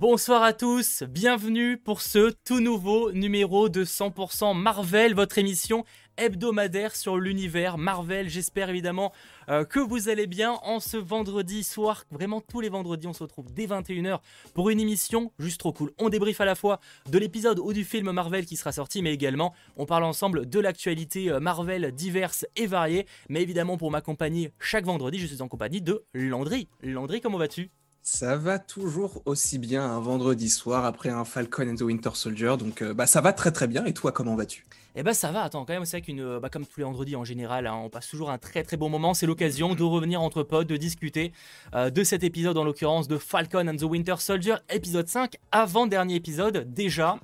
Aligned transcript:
Bonsoir 0.00 0.42
à 0.42 0.54
tous, 0.54 1.02
bienvenue 1.10 1.76
pour 1.76 2.00
ce 2.00 2.32
tout 2.46 2.60
nouveau 2.60 3.12
numéro 3.12 3.68
de 3.68 3.84
100% 3.84 4.56
Marvel, 4.56 5.12
votre 5.12 5.36
émission 5.36 5.84
hebdomadaire 6.16 6.96
sur 6.96 7.18
l'univers 7.18 7.76
Marvel. 7.76 8.30
J'espère 8.30 8.70
évidemment 8.70 9.12
euh, 9.50 9.66
que 9.66 9.78
vous 9.78 10.08
allez 10.08 10.26
bien 10.26 10.52
en 10.62 10.80
ce 10.80 10.96
vendredi 10.96 11.62
soir. 11.64 12.04
Vraiment 12.10 12.40
tous 12.40 12.62
les 12.62 12.70
vendredis, 12.70 13.08
on 13.08 13.12
se 13.12 13.22
retrouve 13.22 13.52
dès 13.52 13.66
21h 13.66 14.20
pour 14.54 14.70
une 14.70 14.80
émission 14.80 15.32
juste 15.38 15.60
trop 15.60 15.74
cool. 15.74 15.92
On 15.98 16.08
débriefe 16.08 16.40
à 16.40 16.46
la 16.46 16.54
fois 16.54 16.80
de 17.10 17.18
l'épisode 17.18 17.58
ou 17.58 17.74
du 17.74 17.84
film 17.84 18.10
Marvel 18.10 18.46
qui 18.46 18.56
sera 18.56 18.72
sorti, 18.72 19.02
mais 19.02 19.12
également 19.12 19.52
on 19.76 19.84
parle 19.84 20.04
ensemble 20.04 20.48
de 20.48 20.60
l'actualité 20.60 21.30
euh, 21.30 21.40
Marvel 21.40 21.92
diverse 21.92 22.46
et 22.56 22.66
variée. 22.66 23.06
Mais 23.28 23.42
évidemment, 23.42 23.76
pour 23.76 23.90
m'accompagner 23.90 24.50
chaque 24.60 24.86
vendredi, 24.86 25.18
je 25.18 25.26
suis 25.26 25.42
en 25.42 25.48
compagnie 25.48 25.82
de 25.82 26.02
Landry. 26.14 26.68
Landry, 26.82 27.20
comment 27.20 27.36
vas-tu? 27.36 27.70
Ça 28.02 28.36
va 28.36 28.58
toujours 28.58 29.22
aussi 29.26 29.58
bien 29.58 29.84
un 29.84 30.00
vendredi 30.00 30.48
soir 30.48 30.84
après 30.84 31.10
un 31.10 31.24
Falcon 31.24 31.68
and 31.68 31.76
the 31.76 31.82
Winter 31.82 32.10
Soldier, 32.14 32.54
donc 32.58 32.82
euh, 32.82 32.94
bah 32.94 33.06
ça 33.06 33.20
va 33.20 33.32
très 33.32 33.52
très 33.52 33.66
bien. 33.66 33.84
Et 33.84 33.92
toi, 33.92 34.10
comment 34.10 34.36
vas-tu? 34.36 34.66
Eh 34.96 35.02
bah 35.02 35.14
ça 35.14 35.30
va. 35.30 35.42
Attends, 35.42 35.64
quand 35.64 35.72
même, 35.72 35.84
c'est 35.84 35.98
vrai 35.98 36.02
qu'une, 36.02 36.20
euh, 36.20 36.40
bah, 36.40 36.48
comme 36.48 36.66
tous 36.66 36.80
les 36.80 36.84
vendredis 36.84 37.14
en 37.14 37.24
général, 37.24 37.66
hein, 37.66 37.74
on 37.84 37.90
passe 37.90 38.08
toujours 38.08 38.30
un 38.30 38.38
très 38.38 38.62
très 38.62 38.76
bon 38.76 38.88
moment. 38.88 39.14
C'est 39.14 39.26
l'occasion 39.26 39.74
de 39.74 39.82
revenir 39.82 40.20
entre 40.22 40.42
potes, 40.42 40.66
de 40.66 40.76
discuter 40.76 41.32
euh, 41.74 41.90
de 41.90 42.02
cet 42.02 42.24
épisode 42.24 42.56
en 42.58 42.64
l'occurrence 42.64 43.06
de 43.06 43.18
Falcon 43.18 43.68
and 43.68 43.76
the 43.76 43.82
Winter 43.82 44.16
Soldier, 44.18 44.56
épisode 44.70 45.06
5, 45.06 45.36
avant 45.52 45.86
dernier 45.86 46.16
épisode 46.16 46.72
déjà 46.72 47.18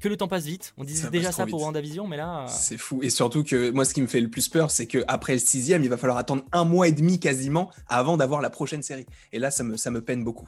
que 0.00 0.08
le 0.08 0.16
temps 0.16 0.28
passe 0.28 0.44
vite. 0.44 0.74
On 0.76 0.84
disait 0.84 1.08
déjà 1.10 1.32
ça 1.32 1.46
pour 1.46 1.62
WandaVision, 1.62 2.06
mais 2.06 2.16
là. 2.16 2.42
Euh, 2.42 2.46
c'est 2.48 2.78
fou. 2.78 3.00
Et 3.02 3.10
surtout 3.10 3.44
que 3.44 3.70
moi, 3.70 3.84
ce 3.84 3.94
qui 3.94 4.02
me 4.02 4.06
fait 4.06 4.20
le 4.20 4.28
plus 4.28 4.48
peur, 4.48 4.70
c'est 4.70 4.86
qu'après 4.86 5.34
le 5.34 5.38
sixième, 5.38 5.82
il 5.82 5.88
va 5.88 5.96
falloir 5.96 6.18
attendre 6.18 6.44
un 6.52 6.64
mois 6.64 6.88
et 6.88 6.92
demi 6.92 7.18
quasiment 7.20 7.70
avant 7.88 8.16
d'avoir 8.16 8.40
la 8.40 8.50
prochaine 8.50 8.82
série. 8.82 9.06
Et 9.32 9.38
là, 9.38 9.50
ça 9.50 9.64
me, 9.64 9.76
ça 9.76 9.90
me 9.90 10.00
peine 10.00 10.24
beaucoup 10.24 10.46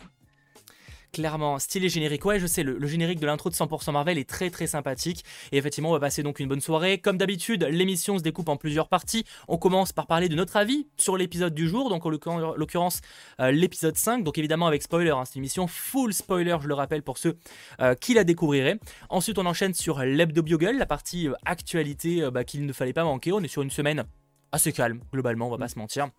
clairement. 1.16 1.58
Stylé 1.58 1.88
générique, 1.88 2.26
ouais, 2.26 2.38
je 2.38 2.46
sais, 2.46 2.62
le, 2.62 2.86
générique 2.86 3.20
de 3.20 3.26
l'intro 3.26 3.48
de 3.48 3.54
100% 3.54 3.90
Marvel 3.90 4.18
est 4.18 4.28
très 4.28 4.50
très 4.50 4.66
sympathique. 4.66 5.24
Et 5.50 5.56
effectivement, 5.56 5.88
on 5.88 5.94
va 5.94 6.00
passer 6.00 6.22
donc 6.22 6.40
une 6.40 6.46
bonne 6.46 6.60
soirée. 6.60 6.98
Comme 6.98 7.16
d'habitude, 7.16 7.66
l'émission 7.70 8.18
se 8.18 8.22
découpe 8.22 8.50
en 8.50 8.58
plusieurs 8.58 8.88
parties. 8.88 9.24
On 9.48 9.56
commence 9.56 9.94
par 9.94 10.06
parler 10.06 10.28
de 10.28 10.34
notre 10.34 10.58
avis 10.58 10.88
sur 10.98 11.16
l'épisode 11.16 11.54
du 11.54 11.70
jour, 11.70 11.88
donc 11.88 12.04
en 12.04 12.10
l'occurrence 12.10 13.00
euh, 13.40 13.50
l'épisode 13.50 13.96
5, 13.96 14.24
donc 14.24 14.36
évidemment 14.36 14.66
avec 14.66 14.82
spoiler. 14.82 15.08
Hein, 15.08 15.22
c'est 15.24 15.36
une 15.36 15.40
émission 15.40 15.66
full 15.66 16.12
spoiler, 16.12 16.58
je 16.60 16.68
le 16.68 16.74
rappelle 16.74 17.02
pour 17.02 17.16
ceux 17.16 17.38
euh, 17.80 17.94
qui 17.94 18.12
la 18.12 18.24
découvriraient. 18.24 18.78
Ensuite, 19.08 19.38
on 19.38 19.46
enchaîne 19.46 19.72
sur 19.72 20.00
l'hebdo 20.00 20.42
Bugle, 20.42 20.76
la 20.76 20.86
partie 20.86 21.28
euh, 21.28 21.34
actualité 21.46 22.28
bah, 22.30 22.44
qu'il 22.44 22.66
ne 22.66 22.72
fallait 22.74 22.92
pas 22.92 23.04
manquer. 23.04 23.32
On 23.32 23.40
est 23.40 23.48
sur 23.48 23.62
une 23.62 23.70
semaine 23.70 24.04
assez 24.52 24.70
calme, 24.70 25.00
globalement, 25.14 25.46
on 25.46 25.50
va 25.50 25.58
pas 25.58 25.68
se 25.68 25.78
mentir. 25.78 26.10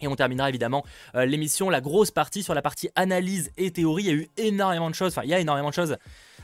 Et 0.00 0.08
on 0.08 0.16
terminera 0.16 0.48
évidemment 0.48 0.84
euh, 1.14 1.24
l'émission, 1.24 1.70
la 1.70 1.80
grosse 1.80 2.10
partie 2.10 2.42
sur 2.42 2.54
la 2.54 2.62
partie 2.62 2.90
analyse 2.94 3.50
et 3.56 3.70
théorie. 3.70 4.04
Il 4.04 4.06
y 4.06 4.10
a 4.10 4.14
eu 4.14 4.28
énormément 4.36 4.90
de 4.90 4.94
choses, 4.94 5.12
enfin 5.12 5.22
il 5.24 5.30
y 5.30 5.34
a 5.34 5.40
énormément 5.40 5.70
de 5.70 5.74
choses 5.74 5.96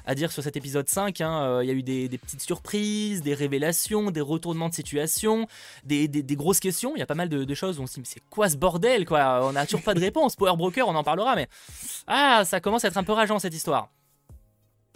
à 0.07 0.15
dire 0.15 0.33
sur 0.33 0.43
cet 0.43 0.57
épisode 0.57 0.89
5. 0.89 1.21
Hein. 1.21 1.43
Euh, 1.43 1.65
il 1.65 1.69
y 1.69 1.71
a 1.71 1.75
eu 1.75 1.83
des, 1.83 2.09
petites 2.19 2.43
surprises, 2.43 3.23
des 3.23 3.35
révélations, 3.35 4.11
des 4.11 4.21
retournements 4.21 4.69
de 4.69 4.75
situation, 4.75 5.47
des, 5.85 6.09
grosses 6.33 6.61
questions. 6.61 6.93
Il 6.97 6.99
y 6.99 7.03
a 7.03 7.07
pas 7.07 7.15
mal 7.15 7.29
de, 7.29 7.55
choses 7.55 7.79
où 7.79 7.83
on 7.83 7.87
se 7.87 7.95
dit 7.95 8.01
mais 8.01 8.07
c'est 8.07 8.23
quoi 8.31 8.49
ce 8.49 8.57
bordel 8.57 9.05
quoi? 9.05 9.41
On 9.45 9.53
n'a 9.53 9.65
toujours 9.65 9.83
pas 9.83 9.95
de 9.95 10.01
réponse. 10.01 10.37
Power 10.37 10.57
Broker, 10.57 10.89
on 10.89 10.95
en 10.95 11.05
parlera, 11.05 11.37
mais 11.37 11.49
ah 12.07 12.43
ça 12.45 12.61
commence 12.61 12.85
à 12.85 12.89
être 12.89 12.97
un 12.97 13.05
peu 13.05 13.13
rageant 13.13 13.39
cette 13.39 13.55
histoire. 13.55 13.91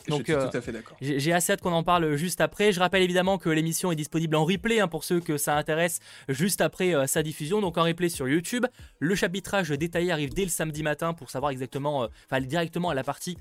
Donc, 0.09 0.29
euh, 0.29 0.49
tout 0.49 0.57
à 0.57 0.61
fait 0.61 0.73
d'accord. 0.73 0.97
J'ai 1.01 1.33
assez 1.33 1.53
hâte 1.53 1.61
qu'on 1.61 1.73
en 1.73 1.83
parle 1.83 2.17
juste 2.17 2.41
après. 2.41 2.73
Je 2.73 2.81
rappelle 2.81 3.03
évidemment 3.03 3.39
que 3.39 3.49
l'émission 3.49 3.93
est 3.93 3.97
disponible 3.97 4.37
en 4.37 4.45
replay 4.45 4.81
hein, 4.81 4.89
pour 4.89 5.05
ceux 5.05 5.21
que 5.21 5.37
ça 5.37 5.57
intéresse 5.57 6.01
juste 6.29 6.61
après 6.61 6.95
euh, 6.95 7.07
sa 7.07 7.23
diffusion. 7.23 7.61
Donc 7.61 7.79
en 7.79 7.85
replay 7.85 8.09
sur 8.09 8.29
YouTube. 8.29 8.67
Le 8.99 9.15
chapitrage 9.15 9.71
détaillé 9.71 10.13
arrive 10.13 10.35
dès 10.35 10.45
le 10.45 10.51
samedi 10.51 10.83
matin 10.83 11.15
pour 11.15 11.31
savoir 11.31 11.51
exactement, 11.53 12.05
euh, 12.05 12.09
enfin 12.31 12.41
directement 12.41 12.91
à 12.91 12.95
la 12.95 13.05
partie 13.05 13.37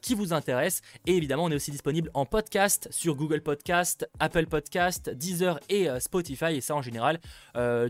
qui 0.00 0.14
vous 0.14 0.32
intéresse. 0.32 0.80
Et 1.06 1.14
évidemment, 1.14 1.44
on 1.44 1.50
est 1.50 1.54
aussi 1.54 1.70
disponible 1.70 2.10
en 2.14 2.24
podcast 2.24 2.88
sur 2.90 3.16
Google 3.16 3.42
Podcast, 3.42 4.08
Apple 4.18 4.46
Podcast, 4.46 5.10
Deezer 5.10 5.60
et 5.68 5.88
Spotify. 6.00 6.56
Et 6.56 6.62
ça 6.62 6.74
en 6.74 6.80
général 6.80 7.20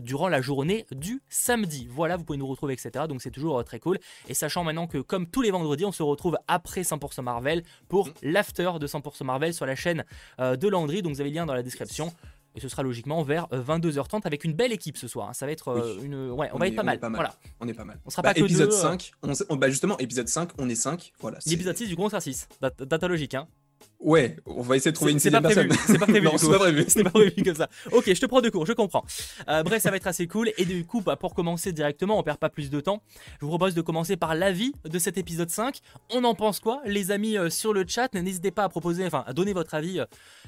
durant 0.01 0.27
la 0.27 0.41
journée 0.41 0.85
du 0.91 1.21
samedi. 1.29 1.87
Voilà, 1.89 2.17
vous 2.17 2.25
pouvez 2.25 2.37
nous 2.37 2.47
retrouver, 2.47 2.73
etc. 2.73 3.05
Donc 3.07 3.21
c'est 3.21 3.31
toujours 3.31 3.63
très 3.63 3.79
cool. 3.79 3.97
Et 4.27 4.33
sachant 4.33 4.65
maintenant 4.65 4.87
que 4.87 4.97
comme 4.97 5.25
tous 5.25 5.41
les 5.41 5.51
vendredis, 5.51 5.85
on 5.85 5.93
se 5.93 6.03
retrouve 6.03 6.37
après 6.49 6.81
100% 6.81 7.21
Marvel 7.21 7.63
pour 7.87 8.09
l'after 8.21 8.71
de 8.79 8.87
100% 8.87 9.23
Marvel 9.23 9.53
sur 9.53 9.65
la 9.65 9.75
chaîne 9.75 10.05
euh, 10.39 10.55
de 10.55 10.67
Landry. 10.67 11.01
Donc 11.01 11.13
vous 11.13 11.21
avez 11.21 11.29
le 11.29 11.35
lien 11.35 11.45
dans 11.45 11.53
la 11.53 11.63
description. 11.63 12.13
Et 12.57 12.61
ce 12.61 12.69
sera 12.69 12.83
logiquement 12.83 13.21
vers 13.21 13.47
22h30 13.49 14.15
euh, 14.15 14.19
avec 14.23 14.45
une 14.45 14.53
belle 14.53 14.71
équipe 14.71 14.97
ce 14.97 15.09
soir. 15.09 15.29
Hein. 15.29 15.33
Ça 15.33 15.45
va 15.45 15.51
être 15.51 15.67
euh, 15.67 15.99
une. 16.01 16.31
Ouais, 16.31 16.49
on, 16.53 16.57
va 16.57 16.67
être 16.67 16.75
pas 16.75 16.83
mal. 16.83 16.99
Voilà. 17.01 17.33
On 17.59 17.67
est 17.67 17.73
pas 17.73 17.83
mal. 17.83 17.99
On 18.05 18.09
sera 18.09 18.21
pas 18.21 18.29
bah, 18.29 18.33
que 18.35 18.45
épisode 18.45 18.71
5. 18.71 19.11
bah 19.57 19.69
justement, 19.69 19.97
épisode 19.97 20.29
5, 20.29 20.51
on 20.57 20.69
est 20.69 20.75
5. 20.75 21.11
Voilà. 21.19 21.39
L'épisode 21.45 21.75
6, 21.75 21.87
du 21.89 21.95
coup, 21.97 22.03
on 22.03 22.09
sera 22.09 22.21
6. 22.21 22.47
Data 22.79 23.07
logique, 23.07 23.33
hein. 23.33 23.47
Ouais, 24.05 24.37
on 24.45 24.61
va 24.61 24.75
essayer 24.77 24.91
de 24.91 24.95
trouver 24.95 25.13
une 25.13 25.19
sixième 25.19 25.41
personne. 25.41 25.67
C'est 25.87 25.97
pas 25.97 26.05
prévu. 26.05 26.29
c'est 26.37 26.47
pas 26.47 26.59
prévu. 26.59 26.85
C'est 26.87 27.03
pas 27.03 27.09
prévu 27.09 27.43
comme 27.43 27.55
ça. 27.55 27.67
Ok, 27.91 28.03
je 28.05 28.21
te 28.21 28.27
prends 28.27 28.39
de 28.39 28.51
cours, 28.51 28.67
je 28.67 28.73
comprends. 28.73 29.03
Euh, 29.49 29.63
bref, 29.63 29.81
ça 29.81 29.89
va 29.89 29.97
être 29.97 30.05
assez 30.05 30.27
cool. 30.27 30.51
Et 30.59 30.65
du 30.65 30.85
coup, 30.85 31.01
bah, 31.01 31.15
pour 31.15 31.33
commencer 31.33 31.71
directement, 31.71 32.19
on 32.19 32.21
perd 32.21 32.37
pas 32.37 32.51
plus 32.51 32.69
de 32.69 32.79
temps. 32.79 33.01
Je 33.41 33.45
vous 33.45 33.49
propose 33.49 33.73
de 33.73 33.81
commencer 33.81 34.15
par 34.15 34.35
l'avis 34.35 34.73
de 34.87 34.99
cet 34.99 35.17
épisode 35.17 35.49
5. 35.49 35.79
On 36.11 36.23
en 36.23 36.35
pense 36.35 36.59
quoi, 36.59 36.83
les 36.85 37.09
amis 37.09 37.35
euh, 37.35 37.49
sur 37.49 37.73
le 37.73 37.83
chat? 37.87 38.13
N'hésitez 38.13 38.51
pas 38.51 38.65
à 38.65 38.69
proposer, 38.69 39.07
enfin, 39.07 39.23
à 39.25 39.33
donner 39.33 39.53
votre 39.53 39.73
avis 39.73 39.99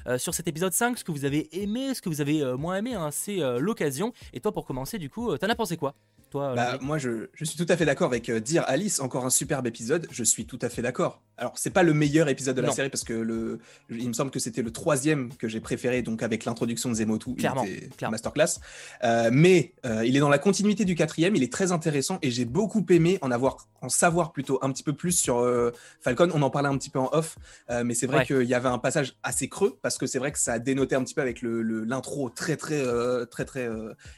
euh, 0.06 0.18
sur 0.18 0.34
cet 0.34 0.46
épisode 0.46 0.72
5, 0.72 0.96
ce 0.96 1.02
que 1.02 1.10
vous 1.10 1.24
avez 1.24 1.48
aimé, 1.60 1.94
ce 1.94 2.00
que 2.00 2.08
vous 2.08 2.20
avez 2.20 2.44
moins 2.56 2.76
aimé. 2.76 2.94
Hein, 2.94 3.08
c'est 3.10 3.38
l'occasion. 3.58 4.12
Et 4.32 4.38
toi, 4.38 4.52
pour 4.52 4.66
commencer, 4.66 4.98
du 4.98 5.10
coup, 5.10 5.36
t'en 5.36 5.48
as 5.48 5.56
pensé 5.56 5.76
quoi 5.76 5.96
toi, 6.30 6.54
bah, 6.54 6.78
moi, 6.82 6.98
je, 6.98 7.28
je, 7.32 7.44
suis 7.44 7.56
tout 7.56 7.72
à 7.72 7.76
fait 7.78 7.86
d'accord 7.86 8.08
avec 8.08 8.30
dire 8.30 8.62
Alice, 8.66 9.00
encore 9.00 9.24
un 9.24 9.30
superbe 9.30 9.66
épisode. 9.66 10.06
Je 10.10 10.22
suis 10.22 10.44
tout 10.44 10.58
à 10.60 10.68
fait 10.68 10.82
d'accord. 10.82 11.22
Alors, 11.38 11.52
c'est 11.56 11.70
pas 11.70 11.84
le 11.84 11.94
meilleur 11.94 12.28
épisode 12.28 12.56
de 12.56 12.62
la 12.62 12.72
série 12.72 12.90
parce 12.90 13.04
que 13.04 13.12
le, 13.12 13.60
il 13.88 14.08
me 14.08 14.12
semble 14.12 14.32
que 14.32 14.40
c'était 14.40 14.62
le 14.62 14.72
troisième 14.72 15.32
que 15.36 15.46
j'ai 15.46 15.60
préféré, 15.60 16.02
donc 16.02 16.24
avec 16.24 16.44
l'introduction 16.44 16.88
de 16.88 16.94
Zemotu, 16.94 17.36
clairement, 17.36 17.64
masterclass. 18.10 18.58
Euh, 19.04 19.30
mais 19.32 19.72
euh, 19.86 20.04
il 20.04 20.16
est 20.16 20.20
dans 20.20 20.28
la 20.28 20.38
continuité 20.38 20.84
du 20.84 20.96
quatrième, 20.96 21.36
il 21.36 21.44
est 21.44 21.52
très 21.52 21.70
intéressant 21.70 22.18
et 22.22 22.32
j'ai 22.32 22.44
beaucoup 22.44 22.84
aimé 22.90 23.18
en 23.22 23.30
avoir, 23.30 23.68
en 23.82 23.88
savoir 23.88 24.32
plutôt 24.32 24.58
un 24.62 24.72
petit 24.72 24.82
peu 24.82 24.92
plus 24.92 25.12
sur 25.12 25.38
euh, 25.38 25.70
Falcon. 26.00 26.28
On 26.34 26.42
en 26.42 26.50
parlait 26.50 26.68
un 26.68 26.76
petit 26.76 26.90
peu 26.90 26.98
en 26.98 27.08
off, 27.12 27.38
mais 27.84 27.94
c'est 27.94 28.06
vrai 28.06 28.26
qu'il 28.26 28.42
y 28.42 28.54
avait 28.54 28.68
un 28.68 28.78
passage 28.78 29.16
assez 29.22 29.48
creux 29.48 29.78
parce 29.80 29.96
que 29.96 30.06
c'est 30.06 30.18
vrai 30.18 30.32
que 30.32 30.38
ça 30.40 30.54
a 30.54 30.58
dénoté 30.58 30.96
un 30.96 31.04
petit 31.04 31.14
peu 31.14 31.20
avec 31.20 31.42
l'intro 31.42 32.26
le, 32.26 32.34
très 32.34 32.56
très 32.56 32.82
très 33.26 33.44
très 33.44 33.68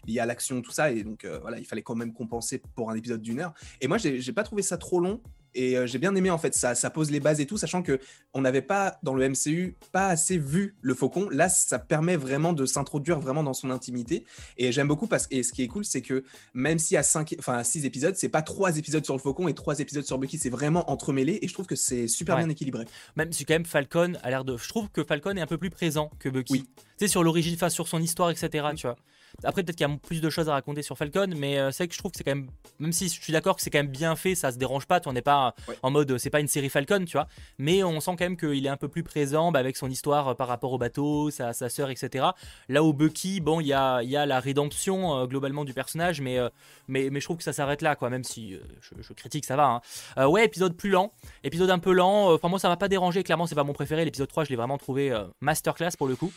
lié 0.06 0.20
à 0.20 0.26
l'action 0.26 0.62
tout 0.62 0.72
ça 0.72 0.90
et 0.90 1.02
donc 1.02 1.26
voilà, 1.42 1.58
il 1.58 1.66
fallait 1.66 1.82
quand 1.82 1.94
même 1.94 2.14
compenser 2.14 2.62
pour 2.74 2.90
un 2.90 2.94
épisode 2.94 3.20
d'une 3.20 3.40
heure. 3.40 3.52
Et 3.82 3.88
moi, 3.88 3.98
j'ai 3.98 4.32
pas 4.32 4.42
trouvé 4.42 4.62
ça 4.62 4.78
trop 4.78 5.00
long 5.00 5.20
et 5.54 5.76
euh, 5.76 5.86
j'ai 5.86 5.98
bien 5.98 6.14
aimé 6.14 6.30
en 6.30 6.38
fait 6.38 6.54
ça, 6.54 6.74
ça 6.74 6.90
pose 6.90 7.10
les 7.10 7.20
bases 7.20 7.40
et 7.40 7.46
tout, 7.46 7.56
sachant 7.56 7.82
que 7.82 7.98
on 8.34 8.40
n'avait 8.40 8.62
pas 8.62 8.98
dans 9.02 9.14
le 9.14 9.28
MCU 9.28 9.76
pas 9.92 10.06
assez 10.06 10.38
vu 10.38 10.76
le 10.80 10.94
Faucon. 10.94 11.28
Là, 11.30 11.48
ça 11.48 11.78
permet 11.78 12.16
vraiment 12.16 12.52
de 12.52 12.64
s'introduire 12.66 13.20
vraiment 13.20 13.42
dans 13.42 13.54
son 13.54 13.70
intimité. 13.70 14.24
Et 14.56 14.72
j'aime 14.72 14.88
beaucoup 14.88 15.06
parce 15.06 15.26
que 15.26 15.42
ce 15.42 15.52
qui 15.52 15.62
est 15.62 15.68
cool, 15.68 15.84
c'est 15.84 16.02
que 16.02 16.24
même 16.54 16.78
s'il 16.78 16.94
y 16.94 16.98
a 16.98 17.02
cinq, 17.02 17.34
enfin 17.38 17.62
six 17.64 17.84
épisodes, 17.84 18.14
c'est 18.16 18.28
pas 18.28 18.42
trois 18.42 18.76
épisodes 18.76 19.04
sur 19.04 19.14
le 19.14 19.20
Faucon 19.20 19.48
et 19.48 19.54
trois 19.54 19.80
épisodes 19.80 20.04
sur 20.04 20.18
Bucky, 20.18 20.38
c'est 20.38 20.50
vraiment 20.50 20.90
entremêlé. 20.90 21.38
Et 21.42 21.48
je 21.48 21.52
trouve 21.52 21.66
que 21.66 21.76
c'est 21.76 22.08
super 22.08 22.36
bien 22.36 22.48
équilibré. 22.48 22.84
Même 23.16 23.32
si 23.32 23.44
quand 23.44 23.54
même 23.54 23.66
Falcon 23.66 24.14
a 24.22 24.30
l'air 24.30 24.44
de, 24.44 24.56
je 24.56 24.68
trouve 24.68 24.88
que 24.90 25.04
Falcon 25.04 25.36
est 25.36 25.40
un 25.40 25.46
peu 25.46 25.58
plus 25.58 25.70
présent 25.70 26.10
que 26.18 26.28
Bucky. 26.28 26.52
Oui. 26.52 26.68
Tu 26.76 27.06
sais 27.06 27.08
sur 27.08 27.22
l'origine, 27.24 27.54
enfin 27.54 27.70
sur 27.70 27.88
son 27.88 28.00
histoire, 28.00 28.30
etc. 28.30 28.68
Tu 28.76 28.86
vois. 28.86 28.96
Après, 29.44 29.62
peut-être 29.62 29.76
qu'il 29.76 29.86
y 29.86 29.90
a 29.90 29.96
plus 29.96 30.20
de 30.20 30.30
choses 30.30 30.48
à 30.48 30.52
raconter 30.52 30.82
sur 30.82 30.96
Falcon, 30.96 31.28
mais 31.36 31.58
euh, 31.58 31.70
c'est 31.70 31.84
vrai 31.84 31.88
que 31.88 31.94
je 31.94 31.98
trouve 31.98 32.12
que 32.12 32.18
c'est 32.18 32.24
quand 32.24 32.34
même, 32.34 32.48
même 32.78 32.92
si 32.92 33.08
je 33.08 33.20
suis 33.20 33.32
d'accord 33.32 33.56
que 33.56 33.62
c'est 33.62 33.70
quand 33.70 33.78
même 33.78 33.88
bien 33.88 34.16
fait, 34.16 34.34
ça 34.34 34.52
se 34.52 34.58
dérange 34.58 34.86
pas, 34.86 35.00
on 35.06 35.12
n'est 35.12 35.22
pas 35.22 35.54
en 35.82 35.90
mode, 35.90 36.18
c'est 36.18 36.30
pas 36.30 36.40
une 36.40 36.48
série 36.48 36.68
Falcon, 36.68 37.04
tu 37.04 37.12
vois, 37.12 37.26
mais 37.58 37.82
on 37.82 38.00
sent 38.00 38.12
quand 38.12 38.24
même 38.24 38.36
qu'il 38.36 38.66
est 38.66 38.70
un 38.70 38.76
peu 38.76 38.88
plus 38.88 39.02
présent 39.02 39.52
bah, 39.52 39.58
avec 39.58 39.76
son 39.76 39.88
histoire 39.88 40.28
euh, 40.28 40.34
par 40.34 40.48
rapport 40.48 40.72
au 40.72 40.78
bateau, 40.78 41.30
sa, 41.30 41.52
sa 41.52 41.68
sœur, 41.68 41.90
etc. 41.90 42.26
Là 42.68 42.82
où 42.82 42.92
Bucky, 42.92 43.40
bon, 43.40 43.60
il 43.60 43.66
y 43.66 43.72
a, 43.72 44.02
y 44.02 44.16
a 44.16 44.26
la 44.26 44.40
rédemption 44.40 45.16
euh, 45.16 45.26
globalement 45.26 45.64
du 45.64 45.74
personnage, 45.74 46.20
mais, 46.20 46.38
mais, 46.88 47.10
mais 47.10 47.20
je 47.20 47.24
trouve 47.24 47.38
que 47.38 47.44
ça 47.44 47.52
s'arrête 47.52 47.82
là, 47.82 47.96
quoi, 47.96 48.10
même 48.10 48.24
si 48.24 48.58
je, 48.80 49.12
critique, 49.12 49.44
ça 49.44 49.56
va. 49.56 49.82
Hein. 50.16 50.26
ouais, 50.26 50.44
épisode 50.44 50.76
plus 50.76 50.90
lent, 50.90 51.12
épisode 51.44 51.70
un 51.70 51.78
peu 51.78 51.92
lent, 51.92 52.32
enfin, 52.32 52.48
moi 52.48 52.58
ça 52.58 52.68
m'a 52.68 52.76
pas 52.76 52.88
dérangé, 52.88 53.22
clairement, 53.22 53.46
c'est 53.46 53.54
pas 53.54 53.64
mon 53.64 53.72
préféré, 53.72 54.04
l'épisode 54.04 54.28
3, 54.28 54.44
je 54.44 54.50
l'ai 54.50 54.56
vraiment 54.56 54.78
trouvé 54.78 55.16
masterclass 55.40 55.90
pour 55.98 56.08
le 56.08 56.16
coup. 56.16 56.32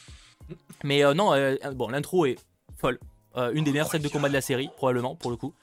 Mais 0.83 1.01
non, 1.13 1.33
bon, 1.73 1.89
l'intro 1.89 2.25
est 2.25 2.37
folle. 2.83 2.99
Euh, 3.37 3.51
une 3.53 3.63
des 3.63 3.71
meilleures 3.71 3.89
scènes 3.89 4.01
de 4.01 4.09
combat 4.09 4.27
de 4.27 4.33
la 4.33 4.41
série, 4.41 4.69
probablement, 4.75 5.15
pour 5.15 5.31
le 5.31 5.37
coup. 5.37 5.53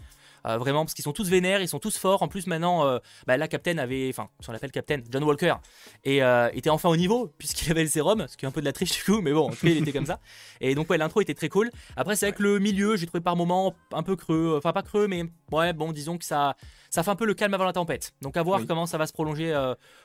Euh, 0.47 0.57
vraiment, 0.57 0.87
parce 0.87 0.95
qu'ils 0.95 1.05
sont 1.05 1.13
tous 1.13 1.29
vénères, 1.29 1.61
ils 1.61 1.69
sont 1.69 1.79
tous 1.79 1.99
forts. 1.99 2.23
En 2.23 2.29
plus, 2.29 2.47
maintenant, 2.47 2.87
euh, 2.87 2.99
bah, 3.27 3.37
là, 3.37 3.47
Captain 3.47 3.77
avait, 3.77 4.09
enfin, 4.09 4.31
on 4.49 4.53
l'appelle 4.53 4.71
Captain, 4.71 5.01
John 5.11 5.23
Walker, 5.23 5.57
et 6.05 6.21
était 6.55 6.71
enfin 6.71 6.89
au 6.89 6.97
niveau, 6.97 7.31
puisqu'il 7.39 7.71
avait 7.71 7.83
le 7.83 7.91
sérum, 7.91 8.27
ce 8.27 8.39
qui 8.39 8.47
est 8.47 8.49
un 8.49 8.51
peu 8.51 8.63
de 8.63 8.65
la 8.65 8.73
triche 8.73 8.97
du 8.97 9.05
coup, 9.05 9.21
mais 9.21 9.33
bon, 9.33 9.49
en 9.49 9.51
tout 9.51 9.57
cas, 9.57 9.69
il 9.69 9.77
était 9.77 9.93
comme 9.93 10.07
ça. 10.07 10.19
Et 10.63 10.75
donc, 10.75 10.89
ouais, 10.89 10.97
l'intro 10.97 11.21
était 11.21 11.35
très 11.35 11.51
cool. 11.51 11.71
Après, 11.95 12.17
c'est 12.17 12.27
vrai 12.27 12.37
que 12.37 12.43
le 12.43 12.59
milieu, 12.59 12.97
j'ai 12.97 13.07
trouvé 13.07 13.21
par 13.21 13.37
moments 13.37 13.75
un 13.93 14.03
peu 14.03 14.17
creux, 14.17 14.55
enfin, 14.57 14.73
pas 14.73 14.83
creux, 14.83 15.07
mais 15.07 15.25
ouais, 15.53 15.75
bon, 15.75 15.93
disons 15.93 16.17
que 16.17 16.25
ça, 16.25 16.57
ça 16.89 17.03
fait 17.03 17.11
un 17.11 17.17
peu 17.17 17.27
le 17.27 17.35
calme 17.35 17.53
avant 17.53 17.67
la 17.67 17.75
tempête. 17.75 18.15
Donc, 18.23 18.39
à 18.39 18.43
voir 18.43 18.63
comment 18.67 18.87
ça 18.87 18.97
va 18.97 19.07
se 19.07 19.13
prolonger 19.13 19.55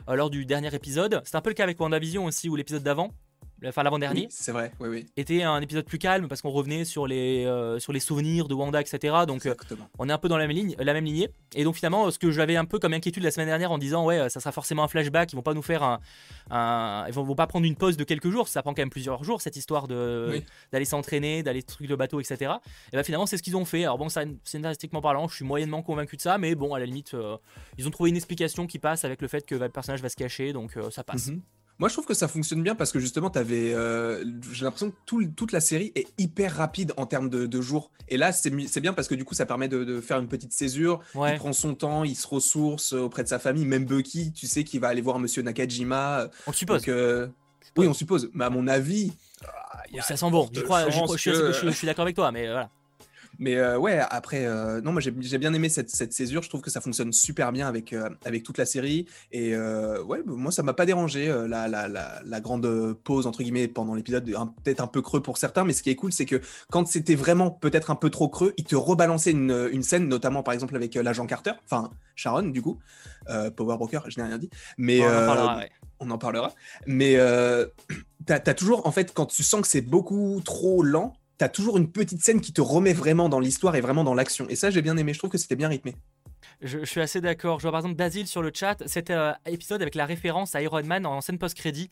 lors 0.08 0.30
du 0.30 0.46
dernier 0.46 0.76
épisode. 0.76 1.22
C'est 1.24 1.36
un 1.36 1.42
peu 1.42 1.50
le 1.50 1.56
cas 1.56 1.64
avec 1.64 1.80
WandaVision 1.80 2.26
aussi, 2.26 2.50
ou 2.50 2.58
l'épisode 2.58 2.84
d'avant 2.84 3.12
enfin 3.66 3.84
l'avant-dernier. 3.84 4.28
c'est 4.30 4.52
vrai, 4.52 4.72
oui, 4.80 4.90
oui. 4.90 5.06
Était 5.18 5.44
un 5.44 5.62
épisode 5.62 5.86
plus 5.86 5.98
calme 5.98 6.28
parce 6.28 6.42
qu'on 6.42 6.50
revenait 6.50 6.86
sur 6.86 7.08
les, 7.08 7.46
euh, 7.46 7.80
sur 7.80 7.94
les 7.94 8.00
souvenirs 8.00 8.48
de 8.48 8.54
Wanda, 8.54 8.82
etc. 8.82 9.16
Donc 9.28 9.46
euh, 9.46 9.56
on 9.98 10.10
est 10.10 10.12
un 10.12 10.18
peu 10.18 10.28
dans 10.28 10.38
la 10.38 10.48
même, 10.48 10.56
ligne, 10.56 10.76
la 10.78 10.94
même 10.94 11.06
lignée. 11.06 11.30
Et 11.56 11.64
donc 11.64 11.76
finalement, 11.76 12.12
ce 12.12 12.20
que 12.20 12.32
j'avais 12.32 12.56
un 12.56 12.66
peu 12.66 12.80
comme 12.80 12.94
inquiétude 12.94 13.24
la 13.24 13.32
semaine 13.32 13.48
dernière 13.48 13.72
en 13.72 13.78
disant, 13.78 14.06
ouais, 14.06 14.30
ça 14.30 14.40
sera 14.40 14.52
forcément 14.52 14.84
un 14.84 14.88
flashback, 14.88 15.32
ils 15.32 15.36
vont 15.36 15.42
pas 15.42 15.54
nous 15.54 15.62
faire 15.62 15.84
un. 15.84 17.06
ils 17.08 17.14
vont, 17.14 17.24
vont, 17.24 17.36
pas 17.36 17.48
prendre 17.48 17.66
une 17.66 17.76
pause 17.76 17.98
de 17.98 18.04
quelques 18.04 18.30
jours, 18.30 18.48
ça 18.48 18.62
prend 18.62 18.74
quand 18.74 18.82
même 18.82 18.90
plusieurs 18.90 19.24
jours 19.24 19.42
cette 19.42 19.56
histoire 19.56 19.88
de 19.88 20.42
d'aller 20.72 20.86
s'entraîner, 20.86 21.44
d'aller 21.44 21.64
truc 21.64 21.90
le 21.90 21.96
bateau, 21.96 22.20
etc. 22.20 22.54
Et 22.92 22.98
bah 22.98 23.04
finalement, 23.04 23.26
c'est 23.26 23.38
ce 23.38 23.44
qu'ils 23.44 23.58
ont 23.58 23.66
fait. 23.66 23.84
Alors 23.84 23.98
bon, 23.98 24.08
scénaristiquement 24.44 25.02
parlant, 25.02 25.28
je 25.28 25.36
suis 25.36 25.46
moyennement 25.46 25.82
convaincu 25.82 26.18
de 26.18 26.22
ça, 26.22 26.38
mais 26.38 26.56
bon, 26.56 26.74
à 26.74 26.80
la 26.80 26.86
limite, 26.86 27.14
euh, 27.14 27.38
ils 27.78 27.88
ont 27.88 27.92
trouvé 27.92 28.10
une 28.10 28.16
explication 28.16 28.68
qui 28.68 28.80
passe 28.80 29.06
avec 29.06 29.22
le 29.22 29.28
fait 29.28 29.46
que 29.46 29.56
le 29.56 29.70
personnage 29.70 30.02
va 30.02 30.10
se 30.10 30.16
cacher, 30.16 30.54
donc 30.54 30.78
ça 30.92 31.04
passe. 31.04 31.28
Mhm. 31.28 31.42
Moi, 31.78 31.90
je 31.90 31.94
trouve 31.94 32.06
que 32.06 32.14
ça 32.14 32.28
fonctionne 32.28 32.64
bien 32.64 32.74
parce 32.74 32.92
que 32.92 33.00
justement, 33.00 33.30
euh, 33.36 34.24
j'ai 34.52 34.64
l'impression 34.64 34.92
que 34.92 35.26
toute 35.26 35.52
la 35.52 35.60
série 35.60 35.92
est 35.96 36.08
hyper 36.18 36.56
rapide 36.56 36.94
en 36.96 37.06
termes 37.06 37.30
de, 37.30 37.62
jours. 37.62 37.92
Et 38.08 38.18
là, 38.18 38.32
c'est, 38.32 38.50
bien 38.80 38.94
parce 38.94 39.08
que 39.08 39.16
du 39.16 39.26
coup, 39.26 39.36
ça 39.36 39.46
permet 39.46 39.68
de, 39.68 40.00
faire 40.00 40.20
une 40.20 40.28
petite 40.28 40.54
césure. 40.54 41.02
Il 41.16 41.36
prend 41.38 41.54
son 41.54 41.76
temps, 41.76 42.04
il 42.04 42.16
se 42.16 42.28
ressource 42.28 42.94
auprès 42.94 43.24
de 43.24 43.28
sa 43.28 43.40
famille. 43.40 43.66
Même 43.66 43.86
Bucky, 43.86 44.32
tu 44.32 44.48
sais, 44.48 44.64
qu'il 44.64 44.80
va 44.80 44.88
aller 44.88 45.02
voir 45.02 45.20
Monsieur 45.20 45.42
Nakajima. 45.42 46.30
On 46.48 46.54
suppose. 46.54 46.84
Euh, 46.88 47.28
oui, 47.78 47.88
on 47.88 47.94
suppose. 47.94 48.30
Mais 48.34 48.46
à 48.46 48.50
mon 48.50 48.68
avis. 48.68 49.12
ça 50.00 50.16
sent 50.16 50.32
bon. 50.32 50.50
Je, 50.54 50.62
crois, 50.62 50.88
je 50.90 51.70
suis 51.72 51.86
d'accord 51.86 52.04
avec 52.04 52.16
toi, 52.16 52.32
mais 52.32 52.46
voilà. 52.46 52.70
Mais 53.40 53.56
euh, 53.56 53.78
ouais, 53.78 54.00
après, 54.10 54.46
euh, 54.46 54.82
non, 54.82 54.92
moi 54.92 55.02
j'ai 55.02 55.38
bien 55.38 55.54
aimé 55.54 55.70
cette, 55.70 55.90
cette, 55.90 56.14
césure. 56.14 56.42
Je 56.42 56.50
trouve 56.50 56.62
que 56.62 56.70
ça 56.70 56.82
fonctionne 56.82 57.12
super 57.12 57.52
bien 57.52 57.68
avec, 57.68 57.94
euh, 57.94 58.10
avec 58.24 58.44
toute 58.44 58.58
la 58.58 58.66
série. 58.66 59.06
Et 59.32 59.56
ouais, 59.56 60.20
moi 60.26 60.52
ça 60.52 60.64
m'a 60.64 60.74
pas 60.74 60.86
dérangé 60.86 61.28
la, 61.28 61.68
la, 61.68 61.88
la, 61.88 62.22
la, 62.24 62.42
grande 62.42 62.94
pause, 63.04 63.28
entre 63.28 63.44
guillemets, 63.44 63.68
pendant 63.68 63.96
l'épisode, 63.96 64.26
peut-être 64.64 64.82
un 64.82 64.88
peu 64.88 65.02
creux 65.02 65.22
pour 65.22 65.38
certains. 65.38 65.64
Mais 65.64 65.74
ce 65.74 65.84
qui 65.84 65.90
est 65.90 65.96
cool, 65.96 66.12
c'est 66.12 66.26
que 66.26 66.42
quand 66.72 66.88
c'était 66.88 67.16
vraiment 67.16 67.52
peut-être 67.52 67.92
un 67.92 67.96
peu 67.96 68.10
trop 68.10 68.30
creux, 68.30 68.54
il 68.58 68.64
te 68.64 68.76
rebalançait 68.76 69.32
une, 69.32 69.70
une 69.72 69.84
scène, 69.84 70.08
notamment 70.08 70.44
par 70.44 70.54
exemple 70.54 70.76
avec 70.76 70.96
l'agent 70.96 71.26
Carter, 71.26 71.54
enfin 71.66 71.90
Sharon 72.16 72.44
du 72.44 72.62
coup, 72.62 72.80
Power 73.28 73.78
Broker, 73.78 74.10
je 74.10 74.20
n'ai 74.20 74.28
rien 74.28 74.38
dit. 74.38 74.50
Mais 74.78 75.02
on 75.02 75.08
en 75.08 75.26
parlera. 75.26 75.60
On 76.00 76.12
en 76.12 76.18
parlera. 76.18 76.54
Mais 76.86 77.16
t'as 78.26 78.36
as 78.46 78.54
toujours, 78.54 78.86
en 78.88 78.92
fait, 78.92 79.14
quand 79.14 79.26
tu 79.26 79.44
sens 79.44 79.62
que 79.62 79.68
c'est 79.68 79.82
beaucoup 79.82 80.42
trop 80.44 80.84
lent, 80.84 81.14
t'as 81.38 81.50
toujours 81.50 81.78
une 81.78 81.92
petite 81.92 82.24
scène 82.24 82.42
qui 82.42 82.54
te 82.54 82.62
remet 82.62 82.94
vraiment 82.94 83.30
dans 83.30 83.40
l'histoire 83.40 83.76
et 83.76 83.82
vraiment 83.82 84.04
dans 84.04 84.14
l'action. 84.14 84.48
Et 84.50 84.56
ça, 84.56 84.70
j'ai 84.70 84.82
bien 84.82 84.98
aimé. 84.98 85.14
Je 85.14 85.20
trouve 85.20 85.32
que 85.32 85.38
c'était 85.38 85.56
bien 85.56 85.70
rythmé. 85.70 85.96
Je, 86.62 86.86
suis 86.86 87.02
assez 87.02 87.22
d'accord. 87.22 87.60
Je 87.60 87.64
vois 87.64 87.72
par 87.72 87.80
exemple 87.80 87.96
Dasil 87.96 88.28
sur 88.28 88.42
le 88.42 88.52
chat. 88.54 88.78
Cet 88.86 89.10
euh, 89.10 89.34
épisode 89.46 89.82
avec 89.82 89.96
la 89.96 90.06
référence 90.06 90.56
à 90.56 90.62
Iron 90.62 90.84
Man 90.84 91.06
en 91.06 91.22
scène 91.22 91.38
post-crédit. 91.38 91.90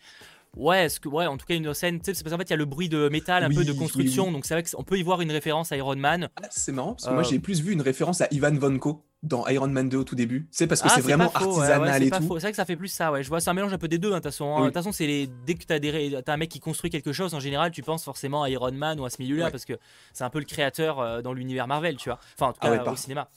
Ouais, 0.56 0.88
ce 0.88 1.00
que, 1.00 1.10
ouais, 1.10 1.26
en 1.26 1.38
tout 1.38 1.48
cas 1.48 1.56
une 1.56 1.74
scène, 1.74 2.00
tu 2.00 2.14
sais, 2.14 2.24
parce 2.24 2.32
qu'en 2.32 2.38
fait 2.38 2.50
il 2.50 2.52
y 2.52 2.54
a 2.54 2.58
le 2.58 2.66
bruit 2.66 2.88
de 2.88 3.10
métal, 3.10 3.44
un 3.44 3.50
peu 3.50 3.66
de 3.66 3.74
construction, 3.74 4.32
donc 4.32 4.46
c'est 4.46 4.54
vrai 4.54 4.62
qu'on 4.62 4.84
peut 4.84 5.00
y 5.00 5.04
voir 5.04 5.22
une 5.22 5.32
référence 5.32 5.72
à 5.72 5.78
Iron 5.78 5.96
Man. 5.96 6.30
Ah, 6.36 6.48
c'est 6.52 6.72
marrant, 6.72 6.94
parce 6.94 7.08
que 7.08 7.12
moi 7.12 7.24
j'ai 7.24 7.38
euh, 7.38 7.42
plus 7.42 7.62
vu 7.62 7.74
une 7.74 7.82
référence 7.82 8.22
à 8.22 8.28
Ivan 8.30 8.54
Vanko 8.54 9.04
dans 9.24 9.48
Iron 9.48 9.70
Man 9.70 9.90
2 9.90 9.98
au 9.98 10.04
tout 10.04 10.16
début. 10.16 10.48
C'est 10.52 10.68
parce 10.68 10.82
que 10.82 10.88
ah, 10.90 10.94
c'est 10.96 11.02
vraiment 11.02 11.32
artisanal 11.34 12.04
et 12.04 12.12
tout. 12.12 12.18
C'est 12.22 12.42
vrai 12.42 12.52
que 12.52 12.58
ça 12.58 12.66
fait 12.66 12.76
plus 12.76 12.90
ça, 12.90 13.12
ouais. 13.12 13.24
Je 13.24 13.30
vois, 13.30 13.40
c'est 13.40 13.50
un 13.50 13.54
mélange 13.54 13.74
un 13.74 13.78
peu 13.78 13.88
des 13.88 13.98
deux, 13.98 14.10
hein, 14.10 14.16
de 14.16 14.18
toute 14.18 14.26
façon. 14.26 14.56
Hein. 14.56 14.62
De 14.62 14.66
toute 14.66 14.74
façon, 14.74 14.92
c'est 14.92 15.08
les... 15.08 15.28
dès 15.46 15.56
que 15.56 15.66
tu 15.66 15.74
as, 15.74 16.22
as, 16.28 16.34
un 16.34 16.38
mec 16.38 16.50
qui 16.50 16.60
construit 16.60 16.92
quelque 16.92 17.14
chose, 17.14 17.34
en 17.34 17.40
général, 17.40 17.72
tu 17.72 17.82
penses 17.82 18.04
forcément 18.04 18.44
à 18.44 18.50
Iron 18.50 18.72
Man 18.72 19.00
ou 19.00 19.06
à 19.06 19.10
ce 19.10 19.22
milieu-là, 19.22 19.50
parce 19.50 19.66
que 19.66 19.74
c'est 20.14 20.26
un 20.26 20.30
peu 20.30 20.40
le 20.40 20.46
créateur 20.46 21.00
euh, 21.00 21.22
dans 21.22 21.34
l'univers 21.34 21.68
Marvel, 21.68 21.96
tu 21.96 22.10
vois. 22.10 22.20
Enfin, 22.38 22.48
en 22.48 22.54
tout 22.54 22.60
ah 22.62 22.78
cas, 22.78 22.92
au 22.92 22.96
cinéma. 22.96 23.30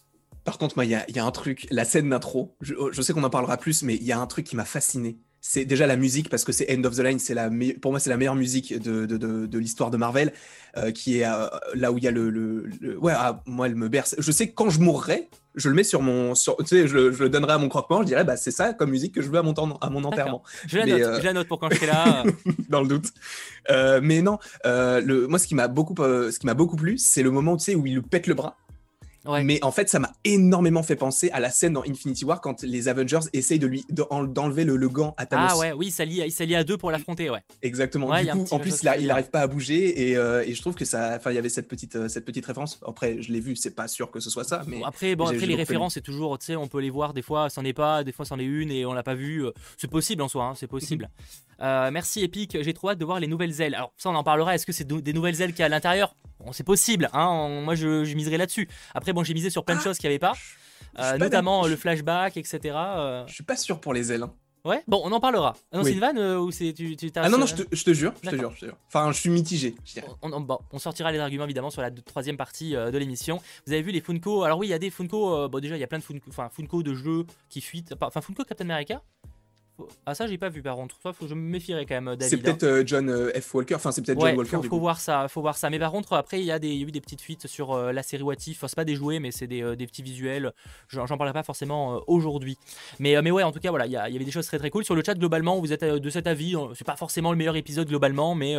Par 0.45 0.59
contre, 0.59 0.77
moi, 0.77 0.85
il 0.85 0.91
y, 0.91 1.13
y 1.13 1.19
a, 1.19 1.25
un 1.25 1.31
truc, 1.31 1.67
la 1.71 1.85
scène 1.85 2.11
d'intro, 2.11 2.57
je, 2.61 2.75
je, 2.93 3.03
sais 3.03 3.13
qu'on 3.13 3.25
en 3.25 3.31
parlera 3.31 3.57
plus, 3.57 3.83
mais 3.83 3.95
il 3.97 4.05
y 4.05 4.13
a 4.13 4.19
un 4.19 4.27
truc 4.27 4.47
qui 4.47 4.55
m'a 4.55 4.65
fasciné 4.65 5.19
c'est 5.49 5.65
déjà 5.65 5.87
la 5.87 5.97
musique 5.97 6.29
parce 6.29 6.43
que 6.43 6.51
c'est 6.51 6.77
End 6.77 6.83
of 6.83 6.97
the 6.97 6.99
Line, 6.99 7.21
c'est 7.21 7.33
la 7.33 7.49
pour 7.81 7.93
moi 7.93 8.01
c'est 8.01 8.11
la 8.11 8.17
meilleure 8.17 8.35
musique 8.35 8.77
de, 8.77 9.07
de, 9.07 9.17
de, 9.47 9.59
l'histoire 9.59 9.93
de 9.93 9.97
Marvel, 9.97 10.33
euh, 10.77 10.91
qui 10.91 11.21
est 11.21 11.25
euh, 11.25 11.47
là 11.75 11.93
où 11.93 11.99
il 11.99 12.05
y 12.05 12.09
a 12.09 12.11
le, 12.11 12.31
le, 12.31 12.99
ouais 12.99 13.13
ah, 13.15 13.43
moi 13.47 13.69
elle 13.69 13.77
me 13.77 13.89
berce. 13.89 14.17
Je 14.19 14.33
sais 14.33 14.49
que 14.49 14.55
quand 14.55 14.71
je 14.71 14.81
mourrai, 14.81 15.31
je 15.55 15.69
le 15.69 15.77
mets 15.77 15.85
sur 15.85 16.03
mon, 16.03 16.35
sur, 16.35 16.57
tu 16.57 16.67
sais, 16.67 16.89
je, 16.89 16.97
le 17.23 17.29
donnerai 17.29 17.53
à 17.53 17.59
mon 17.59 17.69
croque-mort, 17.69 18.03
je 18.03 18.09
dirais 18.09 18.25
bah 18.25 18.37
c'est 18.37 18.51
ça 18.51 18.73
comme 18.73 18.91
musique 18.91 19.15
que 19.15 19.23
je 19.23 19.31
veux 19.31 19.39
à 19.39 19.43
mon 19.43 19.53
à 19.53 19.89
mon 19.89 20.03
enterrement. 20.03 20.43
Je 20.67 20.79
la, 20.79 20.87
note, 20.87 21.01
euh, 21.01 21.21
je 21.21 21.25
la 21.25 21.33
note 21.33 21.47
pour 21.47 21.61
quand 21.61 21.71
je 21.71 21.77
serai 21.77 21.87
là. 21.87 22.25
dans 22.69 22.83
le 22.83 22.89
doute. 22.89 23.13
mais 24.03 24.23
non, 24.23 24.39
le, 24.65 25.27
moi 25.29 25.39
ce 25.39 25.47
qui 25.47 25.55
m'a 25.55 25.69
beaucoup, 25.69 25.95
ce 25.97 26.37
qui 26.41 26.47
m'a 26.47 26.55
beaucoup 26.55 26.77
plu, 26.77 26.99
c'est 26.99 27.23
le 27.23 27.31
moment 27.31 27.57
tu 27.57 27.67
sais 27.67 27.75
où 27.77 27.87
il 27.87 27.95
lui 27.95 28.03
pète 28.03 28.27
le 28.27 28.35
bras 28.35 28.57
mais 29.45 29.63
en 29.63 29.73
fait, 29.73 29.89
ça 29.89 29.99
m'a 29.99 30.13
énormément 30.25 30.83
fait 30.83 30.97
penser 30.97 31.31
à 31.33 31.41
la 31.41 31.51
scène 31.51 31.73
dans 31.73 31.83
Infinity 31.83 32.25
War 32.25 32.41
quand 32.41 32.63
les 32.63 32.89
Avengers 32.89 33.21
essayent 33.33 33.59
de 33.59 33.67
lui 33.67 33.85
d'enlever 33.91 34.65
le, 34.65 34.77
le, 34.77 34.89
gant 34.89 35.15
à 35.17 35.27
Thanos. 35.27 35.51
Ah 35.53 35.59
ouais, 35.59 35.73
oui, 35.73 35.91
ça 35.91 36.05
lie, 36.05 36.23
il 36.25 36.33
s'allie 36.33 36.55
à 36.55 36.65
deux 36.65 36.77
pour 36.77 36.91
l'affronter, 36.91 37.31
ouais. 37.31 37.41
Exactement. 37.63 38.15
du 38.19 38.27
coup, 38.27 38.47
en 38.51 38.59
plus, 38.59 38.83
il 38.83 39.07
n'arrive 39.07 39.31
pas 39.31 39.41
à 39.41 39.47
bouger 39.47 40.11
et, 40.11 40.17
euh, 40.17 40.45
et, 40.47 40.55
je 40.55 40.61
trouve 40.61 40.75
que 40.75 40.85
ça, 40.85 41.15
enfin, 41.17 41.31
il 41.31 41.35
y 41.35 41.39
avait 41.39 41.49
cette 41.49 41.69
petite, 41.69 41.97
euh, 41.97 42.09
cette 42.09 42.25
petite 42.25 42.47
référence. 42.47 42.81
Après, 42.87 43.21
je 43.21 43.33
l'ai 43.33 43.41
vu, 43.41 43.57
c'est 43.57 43.75
pas 43.75 43.89
sûr 43.89 44.11
que 44.11 44.21
ce 44.21 44.31
soit 44.31 44.45
ça, 44.45 44.63
mais 44.67 44.81
après, 44.85 45.17
bon, 45.17 45.27
après 45.27 45.47
les 45.47 45.55
références, 45.55 45.95
c'est 45.95 46.01
toujours, 46.01 46.39
tu 46.39 46.47
sais, 46.47 46.57
on 46.57 46.69
peut 46.69 46.81
les 46.81 46.91
voir. 46.91 47.13
Des 47.13 47.23
fois, 47.23 47.51
c'en 47.51 47.65
est 47.65 47.73
pas, 47.73 48.05
des 48.05 48.13
fois, 48.13 48.25
c'en 48.25 48.39
est 48.39 48.45
une 48.45 48.71
et 48.71 48.87
on 48.87 48.93
l'a 48.93 49.03
pas 49.03 49.15
vu. 49.15 49.45
Euh, 49.45 49.53
c'est 49.77 49.91
possible 49.91 50.23
en 50.23 50.29
soi, 50.29 50.45
hein, 50.45 50.55
c'est 50.57 50.67
possible. 50.67 51.11
merci 51.59 52.23
Epic, 52.23 52.57
j'ai 52.61 52.75
trop 52.75 52.91
hâte 52.91 52.99
de 52.99 53.05
voir 53.05 53.21
les 53.21 53.27
nouvelles 53.27 53.61
ailes. 53.61 53.75
Alors 53.75 53.93
ça, 53.97 54.11
on 54.11 54.15
en 54.15 54.25
parlera. 54.25 54.55
Est-ce 54.55 54.67
que 54.67 54.73
c'est 54.73 54.87
des 54.87 55.13
nouvelles 55.13 55.41
ailes 55.41 55.53
qu'il 55.53 55.61
y 55.61 55.63
a 55.63 55.67
à 55.67 55.71
l'intérieur? 55.71 56.15
Bon, 56.47 56.53
c'est 56.53 56.63
possible, 56.63 57.11
hein, 57.13 57.49
moi 57.65 57.75
je, 57.75 58.05
je 58.05 58.15
miserais 58.15 58.37
là-dessus. 58.37 58.69
Après, 58.95 59.13
bon, 59.13 59.25
j'ai 59.25 59.35
misé 59.35 59.51
sur 59.51 59.65
plein 59.65 59.75
de 59.75 59.81
ah. 59.81 59.83
choses 59.83 59.99
qu'il 59.99 60.09
n'y 60.09 60.15
avait 60.15 60.21
pas, 60.21 60.35
euh, 61.01 61.19
notamment 61.19 61.67
le 61.67 61.75
flashback, 61.75 62.37
etc. 62.37 62.61
Euh. 62.77 63.25
Je 63.27 63.35
suis 63.35 63.43
pas 63.43 63.57
sûr 63.57 63.81
pour 63.81 63.93
les 63.93 64.13
ailes. 64.13 64.23
Hein. 64.23 64.33
Ouais, 64.65 64.81
bon, 64.87 65.01
on 65.03 65.11
en 65.11 65.19
parlera. 65.19 65.57
Ah 65.73 65.79
non, 65.79 65.85
Sylvain, 65.85 66.17
euh, 66.17 66.39
ou 66.39 66.53
c'est 66.53 66.73
tu, 66.73 66.95
tu 66.95 67.11
Ah 67.17 67.29
non, 67.29 67.39
non, 67.39 67.47
je 67.47 67.57
te, 67.57 67.63
je 67.75 67.83
te, 67.83 67.93
jure, 67.93 68.13
je 68.23 68.31
te 68.31 68.37
jure, 68.37 68.53
je 68.53 68.61
te 68.61 68.65
jure. 68.67 68.77
Enfin, 68.87 69.11
je 69.11 69.19
suis 69.19 69.31
mitigé. 69.31 69.75
Je 69.85 70.01
on, 70.23 70.33
on, 70.33 70.41
bon, 70.41 70.61
on, 70.71 70.79
sortira 70.79 71.11
les 71.11 71.19
arguments 71.19 71.45
évidemment 71.45 71.71
sur 71.71 71.83
la 71.83 71.91
troisième 71.91 72.37
partie 72.37 72.75
de 72.75 72.97
l'émission. 72.97 73.41
Vous 73.67 73.73
avez 73.73 73.83
vu 73.83 73.91
les 73.91 74.01
Funko? 74.01 74.45
Alors 74.45 74.61
oui, 74.61 74.69
il 74.69 74.71
y 74.71 74.75
a 74.75 74.79
des 74.79 74.91
Funko. 74.91 75.49
bon, 75.49 75.59
déjà, 75.59 75.77
il 75.77 75.81
y 75.81 75.85
a 75.85 75.89
plein 75.89 75.99
de 75.99 76.05
Funko, 76.05 76.27
enfin 76.29 76.49
Funko 76.49 76.85
de 76.85 76.95
jeux 76.95 77.27
qui 77.49 77.61
fuitent. 77.61 77.93
Enfin, 78.01 78.21
Funko 78.21 78.45
Captain 78.45 78.71
America? 78.71 79.03
Ah 80.07 80.15
ça 80.15 80.27
j'ai 80.27 80.39
pas 80.39 80.49
vu 80.49 80.63
par 80.63 80.77
contre. 80.77 80.97
faut 81.13 81.27
je 81.27 81.35
me 81.35 81.41
méfierais 81.41 81.85
quand 81.87 81.95
même 81.95 82.17
David. 82.17 82.31
C'est 82.31 82.37
peut-être 82.39 82.65
hein. 82.65 82.69
euh, 82.69 82.83
John 82.87 83.11
euh, 83.11 83.41
F 83.41 83.55
Walker. 83.55 83.75
Enfin 83.75 83.93
c'est 83.93 84.03
peut-être 84.03 84.21
John 84.21 84.37
Walker. 84.37 84.57
Faut, 84.57 84.63
faut 84.63 84.79
voir 84.79 85.01
ça, 85.01 85.29
faut 85.29 85.41
voir 85.41 85.57
ça. 85.57 85.71
Mais 85.71 85.79
par 85.79 85.93
contre 85.93 86.15
après 86.15 86.41
il 86.41 86.47
y 86.47 86.53
a 86.53 86.57
eu 86.57 86.91
des 86.91 87.01
petites 87.01 87.21
fuites 87.21 87.47
sur 87.47 87.73
euh, 87.73 87.93
la 87.93 88.03
série 88.03 88.23
What 88.23 88.35
If. 88.47 88.59
Enfin, 88.59 88.69
c'est 88.69 88.77
pas 88.77 88.85
des 88.85 88.95
jouets 88.95 89.21
mais 89.21 89.31
c'est 89.31 89.47
des, 89.47 89.77
des, 89.77 89.87
petits 89.87 90.03
visuels. 90.03 90.53
J'en 90.89 91.07
parlerai 91.07 91.33
pas 91.33 91.43
forcément 91.43 92.01
aujourd'hui. 92.07 92.57
Mais 92.99 93.21
mais 93.23 93.31
ouais 93.31 93.43
en 93.43 93.53
tout 93.53 93.61
cas 93.61 93.71
voilà 93.71 93.87
il 93.87 93.91
y, 93.91 93.95
y, 93.95 93.97
avait 93.97 94.25
des 94.25 94.31
choses 94.31 94.47
très 94.47 94.59
très 94.59 94.71
cool 94.71 94.85
sur 94.85 94.95
le 94.95 95.03
chat 95.05 95.15
globalement. 95.15 95.61
Vous 95.61 95.73
êtes 95.73 95.85
de 95.85 96.11
cet 96.11 96.27
avis. 96.27 96.55
C'est 96.75 96.87
pas 96.87 96.97
forcément 96.97 97.31
le 97.31 97.39
meilleur 97.39 97.57
épisode 97.57 97.89
globalement 97.89 98.35
mais 98.35 98.55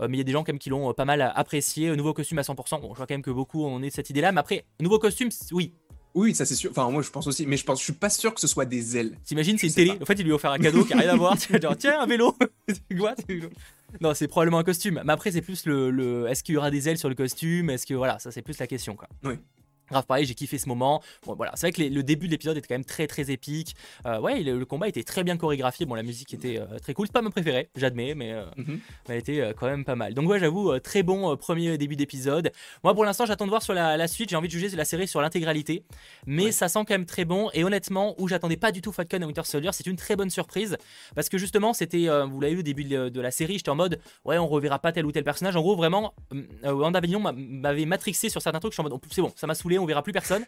mais 0.00 0.16
il 0.16 0.18
y 0.18 0.20
a 0.20 0.24
des 0.24 0.32
gens 0.32 0.42
quand 0.42 0.52
même 0.52 0.58
qui 0.58 0.70
l'ont 0.70 0.92
pas 0.94 1.04
mal 1.04 1.32
apprécié. 1.34 1.94
Nouveau 1.96 2.12
costume 2.12 2.38
à 2.38 2.42
100%. 2.42 2.80
Bon 2.80 2.92
je 2.92 2.96
vois 2.96 3.06
quand 3.06 3.14
même 3.14 3.22
que 3.22 3.30
beaucoup 3.30 3.64
on 3.64 3.82
est 3.82 3.90
de 3.90 3.94
cette 3.94 4.10
idée 4.10 4.20
là. 4.20 4.32
Mais 4.32 4.40
après 4.40 4.64
nouveau 4.80 4.98
costume 4.98 5.28
oui 5.52 5.72
oui, 6.16 6.34
ça 6.34 6.46
c'est 6.46 6.54
sûr. 6.54 6.70
Enfin, 6.70 6.90
moi 6.90 7.02
je 7.02 7.10
pense 7.10 7.26
aussi, 7.26 7.46
mais 7.46 7.58
je 7.58 7.64
pense, 7.64 7.78
je 7.78 7.84
suis 7.84 7.92
pas 7.92 8.08
sûr 8.08 8.32
que 8.32 8.40
ce 8.40 8.46
soit 8.46 8.64
des 8.64 8.96
ailes. 8.96 9.18
T'imagines, 9.22 9.58
c'est 9.58 9.66
une 9.66 9.74
télé. 9.74 9.92
En 10.00 10.06
fait, 10.06 10.14
il 10.14 10.24
lui 10.24 10.32
a 10.32 10.34
offert 10.34 10.50
un 10.50 10.58
cadeau 10.58 10.82
qui 10.82 10.94
a 10.94 10.96
rien 10.96 11.10
à 11.10 11.16
voir. 11.16 11.36
genre, 11.62 11.76
tiens, 11.76 12.00
un 12.00 12.06
vélo. 12.06 12.34
non, 14.00 14.14
c'est 14.14 14.26
probablement 14.26 14.58
un 14.58 14.64
costume. 14.64 15.02
Mais 15.04 15.12
après, 15.12 15.30
c'est 15.30 15.42
plus 15.42 15.66
le, 15.66 15.90
le... 15.90 16.26
est-ce 16.26 16.42
qu'il 16.42 16.54
y 16.54 16.58
aura 16.58 16.70
des 16.70 16.88
ailes 16.88 16.96
sur 16.96 17.10
le 17.10 17.14
costume? 17.14 17.68
Est-ce 17.68 17.84
que 17.84 17.92
voilà, 17.92 18.18
ça 18.18 18.30
c'est 18.30 18.40
plus 18.40 18.58
la 18.58 18.66
question, 18.66 18.96
quoi. 18.96 19.08
Oui. 19.24 19.34
Grave 19.90 20.06
pareil, 20.06 20.26
j'ai 20.26 20.34
kiffé 20.34 20.58
ce 20.58 20.68
moment. 20.68 21.02
Bon, 21.24 21.34
voilà, 21.34 21.52
c'est 21.54 21.68
vrai 21.68 21.72
que 21.72 21.82
le 21.82 22.02
début 22.02 22.26
de 22.26 22.32
l'épisode 22.32 22.56
était 22.56 22.66
quand 22.66 22.74
même 22.74 22.84
très 22.84 23.06
très 23.06 23.30
épique. 23.30 23.76
Euh, 24.06 24.20
ouais, 24.20 24.42
le, 24.42 24.64
combat 24.64 24.88
était 24.88 25.02
très 25.02 25.24
bien 25.24 25.36
chorégraphié. 25.36 25.86
Bon, 25.86 25.94
la 25.94 26.02
musique 26.02 26.34
était 26.34 26.58
euh, 26.58 26.78
très 26.80 26.94
cool. 26.94 27.06
C'est 27.06 27.12
pas 27.12 27.22
mon 27.22 27.30
préféré, 27.30 27.68
j'admets, 27.76 28.14
mais, 28.14 28.32
euh, 28.32 28.44
mhm. 28.56 28.80
elle 29.08 29.18
était 29.18 29.54
quand 29.56 29.66
même 29.66 29.84
pas 29.84 29.94
mal. 29.94 30.14
Donc 30.14 30.28
ouais, 30.28 30.38
j'avoue, 30.38 30.78
très 30.80 31.02
bon 31.02 31.36
premier 31.36 31.78
début 31.78 31.96
d'épisode. 31.96 32.50
Moi, 32.82 32.94
pour 32.94 33.04
l'instant, 33.04 33.26
j'attends 33.26 33.44
de 33.44 33.50
voir 33.50 33.62
sur 33.62 33.74
la, 33.74 34.08
suite. 34.08 34.30
J'ai 34.30 34.36
envie 34.36 34.48
de 34.48 34.52
juger 34.52 34.68
la 34.76 34.84
série 34.84 35.08
sur 35.08 35.20
l'intégralité, 35.20 35.84
mais 36.26 36.52
ça 36.52 36.68
sent 36.68 36.80
quand 36.80 36.94
même 36.94 37.06
très 37.06 37.24
bon. 37.24 37.50
Et 37.54 37.64
honnêtement, 37.64 38.14
où 38.18 38.28
j'attendais 38.28 38.56
pas 38.56 38.72
du 38.72 38.80
tout 38.80 38.92
Falcon 38.92 39.20
et 39.20 39.24
Winter 39.24 39.44
Soldier, 39.44 39.70
c'est 39.72 39.86
une 39.86 39.96
très 39.96 40.16
bonne 40.16 40.30
surprise 40.30 40.76
parce 41.14 41.28
que 41.28 41.38
justement, 41.38 41.72
c'était, 41.72 42.08
vous 42.24 42.40
l'avez 42.40 42.54
vu 42.54 42.60
au 42.60 42.62
début 42.62 42.84
de, 42.84 43.20
la 43.20 43.30
série, 43.30 43.54
j'étais 43.54 43.70
en 43.70 43.74
mode, 43.74 44.00
ouais, 44.24 44.38
on 44.38 44.46
reverra 44.46 44.78
pas 44.78 44.92
tel 44.92 45.06
ou 45.06 45.12
tel 45.12 45.24
personnage. 45.24 45.56
En 45.56 45.62
gros, 45.62 45.76
vraiment, 45.76 46.14
WandaVision 46.64 47.20
m'avait 47.20 47.86
matrixé 47.86 48.28
sur 48.28 48.42
certains 48.42 48.60
trucs. 48.60 48.72
Je 48.72 48.76
suis 48.76 48.86
en 48.86 48.88
mode, 48.88 49.00
c'est 49.10 49.22
bon, 49.22 49.32
ça 49.36 49.46
m'a 49.46 49.54
saoulé, 49.54 49.75
on 49.78 49.86
verra 49.86 50.02
plus 50.02 50.12
personne. 50.12 50.44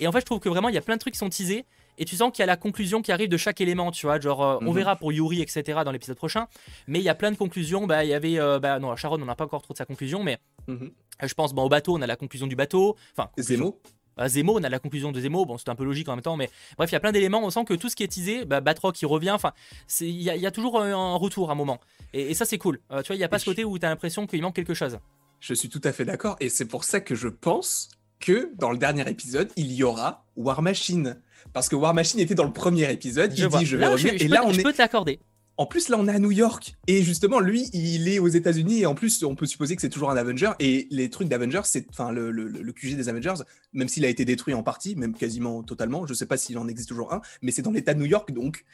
Et 0.00 0.06
en 0.06 0.12
fait, 0.12 0.20
je 0.20 0.24
trouve 0.26 0.40
que 0.40 0.48
vraiment, 0.48 0.68
il 0.68 0.74
y 0.74 0.78
a 0.78 0.82
plein 0.82 0.96
de 0.96 1.00
trucs 1.00 1.14
qui 1.14 1.18
sont 1.18 1.28
teasés. 1.28 1.64
Et 2.00 2.04
tu 2.04 2.14
sens 2.14 2.30
qu'il 2.30 2.40
y 2.40 2.44
a 2.44 2.46
la 2.46 2.56
conclusion 2.56 3.02
qui 3.02 3.10
arrive 3.10 3.28
de 3.28 3.36
chaque 3.36 3.60
élément, 3.60 3.90
tu 3.90 4.06
vois. 4.06 4.20
Genre, 4.20 4.42
euh, 4.42 4.58
on 4.60 4.70
mhm. 4.70 4.74
verra 4.74 4.96
pour 4.96 5.12
Yuri, 5.12 5.42
etc. 5.42 5.80
dans 5.84 5.90
l'épisode 5.90 6.16
prochain. 6.16 6.46
Mais 6.86 7.00
il 7.00 7.04
y 7.04 7.08
a 7.08 7.14
plein 7.14 7.32
de 7.32 7.36
conclusions. 7.36 7.86
Bah, 7.86 8.04
il 8.04 8.10
y 8.10 8.14
avait. 8.14 8.38
Euh, 8.38 8.60
bah, 8.60 8.78
non, 8.78 8.94
Sharon, 8.94 9.20
on 9.20 9.24
n'a 9.24 9.34
pas 9.34 9.44
encore 9.44 9.62
trop 9.62 9.74
de 9.74 9.78
sa 9.78 9.84
conclusion, 9.84 10.22
mais 10.22 10.38
mhm. 10.68 10.92
je 11.22 11.34
pense, 11.34 11.54
bon, 11.54 11.64
au 11.64 11.68
bateau, 11.68 11.96
on 11.96 12.02
a 12.02 12.06
la 12.06 12.16
conclusion 12.16 12.46
du 12.46 12.54
bateau. 12.54 12.96
Enfin, 13.16 13.30
Zemo. 13.38 13.80
Bah, 14.16 14.28
Zemo, 14.28 14.58
on 14.58 14.62
a 14.62 14.68
la 14.68 14.78
conclusion 14.78 15.10
de 15.10 15.20
Zemo. 15.20 15.44
Bon, 15.44 15.58
c'est 15.58 15.70
un 15.70 15.74
peu 15.74 15.84
logique 15.84 16.08
en 16.08 16.14
même 16.14 16.22
temps, 16.22 16.36
mais 16.36 16.50
bref, 16.76 16.90
il 16.90 16.94
y 16.94 16.96
a 16.96 17.00
plein 17.00 17.12
d'éléments. 17.12 17.42
On 17.42 17.50
sent 17.50 17.64
que 17.64 17.74
tout 17.74 17.88
ce 17.88 17.96
qui 17.96 18.04
est 18.04 18.08
teasé, 18.08 18.44
bah, 18.44 18.60
Batroc 18.60 18.94
qui 18.94 19.06
revient, 19.06 19.32
enfin, 19.32 19.52
il 20.00 20.08
y, 20.10 20.24
y, 20.24 20.46
a 20.46 20.50
toujours 20.52 20.80
un 20.80 21.16
retour 21.16 21.50
à 21.50 21.52
un 21.52 21.56
moment. 21.56 21.80
Et, 22.12 22.34
ça, 22.34 22.44
c'est 22.44 22.58
cool. 22.58 22.80
Euh, 22.90 23.02
tu 23.02 23.08
vois, 23.08 23.16
il 23.16 23.18
n'y 23.18 23.24
a 23.24 23.28
pas 23.28 23.38
ce 23.38 23.44
côté 23.44 23.64
où 23.64 23.78
tu 23.78 23.86
as 23.86 23.88
l'impression 23.88 24.26
qu'il 24.26 24.40
manque 24.42 24.54
quelque 24.54 24.74
chose. 24.74 24.98
Je 25.40 25.54
suis 25.54 25.68
tout 25.68 25.80
à 25.84 25.92
fait 25.92 26.04
d'accord. 26.04 26.36
Et 26.40 26.48
c'est 26.48 26.64
pour 26.64 26.84
ça 26.84 27.00
que 27.00 27.14
je 27.14 27.28
pense 27.28 27.90
que 28.20 28.52
dans 28.56 28.70
le 28.70 28.78
dernier 28.78 29.08
épisode, 29.08 29.50
il 29.56 29.72
y 29.72 29.82
aura 29.82 30.24
War 30.36 30.62
Machine. 30.62 31.16
Parce 31.52 31.68
que 31.68 31.76
War 31.76 31.94
Machine 31.94 32.20
était 32.20 32.34
dans 32.34 32.44
le 32.44 32.52
premier 32.52 32.90
épisode, 32.92 33.32
il 33.36 33.48
dit 33.48 33.66
je 33.66 33.76
vais 33.76 33.86
revenir. 33.86 34.14
et 34.14 34.28
là, 34.28 34.42
on 34.44 34.52
je 34.52 34.62
peux 34.62 34.72
te 34.72 34.78
l'accorder. 34.78 35.20
en 35.56 35.66
plus, 35.66 35.88
là, 35.88 35.96
on 35.98 36.06
est 36.06 36.12
à 36.12 36.18
New 36.18 36.30
York. 36.30 36.76
Et 36.86 37.02
justement, 37.02 37.40
lui, 37.40 37.70
il 37.72 38.08
est 38.08 38.18
aux 38.18 38.28
États-Unis. 38.28 38.80
Et 38.80 38.86
en 38.86 38.94
plus, 38.94 39.22
on 39.24 39.34
peut 39.34 39.46
supposer 39.46 39.74
que 39.76 39.82
c'est 39.82 39.88
toujours 39.88 40.10
un 40.10 40.16
Avenger. 40.16 40.52
Et 40.58 40.86
les 40.90 41.10
trucs 41.10 41.28
d'Avengers, 41.28 41.62
c'est. 41.64 41.86
Enfin, 41.90 42.12
le, 42.12 42.30
le, 42.30 42.72
QG 42.72 42.96
des 42.96 43.08
Avengers, 43.08 43.42
même 43.72 43.88
s'il 43.88 44.04
a 44.04 44.08
été 44.08 44.24
détruit 44.24 44.54
en 44.54 44.62
partie, 44.62 44.94
même 44.96 45.14
quasiment 45.14 45.62
totalement, 45.62 46.06
je 46.06 46.14
sais 46.14 46.26
pas 46.26 46.36
s'il 46.36 46.58
en 46.58 46.68
existe 46.68 46.88
toujours 46.88 47.12
un, 47.12 47.20
mais 47.42 47.50
c'est 47.50 47.62
dans 47.62 47.72
l'État 47.72 47.94
de 47.94 48.00
New 48.00 48.06
York. 48.06 48.32
Donc. 48.32 48.64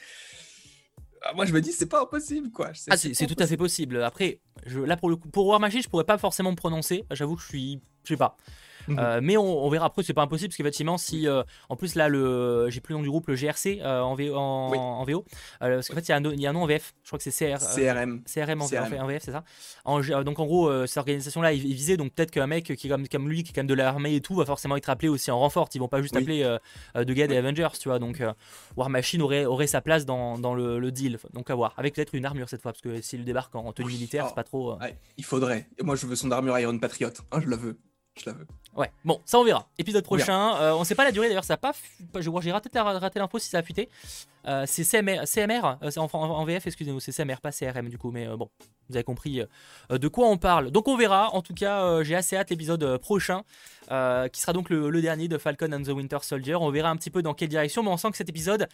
Ah, 1.26 1.32
moi, 1.34 1.46
je 1.46 1.54
me 1.54 1.60
dis, 1.62 1.72
c'est 1.72 1.86
pas 1.86 2.02
impossible, 2.02 2.50
quoi. 2.50 2.72
Ah, 2.90 2.98
c'est 2.98 3.26
tout 3.26 3.42
à 3.42 3.46
fait 3.46 3.56
possible. 3.56 4.02
Après, 4.02 4.40
je, 4.66 4.80
là, 4.80 4.98
pour 4.98 5.08
le 5.08 5.16
coup, 5.16 5.28
pour 5.28 5.46
War 5.46 5.58
Machine, 5.58 5.82
je 5.82 5.88
pourrais 5.88 6.04
pas 6.04 6.18
forcément 6.18 6.50
me 6.50 6.56
prononcer. 6.56 7.06
J'avoue 7.12 7.36
que 7.36 7.42
je 7.42 7.48
suis. 7.48 7.80
Je 8.02 8.08
sais 8.10 8.18
pas. 8.18 8.36
Mhm. 8.88 8.98
Euh, 8.98 9.20
mais 9.22 9.36
on, 9.36 9.68
verra 9.68 9.86
après, 9.86 10.02
c'est 10.02 10.14
pas 10.14 10.22
impossible 10.22 10.48
parce 10.48 10.56
qu'effectivement, 10.56 10.98
si 10.98 11.28
euh, 11.28 11.42
en 11.68 11.76
plus 11.76 11.94
là, 11.94 12.08
le 12.08 12.68
j'ai 12.70 12.80
plus 12.80 12.92
le 12.92 12.98
nom 12.98 13.02
du 13.02 13.10
groupe, 13.10 13.28
le 13.28 13.34
GRC 13.34 13.80
euh, 13.82 14.00
en, 14.00 14.14
VO, 14.14 14.34
en, 14.34 15.04
VO 15.04 15.24
parce 15.60 15.88
qu'en 15.88 15.94
fait, 15.94 16.08
il 16.08 16.08
y, 16.08 16.12
a 16.12 16.16
un, 16.16 16.22
y 16.34 16.46
a 16.46 16.50
un 16.50 16.52
nom 16.52 16.62
en 16.62 16.66
VF, 16.66 16.94
je 17.02 17.08
crois 17.08 17.18
que 17.18 17.30
c'est 17.30 17.30
CR, 17.30 17.58
CRM. 17.58 18.22
CRM 18.24 18.62
en, 18.62 18.66
VF, 19.06 19.22
c'est 19.22 19.32
ça. 19.32 19.44
donc 20.22 20.38
en 20.38 20.46
gros, 20.46 20.86
cette 20.86 20.98
organisation-là 20.98 21.52
est 21.52 21.58
visée, 21.58 21.96
donc 21.96 22.12
peut-être 22.12 22.30
qu'un 22.30 22.46
mec 22.46 22.64
qui 22.64 22.86
est 22.86 22.90
comme, 22.90 23.06
comme 23.08 23.28
lui, 23.28 23.42
qui 23.42 23.50
est 23.50 23.54
quand 23.54 23.60
même 23.60 23.66
de 23.66 23.74
l'armée 23.74 24.14
et 24.14 24.20
tout, 24.20 24.34
va 24.34 24.44
forcément 24.44 24.76
être 24.76 24.90
appelé 24.90 25.08
aussi 25.08 25.30
en 25.30 25.38
renfort. 25.38 25.68
Ils 25.74 25.78
vont 25.78 25.88
pas 25.88 26.02
juste 26.02 26.16
appeler 26.16 26.42
de 26.94 27.12
gars 27.12 27.26
des 27.26 27.36
Avengers, 27.36 27.68
tu 27.80 27.88
vois. 27.88 27.98
Donc 27.98 28.22
War 28.76 28.90
Machine 28.90 29.22
aurait, 29.22 29.44
aurait 29.44 29.66
sa 29.66 29.80
place 29.80 30.04
dans, 30.04 30.38
dans 30.38 30.54
le, 30.54 30.92
deal. 30.92 31.18
Donc 31.32 31.50
à 31.50 31.54
voir. 31.54 31.74
Avec 31.76 31.94
peut-être 31.94 32.14
une 32.14 32.24
armure 32.24 32.48
cette 32.48 32.62
fois, 32.62 32.72
parce 32.72 32.82
que 32.82 33.00
s'il 33.00 33.24
débarque 33.24 33.54
en 33.54 33.72
tenue 33.72 33.88
militaire, 33.88 34.28
c'est 34.28 34.34
pas 34.34 34.44
trop. 34.44 34.78
il 35.16 35.24
faudrait. 35.24 35.68
Moi, 35.82 35.96
je 35.96 36.06
veux 36.06 36.16
son 36.16 36.30
armure 36.30 36.58
Iron 36.58 36.78
Patriot. 36.78 37.10
Hein, 37.32 37.40
je 37.42 37.48
la 37.48 37.56
veux. 37.56 37.78
Je 38.16 38.30
la 38.30 38.36
veux. 38.36 38.46
Ouais, 38.76 38.90
bon, 39.04 39.20
ça 39.24 39.38
on 39.38 39.44
verra. 39.44 39.68
Épisode 39.78 40.04
prochain. 40.04 40.56
Euh, 40.56 40.74
on 40.74 40.82
sait 40.82 40.96
pas 40.96 41.04
la 41.04 41.12
durée 41.12 41.28
d'ailleurs, 41.28 41.44
ça 41.44 41.54
a 41.54 41.56
pas. 41.56 41.72
J'ai 42.18 42.52
raté, 42.52 42.68
raté 42.78 43.18
l'info 43.18 43.38
si 43.38 43.48
ça 43.48 43.58
a 43.58 43.62
fuité. 43.62 43.88
Euh, 44.46 44.64
c'est 44.66 44.84
CMR, 44.84 45.26
CMR 45.26 45.78
euh, 45.82 45.90
en, 45.96 46.08
en, 46.12 46.44
VF, 46.44 46.66
excusez-moi, 46.66 47.00
c'est 47.00 47.12
CMR, 47.12 47.40
pas 47.40 47.52
CRM 47.52 47.88
du 47.88 47.98
coup, 47.98 48.10
mais 48.10 48.26
bon, 48.36 48.50
vous 48.88 48.96
avez 48.96 49.04
compris 49.04 49.42
de 49.90 50.08
quoi 50.08 50.28
on 50.28 50.38
parle. 50.38 50.70
Donc 50.70 50.88
on 50.88 50.96
verra. 50.96 51.30
En 51.34 51.42
tout 51.42 51.54
cas, 51.54 52.02
j'ai 52.02 52.16
assez 52.16 52.36
hâte 52.36 52.50
l'épisode 52.50 52.98
prochain, 52.98 53.42
qui 53.88 54.40
sera 54.40 54.52
donc 54.52 54.70
le, 54.70 54.90
le, 54.90 55.02
dernier 55.02 55.28
de 55.28 55.38
Falcon 55.38 55.72
and 55.72 55.82
the 55.82 55.88
Winter 55.88 56.18
Soldier. 56.22 56.56
On 56.56 56.70
verra 56.70 56.90
un 56.90 56.96
petit 56.96 57.10
peu 57.10 57.22
dans 57.22 57.34
quelle 57.34 57.48
direction, 57.48 57.82
mais 57.82 57.90
on 57.90 57.96
sent 57.96 58.10
que 58.10 58.16
cet 58.16 58.28
épisode 58.28 58.68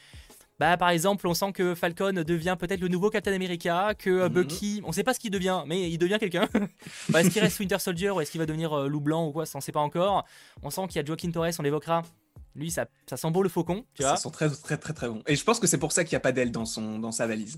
bah, 0.61 0.77
par 0.77 0.91
exemple, 0.91 1.27
on 1.27 1.33
sent 1.33 1.53
que 1.53 1.75
Falcon 1.75 2.13
devient 2.13 2.55
peut-être 2.61 2.83
le 2.83 2.89
nouveau 2.89 3.09
Captain 3.09 3.33
America, 3.33 3.95
que 3.99 4.11
euh, 4.11 4.29
mhm. 4.29 4.35
Bucky, 4.35 4.83
on 4.85 4.93
sait 4.93 5.03
pas 5.03 5.15
ce 5.15 5.19
qu'il 5.19 5.31
devient, 5.31 5.63
mais 5.67 5.91
il 5.91 5.97
devient 5.97 6.19
quelqu'un. 6.21 6.51
bah, 7.09 7.23
est-ce 7.23 7.31
qu'il 7.31 7.41
reste 7.41 7.59
Winter 7.61 7.79
Soldier 7.79 8.11
ou 8.11 8.21
est-ce 8.21 8.31
qu'il 8.31 8.41
va 8.41 8.45
devenir 8.45 8.75
euh, 8.75 8.87
loup 8.87 9.01
blanc 9.01 9.27
ou 9.27 9.33
quoi, 9.33 9.47
ça 9.47 9.57
on 9.57 9.63
sait 9.63 9.73
pas 9.73 9.81
encore. 9.81 10.27
On 10.63 10.69
sent 10.69 10.83
qu'il 10.89 10.97
y 10.97 10.99
a 10.99 11.05
Joaquin 11.07 11.31
Torres, 11.31 11.53
on 11.59 11.63
l'évoquera. 11.63 12.03
Lui, 12.55 12.71
ça, 12.71 12.85
ça 13.09 13.17
sent 13.17 13.31
beau 13.31 13.43
le 13.43 13.49
faucon, 13.49 13.87
tu 13.95 14.03
vois. 14.03 14.17
Ça 14.17 14.25
sent 14.25 14.31
très, 14.33 14.51
très, 14.51 14.77
très, 14.77 14.93
très 14.93 15.09
bon. 15.09 15.23
Et 15.27 15.35
je 15.35 15.43
pense 15.43 15.61
que 15.61 15.67
c'est 15.67 15.79
pour 15.79 15.93
ça 15.93 16.05
qu'il 16.05 16.13
n'y 16.13 16.19
a 16.19 16.21
pas 16.21 16.33
d'aile 16.33 16.53
dans, 16.53 16.67
son, 16.67 16.99
dans 16.99 17.13
sa 17.13 17.27
valise. 17.27 17.57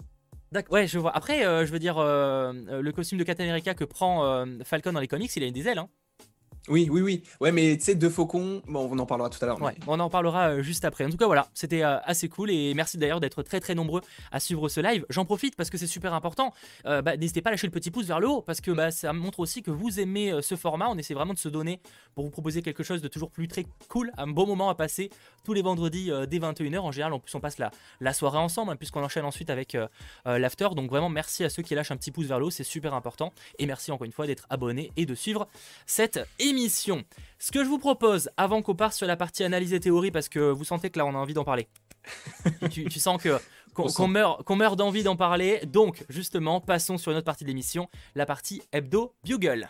Ouais, 0.71 0.87
je 0.87 1.00
vois. 1.00 1.16
Après, 1.16 1.44
euh, 1.44 1.66
je 1.66 1.73
veux 1.73 1.80
dire, 1.80 1.97
le 1.99 2.90
costume 2.92 3.18
de 3.18 3.25
Captain 3.25 3.44
America 3.44 3.75
que 3.75 3.85
prend 3.85 4.47
Falcon 4.64 4.92
dans 4.92 5.00
les 5.00 5.09
comics, 5.09 5.35
il 5.35 5.42
a 5.42 5.47
une 5.47 5.54
des 5.54 5.66
ailes. 5.66 5.78
Hein. 5.78 5.88
Oui, 6.69 6.88
oui, 6.90 7.00
oui. 7.00 7.23
Ouais, 7.40 7.50
mais 7.50 7.76
tu 7.76 7.85
sais, 7.85 7.95
deux 7.97 8.09
faucons, 8.09 8.62
bon, 8.69 8.88
on 8.92 8.99
en 9.00 9.07
parlera 9.07 9.28
tout 9.28 9.38
à 9.42 9.47
l'heure. 9.47 9.59
On 9.88 9.99
en 9.99 10.09
parlera 10.09 10.50
euh, 10.50 10.62
juste 10.62 10.85
après. 10.85 11.04
En 11.04 11.11
tout 11.11 11.16
cas, 11.16 11.26
voilà, 11.26 11.49
c'était 11.54 11.83
euh, 11.83 11.99
assez 12.04 12.28
cool 12.28 12.52
et 12.52 12.73
merci 12.75 12.99
d'ailleurs 12.99 13.19
d'être 13.19 13.42
très 13.42 13.59
très 13.59 13.75
nombreux 13.75 14.00
à 14.31 14.38
suivre 14.38 14.69
ce 14.69 14.81
live. 14.81 15.04
J'en 15.11 15.25
profite 15.25 15.57
parce 15.57 15.71
que 15.71 15.76
c'est 15.78 15.88
super 15.88 16.14
important. 16.14 16.54
Euh, 16.87 17.02
bah, 17.02 17.16
N'hésitez 17.16 17.42
pas 17.42 17.50
à 17.50 17.52
lâcher 17.52 17.66
le 17.66 17.73
petit 17.73 17.90
pouce 17.90 18.07
vers 18.07 18.21
le 18.21 18.28
haut 18.28 18.42
parce 18.42 18.61
que 18.61 18.71
bah, 18.71 18.92
ça 18.92 19.12
montre 19.12 19.40
aussi 19.40 19.62
que 19.62 19.73
vous 19.73 19.99
aimez 19.99 20.40
ce 20.40 20.54
format. 20.54 20.88
On 20.88 20.97
essaie 20.99 21.14
vraiment 21.14 21.35
de 21.35 21.38
se 21.38 21.49
donner 21.49 21.81
pour 22.14 22.25
vous 22.25 22.31
proposer 22.31 22.62
quelque 22.62 22.85
chose 22.85 23.02
de 23.02 23.09
toujours 23.09 23.33
plus 23.33 23.49
très 23.49 23.66
cool, 23.88 24.12
un 24.16 24.28
bon 24.28 24.47
moment 24.47 24.71
à 24.71 24.76
passer 24.76 25.11
tous 25.45 25.54
les 25.54 25.62
vendredis 25.62 26.12
dès 26.28 26.38
21h. 26.38 26.78
En 26.78 26.92
général, 26.92 27.12
en 27.12 27.19
plus, 27.19 27.35
on 27.35 27.40
passe 27.40 27.59
la, 27.59 27.73
la 28.00 28.12
soirée 28.12 28.38
ensemble 28.38 28.71
hein, 28.71 28.76
puisqu'on 28.76 29.02
enchaîne 29.02 29.25
ensuite 29.25 29.50
avec 29.50 29.76
l'after. 30.25 30.69
Donc, 30.76 30.90
vraiment, 30.90 31.09
merci 31.09 31.42
à 31.42 31.50
ceux 31.50 31.62
qui 31.64 31.75
lâchent 31.75 31.90
un 31.90 31.97
petit 31.97 32.12
pouce 32.12 32.26
vers 32.26 32.38
le 32.38 32.47
haut, 32.47 32.50
c'est 32.50 32.62
super 32.62 32.95
important. 32.95 33.33
Et 33.59 33.66
merci 33.66 33.90
encore 33.90 34.04
une 34.04 34.12
fois 34.12 34.28
d'être 34.28 34.47
abonné 34.49 34.92
et 34.97 35.07
de 35.07 35.14
suivre 35.16 35.49
cette 35.87 36.21
émission. 36.38 36.51
Ce 36.52 37.50
que 37.50 37.64
je 37.64 37.68
vous 37.68 37.78
propose, 37.78 38.30
avant 38.37 38.62
qu'on 38.62 38.75
parte 38.75 38.94
sur 38.94 39.06
la 39.06 39.16
partie 39.16 39.42
analyse 39.42 39.73
et 39.73 39.80
théorie, 39.80 40.11
parce 40.11 40.28
que 40.28 40.38
vous 40.38 40.64
sentez 40.64 40.90
que 40.90 40.99
là 40.99 41.06
on 41.06 41.14
a 41.14 41.18
envie 41.18 41.35
d'en 41.35 41.44
parler. 41.44 41.68
tu, 42.71 42.90
sens 42.90 43.23
que 43.23 43.38
qu'on 43.75 44.09
meurt, 44.09 44.42
qu'on 44.44 44.56
meurt 44.56 44.76
d'envie 44.76 45.02
d'en 45.02 45.16
parler. 45.16 45.61
Donc, 45.66 46.04
justement, 46.09 46.61
passons 46.61 46.99
sur 46.99 47.11
une 47.12 47.18
autre 47.18 47.25
partie 47.25 47.44
de 47.44 47.49
l'émission, 47.49 47.88
la 48.14 48.26
partie 48.26 48.62
hebdo 48.73 49.14
Bugle. 49.25 49.68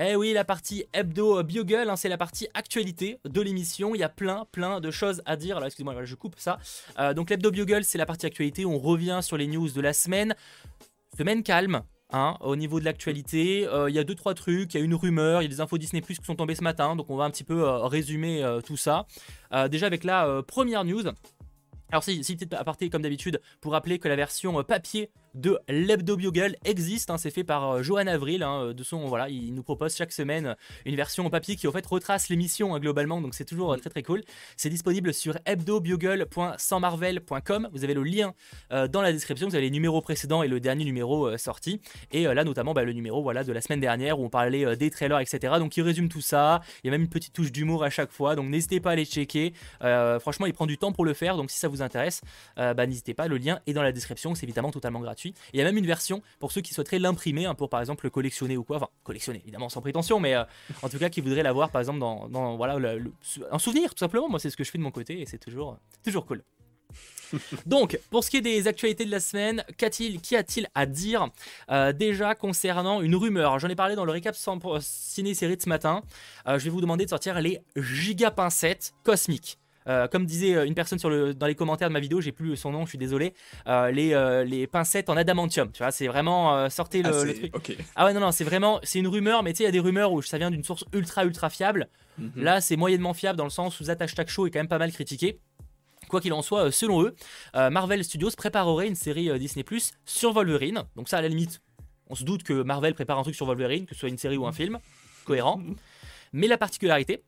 Eh 0.00 0.14
oui, 0.14 0.32
la 0.32 0.44
partie 0.44 0.84
hebdo 0.92 1.42
Bugle, 1.42 1.88
hein, 1.90 1.96
c'est 1.96 2.08
la 2.08 2.16
partie 2.16 2.48
actualité 2.54 3.18
de 3.24 3.40
l'émission. 3.40 3.94
Il 3.94 3.98
y 3.98 4.04
a 4.04 4.08
plein, 4.08 4.46
plein 4.52 4.80
de 4.80 4.90
choses 4.92 5.22
à 5.26 5.36
dire. 5.36 5.58
Là, 5.58 5.66
excusez-moi, 5.66 6.04
je 6.04 6.14
coupe 6.14 6.34
ça. 6.38 6.58
Euh, 6.98 7.14
donc, 7.14 7.30
l'hebdo 7.30 7.50
Bugle, 7.50 7.82
c'est 7.82 7.98
la 7.98 8.06
partie 8.06 8.26
actualité. 8.26 8.64
On 8.64 8.78
revient 8.78 9.18
sur 9.22 9.36
les 9.36 9.48
news 9.48 9.68
de 9.70 9.80
la 9.80 9.92
semaine. 9.92 10.36
Semaine 11.16 11.42
calme, 11.42 11.82
Hein, 12.10 12.38
au 12.40 12.56
niveau 12.56 12.80
de 12.80 12.86
l'actualité, 12.86 13.66
euh, 13.66 13.90
il 13.90 13.94
y 13.94 13.98
a 13.98 14.04
deux 14.04 14.14
trois 14.14 14.32
trucs, 14.32 14.72
il 14.72 14.78
y 14.78 14.80
a 14.80 14.84
une 14.84 14.94
rumeur, 14.94 15.42
il 15.42 15.44
y 15.44 15.46
a 15.46 15.50
des 15.50 15.60
infos 15.60 15.76
Disney 15.76 16.00
Plus 16.00 16.18
qui 16.18 16.24
sont 16.24 16.36
tombées 16.36 16.54
ce 16.54 16.64
matin, 16.64 16.96
donc 16.96 17.10
on 17.10 17.16
va 17.16 17.24
un 17.24 17.30
petit 17.30 17.44
peu 17.44 17.64
euh, 17.64 17.84
résumer 17.84 18.42
euh, 18.42 18.62
tout 18.62 18.78
ça. 18.78 19.06
déjà 19.70 19.86
avec 19.86 20.04
la 20.04 20.42
première 20.42 20.84
news. 20.84 21.02
Alors 21.90 22.02
si, 22.02 22.24
si 22.24 22.36
petit 22.36 22.54
aparté 22.54 22.88
comme 22.88 23.02
d'habitude 23.02 23.42
pour 23.60 23.72
rappeler 23.72 23.98
que 23.98 24.08
la 24.08 24.16
version 24.16 24.62
papier 24.64 25.10
de 25.34 25.58
l'Hebdo 25.68 26.16
Bugle 26.16 26.56
existe. 26.64 27.10
Hein, 27.10 27.18
c'est 27.18 27.30
fait 27.30 27.44
par 27.44 27.70
euh, 27.70 27.82
Johan 27.82 28.06
Avril. 28.06 28.42
Hein, 28.42 28.72
de 28.72 28.82
son, 28.82 29.06
voilà, 29.06 29.28
il 29.28 29.52
nous 29.54 29.62
propose 29.62 29.94
chaque 29.94 30.12
semaine 30.12 30.56
une 30.84 30.96
version 30.96 31.24
en 31.26 31.30
papier 31.30 31.54
qui 31.56 31.66
en 31.66 31.72
fait 31.72 31.86
retrace 31.86 32.28
l'émission 32.28 32.74
hein, 32.74 32.80
globalement. 32.80 33.20
Donc 33.20 33.34
c'est 33.34 33.44
toujours 33.44 33.74
euh, 33.74 33.76
très 33.76 33.90
très 33.90 34.02
cool. 34.02 34.22
C'est 34.56 34.70
disponible 34.70 35.14
sur 35.14 35.38
hebdobugle.sansmarvel.com. 35.46 37.68
Vous 37.72 37.84
avez 37.84 37.94
le 37.94 38.02
lien 38.02 38.34
euh, 38.72 38.88
dans 38.88 39.02
la 39.02 39.12
description. 39.12 39.46
Vous 39.48 39.54
avez 39.54 39.64
les 39.64 39.70
numéros 39.70 40.00
précédents 40.00 40.42
et 40.42 40.48
le 40.48 40.58
dernier 40.60 40.84
numéro 40.84 41.36
sorti. 41.36 41.80
Et 42.12 42.24
là 42.24 42.44
notamment 42.44 42.72
bah, 42.74 42.84
le 42.84 42.92
numéro 42.92 43.22
voilà 43.22 43.44
de 43.44 43.52
la 43.52 43.60
semaine 43.60 43.80
dernière 43.80 44.18
où 44.18 44.24
on 44.24 44.30
parlait 44.30 44.76
des 44.76 44.90
trailers, 44.90 45.20
etc. 45.20 45.54
Donc 45.58 45.76
il 45.76 45.82
résume 45.82 46.08
tout 46.08 46.20
ça. 46.20 46.60
Il 46.82 46.86
y 46.86 46.90
a 46.90 46.92
même 46.92 47.02
une 47.02 47.08
petite 47.08 47.32
touche 47.32 47.52
d'humour 47.52 47.84
à 47.84 47.90
chaque 47.90 48.10
fois. 48.10 48.34
Donc 48.36 48.48
n'hésitez 48.48 48.80
pas 48.80 48.92
à 48.92 48.96
les 48.96 49.04
checker. 49.04 49.52
franchement, 50.20 50.46
il 50.46 50.52
prend 50.52 50.66
du 50.66 50.78
temps 50.78 50.92
pour 50.92 51.04
le 51.04 51.14
faire. 51.14 51.36
Donc 51.36 51.50
si 51.50 51.58
ça 51.58 51.66
vous 51.68 51.82
intéresse, 51.82 52.22
bah, 52.56 52.86
n'hésitez 52.86 53.14
pas. 53.14 53.28
Le 53.28 53.38
lien 53.38 53.60
est 53.66 53.72
dans 53.72 53.82
la 53.82 53.92
description. 53.92 54.34
C'est 54.34 54.44
évidemment 54.44 54.70
totalement 54.70 55.00
gratuit. 55.00 55.27
Il 55.52 55.58
y 55.58 55.62
a 55.62 55.64
même 55.64 55.76
une 55.76 55.86
version 55.86 56.22
pour 56.38 56.52
ceux 56.52 56.60
qui 56.60 56.74
souhaiteraient 56.74 56.98
l'imprimer, 56.98 57.46
hein, 57.46 57.54
pour 57.54 57.68
par 57.68 57.80
exemple 57.80 58.04
le 58.04 58.10
collectionner 58.10 58.56
ou 58.56 58.64
quoi. 58.64 58.76
Enfin, 58.76 58.88
collectionner, 59.04 59.40
évidemment 59.42 59.68
sans 59.68 59.80
prétention, 59.80 60.20
mais 60.20 60.34
euh, 60.34 60.44
en 60.82 60.88
tout 60.88 60.98
cas 60.98 61.08
qui 61.08 61.20
voudraient 61.20 61.42
l'avoir 61.42 61.70
par 61.70 61.80
exemple 61.80 61.98
dans, 61.98 62.56
voilà, 62.56 62.78
un 63.50 63.58
souvenir 63.58 63.94
tout 63.94 63.98
simplement. 63.98 64.28
Moi, 64.28 64.38
c'est 64.38 64.50
ce 64.50 64.56
que 64.56 64.64
je 64.64 64.70
fais 64.70 64.78
de 64.78 64.82
mon 64.82 64.90
côté 64.90 65.20
et 65.20 65.26
c'est 65.26 65.38
toujours, 65.38 65.78
toujours 66.04 66.26
cool. 66.26 66.42
Donc, 67.66 67.98
pour 68.10 68.24
ce 68.24 68.30
qui 68.30 68.38
est 68.38 68.42
des 68.42 68.68
actualités 68.68 69.04
de 69.04 69.10
la 69.10 69.20
semaine, 69.20 69.64
qu'a-t-il, 69.76 70.20
qu'y 70.20 70.36
a-t-il 70.36 70.68
à 70.74 70.86
dire 70.86 71.28
euh, 71.70 71.92
déjà 71.92 72.34
concernant 72.34 73.02
une 73.02 73.14
rumeur? 73.14 73.58
J'en 73.58 73.68
ai 73.68 73.76
parlé 73.76 73.94
dans 73.94 74.04
le 74.04 74.12
récap 74.12 74.34
ciné-série 74.80 75.56
de 75.56 75.62
ce 75.62 75.68
matin. 75.68 76.02
Euh, 76.46 76.58
je 76.58 76.64
vais 76.64 76.70
vous 76.70 76.80
demander 76.80 77.04
de 77.04 77.10
sortir 77.10 77.40
les 77.40 77.60
giga 77.76 78.30
pincettes 78.30 78.94
cosmiques. 79.04 79.58
Euh, 79.88 80.06
comme 80.06 80.26
disait 80.26 80.54
euh, 80.54 80.66
une 80.66 80.74
personne 80.74 80.98
sur 80.98 81.10
le, 81.10 81.34
dans 81.34 81.46
les 81.46 81.54
commentaires 81.54 81.88
de 81.88 81.92
ma 81.92 82.00
vidéo, 82.00 82.20
j'ai 82.20 82.32
plus 82.32 82.56
son 82.56 82.72
nom, 82.72 82.84
je 82.84 82.90
suis 82.90 82.98
désolé. 82.98 83.34
Euh, 83.66 83.90
les, 83.90 84.44
les 84.46 84.66
pincettes 84.66 85.08
en 85.08 85.16
adamantium, 85.16 85.70
tu 85.72 85.82
vois, 85.82 85.90
c'est 85.90 86.06
vraiment 86.06 86.68
sortez 86.70 87.02
le, 87.02 87.10
ah, 87.54 87.58
truc. 87.58 87.78
Ah 87.96 88.04
ouais 88.04 88.12
non 88.12 88.20
non, 88.20 88.32
c'est 88.32 88.44
vraiment 88.44 88.80
c'est 88.82 88.98
une 88.98 89.08
rumeur, 89.08 89.42
mais 89.42 89.52
tu 89.52 89.58
sais 89.58 89.64
il 89.64 89.66
y 89.66 89.68
a 89.68 89.72
des 89.72 89.80
rumeurs 89.80 90.12
où 90.12 90.22
ça 90.22 90.38
vient 90.38 90.50
d'une 90.50 90.64
source 90.64 90.84
ultra 90.92 91.24
ultra 91.24 91.50
fiable. 91.50 91.88
Mhm. 92.18 92.32
Là 92.36 92.60
c'est 92.60 92.76
moyennement 92.76 93.14
fiable 93.14 93.38
dans 93.38 93.44
le 93.44 93.50
sens 93.50 93.80
où 93.80 93.84
Zatash 93.84 94.14
Tak 94.14 94.28
Show 94.28 94.46
est 94.46 94.50
quand 94.50 94.60
même 94.60 94.68
pas 94.68 94.78
mal 94.78 94.92
critiqué. 94.92 95.40
Quoi 96.08 96.20
qu'il 96.20 96.32
en 96.32 96.40
soit, 96.40 96.72
selon 96.72 97.02
eux, 97.02 97.14
Marvel 97.54 98.02
Studios 98.02 98.30
préparerait 98.34 98.88
une 98.88 98.94
série 98.94 99.38
Disney 99.38 99.62
Plus 99.62 99.92
sur 100.06 100.32
Wolverine. 100.32 100.84
Donc 100.96 101.06
ça, 101.06 101.18
à 101.18 101.22
la 101.22 101.28
limite, 101.28 101.60
on 102.08 102.14
se 102.14 102.24
doute 102.24 102.44
que 102.44 102.62
Marvel 102.62 102.94
prépare 102.94 103.18
un 103.18 103.22
truc 103.22 103.34
sur 103.34 103.44
Wolverine, 103.44 103.84
que 103.84 103.94
ce 103.94 104.00
soit 104.00 104.08
une 104.08 104.16
série 104.16 104.38
ou 104.38 104.46
un 104.46 104.52
film, 104.52 104.78
cohérent. 105.26 105.58
Mhm. 105.58 105.76
Mais 106.32 106.46
la 106.46 106.56
particularité, 106.56 107.24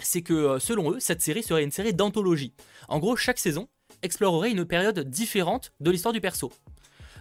c'est 0.00 0.22
que 0.22 0.34
euh, 0.34 0.58
selon 0.58 0.92
eux, 0.92 1.00
cette 1.00 1.22
série 1.22 1.42
serait 1.42 1.64
une 1.64 1.70
série 1.70 1.94
d'anthologie. 1.94 2.52
En 2.88 2.98
gros, 2.98 3.16
chaque 3.16 3.38
saison 3.38 3.68
explorerait 4.02 4.50
une 4.50 4.64
période 4.64 4.98
différente 5.00 5.72
de 5.80 5.90
l'histoire 5.90 6.12
du 6.12 6.20
perso. 6.20 6.52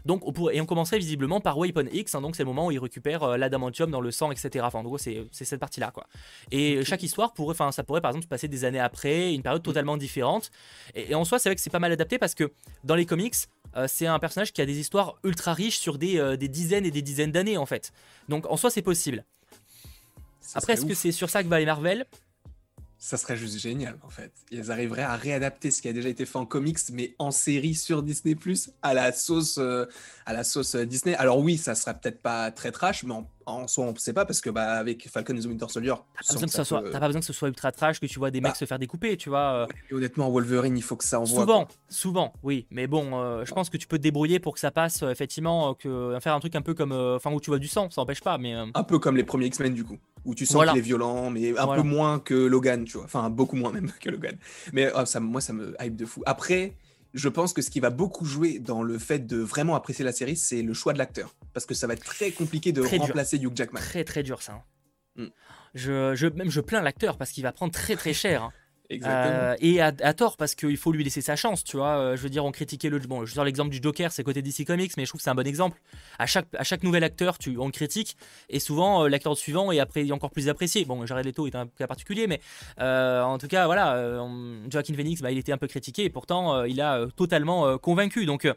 Donc, 0.05 0.25
on 0.25 0.31
pourrait, 0.31 0.55
et 0.55 0.61
on 0.61 0.65
commencerait 0.65 0.99
visiblement 0.99 1.41
par 1.41 1.57
Weapon 1.57 1.85
X, 1.91 2.15
hein, 2.15 2.21
donc 2.21 2.37
c'est 2.37 2.43
le 2.43 2.47
moment 2.47 2.67
où 2.67 2.71
il 2.71 2.79
récupère 2.79 3.23
euh, 3.23 3.37
l'adamantium 3.37 3.91
dans 3.91 3.99
le 3.99 4.11
sang, 4.11 4.31
etc. 4.31 4.63
Enfin, 4.65 4.79
en 4.79 4.83
gros, 4.83 4.97
c'est 4.97 5.27
cette 5.31 5.59
partie-là, 5.59 5.91
quoi. 5.91 6.07
Et 6.51 6.85
chaque 6.85 7.03
histoire 7.03 7.33
pourrait, 7.33 7.51
enfin, 7.51 7.71
ça 7.73 7.83
pourrait 7.83 7.99
par 7.99 8.11
exemple 8.11 8.23
se 8.23 8.29
passer 8.29 8.47
des 8.47 8.63
années 8.63 8.79
après, 8.79 9.33
une 9.33 9.41
période 9.41 9.63
totalement 9.63 9.97
différente. 9.97 10.51
Et, 10.95 11.13
en 11.13 11.25
soi, 11.25 11.39
c'est 11.39 11.49
vrai 11.49 11.55
que 11.55 11.61
c'est 11.61 11.69
pas 11.69 11.79
mal 11.79 11.91
adapté 11.91 12.19
parce 12.19 12.35
que 12.35 12.53
dans 12.85 12.95
les 12.95 13.05
comics, 13.05 13.35
euh, 13.75 13.85
c'est 13.89 14.07
un 14.07 14.19
personnage 14.19 14.53
qui 14.53 14.61
a 14.61 14.65
des 14.65 14.79
histoires 14.79 15.15
ultra 15.25 15.53
riches 15.53 15.79
sur 15.79 15.97
des, 15.97 16.37
des 16.37 16.47
dizaines 16.47 16.85
et 16.85 16.91
des 16.91 17.01
dizaines 17.01 17.33
d'années, 17.33 17.57
en 17.57 17.65
fait. 17.65 17.91
Donc, 18.29 18.45
en 18.49 18.55
soi, 18.55 18.69
c'est 18.69 18.81
possible. 18.81 19.25
Après, 20.55 20.73
est-ce 20.73 20.85
que 20.85 20.93
c'est 20.93 21.11
sur 21.11 21.29
ça 21.29 21.43
que 21.43 21.49
va 21.49 21.57
aller 21.57 21.65
Marvel? 21.65 22.05
Ça 22.99 23.17
serait 23.17 23.37
juste 23.37 23.59
génial, 23.59 23.97
en 24.01 24.09
fait. 24.09 24.31
Ils 24.51 24.71
arriveraient 24.71 25.03
à 25.03 25.15
réadapter 25.15 25.69
ce 25.69 25.81
qui 25.81 25.87
a 25.87 25.93
déjà 25.93 26.09
été 26.09 26.25
fait 26.25 26.37
en 26.37 26.47
comics, 26.47 26.79
mais 26.91 27.13
en 27.19 27.29
série 27.29 27.75
sur 27.75 28.01
Disney 28.01 28.33
Plus 28.33 28.71
à 28.81 28.95
la 28.95 29.11
sauce, 29.11 29.59
euh, 29.59 29.85
euh, 30.27 30.85
Disney. 30.85 31.15
Alors 31.15 31.39
oui, 31.39 31.57
ça 31.57 31.75
sera 31.75 31.93
peut-être 31.93 32.21
pas 32.21 32.49
très 32.49 32.71
trash, 32.71 33.03
mais 33.03 33.13
en, 33.13 33.29
en 33.47 33.67
soi, 33.67 33.85
on 33.85 33.93
ne 33.93 33.97
sait 33.97 34.13
pas 34.13 34.25
parce 34.25 34.41
que 34.41 34.49
bah, 34.49 34.73
avec 34.73 35.07
Falcon 35.09 35.35
et 35.35 35.41
the 35.41 35.45
Winter 35.45 35.65
Soldier, 35.69 35.93
t'as 36.15 36.35
pas, 36.35 36.99
pas, 36.99 37.07
besoin 37.07 37.19
que 37.19 37.25
ce 37.25 37.33
soit 37.33 37.47
ultra 37.47 37.71
trash, 37.71 37.99
que 37.99 38.05
tu 38.05 38.19
vois 38.19 38.31
des 38.31 38.41
mecs 38.41 38.51
bah. 38.51 38.57
se 38.57 38.65
faire 38.65 38.79
découper, 38.79 39.17
tu 39.17 39.29
vois. 39.29 39.67
Et 39.89 39.93
honnêtement, 39.93 40.29
Wolverine, 40.29 40.77
il 40.77 40.83
faut 40.83 40.95
que 40.95 41.03
ça 41.03 41.19
envoie. 41.19 41.41
Souvent, 41.41 41.67
souvent, 41.89 42.33
oui. 42.43 42.67
Mais 42.71 42.87
bon, 42.87 43.43
je 43.43 43.53
pense 43.53 43.69
que 43.69 43.77
tu 43.77 43.87
peux 43.87 43.97
te 43.97 44.03
débrouiller 44.03 44.39
pour 44.39 44.53
que 44.53 44.59
ça 44.59 44.71
passe, 44.71 45.01
effectivement, 45.03 45.73
que 45.73 46.17
faire 46.21 46.33
un 46.33 46.39
truc 46.39 46.55
un 46.55 46.61
peu 46.61 46.73
comme, 46.73 46.91
enfin, 46.91 47.31
où 47.31 47.39
tu 47.39 47.49
vois 47.49 47.59
du 47.59 47.67
sang, 47.67 47.89
ça 47.89 48.01
n'empêche 48.01 48.21
pas, 48.21 48.37
mais. 48.37 48.53
Un 48.53 48.83
peu 48.83 48.99
comme 48.99 49.17
les 49.17 49.23
premiers 49.23 49.47
X-Men 49.47 49.73
du 49.73 49.83
coup 49.83 49.97
où 50.27 50.35
tu 50.35 50.45
sens 50.45 50.65
qu'il 50.67 50.77
est 50.77 50.81
violent, 50.81 51.29
mais 51.31 51.57
un 51.57 51.75
peu 51.75 51.81
moins 51.81 52.19
que 52.19 52.33
Logan, 52.33 52.83
tu 52.83 52.97
vois. 52.97 53.05
Enfin, 53.05 53.29
beaucoup 53.29 53.55
moins 53.55 53.71
même 53.71 53.91
que 54.01 54.09
Logan. 54.09 54.35
Mais 54.73 54.91
oh, 54.95 55.05
ça, 55.05 55.19
moi, 55.19 55.41
ça 55.41 55.53
me 55.53 55.75
hype 55.79 55.95
de 55.95 56.05
fou. 56.05 56.21
Après, 56.25 56.73
je 57.13 57.29
pense 57.29 57.53
que 57.53 57.61
ce 57.61 57.69
qui 57.69 57.79
va 57.79 57.89
beaucoup 57.89 58.25
jouer 58.25 58.59
dans 58.59 58.83
le 58.83 58.99
fait 58.99 59.25
de 59.25 59.37
vraiment 59.37 59.75
apprécier 59.75 60.03
la 60.03 60.11
série, 60.11 60.35
c'est 60.35 60.61
le 60.61 60.73
choix 60.73 60.91
de 60.91 60.97
l'acteur. 60.97 61.33
Parce 61.57 61.65
que 61.65 61.73
ça 61.73 61.87
va 61.87 61.93
être 61.93 62.03
très 62.03 62.29
compliqué 62.29 62.71
de 62.71 62.83
remplacer 62.83 63.37
Hugh 63.37 63.51
Jackman. 63.55 63.79
Très, 63.79 64.03
très 64.03 64.21
dur, 64.21 64.43
ça. 64.43 64.63
Hein. 65.17 65.23
Mm. 65.23 65.27
Je, 65.73 66.13
je, 66.13 66.27
même 66.27 66.51
je 66.51 66.61
plains 66.61 66.83
l'acteur 66.83 67.17
parce 67.17 67.31
qu'il 67.31 67.41
va 67.41 67.51
prendre 67.51 67.73
très, 67.73 67.95
très 67.95 68.13
cher. 68.13 68.43
Hein. 68.43 68.51
Euh, 69.03 69.53
et 69.59 69.81
à, 69.81 69.91
tort 70.13 70.37
parce 70.37 70.55
qu'il 70.55 70.77
faut 70.77 70.93
lui 70.93 71.03
laisser 71.03 71.19
sa 71.19 71.35
chance, 71.35 71.65
tu 71.65 71.75
vois. 71.75 71.97
Euh, 71.97 72.15
je 72.15 72.21
veux 72.21 72.29
dire, 72.29 72.45
on 72.45 72.53
critiquait 72.53 72.87
le. 72.89 72.99
Bon, 72.99 73.25
je 73.25 73.33
sors 73.33 73.43
l'exemple 73.43 73.69
du 73.69 73.81
Joker, 73.83 74.13
c'est 74.13 74.23
côté 74.23 74.41
DC 74.41 74.65
Comics, 74.65 74.93
mais 74.95 75.03
je 75.03 75.09
trouve 75.09 75.19
que 75.19 75.23
c'est 75.23 75.29
un 75.29 75.35
bon 75.35 75.45
exemple. 75.45 75.81
À 76.19 76.25
chaque, 76.25 76.47
à 76.57 76.63
chaque 76.63 76.83
nouvel 76.83 77.03
acteur, 77.03 77.37
tu, 77.37 77.57
on 77.57 77.65
le 77.65 77.73
critique, 77.73 78.15
et 78.47 78.59
souvent 78.59 79.03
euh, 79.03 79.09
l'acteur 79.09 79.37
suivant 79.37 79.73
est, 79.73 79.79
après, 79.79 80.09
encore 80.13 80.31
plus 80.31 80.47
apprécié. 80.47 80.85
Bon, 80.85 81.05
Jared 81.05 81.25
Leto 81.25 81.47
est 81.47 81.55
un 81.55 81.67
cas 81.67 81.85
particulier, 81.85 82.27
mais 82.27 82.39
en 82.79 83.37
tout 83.37 83.49
cas, 83.49 83.65
voilà, 83.65 84.25
Joaquin 84.69 84.93
Phoenix, 84.93 85.21
bah, 85.21 85.31
il 85.31 85.37
était 85.37 85.51
un 85.51 85.57
peu 85.57 85.67
critiqué, 85.67 86.05
et 86.05 86.09
pourtant, 86.09 86.63
il 86.63 86.79
a 86.79 87.07
totalement 87.17 87.77
convaincu. 87.77 88.25
Donc, 88.25 88.47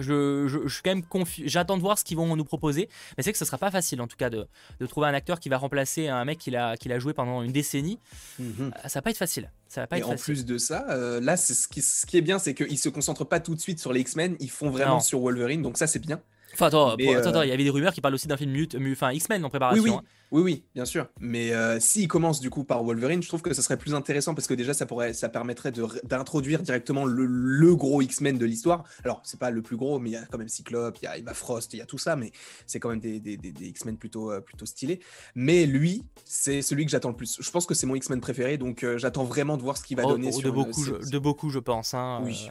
je, 0.00 0.46
je, 0.48 0.68
suis 0.68 0.82
quand 0.82 0.94
même 0.94 1.04
J'attends 1.44 1.76
de 1.76 1.82
voir 1.82 1.98
ce 1.98 2.04
qu'ils 2.04 2.16
vont 2.16 2.36
nous 2.36 2.44
proposer. 2.44 2.88
Mais 3.16 3.22
c'est 3.22 3.32
que 3.32 3.38
ce 3.38 3.44
sera 3.44 3.58
pas 3.58 3.70
facile, 3.70 4.00
en 4.00 4.06
tout 4.06 4.16
cas, 4.16 4.30
de, 4.30 4.46
de, 4.80 4.86
trouver 4.86 5.08
un 5.08 5.14
acteur 5.14 5.40
qui 5.40 5.48
va 5.48 5.58
remplacer 5.58 6.08
un 6.08 6.24
mec 6.24 6.38
qui 6.38 6.54
a, 6.54 6.76
qui 6.76 6.92
a 6.92 6.98
joué 6.98 7.12
pendant 7.12 7.42
une 7.42 7.52
décennie. 7.52 7.98
Mhm. 8.38 8.72
Ça 8.84 8.98
va 8.98 9.02
pas 9.02 9.10
être 9.10 9.16
facile. 9.16 9.50
Ça 9.68 9.82
va 9.82 9.86
pas 9.86 9.96
et 9.96 10.00
être 10.00 10.10
en 10.10 10.16
plus 10.16 10.44
de 10.44 10.58
ça, 10.58 10.86
euh, 10.90 11.20
là, 11.20 11.36
ce 11.36 11.68
qui, 11.68 11.80
ce 11.80 12.04
qui 12.04 12.16
est 12.16 12.22
bien, 12.22 12.38
c'est 12.38 12.54
qu'ils 12.54 12.78
se 12.78 12.88
concentrent 12.88 13.24
pas 13.24 13.38
tout 13.40 13.54
de 13.54 13.60
suite 13.60 13.78
sur 13.78 13.92
les 13.92 14.00
X-Men. 14.00 14.36
Ils 14.40 14.50
font 14.50 14.70
vraiment 14.70 15.00
sur 15.00 15.20
Wolverine. 15.20 15.62
Donc 15.62 15.78
ça, 15.78 15.86
c'est 15.86 16.00
bien. 16.00 16.20
Enfin, 16.52 16.66
attends, 16.66 16.92
euh, 16.92 16.96
il 16.98 17.48
y 17.48 17.52
avait 17.52 17.64
des 17.64 17.70
rumeurs 17.70 17.92
qui 17.92 18.00
parlent 18.00 18.14
aussi 18.14 18.28
d'un 18.28 18.36
film 18.36 18.54
enfin, 18.92 19.12
X-Men 19.12 19.44
en 19.44 19.50
préparation. 19.50 19.82
Oui, 19.82 19.90
oui. 19.90 19.96
Hein. 19.96 20.02
Oui, 20.32 20.42
oui, 20.42 20.64
bien 20.74 20.84
sûr. 20.84 21.08
Mais 21.18 21.52
euh, 21.52 21.80
s'il 21.80 22.06
commence 22.06 22.40
du 22.40 22.50
coup 22.50 22.62
par 22.62 22.84
Wolverine, 22.84 23.22
je 23.22 23.26
trouve 23.26 23.42
que 23.42 23.52
ça 23.52 23.62
serait 23.62 23.76
plus 23.76 23.94
intéressant 23.94 24.34
parce 24.34 24.46
que 24.46 24.54
déjà, 24.54 24.74
ça, 24.74 24.86
pourrait, 24.86 25.12
ça 25.12 25.28
permettrait 25.28 25.72
d'introduire 26.04 26.62
directement 26.62 27.04
le, 27.04 27.74
gros 27.74 28.00
X-Men 28.00 28.38
de 28.38 28.46
l'histoire. 28.46 28.84
Alors, 29.04 29.20
c'est 29.24 29.40
pas 29.40 29.50
le 29.50 29.62
plus 29.62 29.76
gros, 29.76 29.98
mais 29.98 30.10
il 30.10 30.12
y 30.12 30.16
a 30.16 30.24
quand 30.26 30.38
même 30.38 30.48
Cyclope, 30.48 30.98
il 31.02 31.04
y 31.04 31.08
a 31.08 31.18
Eva 31.18 31.34
Frost, 31.34 31.74
il 31.74 31.78
y 31.78 31.82
a 31.82 31.86
tout 31.86 31.98
ça, 31.98 32.14
mais 32.14 32.30
c'est 32.66 32.78
quand 32.78 32.90
même 32.90 33.00
des, 33.00 33.18
des, 33.18 33.36
des, 33.36 33.68
X-Men 33.68 33.96
plutôt, 33.96 34.30
euh, 34.30 34.40
plutôt 34.40 34.66
stylés. 34.66 35.00
Mais 35.34 35.66
lui, 35.66 36.04
c'est 36.24 36.62
celui 36.62 36.84
que 36.84 36.92
j'attends 36.92 37.10
le 37.10 37.16
plus. 37.16 37.38
Je 37.40 37.50
pense 37.50 37.66
que 37.66 37.74
c'est 37.74 37.86
mon 37.86 37.96
X-Men 37.96 38.20
préféré, 38.20 38.56
donc 38.56 38.84
euh, 38.84 38.98
j'attends 38.98 39.24
vraiment 39.24 39.56
de 39.56 39.62
voir 39.62 39.76
ce 39.76 39.84
qu'il 39.84 39.96
va 39.96 40.04
oh, 40.06 40.12
donner. 40.12 40.30
Oh, 40.32 40.40
de, 40.40 40.50
beaucoup, 40.50 40.84
je, 40.84 41.10
de 41.10 41.18
beaucoup, 41.18 41.50
je 41.50 41.58
pense. 41.58 41.94
Hein, 41.94 42.20
oui. 42.24 42.48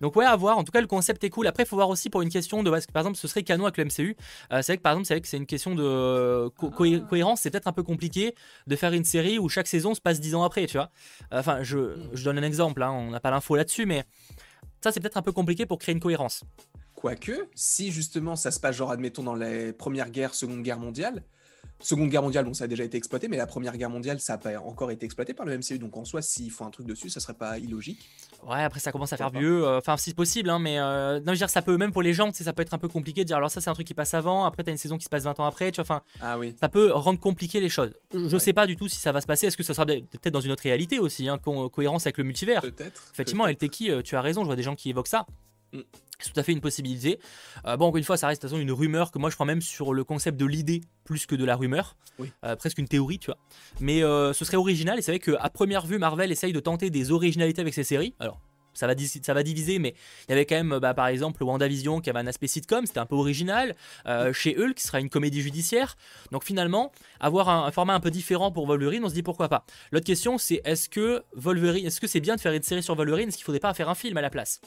Donc 0.00 0.16
ouais, 0.16 0.24
à 0.24 0.36
voir. 0.36 0.58
En 0.58 0.64
tout 0.64 0.72
cas, 0.72 0.80
le 0.80 0.86
concept 0.86 1.22
est 1.24 1.30
cool. 1.30 1.46
Après, 1.46 1.62
il 1.62 1.66
faut 1.66 1.76
voir 1.76 1.88
aussi 1.88 2.10
pour 2.10 2.22
une 2.22 2.28
question 2.28 2.62
de, 2.62 2.70
par 2.70 3.02
exemple, 3.02 3.16
ce 3.16 3.28
serait 3.28 3.42
canon 3.42 3.64
avec 3.64 3.78
le 3.78 3.84
MCU. 3.84 4.16
Euh, 4.52 4.62
c'est 4.62 4.72
vrai 4.72 4.76
que 4.78 4.82
par 4.82 4.92
exemple, 4.92 5.06
c'est 5.06 5.14
vrai 5.14 5.20
que 5.20 5.28
c'est 5.28 5.36
une 5.36 5.46
question 5.46 5.74
de 5.74 6.48
cohérence. 7.08 7.40
C'est 7.40 7.50
peut-être 7.50 7.68
un 7.68 7.72
peu 7.72 7.82
compliqué 7.82 8.34
de 8.66 8.76
faire 8.76 8.92
une 8.92 9.04
série 9.04 9.38
où 9.38 9.48
chaque 9.48 9.66
saison 9.66 9.94
se 9.94 10.00
passe 10.00 10.20
10 10.20 10.34
ans 10.34 10.42
après, 10.44 10.66
tu 10.66 10.76
vois. 10.76 10.90
Enfin, 11.30 11.62
je, 11.62 11.96
je, 12.12 12.24
donne 12.24 12.38
un 12.38 12.42
exemple. 12.42 12.82
Hein, 12.82 12.90
on 12.90 13.10
n'a 13.10 13.20
pas 13.20 13.30
l'info 13.30 13.56
là-dessus, 13.56 13.86
mais 13.86 14.04
ça, 14.82 14.92
c'est 14.92 15.00
peut-être 15.00 15.16
un 15.16 15.22
peu 15.22 15.32
compliqué 15.32 15.66
pour 15.66 15.78
créer 15.78 15.94
une 15.94 16.00
cohérence. 16.00 16.44
Quoique, 16.94 17.48
si 17.54 17.92
justement 17.92 18.34
ça 18.34 18.50
se 18.50 18.58
passe 18.58 18.76
genre 18.76 18.90
admettons 18.90 19.22
dans 19.22 19.34
les 19.34 19.72
premières 19.72 20.10
guerres, 20.10 20.34
seconde 20.34 20.62
guerre 20.62 20.78
mondiale, 20.78 21.22
Seconde 21.80 22.08
Guerre 22.08 22.22
mondiale, 22.22 22.44
bon, 22.44 22.54
ça 22.54 22.64
a 22.64 22.66
déjà 22.66 22.84
été 22.84 22.96
exploité, 22.96 23.28
mais 23.28 23.36
la 23.36 23.46
Première 23.46 23.76
Guerre 23.76 23.90
mondiale, 23.90 24.20
ça 24.20 24.34
n'a 24.34 24.38
pas 24.38 24.58
encore 24.58 24.90
été 24.90 25.04
exploité 25.04 25.34
par 25.34 25.44
le 25.44 25.58
MCU. 25.58 25.78
Donc 25.78 25.96
en 25.96 26.04
soi, 26.04 26.22
s'ils 26.22 26.50
font 26.50 26.64
un 26.66 26.70
truc 26.70 26.86
dessus, 26.86 27.10
ça 27.10 27.20
serait 27.20 27.34
pas 27.34 27.58
illogique. 27.58 28.08
Ouais, 28.46 28.62
après 28.62 28.80
ça 28.80 28.92
commence 28.92 29.12
à 29.12 29.16
faire 29.16 29.30
vieux. 29.30 29.66
Euh, 29.66 29.78
enfin, 29.78 29.96
si 29.96 30.10
c'est 30.10 30.16
possible, 30.16 30.50
hein, 30.50 30.58
mais 30.58 30.78
euh, 30.78 31.18
non, 31.18 31.26
je 31.26 31.30
veux 31.32 31.36
dire, 31.36 31.50
ça 31.50 31.62
peut 31.62 31.76
même 31.76 31.92
pour 31.92 32.02
les 32.02 32.14
gens, 32.14 32.32
ça 32.32 32.52
peut 32.52 32.62
être 32.62 32.74
un 32.74 32.78
peu 32.78 32.88
compliqué 32.88 33.22
de 33.22 33.26
dire 33.26 33.36
alors 33.36 33.50
ça 33.50 33.60
c'est 33.60 33.70
un 33.70 33.74
truc 33.74 33.86
qui 33.86 33.94
passe 33.94 34.14
avant, 34.14 34.44
après 34.44 34.62
t'as 34.62 34.70
une 34.70 34.78
saison 34.78 34.96
qui 34.96 35.04
se 35.04 35.08
passe 35.08 35.24
20 35.24 35.40
ans 35.40 35.46
après, 35.46 35.72
tu 35.72 35.82
vois. 35.82 35.82
Enfin, 35.82 36.02
ah, 36.20 36.38
oui. 36.38 36.54
ça 36.60 36.68
peut 36.68 36.92
rendre 36.92 37.18
compliqué 37.18 37.60
les 37.60 37.68
choses. 37.68 37.92
Je 38.12 38.38
sais 38.38 38.52
pas 38.52 38.66
du 38.66 38.76
tout 38.76 38.88
si 38.88 38.96
ça 38.96 39.12
va 39.12 39.20
se 39.20 39.26
passer. 39.26 39.46
Est-ce 39.46 39.56
que 39.56 39.62
ça 39.62 39.74
sera 39.74 39.84
peut-être 39.84 40.32
dans 40.32 40.40
une 40.40 40.52
autre 40.52 40.62
réalité 40.62 40.98
aussi, 40.98 41.28
hein, 41.28 41.38
cohérence 41.38 42.06
avec 42.06 42.18
le 42.18 42.24
multivers? 42.24 42.62
Peut-être. 42.62 43.10
Effectivement, 43.12 43.46
qui 43.68 43.90
euh, 43.90 44.02
tu 44.02 44.16
as 44.16 44.20
raison. 44.20 44.42
Je 44.42 44.46
vois 44.46 44.56
des 44.56 44.62
gens 44.62 44.74
qui 44.74 44.90
évoquent 44.90 45.08
ça. 45.08 45.26
Mm. 45.72 45.80
C'est 46.18 46.32
tout 46.32 46.40
à 46.40 46.42
fait 46.42 46.52
une 46.52 46.60
possibilité. 46.60 47.18
Euh, 47.66 47.76
bon, 47.76 47.86
encore 47.86 47.98
une 47.98 48.04
fois, 48.04 48.16
ça 48.16 48.28
reste 48.28 48.42
de 48.42 48.46
toute 48.46 48.56
façon 48.56 48.62
une 48.62 48.72
rumeur 48.72 49.10
que 49.10 49.18
moi 49.18 49.30
je 49.30 49.36
prends 49.36 49.44
même 49.44 49.60
sur 49.60 49.92
le 49.92 50.04
concept 50.04 50.38
de 50.38 50.46
l'idée 50.46 50.82
plus 51.04 51.26
que 51.26 51.34
de 51.34 51.44
la 51.44 51.56
rumeur. 51.56 51.96
Euh, 52.44 52.56
presque 52.56 52.78
une 52.78 52.88
théorie, 52.88 53.18
tu 53.18 53.26
vois. 53.26 53.38
Mais 53.80 54.02
euh, 54.02 54.32
ce 54.32 54.44
serait 54.44 54.56
original 54.56 54.98
et 54.98 55.02
c'est 55.02 55.10
vrai 55.10 55.18
qu'à 55.18 55.50
première 55.50 55.86
vue, 55.86 55.98
Marvel 55.98 56.30
essaye 56.30 56.52
de 56.52 56.60
tenter 56.60 56.90
des 56.90 57.10
originalités 57.10 57.60
avec 57.60 57.74
ses 57.74 57.84
séries. 57.84 58.14
Alors, 58.20 58.40
ça 58.72 58.86
va, 58.86 58.94
ça 59.22 59.34
va 59.34 59.42
diviser, 59.42 59.78
mais 59.78 59.94
il 60.26 60.30
y 60.30 60.34
avait 60.34 60.46
quand 60.46 60.56
même, 60.56 60.78
bah, 60.78 60.94
par 60.94 61.06
exemple, 61.06 61.44
WandaVision 61.44 62.00
qui 62.00 62.10
avait 62.10 62.18
un 62.18 62.26
aspect 62.26 62.48
sitcom, 62.48 62.86
c'était 62.86 62.98
un 62.98 63.06
peu 63.06 63.14
original. 63.14 63.76
chez 64.32 64.56
Hulk, 64.56 64.74
qui 64.74 64.84
sera 64.84 65.00
une 65.00 65.10
comédie 65.10 65.42
judiciaire. 65.42 65.96
Donc 66.30 66.44
finalement, 66.44 66.92
avoir 67.20 67.48
un, 67.48 67.70
format 67.70 67.94
un 67.94 68.00
peu 68.00 68.10
différent 68.10 68.50
pour 68.50 68.66
Wolverine, 68.66 69.04
on 69.04 69.08
se 69.08 69.14
dit 69.14 69.22
pourquoi 69.22 69.48
pas. 69.48 69.64
L'autre 69.92 70.06
question, 70.06 70.38
c'est 70.38 70.60
est-ce 70.64 70.88
que 70.88 71.22
Wolverine, 71.34 71.86
est-ce 71.86 72.00
que 72.00 72.06
c'est 72.06 72.20
bien 72.20 72.36
de 72.36 72.40
faire 72.40 72.52
une 72.52 72.62
série 72.62 72.82
sur 72.82 72.94
Wolverine? 72.94 73.28
Est-ce 73.28 73.36
qu'il 73.36 73.44
faudrait 73.44 73.60
pas 73.60 73.74
faire 73.74 73.88
un 73.88 73.94
film 73.94 74.16
à 74.16 74.22
la 74.22 74.30
place? 74.30 74.60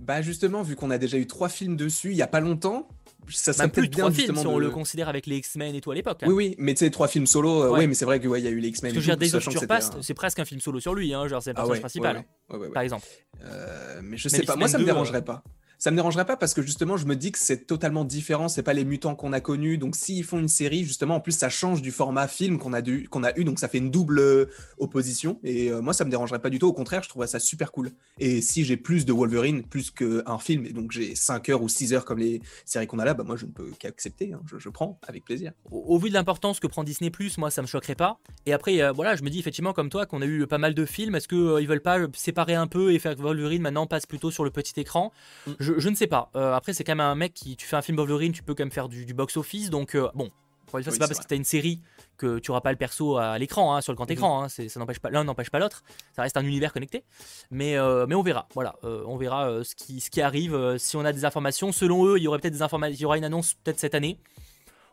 Bah 0.00 0.22
justement, 0.22 0.62
vu 0.62 0.76
qu'on 0.76 0.90
a 0.90 0.98
déjà 0.98 1.16
eu 1.18 1.26
trois 1.26 1.48
films 1.48 1.76
dessus 1.76 2.10
il 2.10 2.16
y 2.16 2.22
a 2.22 2.26
pas 2.26 2.40
longtemps, 2.40 2.88
ça 3.28 3.52
serait 3.52 3.68
peut-être 3.68 3.90
bien 3.90 4.10
films, 4.10 4.36
si 4.36 4.46
on 4.46 4.58
le 4.58 4.70
considère 4.70 5.08
avec 5.08 5.26
les 5.26 5.36
X-Men 5.38 5.74
et 5.74 5.80
tout 5.80 5.90
à 5.90 5.94
l'époque. 5.94 6.22
Hein. 6.22 6.26
Oui, 6.28 6.34
oui, 6.34 6.54
mais 6.58 6.74
tu 6.74 6.84
sais, 6.84 6.90
trois 6.90 7.08
films 7.08 7.26
solo, 7.26 7.64
euh, 7.64 7.70
oui, 7.70 7.86
mais 7.86 7.94
c'est 7.94 8.04
vrai 8.04 8.20
que 8.20 8.28
ouais, 8.28 8.40
il 8.40 8.44
y 8.44 8.48
a 8.48 8.50
eu 8.50 8.60
les 8.60 8.68
X-Men. 8.68 8.92
Parce 8.92 9.04
que 9.04 9.12
je 9.12 9.12
veux 9.12 9.40
dire, 9.40 10.02
c'est 10.02 10.14
presque 10.14 10.38
un 10.38 10.44
film 10.44 10.60
solo 10.60 10.80
sur 10.80 10.94
lui, 10.94 11.12
hein, 11.14 11.26
genre 11.28 11.42
c'est 11.42 11.50
le 11.50 11.54
ah 11.56 11.62
personnage 11.62 11.80
principal, 11.80 12.24
hein, 12.50 12.58
par 12.72 12.82
exemple. 12.82 13.06
Euh, 13.44 14.00
mais 14.02 14.16
je 14.16 14.28
sais 14.28 14.42
pas, 14.42 14.56
moi 14.56 14.68
ça 14.68 14.78
me 14.78 14.84
dérangerait 14.84 15.18
euh, 15.18 15.22
pas 15.22 15.42
ça 15.78 15.90
me 15.90 15.96
dérangerait 15.96 16.24
pas 16.24 16.36
parce 16.36 16.54
que 16.54 16.62
justement, 16.62 16.96
je 16.96 17.06
me 17.06 17.16
dis 17.16 17.32
que 17.32 17.38
c'est 17.38 17.66
totalement 17.66 18.04
différent. 18.04 18.48
C'est 18.48 18.62
pas 18.62 18.72
les 18.72 18.84
mutants 18.84 19.14
qu'on 19.14 19.32
a 19.32 19.40
connus. 19.40 19.78
Donc, 19.78 19.96
s'ils 19.96 20.24
font 20.24 20.38
une 20.38 20.48
série, 20.48 20.84
justement, 20.84 21.16
en 21.16 21.20
plus, 21.20 21.32
ça 21.32 21.48
change 21.48 21.82
du 21.82 21.90
format 21.90 22.28
film 22.28 22.58
qu'on 22.58 22.72
a, 22.72 22.82
qu'on 22.82 23.24
a 23.24 23.36
eu. 23.38 23.44
Donc, 23.44 23.58
ça 23.58 23.68
fait 23.68 23.78
une 23.78 23.90
double 23.90 24.18
euh, 24.18 24.46
opposition. 24.78 25.38
Et 25.42 25.70
euh, 25.70 25.80
moi, 25.80 25.92
ça 25.92 26.04
me 26.04 26.10
dérangerait 26.10 26.40
pas 26.40 26.50
du 26.50 26.58
tout. 26.58 26.66
Au 26.66 26.72
contraire, 26.72 27.02
je 27.02 27.08
trouverais 27.08 27.28
ça 27.28 27.38
super 27.38 27.72
cool. 27.72 27.90
Et 28.18 28.40
si 28.40 28.64
j'ai 28.64 28.76
plus 28.76 29.04
de 29.04 29.12
Wolverine, 29.12 29.62
plus 29.62 29.90
qu'un 29.90 30.38
film, 30.38 30.66
et 30.66 30.72
donc 30.72 30.92
j'ai 30.92 31.14
5 31.14 31.48
heures 31.50 31.62
ou 31.62 31.68
6 31.68 31.92
heures 31.92 32.04
comme 32.04 32.18
les 32.18 32.40
séries 32.64 32.86
qu'on 32.86 32.98
a 32.98 33.04
là, 33.04 33.14
bah, 33.14 33.24
moi, 33.24 33.36
je 33.36 33.46
ne 33.46 33.50
peux 33.50 33.70
qu'accepter. 33.78 34.32
Hein. 34.32 34.40
Je, 34.46 34.68
prends 34.68 34.98
avec 35.06 35.24
plaisir. 35.24 35.52
Au, 35.70 35.98
vu 35.98 36.08
de 36.08 36.14
l'importance 36.14 36.60
que 36.60 36.66
prend 36.66 36.84
Disney, 36.84 37.10
moi, 37.38 37.50
ça 37.50 37.62
me 37.62 37.66
choquerait 37.66 37.94
pas. 37.94 38.18
Et 38.46 38.52
après, 38.52 38.92
voilà, 38.92 39.16
je 39.16 39.22
me 39.22 39.30
dis 39.30 39.38
effectivement, 39.38 39.72
comme 39.72 39.90
toi, 39.90 40.06
qu'on 40.06 40.22
a 40.22 40.26
eu 40.26 40.46
pas 40.46 40.58
mal 40.58 40.74
de 40.74 40.84
films. 40.84 41.14
Est-ce 41.14 41.28
qu'ils 41.28 41.38
euh, 41.38 41.60
ils 41.60 41.68
veulent 41.68 41.82
pas 41.82 41.98
séparer 42.14 42.54
un 42.54 42.66
peu 42.66 42.92
et 42.92 42.98
faire 42.98 43.16
que 43.16 43.22
Wolverine 43.22 43.62
maintenant 43.62 43.86
passe 43.86 44.06
plutôt 44.06 44.30
sur 44.30 44.44
le 44.44 44.50
petit 44.50 44.78
écran? 44.78 45.12
Mm. 45.46 45.52
je, 45.58 45.65
ne 45.72 45.94
sais 45.94 46.06
pas. 46.06 46.30
Euh, 46.36 46.54
après, 46.54 46.72
c'est 46.72 46.84
quand 46.84 46.92
même 46.92 47.00
un 47.00 47.14
mec 47.14 47.34
qui. 47.34 47.56
Tu 47.56 47.66
fais 47.66 47.76
un 47.76 47.82
film 47.82 47.96
Wolverine, 47.96 48.32
tu 48.32 48.42
peux 48.42 48.54
quand 48.54 48.64
même 48.64 48.72
faire 48.72 48.88
du, 48.88 49.12
box-office. 49.14 49.70
Donc, 49.70 49.94
euh, 49.94 50.08
bon, 50.14 50.30
c'est 50.66 50.98
pas 50.98 51.06
parce 51.06 51.20
que 51.20 51.26
tu 51.26 51.34
as 51.34 51.36
une 51.36 51.44
série 51.44 51.80
que 52.16 52.38
tu 52.38 52.50
auras 52.50 52.60
pas 52.60 52.72
le 52.72 52.78
perso 52.78 53.16
à 53.18 53.38
l'écran, 53.38 53.74
hein, 53.74 53.80
sur 53.80 53.92
le 53.92 53.96
grand 53.96 54.10
écran. 54.10 54.42
Hein, 54.42 54.48
ça 54.48 54.64
n'empêche 54.80 54.98
pas, 54.98 55.10
l'un 55.10 55.24
n'empêche 55.24 55.50
pas 55.50 55.58
l'autre. 55.58 55.82
Ça 56.14 56.22
reste 56.22 56.36
un 56.36 56.44
univers 56.44 56.72
connecté. 56.72 57.04
Mais, 57.50 57.76
euh, 57.76 58.06
mais 58.08 58.14
on 58.14 58.22
verra. 58.22 58.48
Voilà, 58.54 58.76
on 58.82 59.16
verra 59.16 59.64
ce, 59.64 59.74
qui, 59.74 60.00
ce 60.00 60.10
qui 60.10 60.20
arrive. 60.20 60.76
si 60.78 60.96
on 60.96 61.04
a 61.04 61.12
des 61.12 61.24
informations, 61.24 61.72
selon 61.72 62.06
eux, 62.06 62.18
il 62.18 62.22
y 62.22 62.28
aurait 62.28 62.38
peut-être 62.38 62.54
des 62.54 62.62
informations. 62.62 62.96
Il 62.96 63.02
y 63.02 63.04
aura 63.04 63.18
une 63.18 63.24
annonce 63.24 63.54
peut-être 63.54 63.78
cette 63.78 63.94
année. 63.94 64.18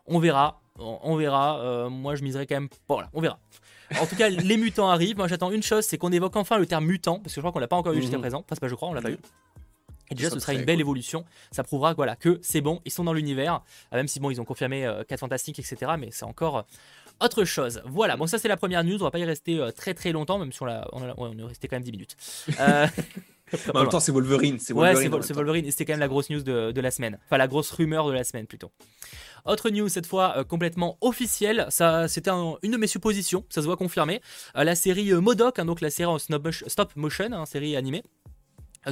On 0.06 0.18
verra. 0.18 0.60
On, 0.78 1.16
verra. 1.16 1.88
moi, 1.88 2.14
je 2.14 2.22
miserais 2.22 2.46
quand 2.46 2.56
même. 2.56 2.68
voilà, 2.88 3.10
on 3.12 3.20
verra. 3.20 3.38
En 4.00 4.06
tout 4.06 4.16
cas, 4.16 4.28
les 4.28 4.56
mutants 4.56 4.88
arrivent. 4.88 5.16
Moi, 5.16 5.28
j'attends 5.28 5.50
une 5.50 5.62
chose, 5.62 5.84
c'est 5.84 5.98
qu'on 5.98 6.12
évoque 6.12 6.36
enfin 6.36 6.58
le 6.58 6.66
terme 6.66 6.84
mutant, 6.84 7.18
parce 7.20 7.34
que 7.34 7.36
je 7.36 7.40
crois 7.40 7.52
qu'on 7.52 7.58
l'a 7.58 7.68
pas 7.68 7.76
encore 7.76 7.92
eu 7.92 8.00
jusqu'à 8.00 8.16
mhm. 8.16 8.22
présent. 8.22 8.38
Enfin, 8.38 8.54
c'est 8.54 8.60
pas 8.60 8.68
je 8.68 8.74
crois, 8.74 8.88
on 8.88 8.94
l'a 8.94 9.02
pas 9.02 9.10
eu. 9.10 9.18
Et 10.10 10.14
déjà, 10.14 10.30
ce 10.30 10.38
sera 10.38 10.54
une 10.54 10.64
belle 10.64 10.80
évolution. 10.80 11.24
Ça 11.50 11.62
prouvera 11.62 11.94
voilà, 11.94 12.16
que 12.16 12.38
c'est 12.42 12.60
bon, 12.60 12.80
ils 12.84 12.92
sont 12.92 13.04
dans 13.04 13.12
l'univers. 13.12 13.62
Euh, 13.92 13.96
même 13.96 14.08
si 14.08 14.20
bon, 14.20 14.30
ils 14.30 14.40
ont 14.40 14.44
confirmé 14.44 14.82
4 15.08 15.12
euh, 15.12 15.16
Fantastiques, 15.16 15.58
etc. 15.58 15.92
Mais 15.98 16.08
c'est 16.10 16.24
encore 16.24 16.58
euh, 16.58 17.24
autre 17.24 17.44
chose. 17.44 17.82
Voilà, 17.86 18.16
bon, 18.16 18.26
ça 18.26 18.38
c'est 18.38 18.48
la 18.48 18.56
première 18.56 18.84
news. 18.84 18.96
On 19.00 19.04
va 19.04 19.10
pas 19.10 19.18
y 19.18 19.24
rester 19.24 19.60
très 19.76 19.94
très 19.94 20.12
longtemps, 20.12 20.38
même 20.38 20.52
si 20.52 20.62
on, 20.62 20.66
on, 20.92 21.38
est 21.38 21.42
resté 21.42 21.68
quand 21.68 21.76
même 21.76 21.84
10 21.84 21.92
minutes. 21.92 22.16
en 23.74 23.80
même 23.80 23.88
temps, 23.88 24.00
c'est 24.00 24.12
Wolverine. 24.12 24.58
C'est 24.58 24.72
Wolverine. 24.72 25.12
Ouais, 25.12 25.22
c'est 25.22 25.34
Wolverine. 25.34 25.64
Et 25.66 25.70
c'était 25.70 25.84
quand 25.84 25.92
même 25.92 26.00
la 26.00 26.08
grosse 26.08 26.30
news 26.30 26.42
de, 26.42 26.80
la 26.80 26.90
semaine. 26.90 27.18
Enfin, 27.26 27.38
la 27.38 27.46
grosse 27.46 27.70
rumeur 27.70 28.06
de 28.08 28.12
la 28.12 28.24
semaine 28.24 28.46
plutôt. 28.46 28.70
Autre 29.44 29.68
news 29.68 29.90
cette 29.90 30.06
fois 30.06 30.42
complètement 30.44 30.96
officielle, 31.02 31.66
ça 31.68 32.08
c'était 32.08 32.30
une 32.30 32.70
de 32.70 32.76
mes 32.78 32.86
suppositions, 32.86 33.44
ça 33.50 33.60
se 33.60 33.66
voit 33.66 33.76
confirmé. 33.76 34.22
la 34.54 34.74
série 34.74 35.12
Modoc, 35.12 35.58
hein, 35.58 35.66
donc 35.66 35.82
la 35.82 35.90
série 35.90 36.08
en 36.08 36.18
stop 36.18 36.96
motion, 36.96 37.30
hein, 37.30 37.44
série 37.44 37.76
animée, 37.76 38.02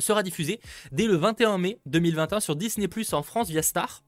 sera 0.00 0.22
diffusé 0.22 0.60
dès 0.90 1.06
le 1.06 1.16
21 1.16 1.58
mai 1.58 1.78
2021 1.86 2.40
sur 2.40 2.56
Disney 2.56 2.88
Plus 2.88 3.12
en 3.12 3.22
France 3.22 3.48
via 3.48 3.62
Star. 3.62 4.02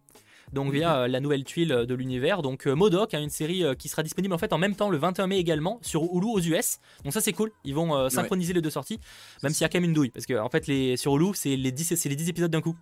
donc 0.52 0.72
via 0.72 1.08
la 1.08 1.20
nouvelle 1.20 1.44
tuile 1.44 1.84
de 1.86 1.94
l'univers. 1.94 2.42
Donc 2.42 2.66
Modoc, 2.66 3.14
hein, 3.14 3.20
une 3.20 3.30
série 3.30 3.64
qui 3.78 3.88
sera 3.88 4.02
disponible 4.02 4.34
en 4.34 4.38
fait 4.38 4.52
en 4.52 4.58
même 4.58 4.76
temps 4.76 4.90
le 4.90 4.98
21 4.98 5.26
mai 5.26 5.38
également 5.38 5.78
sur 5.82 6.02
Hulu 6.02 6.26
aux 6.26 6.40
US. 6.40 6.78
Donc 7.02 7.12
ça 7.12 7.20
c'est 7.20 7.32
cool, 7.32 7.50
ils 7.64 7.74
vont 7.74 8.08
synchroniser 8.10 8.52
les 8.52 8.60
deux 8.60 8.70
sorties, 8.70 9.00
même 9.42 9.52
s'il 9.52 9.62
y 9.62 9.64
a 9.64 9.68
quand 9.68 9.78
même 9.78 9.88
une 9.90 9.94
douille, 9.94 10.10
parce 10.10 10.26
que 10.26 10.34
en 10.38 10.48
fait 10.48 10.66
les, 10.66 10.96
sur 10.96 11.16
Hulu 11.16 11.34
c'est 11.34 11.56
les 11.56 11.72
10, 11.72 12.04
les 12.04 12.16
10 12.16 12.28
épisodes 12.28 12.50
d'un 12.50 12.60
coup. 12.60 12.76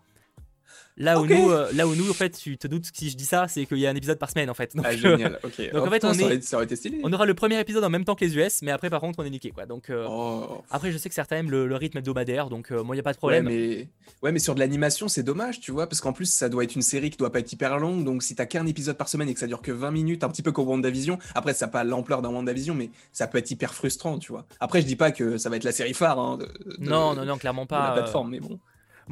Là 0.98 1.18
où, 1.20 1.26
nous, 1.26 1.50
euh, 1.50 1.70
là 1.72 1.86
où 1.86 1.94
nous, 1.94 2.10
en 2.10 2.14
fait, 2.14 2.30
tu 2.30 2.58
te 2.58 2.66
doutes 2.66 2.84
si 2.92 3.08
je 3.08 3.16
dis 3.16 3.24
ça, 3.24 3.48
c'est 3.48 3.64
qu'il 3.64 3.78
y 3.78 3.86
a 3.86 3.90
un 3.90 3.94
épisode 3.94 4.18
par 4.18 4.30
semaine 4.30 4.50
en 4.50 4.54
fait. 4.54 4.76
Donc, 4.76 4.84
ah, 4.86 4.94
génial, 4.94 5.38
ok. 5.42 5.72
donc 5.72 5.86
en 5.86 5.90
fait, 5.90 6.04
on, 6.04 6.12
est, 6.12 6.54
aurait 6.54 6.64
été 6.64 6.76
stylé. 6.76 7.00
on 7.02 7.12
aura 7.12 7.24
le 7.24 7.32
premier 7.32 7.58
épisode 7.58 7.82
en 7.82 7.88
même 7.88 8.04
temps 8.04 8.14
que 8.14 8.24
les 8.24 8.36
US, 8.36 8.60
mais 8.60 8.70
après, 8.70 8.90
par 8.90 9.00
contre, 9.00 9.18
on 9.20 9.24
est 9.24 9.30
niqué 9.30 9.50
quoi. 9.52 9.64
Donc, 9.64 9.88
euh, 9.88 10.06
oh. 10.06 10.62
après, 10.70 10.92
je 10.92 10.98
sais 10.98 11.08
que 11.08 11.14
certains 11.14 11.38
aiment 11.38 11.50
le, 11.50 11.74
rythme 11.76 11.98
hebdomadaire, 11.98 12.50
donc 12.50 12.70
euh, 12.70 12.82
moi, 12.82 12.94
il 12.94 12.98
n'y 12.98 13.00
a 13.00 13.04
pas 13.04 13.14
de 13.14 13.18
problème. 13.18 13.46
Ouais 13.46 13.52
mais... 13.52 13.88
ouais, 14.22 14.32
mais 14.32 14.38
sur 14.38 14.54
de 14.54 14.60
l'animation, 14.60 15.08
c'est 15.08 15.22
dommage, 15.22 15.60
tu 15.60 15.72
vois, 15.72 15.88
parce 15.88 16.02
qu'en 16.02 16.12
plus, 16.12 16.26
ça 16.26 16.50
doit 16.50 16.62
être 16.62 16.74
une 16.74 16.82
série 16.82 17.08
qui 17.08 17.16
doit 17.16 17.32
pas 17.32 17.38
être 17.38 17.50
hyper 17.50 17.78
longue, 17.78 18.04
donc 18.04 18.22
si 18.22 18.34
t'as 18.34 18.46
qu'un 18.46 18.66
épisode 18.66 18.98
par 18.98 19.08
semaine 19.08 19.30
et 19.30 19.34
que 19.34 19.40
ça 19.40 19.46
dure 19.46 19.62
que 19.62 19.72
20 19.72 19.90
minutes, 19.92 20.24
un 20.24 20.28
petit 20.28 20.42
peu 20.42 20.52
comme 20.52 20.68
WandaVision, 20.68 21.18
après, 21.34 21.54
ça 21.54 21.66
n'a 21.66 21.72
pas 21.72 21.84
l'ampleur 21.84 22.20
d'un 22.20 22.28
WandaVision, 22.28 22.74
mais 22.74 22.90
ça 23.12 23.26
peut 23.26 23.38
être 23.38 23.50
hyper 23.50 23.72
frustrant, 23.72 24.18
tu 24.18 24.32
vois. 24.32 24.44
Après, 24.60 24.82
je 24.82 24.86
dis 24.86 24.96
pas 24.96 25.10
que 25.10 25.38
ça 25.38 25.48
va 25.48 25.56
être 25.56 25.64
la 25.64 25.72
série 25.72 25.94
phare 25.94 26.18
hein, 26.18 26.36
de, 26.36 26.48
non, 26.78 27.14
non, 27.14 27.24
non, 27.24 27.38
clairement 27.38 27.66
pas. 27.66 27.88
la 27.88 27.92
plateforme, 27.94 28.30
mais 28.30 28.40
bon. 28.40 28.58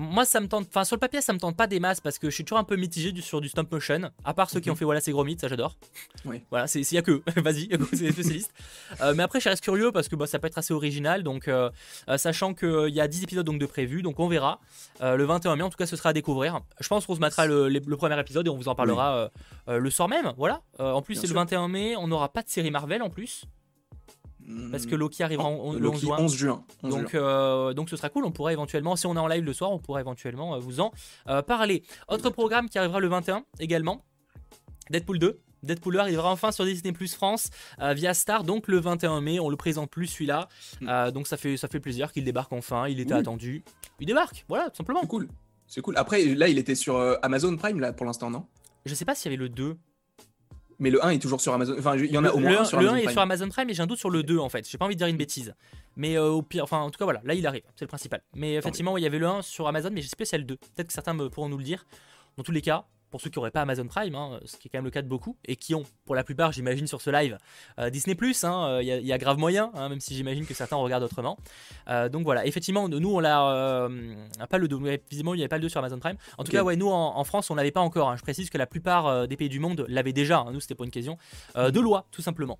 Moi, 0.01 0.25
ça 0.25 0.41
me 0.41 0.49
tente. 0.49 0.67
Enfin, 0.69 0.85
sur 0.85 0.97
le 0.97 1.01
papier, 1.01 1.21
ça 1.21 1.35
me 1.35 1.39
tente 1.39 1.59
pas 1.59 1.67
des 1.67 1.79
masses 1.79 2.01
parce 2.01 2.19
que 2.19 2.31
je 2.31 2.35
suis 2.35 2.43
toujours 2.43 2.59
un 2.59 2.65
peu 2.65 2.77
mitigé 2.77 3.13
du, 3.13 3.21
sur 3.21 3.43
du 3.43 3.51
stop 3.51 3.71
motion. 3.71 4.11
À 4.25 4.33
part 4.33 4.49
ceux 4.49 4.59
qui 4.59 4.71
ont 4.71 4.73
mhm. 4.73 4.79
fait 4.79 4.85
voilà, 4.87 5.01
c'est 5.03 5.13
gros 5.13 5.25
mythes, 5.25 5.43
ça 5.43 5.49
j'adore. 5.49 5.77
Oui. 6.25 6.41
Voilà, 6.49 6.67
s'il 6.67 6.91
y 6.91 6.97
a 6.97 7.03
que. 7.03 7.23
Vas-y, 7.37 7.69
c'est 7.93 8.05
les 8.05 8.13
spécialistes. 8.13 8.55
Euh, 9.03 9.13
mais 9.15 9.23
après, 9.23 9.41
je 9.41 9.49
reste 9.51 9.63
curieux 9.63 9.93
parce 9.93 10.09
que 10.09 10.17
bah, 10.17 10.27
ça 10.27 10.39
peut 10.39 10.47
être 10.47 10.57
assez 10.57 10.73
original. 10.73 11.23
Donc, 11.23 11.49
euh, 11.49 11.69
euh, 12.09 12.17
sachant 12.17 12.55
qu'il 12.55 12.89
y 12.89 13.01
a 13.01 13.09
10 13.09 13.25
épisodes 13.25 13.45
donc, 13.45 13.59
de 13.59 13.67
prévus, 13.67 14.01
donc 14.01 14.19
on 14.21 14.29
verra. 14.29 14.59
le 15.03 15.23
21 15.23 15.57
mai, 15.57 15.65
en 15.65 15.69
tout 15.69 15.77
cas, 15.77 15.87
ce 15.87 15.97
sera 15.97 16.11
à 16.11 16.13
découvrir. 16.15 16.61
Je 16.81 16.89
pense 16.89 17.05
qu'on 17.05 17.15
se 17.15 17.21
mettra 17.21 17.47
le, 17.47 17.69
premier 17.99 18.19
épisode 18.19 18.47
et 18.47 18.51
on 18.51 18.57
vous 18.57 18.69
en 18.69 18.75
parlera 18.75 19.31
le 19.69 19.91
soir 19.91 20.09
même. 20.09 20.33
Voilà. 20.39 20.63
en 20.79 21.03
plus, 21.03 21.17
c'est 21.17 21.27
le 21.27 21.35
21 21.35 21.69
mai. 21.69 21.95
On 21.97 22.09
n'aura 22.09 22.33
pas 22.33 22.43
de 22.43 22.49
série 22.49 22.71
Marvel 22.71 23.03
en 23.03 23.11
plus. 23.11 23.45
Parce 24.71 24.87
que 24.87 24.95
Loki 24.95 25.23
arrivera 25.23 25.49
en, 25.49 25.73
le 25.73 25.89
11 25.89 26.35
juin. 26.35 26.65
donc, 26.83 27.15
euh, 27.15 27.73
donc 27.75 27.91
ce 27.91 27.97
sera 27.97 28.09
cool. 28.09 28.25
On 28.25 28.33
pourrait 28.33 28.53
éventuellement, 28.53 28.97
si 28.97 29.07
on 29.07 29.15
est 29.15 29.19
en 29.21 29.27
live 29.27 29.45
le 29.45 29.53
soir, 29.53 29.71
on 29.71 29.79
pourrait 29.79 30.01
éventuellement 30.01 30.55
euh, 30.55 30.59
vous 30.59 30.81
en 30.81 30.93
euh, 31.29 31.43
parler. 31.43 31.83
Autre 32.09 32.31
programme 32.31 32.69
qui 32.69 32.79
arrivera 32.79 33.01
le 33.01 33.09
21 33.09 33.45
également 33.59 34.05
Deadpool 34.91 35.19
2. 35.19 35.41
Deadpool 35.63 35.95
2 35.95 35.99
arrivera 35.99 36.31
enfin 36.31 36.53
sur 36.53 36.65
Disney 36.65 36.93
Plus 36.93 37.15
France 37.15 37.51
via 37.79 38.15
Star, 38.15 38.45
donc 38.45 38.67
le 38.67 38.79
21 38.79 39.21
mai. 39.21 39.41
On 39.41 39.51
le 39.51 39.57
présente 39.57 39.91
plus 39.91 40.07
celui-là. 40.07 40.49
Mm. 40.81 41.11
donc 41.11 41.27
ça 41.27 41.37
fait, 41.37 41.57
ça 41.57 41.69
fait 41.69 41.81
plaisir 41.81 42.13
qu'il 42.13 42.25
débarque 42.25 42.53
enfin. 42.53 42.89
Il 42.89 42.99
était 42.99 43.15
attendu. 43.15 43.63
Il 44.01 44.07
débarque, 44.07 44.47
voilà, 44.49 44.71
tout 44.71 44.77
simplement. 44.77 45.01
C'est 45.03 45.09
cool. 45.09 45.29
C'est 45.67 45.81
cool. 45.83 45.97
Après, 45.97 46.25
là, 46.25 46.49
il 46.49 46.59
était 46.59 46.75
sur 46.75 46.97
Amazon 47.23 47.57
Prime 47.57 47.79
là 47.79 47.93
pour 47.93 48.07
l'instant, 48.07 48.31
non? 48.31 48.47
Je 48.87 48.95
sais 48.95 49.05
pas 49.05 49.15
s'il 49.15 49.31
y 49.31 49.35
avait 49.35 49.43
le 49.43 49.51
2 49.51 49.77
mais 50.81 50.91
le 50.91 51.05
1 51.05 51.11
est 51.11 51.19
toujours 51.19 51.41
sur 51.41 51.53
Amazon. 51.53 51.77
Enfin, 51.79 51.97
il 51.97 52.11
y 52.11 52.19
en 52.19 52.25
a 52.25 52.31
au 52.31 52.39
moins 52.39 52.51
le, 52.51 52.61
un 52.61 52.65
sur 52.65 52.81
le 52.81 52.89
Amazon 52.89 52.97
1 52.97 53.09
est 53.09 53.13
sur 53.13 53.21
Amazon 53.21 53.49
Prime, 53.49 53.67
mais 53.67 53.75
j'ai 53.75 53.83
un 53.83 53.87
doute 53.87 53.99
sur 53.99 54.11
le 54.11 54.23
2 54.23 54.39
en 54.39 54.49
fait. 54.49 54.69
J'ai 54.69 54.79
pas 54.79 54.87
envie 54.87 54.97
de 54.97 54.99
dire 54.99 55.07
une 55.07 55.17
bêtise. 55.17 55.55
Mais 55.97 56.17
euh, 56.17 56.31
au 56.31 56.43
pire, 56.43 56.65
enfin, 56.65 56.79
en 56.79 56.91
tout 56.91 56.99
cas, 56.99 57.05
voilà, 57.05 57.21
là 57.25 57.35
il 57.35 57.47
arrive, 57.47 57.63
c'est 57.77 57.85
le 57.85 57.89
principal. 57.89 58.23
Mais 58.35 58.55
effectivement, 58.55 58.97
il 58.97 59.05
y 59.05 59.07
avait 59.07 59.19
le 59.19 59.27
1 59.27 59.43
sur 59.43 59.69
Amazon, 59.69 59.91
mais 59.93 60.03
je 60.03 60.09
sais 60.09 60.17
pas 60.17 60.25
si 60.25 60.37
le 60.37 60.45
2. 60.45 60.57
Peut-être 60.57 60.89
que 60.89 60.93
certains 60.93 61.15
me 61.15 61.29
pourront 61.29 61.49
nous 61.49 61.59
le 61.59 61.65
dire. 61.65 61.87
Dans 62.37 62.43
tous 62.43 62.53
les 62.53 62.63
cas, 62.63 62.87
pour 63.11 63.21
ceux 63.21 63.31
qui 63.31 63.39
n'auraient 63.39 63.51
pas 63.51 63.63
Amazon 63.63 63.87
Prime, 63.87 64.15
hein, 64.15 64.41
ce 64.45 64.57
qui 64.57 64.69
est 64.69 64.71
quand 64.71 64.79
même 64.79 64.85
le 64.85 64.91
cas 64.91 65.03
de 65.03 65.09
beaucoup, 65.09 65.37
et 65.45 65.57
qui 65.57 65.75
ont, 65.75 65.85
pour 66.05 66.15
la 66.15 66.25
plupart, 66.25 66.53
j'imagine, 66.53 66.87
sur 66.87 67.01
ce 67.01 67.11
live, 67.11 67.39
euh, 67.79 67.91
Disney 67.91 68.15
Plus, 68.15 68.43
il 68.43 68.47
hein, 68.47 68.81
y, 68.81 68.87
y, 68.87 69.13
a 69.13 69.19
grave 69.19 69.39
moyen, 69.39 69.71
hein, 69.75 69.89
même 69.89 70.01
si 70.01 70.15
j'imagine 70.15 70.47
que 70.47 70.55
certains 70.55 70.77
regardent 70.77 71.05
autrement. 71.05 71.39
Euh, 71.89 72.09
donc 72.09 72.25
voilà, 72.25 72.47
effectivement, 72.47 72.89
nous, 72.89 73.15
on 73.15 73.21
l'a 73.21 73.53
euh, 73.53 74.15
pas 74.49 74.59
le 74.59 74.69
2, 74.69 74.79
visiblement, 75.11 75.35
il 75.35 75.39
n'y 75.39 75.43
avait 75.43 75.49
pas 75.49 75.57
le 75.57 75.63
2 75.63 75.69
sur 75.69 75.81
Amazon 75.81 75.99
Prime. 75.99 76.17
En 76.39 76.45
tout 76.45 76.53
cas, 76.53 76.63
ouais, 76.63 76.77
nous, 76.77 76.89
en, 76.89 77.25
France, 77.25 77.51
on 77.51 77.55
l'avait 77.55 77.71
pas 77.71 77.81
encore. 77.81 78.17
je 78.17 78.23
précise 78.23 78.51
que 78.51 78.59
la 78.59 78.67
plupart 78.67 79.29
des 79.29 79.37
pays 79.37 79.49
du 79.49 79.61
monde 79.61 79.85
l'avaient 79.89 80.13
déjà, 80.13 80.47
nous, 80.53 80.61
c'était 80.61 80.75
pas 80.75 80.85
une 80.85 80.91
question, 80.91 81.19
de 81.57 81.81
loi, 81.81 82.07
tout 82.11 82.23
simplement. 82.23 82.59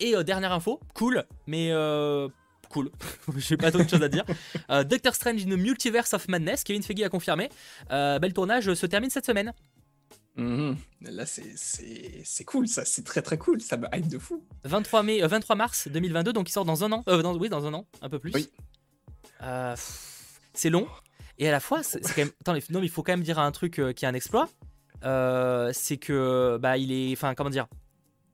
Et 0.00 0.14
dernière 0.24 0.52
info, 0.52 0.80
cool, 0.94 1.24
mais 1.46 1.72
cool. 2.70 2.90
J'ai 3.36 3.56
pas 3.56 3.70
d'autre 3.70 3.88
chose 3.88 4.02
à 4.02 4.08
dire. 4.08 4.24
Doctor 4.84 5.14
Strange 5.14 5.46
in 5.46 5.50
the 5.50 5.58
Multiverse 5.58 6.14
of 6.14 6.28
Madness, 6.28 6.64
Kevin 6.64 6.82
Feige 6.82 7.02
a 7.02 7.08
confirmé. 7.08 7.48
Euh, 7.90 8.18
le 8.18 8.32
tournage 8.32 8.72
se 8.74 8.86
termine 8.86 9.10
cette 9.10 9.26
semaine. 9.26 9.52
Mhm. 10.38 10.76
Là, 11.00 11.24
c'est 11.26 12.44
cool, 12.44 12.68
ça, 12.68 12.84
c'est 12.84 13.04
très 13.04 13.22
très 13.22 13.38
cool, 13.38 13.60
ça 13.60 13.76
me 13.76 13.88
hype 13.92 14.08
de 14.08 14.18
fou. 14.18 14.44
23, 14.64 15.02
mai, 15.02 15.20
23 15.20 15.54
euh, 15.54 15.58
mars 15.58 15.88
2022, 15.88 16.32
donc 16.32 16.48
il 16.48 16.52
sort 16.52 16.64
dans 16.64 16.84
un 16.84 16.92
an. 16.92 17.02
Euh, 17.08 17.22
oui, 17.38 17.48
dans 17.48 17.66
un 17.66 17.74
an, 17.74 17.86
un 18.00 18.08
peu 18.08 18.20
plus. 18.20 18.32
Oui. 18.32 18.48
Euh, 19.42 19.74
c'est 20.54 20.70
long, 20.70 20.86
et 21.38 21.48
à 21.48 21.50
la 21.50 21.58
fois, 21.58 21.82
c'est 21.82 22.00
quand 22.00 22.18
même. 22.18 22.30
Attends, 22.40 22.54
non, 22.70 22.80
mais 22.80 22.86
il 22.86 22.90
faut 22.90 23.02
quand 23.02 23.12
même 23.12 23.24
dire 23.24 23.40
un 23.40 23.50
truc 23.50 23.80
qui 23.96 24.04
est 24.04 24.08
un 24.08 24.14
exploit. 24.14 24.48
c'est 25.02 25.96
que, 25.96 26.56
bah, 26.62 26.78
il 26.78 26.92
est. 26.92 27.12
Enfin, 27.12 27.34
comment 27.34 27.50
dire 27.50 27.66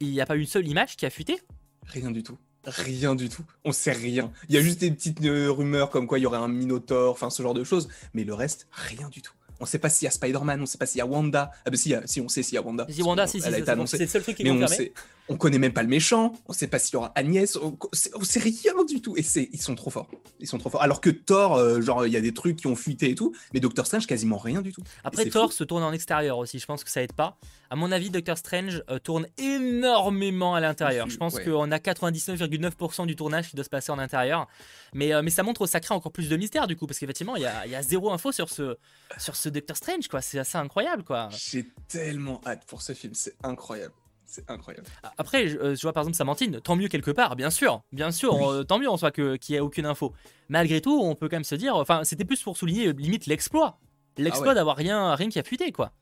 Il 0.00 0.10
n'y 0.10 0.20
a 0.20 0.26
pas 0.26 0.36
une 0.36 0.46
seule 0.46 0.68
image 0.68 0.96
qui 0.96 1.06
a 1.06 1.10
fuité. 1.10 1.40
Rien 1.86 2.10
du 2.10 2.22
tout. 2.22 2.38
Rien 2.66 3.14
du 3.14 3.30
tout. 3.30 3.44
On 3.64 3.72
sait 3.72 3.92
rien. 3.92 4.30
Il 4.48 4.54
y 4.54 4.58
a 4.58 4.62
juste 4.62 4.80
des 4.80 4.90
petites 4.90 5.20
rumeurs 5.20 5.88
comme 5.88 6.06
quoi 6.06 6.18
il 6.18 6.22
y 6.22 6.26
aurait 6.26 6.38
un 6.38 6.48
Minotaur, 6.48 7.12
enfin 7.12 7.30
ce 7.30 7.42
genre 7.42 7.54
de 7.54 7.64
choses, 7.64 7.88
mais 8.12 8.24
le 8.24 8.34
reste, 8.34 8.68
rien 8.72 9.08
du 9.08 9.22
tout. 9.22 9.34
On 9.60 9.66
sait 9.66 9.78
pas 9.78 9.88
s'il 9.88 10.06
y 10.06 10.08
a 10.08 10.10
Spider-Man, 10.10 10.60
on 10.62 10.66
sait 10.66 10.78
pas 10.78 10.86
s'il 10.86 10.98
y 10.98 11.02
a 11.02 11.06
Wanda. 11.06 11.50
Ah 11.64 11.70
bah 11.70 11.76
si, 11.76 11.94
si 12.06 12.20
on 12.20 12.28
sait 12.28 12.42
s'il 12.42 12.56
y 12.56 12.58
a 12.58 12.62
Wanda. 12.62 12.86
Si 12.88 13.02
Wanda, 13.02 13.26
si, 13.26 13.40
si, 13.40 13.46
elle 13.46 13.54
a 13.54 13.58
été 13.58 13.70
annoncée. 13.70 13.98
C'est 13.98 14.04
le 14.04 14.10
seul 14.10 14.22
truc 14.22 14.36
qui 14.36 14.42
est 14.42 14.48
confirmé 14.48 14.92
on 15.28 15.36
connaît 15.36 15.58
même 15.58 15.72
pas 15.72 15.82
le 15.82 15.88
méchant, 15.88 16.34
on 16.46 16.52
sait 16.52 16.66
pas 16.66 16.78
s'il 16.78 16.94
y 16.94 16.96
aura 16.96 17.12
Agnès, 17.14 17.56
on, 17.56 17.76
sait 17.92 18.40
rien 18.40 18.84
du 18.86 19.00
tout. 19.00 19.16
Et 19.16 19.22
c'est, 19.22 19.48
ils 19.52 19.60
sont 19.60 19.74
trop 19.74 19.90
forts. 19.90 20.10
Ils 20.38 20.46
sont 20.46 20.58
trop 20.58 20.68
forts. 20.68 20.82
Alors 20.82 21.00
que 21.00 21.10
Thor, 21.10 21.56
euh, 21.56 21.80
genre, 21.80 22.06
il 22.06 22.12
y 22.12 22.16
a 22.16 22.20
des 22.20 22.34
trucs 22.34 22.56
qui 22.56 22.66
ont 22.66 22.76
fuité 22.76 23.10
et 23.10 23.14
tout, 23.14 23.34
mais 23.52 23.60
Doctor 23.60 23.86
Strange, 23.86 24.06
quasiment 24.06 24.36
rien 24.36 24.60
du 24.60 24.72
tout. 24.72 24.82
Après, 25.02 25.24
Thor 25.26 25.52
se 25.52 25.64
tourne 25.64 25.82
en 25.82 25.92
extérieur 25.92 26.38
aussi, 26.38 26.58
je 26.58 26.66
pense 26.66 26.84
que 26.84 26.90
ça 26.90 27.02
aide 27.02 27.12
pas. 27.12 27.38
À 27.70 27.76
mon 27.76 27.90
avis, 27.90 28.10
Doctor 28.10 28.36
Strange 28.36 28.84
euh, 28.90 28.98
tourne 28.98 29.26
énormément 29.38 30.54
à 30.54 30.60
l'intérieur. 30.60 31.08
Je 31.08 31.16
pense 31.16 31.40
qu'on 31.40 31.72
a 31.72 31.78
99,9% 31.78 33.06
du 33.06 33.16
tournage 33.16 33.48
qui 33.48 33.56
doit 33.56 33.64
se 33.64 33.70
passer 33.70 33.92
en 33.92 33.98
intérieur. 33.98 34.46
Mais, 34.92 35.14
euh, 35.14 35.22
mais 35.22 35.30
ça 35.30 35.42
montre, 35.42 35.66
ça 35.66 35.80
crée 35.80 35.94
encore 35.94 36.12
plus 36.12 36.28
de 36.28 36.36
mystère 36.36 36.66
du 36.66 36.76
coup, 36.76 36.86
parce 36.86 36.98
qu'effectivement, 36.98 37.36
il 37.36 37.42
y 37.42 37.46
a, 37.46 37.66
y 37.66 37.74
a, 37.74 37.82
zéro 37.82 38.12
info 38.12 38.30
sur 38.30 38.50
ce, 38.50 38.76
sur 39.18 39.36
ce 39.36 39.48
Doctor 39.48 39.76
Strange, 39.76 40.06
quoi. 40.08 40.20
C'est 40.20 40.38
assez 40.38 40.58
incroyable, 40.58 41.02
quoi. 41.02 41.30
J'ai 41.30 41.66
tellement 41.88 42.40
hâte 42.46 42.64
pour 42.66 42.82
ce 42.82 42.92
film, 42.92 43.14
c'est 43.14 43.34
incroyable. 43.42 43.94
C'est 44.34 44.50
incroyable. 44.50 44.88
Après, 45.16 45.46
euh, 45.46 45.76
je, 45.76 45.82
vois 45.82 45.92
par 45.92 46.02
exemple 46.02 46.16
Samantine, 46.16 46.60
tant 46.60 46.74
mieux 46.74 46.88
quelque 46.88 47.12
part, 47.12 47.36
bien 47.36 47.50
sûr, 47.50 47.82
bien 47.92 48.10
sûr, 48.10 48.50
euh, 48.50 48.64
tant 48.64 48.80
mieux 48.80 48.90
en 48.90 48.96
soi 48.96 49.12
qu'il 49.12 49.38
n'y 49.48 49.54
ait 49.54 49.60
aucune 49.60 49.86
info. 49.86 50.12
Malgré 50.48 50.80
tout, 50.80 51.00
on 51.00 51.14
peut 51.14 51.28
quand 51.28 51.36
même 51.36 51.44
se 51.44 51.54
dire, 51.54 51.76
enfin, 51.76 52.02
c'était 52.02 52.24
plus 52.24 52.42
pour 52.42 52.56
souligner 52.56 52.92
limite 52.94 53.26
l'exploit. 53.26 53.78
L'exploit 54.18 54.50
ah 54.50 54.54
d'avoir 54.54 54.76
rien, 54.76 55.14
rien 55.14 55.28
qui 55.28 55.38
a 55.38 55.44
fuité, 55.44 55.70
quoi. 55.70 55.92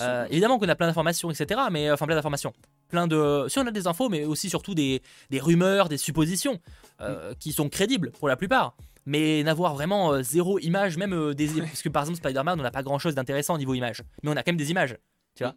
Euh, 0.00 0.26
évidemment 0.28 0.58
qu'on 0.58 0.68
a 0.68 0.74
plein 0.74 0.86
d'informations, 0.86 1.30
etc. 1.30 1.62
Mais 1.70 1.90
enfin, 1.90 2.04
plein 2.04 2.14
d'informations. 2.14 2.52
Plein 2.90 3.06
de. 3.06 3.46
Si 3.48 3.58
on 3.58 3.66
a 3.66 3.70
des 3.70 3.86
infos, 3.86 4.10
mais 4.10 4.26
aussi 4.26 4.50
surtout 4.50 4.74
des, 4.74 5.00
des 5.30 5.40
rumeurs, 5.40 5.88
des 5.88 5.96
suppositions, 5.96 6.60
mm. 7.00 7.06
qui 7.40 7.52
sont 7.52 7.70
crédibles 7.70 8.10
pour 8.10 8.28
la 8.28 8.36
plupart 8.36 8.76
mais 9.06 9.42
n'avoir 9.42 9.72
vraiment 9.72 10.22
zéro 10.22 10.58
image, 10.58 10.98
même 10.98 11.32
des. 11.32 11.48
Parce 11.62 11.80
que 11.80 11.88
par 11.88 12.02
exemple, 12.02 12.18
Spider-Man, 12.18 12.60
on 12.60 12.62
n'a 12.62 12.70
pas 12.70 12.82
grand 12.82 12.98
chose 12.98 13.14
d'intéressant 13.14 13.54
au 13.54 13.58
niveau 13.58 13.72
image. 13.72 14.02
Mais 14.22 14.28
on 14.28 14.36
a 14.36 14.42
quand 14.42 14.52
même 14.52 14.58
des 14.58 14.70
images, 14.70 14.98
tu 15.34 15.44
vois. 15.44 15.54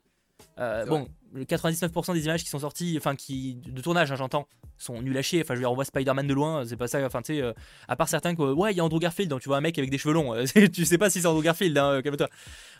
Euh, 0.59 0.85
bon, 0.85 1.07
99% 1.35 2.13
des 2.13 2.25
images 2.25 2.43
qui 2.43 2.49
sont 2.49 2.59
sorties, 2.59 2.95
enfin 2.97 3.15
qui 3.15 3.55
de 3.55 3.81
tournage, 3.81 4.11
hein, 4.11 4.15
j'entends, 4.15 4.47
sont 4.77 5.01
nul 5.01 5.17
à 5.17 5.21
chier. 5.21 5.41
Enfin, 5.41 5.53
je 5.53 5.59
veux 5.59 5.63
dire, 5.63 5.71
on 5.71 5.75
voit 5.75 5.85
Spider-Man 5.85 6.27
de 6.27 6.33
loin, 6.33 6.65
c'est 6.65 6.75
pas 6.75 6.87
ça. 6.87 7.05
Enfin, 7.05 7.21
tu 7.21 7.35
sais, 7.35 7.41
euh, 7.41 7.53
à 7.87 7.95
part 7.95 8.09
certains 8.09 8.35
que, 8.35 8.41
ouais, 8.41 8.73
il 8.73 8.77
y 8.77 8.79
a 8.79 8.83
Andrew 8.83 8.99
Garfield, 8.99 9.29
donc 9.29 9.41
tu 9.41 9.49
vois 9.49 9.57
un 9.57 9.61
mec 9.61 9.77
avec 9.77 9.89
des 9.89 9.97
cheveux 9.97 10.13
longs. 10.13 10.35
tu 10.73 10.85
sais 10.85 10.97
pas 10.97 11.09
si 11.09 11.21
c'est 11.21 11.27
Andrew 11.27 11.43
Garfield, 11.43 11.77
hein, 11.77 12.01
calme-toi. 12.01 12.29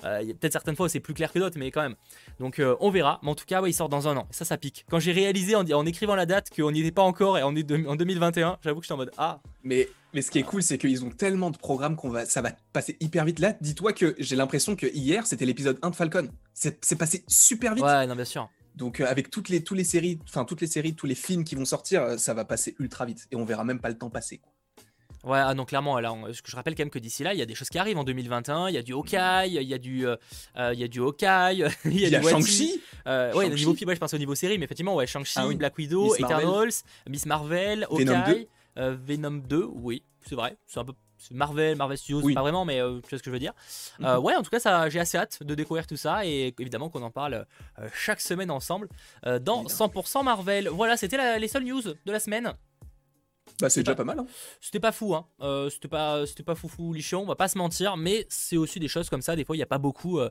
Euh, 0.04 0.20
il 0.22 0.28
y 0.28 0.32
a 0.32 0.34
peut-être 0.34 0.54
certaines 0.54 0.76
fois 0.76 0.90
c'est 0.90 1.00
plus 1.00 1.14
clair 1.14 1.32
que 1.32 1.40
d'autres, 1.40 1.58
mais 1.58 1.72
quand 1.72 1.82
même. 1.82 1.96
Donc, 2.40 2.62
on 2.80 2.90
verra. 2.90 3.20
Mais 3.24 3.30
en 3.30 3.36
tout 3.36 3.46
cas, 3.46 3.62
ouais, 3.62 3.70
il 3.70 3.74
sort 3.74 3.90
dans 3.90 4.08
un 4.08 4.18
an. 4.18 4.28
ça, 4.32 4.46
ça 4.46 4.58
pique. 4.58 4.86
Quand 4.90 5.00
j'ai 5.00 5.12
réalisé 5.12 5.56
en, 5.56 5.70
en, 5.70 5.86
écrivant 5.86 6.16
la 6.16 6.26
date 6.26 6.50
qu'on 6.56 6.72
n'y 6.72 6.82
était 6.82 6.92
pas 6.92 7.04
encore 7.04 7.38
et 7.38 7.44
on 7.44 7.56
est 7.56 7.72
en 7.88 7.96
2021, 7.96 8.58
j'avoue 8.64 8.80
que 8.80 8.86
j'étais 8.86 8.94
en 8.94 8.98
mode, 8.98 9.12
ah. 9.18 9.40
Mais 9.64 9.88
mais 10.14 10.22
ce 10.22 10.30
qui 10.30 10.40
est 10.40 10.44
cool, 10.44 10.62
c'est 10.62 10.78
qu'ils 10.78 11.06
ont 11.06 11.10
tellement 11.10 11.52
de 11.52 11.58
programmes 11.58 11.96
qu'on 11.96 12.10
va, 12.10 12.26
ça 12.26 12.42
va 12.42 12.52
passer 12.74 12.98
hyper 13.00 13.24
vite. 13.24 13.40
Là, 13.40 13.56
dis-toi 13.62 13.94
que 13.94 14.16
j'ai 14.20 14.36
l'impression 14.36 14.76
que 14.76 14.86
hier, 14.88 15.26
c'était 15.26 15.46
l'épisode 15.46 15.80
1 15.82 15.92
de 15.92 15.96
Falcon. 15.96 16.28
C'est 16.54 16.98
passé 16.98 17.24
super 17.28 17.76
vite. 17.76 17.84
Ouais, 17.84 18.06
non, 18.08 18.16
bien 18.16 18.26
sûr. 18.26 18.50
Donc 18.76 19.00
euh, 19.00 19.06
avec 19.06 19.30
toutes 19.30 19.50
les, 19.50 19.64
tous 19.64 19.74
les 19.74 19.84
séries, 19.84 20.20
enfin 20.24 20.46
toutes 20.46 20.62
les 20.62 20.68
séries, 20.68 20.96
tous 20.96 21.08
les 21.08 21.16
films 21.16 21.44
qui 21.44 21.56
vont 21.56 21.66
sortir, 21.66 22.04
euh, 22.04 22.18
ça 22.18 22.34
va 22.34 22.46
passer 22.46 22.76
ultra 22.80 23.06
vite 23.06 23.28
et 23.32 23.36
on 23.36 23.46
verra 23.46 23.64
même 23.64 23.80
pas 23.80 23.90
le 23.90 23.98
temps 23.98 24.10
passer. 24.10 24.38
Quoi. 24.38 24.52
Ouais, 25.24 25.40
ah, 25.40 25.54
donc 25.54 25.68
clairement, 25.68 26.00
là, 26.00 26.16
je 26.32 26.56
rappelle 26.56 26.74
quand 26.74 26.82
même 26.82 26.90
que 26.90 26.98
d'ici 26.98 27.22
là, 27.22 27.34
il 27.34 27.40
y 27.40 27.44
a 27.44 27.46
des 27.46 27.54
choses 27.54 27.70
qui 27.70 27.78
arrivent 27.78 28.00
en 28.00 28.04
2021. 28.04 28.70
Il 28.70 28.74
y 28.74 28.78
a 28.78 28.82
du 28.82 28.94
Hawkeye, 28.94 29.50
il 29.50 29.62
y 29.62 29.74
a 29.74 29.78
du, 29.78 30.08
euh, 30.08 30.16
il 30.74 30.80
y 30.80 30.84
a 30.84 30.88
du 30.88 31.00
Hawkeye, 31.00 31.64
il 31.86 32.00
y 32.00 32.16
a, 32.16 32.22
Shang-Chi. 32.24 32.82
ouais, 33.06 33.32
Shang 33.34 33.54
niveau 33.54 33.76
je 33.78 34.00
pense 34.00 34.14
au 34.16 34.18
niveau 34.18 34.34
série, 34.34 34.58
mais 34.58 34.66
effectivement, 34.66 34.96
ouais, 34.96 35.06
Shang-Chi, 35.06 35.38
ah 35.38 35.54
Black 35.54 35.78
Widow, 35.78 36.16
Eternals, 36.16 36.72
Miss 37.08 37.28
Marvel, 37.28 37.86
Hawkeye, 37.92 38.48
Venom 38.76 39.44
2, 39.48 39.70
oui, 39.74 40.02
c'est 40.28 40.36
vrai, 40.36 40.58
c'est 40.66 40.80
un 40.80 40.86
peu 40.86 40.94
Marvel, 41.32 41.76
Marvel 41.76 41.98
Studios, 41.98 42.34
pas 42.34 42.42
vraiment, 42.42 42.66
mais 42.66 42.82
euh, 42.82 43.00
tu 43.02 43.10
vois 43.10 43.18
ce 43.18 43.24
que 43.24 43.30
je 43.30 43.32
veux 43.32 43.40
dire. 43.40 43.54
Mhm. 44.00 44.06
Euh, 44.06 44.20
ouais, 44.20 44.36
en 44.36 44.42
tout 44.42 44.50
cas, 44.50 44.60
ça, 44.60 44.90
j'ai 44.90 45.00
assez 45.00 45.18
hâte 45.18 45.44
de 45.44 45.56
découvrir 45.56 45.88
tout 45.88 45.98
ça 45.98 46.26
et 46.26 46.54
évidemment 46.60 46.90
qu'on 46.90 47.04
en 47.04 47.12
parle 47.12 47.46
euh, 47.80 47.88
chaque 47.94 48.22
semaine 48.22 48.52
ensemble 48.52 48.88
dans 49.42 49.66
100% 49.66 50.24
Marvel. 50.24 50.68
Voilà, 50.70 50.98
c'était 50.98 51.40
les 51.40 51.48
seules 51.48 51.66
news 51.66 51.82
de 51.82 52.12
la 52.12 52.20
semaine. 52.20 52.54
Bah, 53.62 53.70
c'est 53.70 53.84
déjà 53.84 53.96
pas, 53.96 54.04
mal. 54.04 54.20
Hein. 54.20 54.26
C'était 54.60 54.80
pas 54.80 54.92
fou, 54.92 55.14
hein. 55.14 55.26
Euh, 55.42 55.70
c'était 55.70 55.88
pas, 55.88 56.26
c'était 56.26 56.44
pas 56.44 56.56
foufou 56.56 56.94
lichon, 56.94 57.20
on 57.20 57.26
va 57.26 57.36
pas 57.36 57.48
se 57.48 57.58
mentir, 57.58 57.96
mais 57.96 58.26
c'est 58.28 58.58
aussi 58.58 58.80
des 58.80 58.88
choses 58.88 59.10
comme 59.10 59.22
ça. 59.22 59.36
Des 59.36 59.46
fois, 59.46 59.56
il 59.56 59.60
n'y 59.60 59.64
a 59.64 59.68
pas 59.68 59.78
beaucoup, 59.78 60.20
euh, 60.20 60.30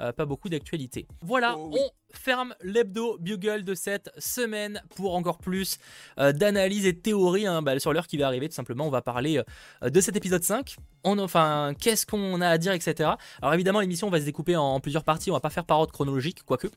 euh, 0.00 0.12
pas 0.12 0.26
beaucoup 0.26 0.48
d'actualité. 0.48 1.06
Voilà, 1.22 1.54
oh 1.56 1.72
on 1.72 1.90
ferme 2.12 2.54
l'hebdo 2.60 3.18
Bugle 3.18 3.64
de 3.64 3.74
cette 3.74 4.10
semaine 4.18 4.82
pour 4.94 5.14
encore 5.14 5.38
plus 5.38 5.78
d'analyse 6.16 6.86
et 6.86 6.92
de 6.92 7.00
théorie 7.00 7.46
hein, 7.46 7.62
bah, 7.62 7.78
sur 7.78 7.92
l'heure 7.92 8.06
qui 8.06 8.16
va 8.16 8.26
arriver. 8.26 8.48
Tout 8.48 8.54
simplement, 8.54 8.86
on 8.86 8.90
va 8.90 9.02
parler 9.02 9.42
de 9.82 10.00
cet 10.00 10.16
épisode 10.16 10.42
5. 10.42 10.76
On, 11.04 11.18
enfin, 11.18 11.74
qu'est-ce 11.78 12.06
qu'on 12.06 12.40
a 12.40 12.48
à 12.48 12.58
dire, 12.58 12.72
etc. 12.72 13.10
Alors 13.40 13.54
évidemment, 13.54 13.80
l'émission 13.80 14.08
va 14.10 14.20
se 14.20 14.24
découper 14.24 14.56
en, 14.56 14.80
plusieurs 14.80 15.04
parties. 15.04 15.30
On 15.30 15.34
va 15.34 15.40
pas 15.40 15.50
faire 15.50 15.64
par 15.64 15.80
ordre 15.80 15.92
chronologique, 15.92 16.42
quoique. 16.44 16.68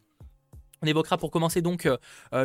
On 0.82 0.88
évoquera 0.88 1.18
pour 1.18 1.30
commencer 1.30 1.62
donc 1.62 1.88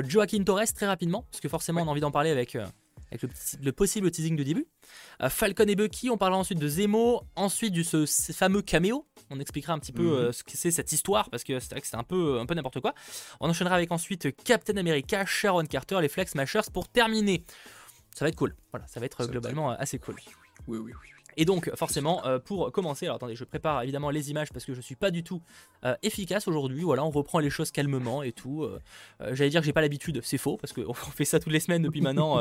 Joaquin 0.04 0.42
Torres 0.42 0.72
très 0.74 0.86
rapidement, 0.86 1.24
parce 1.30 1.40
que 1.40 1.48
forcément 1.48 1.82
on 1.82 1.86
a 1.86 1.90
envie 1.90 2.00
d'en 2.00 2.10
parler 2.10 2.30
avec, 2.30 2.56
avec 3.14 3.30
le, 3.62 3.72
possible 3.72 4.10
teasing 4.10 4.36
de 4.36 4.42
début. 4.42 4.66
Euh, 5.22 5.30
Falcon 5.30 5.66
et 5.66 5.76
Bucky, 5.76 6.10
on 6.10 6.18
parlera 6.18 6.40
ensuite 6.40 6.58
de 6.58 6.68
Zemo, 6.68 7.22
ensuite 7.36 7.72
du 7.72 7.84
ce, 7.84 8.06
fameux 8.32 8.62
caméo. 8.62 9.06
On 9.30 9.40
expliquera 9.40 9.72
un 9.72 9.78
petit 9.78 9.92
peu 9.92 10.02
mhm. 10.02 10.12
euh, 10.12 10.32
ce 10.32 10.42
que 10.42 10.56
c'est 10.56 10.70
cette 10.70 10.92
histoire 10.92 11.30
parce 11.30 11.44
que 11.44 11.58
c'est 11.60 11.94
un 11.94 12.02
peu, 12.02 12.38
un 12.40 12.46
peu 12.46 12.54
n'importe 12.54 12.80
quoi. 12.80 12.94
On 13.40 13.48
enchaînera 13.48 13.76
avec 13.76 13.92
ensuite 13.92 14.34
Captain 14.44 14.76
America, 14.76 15.24
Sharon 15.24 15.64
Carter, 15.64 15.98
les 16.00 16.08
Flex 16.08 16.34
Mashers 16.34 16.70
pour 16.72 16.88
terminer. 16.88 17.44
Ça 18.14 18.24
va 18.24 18.28
être 18.28 18.36
cool. 18.36 18.54
Voilà, 18.72 18.86
ça 18.86 19.00
va 19.00 19.06
être 19.06 19.26
globalement 19.26 19.70
assez 19.70 19.98
cool. 19.98 20.16
Oui, 20.66 20.78
oui, 20.78 20.92
oui. 21.02 21.13
Et 21.36 21.44
donc, 21.44 21.70
forcément, 21.74 22.24
euh, 22.26 22.38
pour 22.38 22.70
commencer, 22.72 23.06
alors 23.06 23.16
attendez, 23.16 23.36
je 23.36 23.44
prépare 23.44 23.82
évidemment 23.82 24.10
les 24.10 24.30
images 24.30 24.52
parce 24.52 24.64
que 24.64 24.74
je 24.74 24.80
suis 24.80 24.96
pas 24.96 25.10
du 25.10 25.24
tout 25.24 25.42
euh, 25.84 25.94
efficace 26.02 26.48
aujourd'hui. 26.48 26.82
Voilà, 26.82 27.04
on 27.04 27.10
reprend 27.10 27.38
les 27.38 27.50
choses 27.50 27.70
calmement 27.70 28.22
et 28.22 28.32
tout. 28.32 28.62
Euh, 28.62 28.78
j'allais 29.32 29.50
dire 29.50 29.60
que 29.60 29.66
j'ai 29.66 29.72
pas 29.72 29.80
l'habitude, 29.80 30.20
c'est 30.22 30.38
faux 30.38 30.56
parce 30.56 30.72
qu'on 30.72 30.94
fait 30.94 31.24
ça 31.24 31.40
toutes 31.40 31.52
les 31.52 31.60
semaines 31.60 31.82
depuis 31.82 32.00
maintenant, 32.00 32.38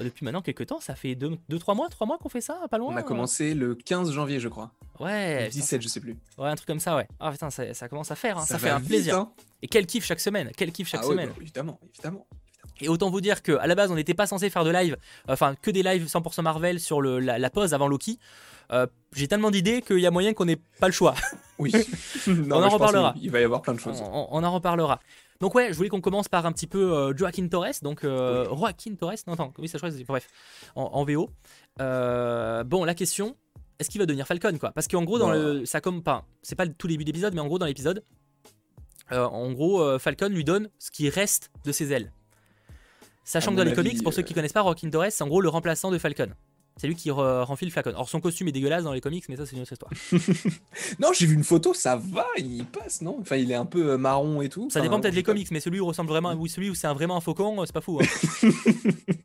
depuis 0.00 0.24
maintenant 0.24 0.42
quelques 0.42 0.66
temps. 0.66 0.80
Ça 0.80 0.94
fait 0.94 1.14
2-3 1.14 1.76
mois, 1.76 1.88
3 1.88 2.06
mois 2.06 2.18
qu'on 2.18 2.28
fait 2.28 2.40
ça, 2.40 2.60
pas 2.70 2.78
loin. 2.78 2.92
On 2.92 2.96
a 2.96 3.02
commencé 3.02 3.54
le 3.54 3.74
15 3.74 4.12
janvier, 4.12 4.40
je 4.40 4.48
crois. 4.48 4.72
Ouais. 5.00 5.44
Le 5.44 5.50
17, 5.50 5.82
je 5.82 5.88
sais 5.88 6.00
plus. 6.00 6.16
Ouais, 6.38 6.48
un 6.48 6.56
truc 6.56 6.66
comme 6.66 6.80
ça, 6.80 6.96
ouais. 6.96 7.06
Ah 7.20 7.30
putain, 7.30 7.50
ça, 7.50 7.88
commence 7.88 8.10
à 8.10 8.16
faire, 8.16 8.38
hein. 8.38 8.46
ça, 8.46 8.58
fait 8.58 8.70
un 8.70 8.80
plaisir. 8.80 9.16
Hein. 9.16 9.32
Et 9.62 9.68
quel 9.68 9.86
kiff 9.86 10.04
chaque 10.04 10.20
semaine, 10.20 10.50
quel 10.56 10.72
kiff 10.72 10.88
chaque 10.88 11.02
ah 11.04 11.08
semaine. 11.08 11.30
bah, 11.30 11.36
évidemment, 11.40 11.80
évidemment. 11.94 12.26
Et 12.80 12.88
autant 12.88 13.10
vous 13.10 13.20
dire 13.20 13.42
qu'à 13.42 13.66
la 13.66 13.74
base, 13.74 13.90
on 13.90 13.94
n'était 13.94 14.14
pas 14.14 14.26
censé 14.26 14.50
faire 14.50 14.64
de 14.64 14.70
live, 14.70 14.96
enfin 15.28 15.54
que 15.60 15.70
des 15.70 15.82
lives 15.82 16.06
100% 16.06 16.42
Marvel 16.42 16.80
sur 16.80 17.00
le, 17.00 17.18
la, 17.18 17.50
pause 17.50 17.74
avant 17.74 17.88
Loki. 17.88 18.18
Euh, 18.72 18.86
j'ai 19.14 19.28
tellement 19.28 19.50
d'idées 19.50 19.80
qu'il 19.82 19.98
y 19.98 20.06
a 20.06 20.10
moyen 20.10 20.34
qu'on 20.34 20.44
n'ait 20.44 20.60
pas 20.80 20.86
le 20.86 20.92
choix. 20.92 21.14
Oui. 21.60 21.72
on 22.28 22.52
en 22.52 22.68
reparlera. 22.68 23.16
Il 23.20 23.32
va 23.32 23.40
y 23.40 23.42
avoir 23.42 23.62
plein 23.62 23.74
de 23.74 23.80
choses. 23.80 24.00
On, 24.00 24.44
en 24.44 24.52
reparlera. 24.52 25.00
Donc 25.40 25.56
ouais, 25.56 25.72
je 25.72 25.76
voulais 25.76 25.88
qu'on 25.88 26.00
commence 26.00 26.28
par 26.28 26.46
un 26.46 26.52
petit 26.52 26.68
peu 26.68 26.94
euh, 26.94 27.16
Joaquin 27.16 27.48
Torres, 27.48 27.82
donc 27.82 28.04
euh, 28.04 28.44
Joaquin 28.54 28.94
Torres, 28.94 29.16
non, 29.26 29.34
non, 29.36 29.52
oui, 29.58 29.66
ça 29.66 29.76
je 29.76 29.78
crois 29.78 29.90
que 29.90 30.04
bref, 30.04 30.28
en, 30.76 31.04
VO. 31.04 31.30
bon, 32.64 32.84
la 32.84 32.94
question, 32.94 33.34
est-ce 33.80 33.90
qu'il 33.90 33.98
va 34.00 34.06
devenir 34.06 34.24
Falcon 34.24 34.56
quoi? 34.56 34.70
Parce 34.70 34.86
qu'en 34.86 35.02
gros, 35.02 35.18
dans 35.18 35.32
le, 35.32 35.66
ça 35.66 35.80
comme 35.80 36.04
pas, 36.04 36.26
c'est 36.42 36.54
pas 36.54 36.64
le 36.64 36.72
tout 36.72 36.86
début 36.86 37.02
d'épisode, 37.02 37.34
mais 37.34 37.40
en 37.40 37.48
gros 37.48 37.58
dans 37.58 37.66
l'épisode, 37.66 38.04
en 39.10 39.50
gros, 39.50 39.98
Falcon 39.98 40.28
lui 40.28 40.44
donne 40.44 40.70
ce 40.78 40.92
qui 40.92 41.10
reste 41.10 41.50
de 41.64 41.72
ses 41.72 41.92
ailes. 41.92 42.12
Sachant 43.28 43.50
que 43.50 43.56
dans 43.56 43.64
les 43.64 43.74
comics, 43.74 44.02
pour 44.02 44.14
ceux 44.14 44.22
qui 44.22 44.32
connaissent 44.32 44.54
pas, 44.54 44.62
Joaquin 44.62 44.88
Torres, 44.88 45.10
c'est 45.10 45.22
en 45.22 45.28
gros 45.28 45.42
le 45.42 45.50
remplaçant 45.50 45.90
de 45.90 45.98
Falcon. 45.98 46.28
C'est 46.78 46.86
lui 46.86 46.94
qui 46.94 47.10
renfile 47.10 47.70
Falcon. 47.70 47.92
Or, 47.94 48.08
son 48.08 48.20
costume 48.20 48.48
est 48.48 48.52
dégueulace 48.52 48.84
dans 48.84 48.94
les 48.94 49.02
comics, 49.02 49.28
mais 49.28 49.36
ça, 49.36 49.44
c'est 49.44 49.54
une 49.54 49.60
autre 49.60 49.72
histoire. 49.72 49.92
non, 50.98 51.08
j'ai 51.12 51.26
vu 51.26 51.34
une 51.34 51.44
photo, 51.44 51.74
ça 51.74 51.96
va, 51.96 52.26
il 52.38 52.64
passe, 52.64 53.02
non? 53.02 53.18
Enfin, 53.20 53.36
il 53.36 53.52
est 53.52 53.56
un 53.56 53.66
peu 53.66 53.90
euh, 53.90 53.98
marron 53.98 54.40
et 54.40 54.48
tout. 54.48 54.70
Ça 54.70 54.80
dépend 54.80 54.98
peut-être 54.98 55.14
des 55.14 55.22
comics, 55.22 55.50
mais 55.50 55.60
celui 55.60 55.78
où 55.78 55.84
ressemble 55.84 56.08
vraiment, 56.08 56.32
oui, 56.32 56.48
celui 56.48 56.70
où 56.70 56.74
c'est 56.74 56.86
vraiment 56.88 57.18
un 57.18 57.20
faucon, 57.20 57.60
euh, 57.60 57.66
c'est 57.66 57.74
pas 57.74 57.82
fou. 57.82 58.00
Hein. 58.00 58.48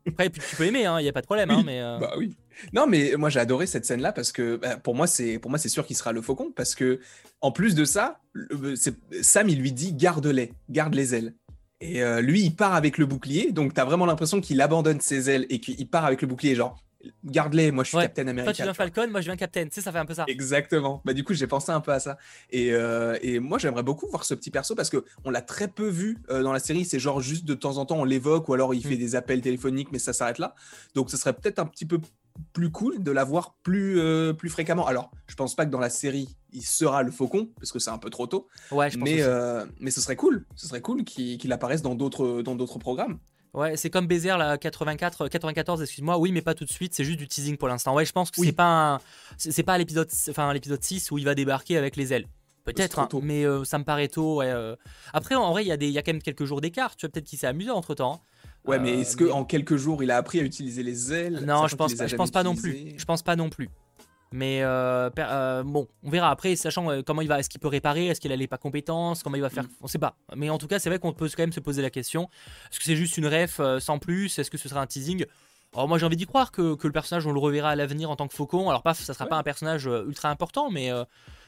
Après, 0.07 0.29
tu 0.29 0.55
peux 0.57 0.65
aimer, 0.65 0.81
il 0.81 0.85
hein, 0.85 1.01
n'y 1.01 1.07
a 1.07 1.13
pas 1.13 1.21
de 1.21 1.25
problème. 1.25 1.49
Hein, 1.51 1.63
mais, 1.65 1.79
euh, 1.79 1.97
Bah 1.99 2.11
oui. 2.17 2.35
Non, 2.73 2.87
mais 2.87 3.13
moi, 3.17 3.29
j'ai 3.29 3.39
adoré 3.39 3.67
cette 3.67 3.85
scène-là 3.85 4.11
parce 4.11 4.33
que 4.33 4.57
bah, 4.57 4.75
pour 4.75 4.95
moi, 4.95 5.07
c'est 5.07 5.39
pour 5.39 5.49
moi, 5.49 5.57
c'est 5.57 5.69
sûr 5.69 5.85
qu'il 5.85 5.95
sera 5.95 6.11
le 6.11 6.21
faucon 6.21 6.51
parce 6.53 6.75
que 6.75 6.99
en 7.39 7.51
plus 7.51 7.73
de 7.73 7.85
ça, 7.85 8.19
Sam, 9.21 9.47
il 9.47 9.59
lui 9.59 9.71
dit 9.71 9.93
garde-les, 9.93 10.51
garde 10.69 10.93
les 10.93 11.15
ailes. 11.15 11.33
Et 11.83 12.21
lui, 12.21 12.41
il 12.43 12.55
part 12.55 12.73
avec 12.75 12.97
le 12.97 13.05
bouclier, 13.05 13.51
donc 13.51 13.73
tu 13.73 13.81
as 13.81 13.85
vraiment 13.85 14.05
l'impression 14.05 14.39
qu'il 14.39 14.61
abandonne 14.61 15.01
ses 15.01 15.29
ailes 15.29 15.45
et 15.49 15.59
qu'il 15.59 15.87
part 15.87 16.05
avec 16.05 16.21
le 16.21 16.27
bouclier, 16.27 16.55
genre 16.55 16.77
garde-les, 17.23 17.71
moi 17.71 17.83
je 17.83 17.89
suis 17.89 17.97
Captain 17.97 18.27
America. 18.27 18.45
Toi 18.45 18.53
tu 18.53 18.63
viens 18.63 18.73
Falcon, 18.73 19.07
moi 19.09 19.21
je 19.21 19.25
viens 19.25 19.35
Captain, 19.35 19.65
tu 19.65 19.71
sais, 19.71 19.81
ça 19.81 19.91
fait 19.91 19.97
un 19.97 20.05
peu 20.05 20.13
ça. 20.13 20.25
Exactement. 20.27 21.01
Bah 21.05 21.13
du 21.13 21.23
coup 21.23 21.33
j'ai 21.33 21.47
pensé 21.47 21.71
un 21.71 21.81
peu 21.81 21.91
à 21.91 21.99
ça. 21.99 22.17
Et, 22.51 22.71
euh, 22.71 23.17
et 23.21 23.39
moi 23.39 23.57
j'aimerais 23.57 23.83
beaucoup 23.83 24.07
voir 24.07 24.23
ce 24.23 24.33
petit 24.33 24.51
perso 24.51 24.75
parce 24.75 24.89
que 24.89 25.03
on 25.23 25.29
l'a 25.29 25.41
très 25.41 25.67
peu 25.67 25.87
vu 25.87 26.19
euh, 26.29 26.43
dans 26.43 26.53
la 26.53 26.59
série. 26.59 26.85
C'est 26.85 26.99
genre 26.99 27.21
juste 27.21 27.45
de 27.45 27.53
temps 27.53 27.77
en 27.77 27.85
temps 27.85 27.97
on 27.97 28.03
l'évoque 28.03 28.47
ou 28.49 28.53
alors 28.53 28.73
il 28.73 28.83
fait 28.83 28.95
mm. 28.95 28.99
des 28.99 29.15
appels 29.15 29.41
téléphoniques, 29.41 29.91
mais 29.91 29.99
ça 29.99 30.13
s'arrête 30.13 30.39
là. 30.39 30.55
Donc 30.95 31.09
ce 31.09 31.17
serait 31.17 31.33
peut-être 31.33 31.59
un 31.59 31.65
petit 31.65 31.85
peu 31.85 31.99
plus 32.53 32.71
cool 32.71 33.01
de 33.01 33.11
l'avoir 33.11 33.55
plus, 33.63 33.99
euh, 33.99 34.33
plus 34.33 34.49
fréquemment. 34.49 34.85
Alors, 34.85 35.11
je 35.27 35.35
pense 35.35 35.55
pas 35.55 35.65
que 35.65 35.71
dans 35.71 35.79
la 35.79 35.89
série, 35.89 36.35
il 36.51 36.63
sera 36.63 37.03
le 37.03 37.11
faucon, 37.11 37.49
parce 37.57 37.71
que 37.71 37.79
c'est 37.79 37.91
un 37.91 37.97
peu 37.97 38.09
trop 38.09 38.27
tôt. 38.27 38.47
Ouais, 38.71 38.89
je 38.89 38.97
pense 38.97 39.09
mais, 39.09 39.21
mais 39.79 39.91
ce 39.91 40.01
serait 40.01 40.15
cool. 40.15 40.45
Ce 40.55 40.67
serait 40.67 40.81
cool 40.81 41.03
qu'il 41.03 41.51
apparaisse 41.51 41.81
dans 41.81 41.95
d'autres 41.95 42.79
programmes. 42.79 43.19
Ouais, 43.53 43.77
c'est 43.77 43.91
comme 43.91 44.07
Baiser 44.07 44.35
là 44.37 44.57
84 44.57 45.27
94 45.27 45.81
excuse-moi. 45.83 46.17
Oui, 46.17 46.31
mais 46.31 46.41
pas 46.41 46.55
tout 46.55 46.65
de 46.65 46.71
suite, 46.71 46.95
c'est 46.95 47.03
juste 47.03 47.19
du 47.19 47.27
teasing 47.27 47.55
pour 47.55 47.67
l'instant. 47.67 47.93
Ouais, 47.93 48.03
je 48.03 48.11
pense 48.11 48.31
que 48.31 48.43
c'est 48.43 48.51
pas 48.51 48.99
c'est 49.37 49.63
pas 49.63 49.77
l'épisode 49.77 50.09
enfin 50.29 50.51
l'épisode 50.53 50.83
6 50.83 51.11
où 51.11 51.19
il 51.19 51.25
va 51.25 51.35
débarquer 51.35 51.77
avec 51.77 51.95
les 51.95 52.13
ailes. 52.13 52.27
Peut-être, 52.63 52.99
hein, 52.99 53.09
mais 53.21 53.45
euh, 53.45 53.65
ça 53.65 53.77
me 53.77 53.83
paraît 53.83 54.07
tôt. 54.07 54.41
Euh. 54.41 54.77
Après, 55.11 55.35
en 55.35 55.51
vrai, 55.51 55.65
il 55.65 55.67
y, 55.67 55.71
a 55.71 55.77
des, 55.77 55.89
y 55.89 55.97
a 55.97 56.01
quand 56.01 56.13
même 56.13 56.21
quelques 56.21 56.45
jours 56.45 56.61
d'écart. 56.61 56.95
Tu 56.95 57.05
vois, 57.05 57.11
peut-être 57.11 57.25
qu'il 57.25 57.37
s'est 57.37 57.47
amusé 57.47 57.69
entre 57.71 57.93
temps. 57.93 58.13
Hein. 58.13 58.19
Ouais, 58.65 58.79
mais 58.79 59.01
est-ce 59.01 59.21
euh, 59.21 59.29
qu'en 59.29 59.43
quelques 59.43 59.75
jours, 59.75 60.03
il 60.03 60.11
a 60.11 60.17
appris 60.17 60.39
à 60.39 60.43
utiliser 60.43 60.83
les 60.83 61.13
ailes? 61.13 61.43
Non, 61.45 61.67
je 61.67 61.75
pense, 61.75 61.93
je 61.93 62.15
pense 62.15 62.31
pas 62.31 62.43
non 62.43 62.55
plus. 62.55 62.93
Je 62.97 63.05
pense 63.05 63.21
pas 63.21 63.35
non 63.35 63.49
plus. 63.49 63.69
Mais 64.33 64.63
euh, 64.63 65.11
euh, 65.19 65.63
bon, 65.63 65.87
on 66.01 66.09
verra. 66.09 66.31
Après, 66.31 66.55
sachant 66.55 66.89
euh, 66.89 67.03
comment 67.05 67.21
il 67.21 67.27
va, 67.27 67.39
est-ce 67.39 67.49
qu'il 67.49 67.61
peut 67.61 67.67
réparer, 67.67 68.07
est-ce 68.07 68.19
qu'il 68.19 68.31
a 68.31 68.35
les 68.35 68.47
pas 68.47 68.57
compétences, 68.57 69.21
comment 69.21 69.35
il 69.35 69.43
va 69.43 69.51
faire, 69.51 69.65
on 69.79 69.87
sait 69.87 69.99
pas. 69.99 70.15
Mais 70.35 70.49
en 70.49 70.57
tout 70.57 70.67
cas, 70.67 70.79
c'est 70.79 70.89
vrai 70.89 70.97
qu'on 70.97 71.13
peut 71.13 71.29
quand 71.29 71.43
même 71.43 71.53
se 71.53 71.59
poser 71.59 71.83
la 71.83 71.91
question. 71.91 72.29
Est-ce 72.71 72.79
que 72.79 72.85
c'est 72.85 72.95
juste 72.95 73.17
une 73.17 73.27
ref 73.27 73.61
sans 73.79 73.99
plus? 73.99 74.39
Est-ce 74.39 74.49
que 74.49 74.57
ce 74.57 74.67
sera 74.67 74.81
un 74.81 74.87
teasing? 74.87 75.25
Alors 75.75 75.87
moi 75.87 75.97
j'ai 75.97 76.05
envie 76.05 76.17
d'y 76.17 76.25
croire 76.25 76.51
que, 76.51 76.75
que, 76.75 76.85
le 76.85 76.93
personnage 76.93 77.25
on 77.25 77.31
le 77.31 77.39
reverra 77.39 77.71
à 77.71 77.75
l'avenir 77.75 78.09
en 78.09 78.15
tant 78.15 78.27
que 78.27 78.33
faucon. 78.33 78.69
Alors 78.69 78.81
paf, 78.81 78.99
ça 78.99 79.13
sera 79.13 79.27
pas 79.27 79.37
un 79.37 79.43
personnage 79.43 79.85
ultra 79.85 80.29
important, 80.29 80.71
mais 80.71 80.89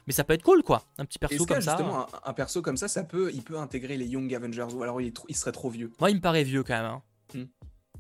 mais 0.08 0.14
ça 0.14 0.24
peut 0.24 0.34
être 0.34 0.44
cool 0.44 0.64
quoi, 0.64 0.84
un 0.98 1.06
petit 1.06 1.20
perso 1.20 1.46
comme 1.46 1.62
ça. 1.62 1.78
Justement, 1.78 2.08
un, 2.24 2.34
perso 2.34 2.62
comme 2.62 2.78
ça, 2.78 2.88
ça 2.88 3.04
peut, 3.04 3.32
il 3.34 3.44
peut 3.44 3.58
intégrer 3.58 3.98
les 3.98 4.08
Young 4.08 4.34
Avengers 4.34 4.74
ou 4.74 4.84
alors 4.84 5.02
il, 5.02 5.14
il 5.30 5.36
serait 5.36 5.52
trop 5.52 5.70
vieux? 5.70 5.92
Moi 6.00 6.12
il 6.12 6.18
me 6.18 6.22
paraît 6.22 6.44
vieux 6.44 6.64
quand 6.64 6.76
même. 6.76 6.86
Hein. 6.86 7.02
Mm. 7.34 7.44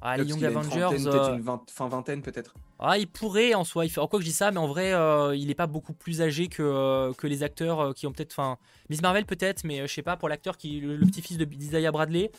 Ah, 0.01 0.17
les 0.17 0.25
Young 0.25 0.43
Avengers. 0.43 0.87
Peut-être 0.91 1.33
une 1.33 1.59
fin 1.67 1.87
vingtaine, 1.87 2.21
peut-être. 2.21 2.53
Ah, 2.79 2.97
il 2.97 3.07
pourrait 3.07 3.53
en 3.53 3.63
soi. 3.63 3.85
Il 3.85 3.89
fait... 3.89 4.01
quoi 4.01 4.19
que 4.19 4.21
je 4.21 4.29
dis 4.29 4.35
ça, 4.35 4.51
mais 4.51 4.57
en 4.57 4.67
vrai, 4.67 4.93
euh, 4.93 5.35
il 5.35 5.47
n'est 5.47 5.55
pas 5.55 5.67
beaucoup 5.67 5.93
plus 5.93 6.21
âgé 6.21 6.47
que, 6.47 6.61
euh, 6.61 7.13
que 7.13 7.27
les 7.27 7.43
acteurs 7.43 7.79
euh, 7.79 7.93
qui 7.93 8.05
ont 8.05 8.11
peut-être. 8.11 8.33
Enfin, 8.33 8.57
Miss 8.89 9.01
Marvel 9.01 9.25
peut-être, 9.25 9.63
mais 9.63 9.87
je 9.87 9.93
sais 9.93 10.01
pas, 10.01 10.17
pour 10.17 10.29
l'acteur 10.29 10.57
qui 10.57 10.81
le, 10.81 11.05
petit-fils 11.05 11.37
de 11.37 11.45
Isaiah 11.45 11.91
Bradley, 11.91 12.31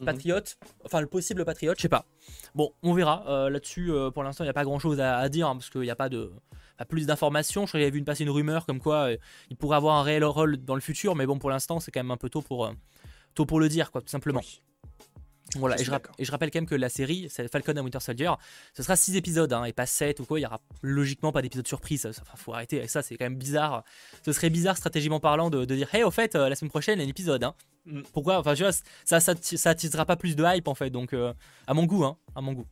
mhm. 0.00 0.06
Patriote, 0.06 0.58
enfin 0.84 1.00
le 1.00 1.06
possible 1.06 1.44
Patriote, 1.44 1.76
je 1.76 1.82
sais 1.82 1.88
pas. 1.88 2.06
Bon, 2.54 2.72
on 2.82 2.94
verra. 2.94 3.48
Là-dessus, 3.50 3.92
pour 4.14 4.22
l'instant, 4.22 4.44
il 4.44 4.46
n'y 4.46 4.50
a 4.50 4.54
pas 4.54 4.64
grand-chose 4.64 5.00
à, 5.00 5.28
dire, 5.28 5.48
hein, 5.48 5.54
parce 5.54 5.70
qu'il 5.70 5.82
n'y 5.82 5.90
a 5.90 5.96
pas 5.96 6.08
de. 6.08 6.32
Plus 6.84 7.06
d'informations, 7.06 7.62
je 7.62 7.70
crois 7.70 7.78
qu'il 7.78 7.84
y 7.84 7.88
avait 7.88 7.98
vu 7.98 8.04
passer 8.04 8.24
une 8.24 8.30
rumeur 8.30 8.66
comme 8.66 8.80
quoi 8.80 9.10
il 9.50 9.56
pourrait 9.56 9.76
avoir 9.76 9.96
un 9.96 10.02
réel 10.02 10.24
rôle 10.24 10.58
dans 10.58 10.74
le 10.74 10.80
futur, 10.80 11.14
mais 11.14 11.26
bon, 11.26 11.38
pour 11.38 11.50
l'instant, 11.50 11.80
c'est 11.80 11.90
quand 11.90 12.00
même 12.00 12.10
un 12.10 12.16
peu 12.16 12.28
tôt 12.28 12.42
pour, 12.42 12.70
tôt 13.34 13.46
pour 13.46 13.60
le 13.60 13.68
dire, 13.68 13.90
quoi, 13.90 14.02
tout 14.02 14.08
simplement. 14.08 14.42
Voilà, 15.54 15.80
et 15.80 15.84
je, 15.84 16.30
rappelle 16.30 16.50
quand 16.50 16.58
même 16.58 16.66
que 16.66 16.74
la 16.74 16.88
série, 16.88 17.28
Falcon 17.50 17.72
and 17.76 17.84
Winter 17.84 18.00
Soldier, 18.00 18.32
ce 18.74 18.82
sera 18.82 18.96
6 18.96 19.16
épisodes 19.16 19.52
hein, 19.52 19.64
et 19.64 19.72
pas 19.72 19.86
7 19.86 20.20
ou 20.20 20.24
quoi. 20.24 20.40
Il 20.40 20.42
y 20.42 20.46
aura 20.46 20.60
logiquement 20.82 21.32
pas 21.32 21.40
d'épisode 21.40 21.66
surprise. 21.66 22.10
Ça, 22.10 22.22
faut 22.34 22.52
arrêter 22.52 22.78
avec 22.78 22.90
ça, 22.90 23.02
c'est 23.02 23.16
quand 23.16 23.24
même 23.24 23.36
bizarre. 23.36 23.84
Ce 24.24 24.32
serait 24.32 24.50
bizarre 24.50 24.76
stratégiquement 24.76 25.20
parlant 25.20 25.48
de, 25.48 25.64
dire 25.64 25.92
Hey, 25.94 26.02
au 26.02 26.10
fait, 26.10 26.34
euh, 26.34 26.48
la 26.48 26.56
semaine 26.56 26.70
prochaine, 26.70 26.98
il 26.98 27.02
y 27.02 27.04
a 27.04 27.06
un 27.06 27.10
épisode. 27.10 27.44
Hein. 27.44 27.54
Mm. 27.86 28.02
Pourquoi? 28.12 28.38
Enfin, 28.38 28.54
tu 28.54 28.62
vois, 28.62 28.72
ça, 29.04 29.20
ça, 29.20 30.04
pas 30.04 30.16
plus 30.16 30.34
de 30.34 30.44
hype 30.44 30.68
en 30.68 30.74
fait. 30.74 30.90
Donc, 30.90 31.12
euh, 31.12 31.32
à 31.66 31.74
mon 31.74 31.84
goût, 31.84 32.04
hein, 32.04 32.18
à 32.34 32.40
mon 32.40 32.52
goût. 32.52 32.66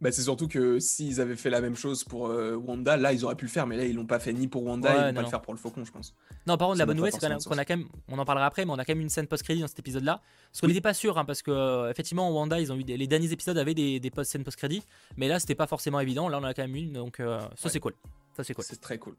Bah, 0.00 0.12
c'est 0.12 0.22
surtout 0.22 0.46
que 0.46 0.78
s'ils 0.78 1.20
avaient 1.20 1.34
fait 1.34 1.50
la 1.50 1.60
même 1.60 1.74
chose 1.74 2.04
pour 2.04 2.28
euh, 2.28 2.54
Wanda, 2.54 2.96
là 2.96 3.12
ils 3.12 3.24
auraient 3.24 3.34
pu 3.34 3.46
le 3.46 3.50
faire, 3.50 3.66
mais 3.66 3.76
là 3.76 3.84
ils 3.84 3.96
l'ont 3.96 4.06
pas 4.06 4.20
fait 4.20 4.32
ni 4.32 4.46
pour 4.46 4.64
Wanda, 4.64 4.90
ils 4.90 5.06
vont 5.08 5.14
pas 5.14 5.22
le 5.22 5.28
faire 5.28 5.42
pour 5.42 5.52
le 5.52 5.58
Faucon, 5.58 5.84
je 5.84 5.90
pense. 5.90 6.14
Non, 6.46 6.56
par 6.56 6.68
contre, 6.68 6.78
la 6.78 6.86
bonne 6.86 6.98
nouvelle, 6.98 7.12
c'est 7.12 7.18
qu'on 7.18 7.58
a, 7.58 7.64
quand 7.64 7.76
même, 7.76 7.88
on 8.06 8.16
en 8.16 8.24
parlera 8.24 8.46
après, 8.46 8.64
mais 8.64 8.70
on 8.70 8.78
a 8.78 8.84
quand 8.84 8.92
même 8.92 9.00
une 9.00 9.08
scène 9.08 9.26
post-crédit 9.26 9.60
dans 9.60 9.66
cet 9.66 9.80
épisode-là. 9.80 10.20
Parce 10.52 10.60
qu'on 10.60 10.68
n'était 10.68 10.80
pas 10.80 10.94
sûr, 10.94 11.18
hein, 11.18 11.24
parce 11.24 11.42
que 11.42 11.50
euh, 11.50 11.90
effectivement, 11.90 12.30
Wanda, 12.30 12.60
ils 12.60 12.72
ont 12.72 12.76
eu 12.76 12.84
les 12.84 13.06
derniers 13.08 13.32
épisodes 13.32 13.58
avaient 13.58 13.74
des, 13.74 13.98
des 13.98 14.10
post 14.10 14.30
scènes 14.30 14.44
post-crédit, 14.44 14.84
mais 15.16 15.26
là 15.26 15.40
c'était 15.40 15.56
pas 15.56 15.66
forcément 15.66 15.98
évident. 15.98 16.28
Là 16.28 16.38
on 16.38 16.42
en 16.42 16.44
a 16.44 16.54
quand 16.54 16.62
même 16.62 16.76
une, 16.76 16.92
donc 16.92 17.18
euh, 17.18 17.40
ça 17.56 17.68
c'est 17.68 17.80
cool. 17.80 17.94
Ça 18.36 18.44
c'est 18.44 18.54
cool. 18.54 18.64
C'est 18.64 18.80
très 18.80 18.98
cool. 18.98 19.16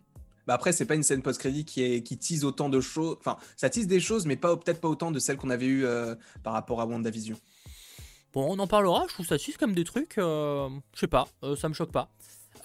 Bah 0.48 0.54
après, 0.54 0.72
c'est 0.72 0.86
pas 0.86 0.96
une 0.96 1.04
scène 1.04 1.22
post-crédit 1.22 1.66
qui, 1.66 1.84
est, 1.84 2.04
qui 2.04 2.18
tease 2.18 2.46
autant 2.46 2.70
de 2.70 2.80
choses. 2.80 3.18
Enfin, 3.20 3.36
ça 3.58 3.70
tease 3.70 3.86
des 3.86 4.00
choses, 4.00 4.26
mais 4.26 4.38
pas 4.38 4.56
peut-être 4.56 4.80
pas 4.80 4.88
autant 4.88 5.12
de 5.12 5.20
celles 5.20 5.36
qu'on 5.36 5.50
avait 5.50 5.68
eues 5.68 5.86
par 6.42 6.54
rapport 6.54 6.80
à 6.80 6.86
WandaVision. 6.86 7.36
Bon, 8.34 8.46
on 8.48 8.60
en 8.60 8.68
parlera, 8.68 9.06
je 9.08 9.14
trouve 9.14 9.26
ça 9.26 9.40
suisse 9.40 9.58
comme 9.58 9.74
des 9.74 9.84
trucs, 9.84 10.18
euh, 10.20 10.70
je 10.94 11.00
sais 11.00 11.08
pas, 11.08 11.28
euh, 11.44 11.56
ça 11.56 11.68
me 11.68 11.74
choque 11.74 11.92
pas. 11.92 12.10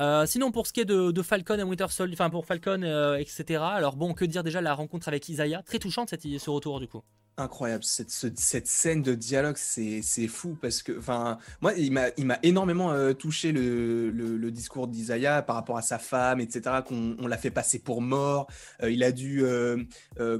Euh, 0.01 0.27
sinon, 0.27 0.53
pour 0.53 0.67
ce 0.67 0.73
qui 0.73 0.81
est 0.81 0.85
de, 0.85 1.23
Falcon 1.23 1.59
et 1.59 1.63
Winter 1.63 1.87
Soldier, 1.89 2.17
enfin 2.17 2.29
pour 2.29 2.45
Falcon, 2.45 2.83
etc. 3.19 3.63
Alors 3.63 3.97
bon, 3.97 4.13
que 4.13 4.25
dire 4.25 4.43
déjà 4.43 4.61
la 4.61 4.75
rencontre 4.75 5.09
avec 5.09 5.27
Isaiah, 5.29 5.63
très 5.63 5.79
touchante 5.79 6.11
cette, 6.11 6.23
ce 6.23 6.51
retour 6.51 6.81
du 6.81 6.89
coup. 6.89 7.03
Incroyable. 7.37 7.85
Cette, 7.85 8.11
cette 8.11 8.67
scène 8.67 9.03
de 9.03 9.15
dialogue, 9.15 9.57
c'est 9.57 10.29
fou 10.29 10.57
parce 10.61 10.83
que, 10.83 10.99
enfin, 10.99 11.39
moi, 11.61 11.73
il 11.75 11.93
m'a 11.93 12.39
énormément 12.43 12.93
euh, 12.93 13.13
touché 13.13 13.53
le, 13.53 14.11
le, 14.11 14.51
discours 14.51 14.87
d'Isaiah 14.87 15.43
par 15.43 15.57
rapport 15.57 15.77
à 15.77 15.83
sa 15.83 15.99
femme, 15.99 16.41
etc., 16.41 16.77
qu'on 16.87 17.27
l'a 17.27 17.37
fait 17.37 17.51
passer 17.51 17.79
pour 17.79 18.01
mort. 18.01 18.47
Euh, 18.83 18.91
il 18.91 19.03
a 19.03 19.11
dû, 19.11 19.43
euh, 19.45 19.85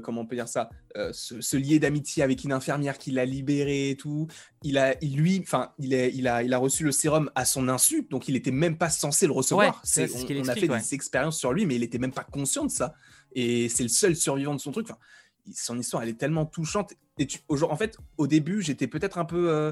comment 0.03 0.21
on 0.21 0.25
peut 0.25 0.35
dire 0.35 0.47
ça, 0.47 0.69
se, 1.11 1.57
lier 1.57 1.79
d'amitié 1.79 2.23
avec 2.23 2.43
une 2.43 2.53
infirmière 2.53 2.97
qui 2.97 3.11
l'a 3.11 3.25
libéré 3.25 3.89
et 3.91 3.97
tout. 3.97 4.27
Il 4.63 4.77
a, 4.77 4.95
il, 5.01 5.17
lui, 5.17 5.39
enfin, 5.41 5.71
il, 5.79 5.93
il, 5.93 6.27
a, 6.27 6.43
il 6.43 6.53
a 6.53 6.57
reçu 6.57 6.83
le 6.83 6.91
sérum 6.91 7.29
à 7.35 7.45
son 7.45 7.67
insu, 7.67 8.07
donc 8.09 8.27
il 8.27 8.35
était 8.35 8.51
même 8.51 8.77
pas 8.77 8.89
censé 8.89 9.25
le 9.25 9.33
recevoir. 9.33 9.81
c'est 9.83 10.09
on, 10.15 10.19
on, 10.19 10.47
a 10.47 10.55
fait 10.55 10.67
des 10.67 10.93
expériences 10.93 11.37
sur 11.37 11.51
lui, 11.51 11.65
mais 11.65 11.75
il 11.75 11.83
était 11.83 11.97
même 11.97 12.13
pas 12.13 12.23
conscient 12.23 12.65
de 12.65 12.71
ça. 12.71 12.93
Et 13.33 13.67
c'est 13.67 13.83
le 13.83 13.89
seul 13.89 14.15
survivant 14.15 14.55
de 14.55 14.61
son 14.61 14.71
truc. 14.71 14.87
Enfin, 14.89 14.97
son 15.53 15.79
histoire, 15.79 16.03
elle 16.03 16.09
est 16.09 16.19
tellement 16.19 16.45
touchante. 16.45 16.93
Et 17.17 17.27
tu, 17.27 17.39
en 17.49 17.75
fait, 17.77 17.97
au 18.17 18.27
début, 18.27 18.61
j'étais 18.61 18.87
peut-être 18.87 19.17
un 19.17 19.25
peu 19.25 19.49
euh, 19.49 19.71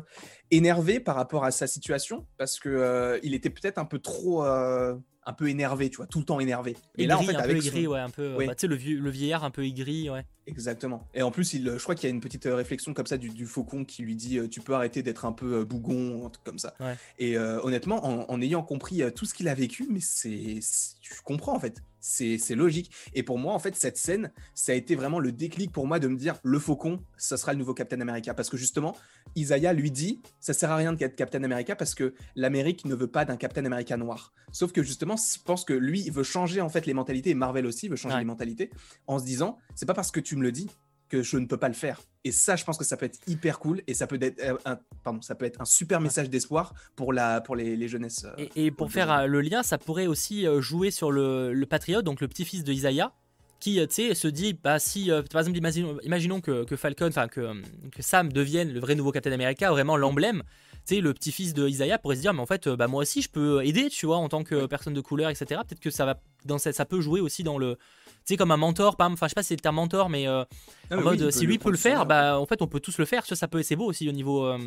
énervé 0.52 1.00
par 1.00 1.16
rapport 1.16 1.44
à 1.44 1.52
sa 1.52 1.68
situation 1.68 2.26
parce 2.38 2.60
que 2.60 2.70
euh, 2.70 3.20
il 3.24 3.34
était 3.34 3.50
peut-être 3.50 3.78
un 3.78 3.86
peu 3.86 4.00
trop, 4.00 4.46
euh, 4.46 4.96
un 5.26 5.34
peu 5.34 5.50
énervé, 5.50 5.90
tu 5.90 5.98
vois, 5.98 6.08
tout 6.08 6.20
le 6.20 6.26
temps 6.26 6.40
énervé. 6.40 6.78
Et 6.98 7.06
là, 7.06 7.18
en 7.18 7.24
fait, 7.24 7.36
un 7.36 7.40
avec 7.40 7.58
peu 7.58 7.66
aigri, 7.66 7.88
ouais, 7.88 8.00
un 8.00 8.10
peu, 8.10 8.38
bah, 8.38 8.56
tu 8.56 8.62
sais, 8.62 8.68
le, 8.68 8.78
le, 8.78 9.10
vieillard 9.10 9.44
un 9.44 9.52
peu 9.52 9.66
aigri, 9.66 10.10
ouais. 10.10 10.26
Exactement. 10.48 11.06
Et 11.14 11.22
en 11.22 11.32
plus, 11.32 11.54
il, 11.54 11.70
je 11.70 11.84
crois 11.84 11.96
qu'il 11.96 12.10
y 12.10 12.12
a 12.12 12.16
une 12.16 12.22
petite 12.22 12.46
réflexion 12.46 12.94
comme 12.94 13.08
ça 13.08 13.18
du, 13.18 13.46
faucon 13.46 13.84
qui 13.84 14.04
lui 14.04 14.16
dit 14.16 14.40
Tu 14.50 14.62
peux 14.62 14.74
arrêter 14.74 15.04
d'être 15.04 15.26
un 15.26 15.34
peu 15.34 15.66
bougon, 15.66 16.26
un 16.26 16.30
truc 16.30 16.46
comme 16.46 16.60
ça. 16.60 16.76
Et 17.20 17.38
honnêtement, 17.38 18.06
en, 18.06 18.30
en, 18.30 18.42
ayant 18.42 18.64
compris 18.64 19.02
tout 19.14 19.26
ce 19.26 19.34
qu'il 19.34 19.50
a 19.50 19.54
vécu, 19.54 19.88
mais 19.90 20.00
c'est. 20.02 20.60
Je 21.02 21.22
comprends 21.24 21.56
en 21.56 21.60
fait 21.60 21.82
c'est 22.04 22.56
logique. 22.56 22.92
Et 23.14 23.24
pour 23.24 23.40
moi, 23.40 23.54
en 23.54 23.60
fait, 23.60 23.76
cette 23.76 23.98
scène, 23.98 24.32
ça 24.54 24.74
a 24.74 24.76
été 24.76 24.96
vraiment 24.96 25.20
le 25.20 25.32
déclic 25.32 25.72
pour 25.72 25.88
moi 25.88 26.00
de 26.00 26.08
me 26.08 26.18
dire 26.18 26.36
le 26.44 26.60
faucon, 26.60 27.00
ça 27.18 27.38
sera 27.38 27.54
le 27.54 27.60
nouveau 27.60 27.74
Captain 27.74 28.02
America. 28.02 28.34
Parce 28.34 28.50
que 28.50 28.58
justement, 28.58 28.96
Isaiah 29.36 29.74
lui 29.74 29.90
dit 29.90 30.22
ça 30.40 30.54
sert 30.54 30.70
à 30.70 30.76
rien 30.76 30.94
d'être 30.94 31.16
Captain 31.16 31.44
America 31.44 31.76
parce 31.76 31.96
que 31.96 32.14
l'Amérique 32.36 32.86
ne 32.86 32.94
veut 32.94 33.08
pas 33.08 33.26
d'un 33.26 33.38
Captain 33.38 33.66
America 33.66 33.96
noir. 33.98 34.34
Sauf 34.52 34.72
que 34.72 34.84
justement, 34.84 35.16
je 35.16 35.42
pense 35.44 35.64
que 35.64 35.74
lui, 35.74 36.02
il 36.02 36.12
veut 36.12 36.24
changer 36.24 36.62
en 36.62 36.70
fait 36.70 36.86
les 36.86 36.94
mentalités 36.94 37.30
et 37.30 37.36
Marvel 37.36 37.66
aussi 37.66 37.88
veut 37.88 37.96
changer 37.96 38.18
les 38.18 38.26
mentalités 38.26 38.70
en 39.08 39.18
se 39.18 39.26
disant 39.26 39.58
c'est 39.76 39.86
pas 39.86 39.94
parce 39.94 40.12
que 40.12 40.20
tu 40.20 40.36
me 40.36 40.44
le 40.44 40.52
dis 40.52 40.70
que 41.14 41.22
je 41.22 41.38
ne 41.38 41.46
peux 41.46 41.58
pas 41.58 41.68
le 41.68 41.76
faire. 41.76 42.02
Et 42.24 42.32
ça, 42.32 42.56
je 42.56 42.64
pense 42.64 42.76
que 42.76 42.84
ça 42.84 42.98
peut 42.98 43.06
être 43.06 43.20
hyper 43.28 43.60
cool 43.60 43.84
et 43.86 43.94
ça 43.94 44.08
peut 44.08 44.18
être 44.20 44.42
euh, 44.42 44.58
un, 44.66 44.80
pardon, 45.04 45.22
ça 45.22 45.36
peut 45.36 45.46
être 45.46 45.62
un 45.62 45.66
super 45.66 46.02
message 46.02 46.28
d'espoir 46.28 46.74
pour, 46.96 47.14
la, 47.14 47.40
pour 47.40 47.56
les, 47.56 47.76
les 47.76 47.88
jeunesses. 47.88 48.26
Euh, 48.26 48.48
et, 48.56 48.72
pour 48.72 48.92
faire 48.92 49.12
euh, 49.12 49.28
le 49.28 49.42
lien, 49.42 49.62
ça 49.62 49.78
pourrait 49.78 50.08
aussi 50.08 50.48
jouer 50.60 50.90
sur 50.90 51.12
le, 51.12 51.54
le 51.54 51.66
patriote, 51.68 52.04
donc 52.04 52.20
le 52.20 52.28
petit-fils 52.28 52.64
de 52.64 52.74
Isaiah, 52.74 53.14
qui 53.60 53.80
se 53.88 54.28
dit 54.28 54.54
bah 54.54 54.80
si 54.80 55.10
par 55.32 55.42
exemple 55.42 55.58
imaginons, 55.58 55.98
imaginons 56.02 56.42
que, 56.42 56.66
que 56.66 56.76
Falcon 56.76 57.08
enfin 57.08 57.30
que, 57.30 57.62
que, 57.92 58.02
Sam 58.02 58.34
devienne 58.34 58.74
le 58.74 58.80
vrai 58.82 58.94
nouveau 58.96 59.14
Captain 59.14 59.32
America 59.32 59.72
vraiment 59.72 59.96
l'emblème 59.96 60.44
le 60.92 61.14
petit-fils 61.14 61.54
de 61.54 61.66
Isaiah 61.70 61.98
pourrait 61.98 62.18
se 62.18 62.22
dire 62.22 62.34
mais 62.34 62.42
en 62.42 62.46
fait 62.46 62.68
bah 62.68 62.88
moi 62.88 63.04
aussi 63.04 63.22
je 63.22 63.30
peux 63.30 63.66
aider 63.66 63.88
tu 63.90 64.06
vois 64.06 64.18
en 64.18 64.28
tant 64.28 64.44
que 64.44 64.66
personne 64.66 64.94
de 64.94 65.00
couleur 65.00 65.30
etc 65.30 65.62
peut-être 65.66 65.80
que 65.80 65.92
ça 65.92 66.04
va 66.04 66.20
dans 66.44 66.58
ça, 66.58 66.74
ça 66.74 66.84
peut 66.84 67.00
jouer 67.00 67.22
aussi 67.22 67.44
dans 67.44 67.58
le 67.58 67.78
sais, 68.26 68.38
comme 68.38 68.52
un 68.52 68.58
mentor, 68.58 68.96
enfin, 69.00 69.14
je 69.24 69.30
sais 69.30 69.36
pas 69.36 69.44
si 69.44 69.50
c'est 69.50 69.56
le 69.56 69.62
terme 69.62 69.76
mentor, 69.76 70.10
mais 70.10 70.28
euh, 70.28 70.44
ah, 70.90 70.98
en 70.98 71.02
mode, 71.02 71.32
si 71.32 71.46
lui 71.46 71.58
peut 71.58 71.72
le 71.72 71.78
faire, 71.78 72.06
bah, 72.06 72.40
en 72.40 72.46
fait, 72.46 72.62
on 72.62 72.68
peut 72.68 72.80
tous 72.80 72.98
le 72.98 73.06
faire. 73.06 73.26
Ça, 73.26 73.48
peut, 73.48 73.64
c'est 73.64 73.76
beau 73.76 73.86
aussi 73.86 74.08
au 74.08 74.12
niveau. 74.12 74.46
Euh, 74.46 74.58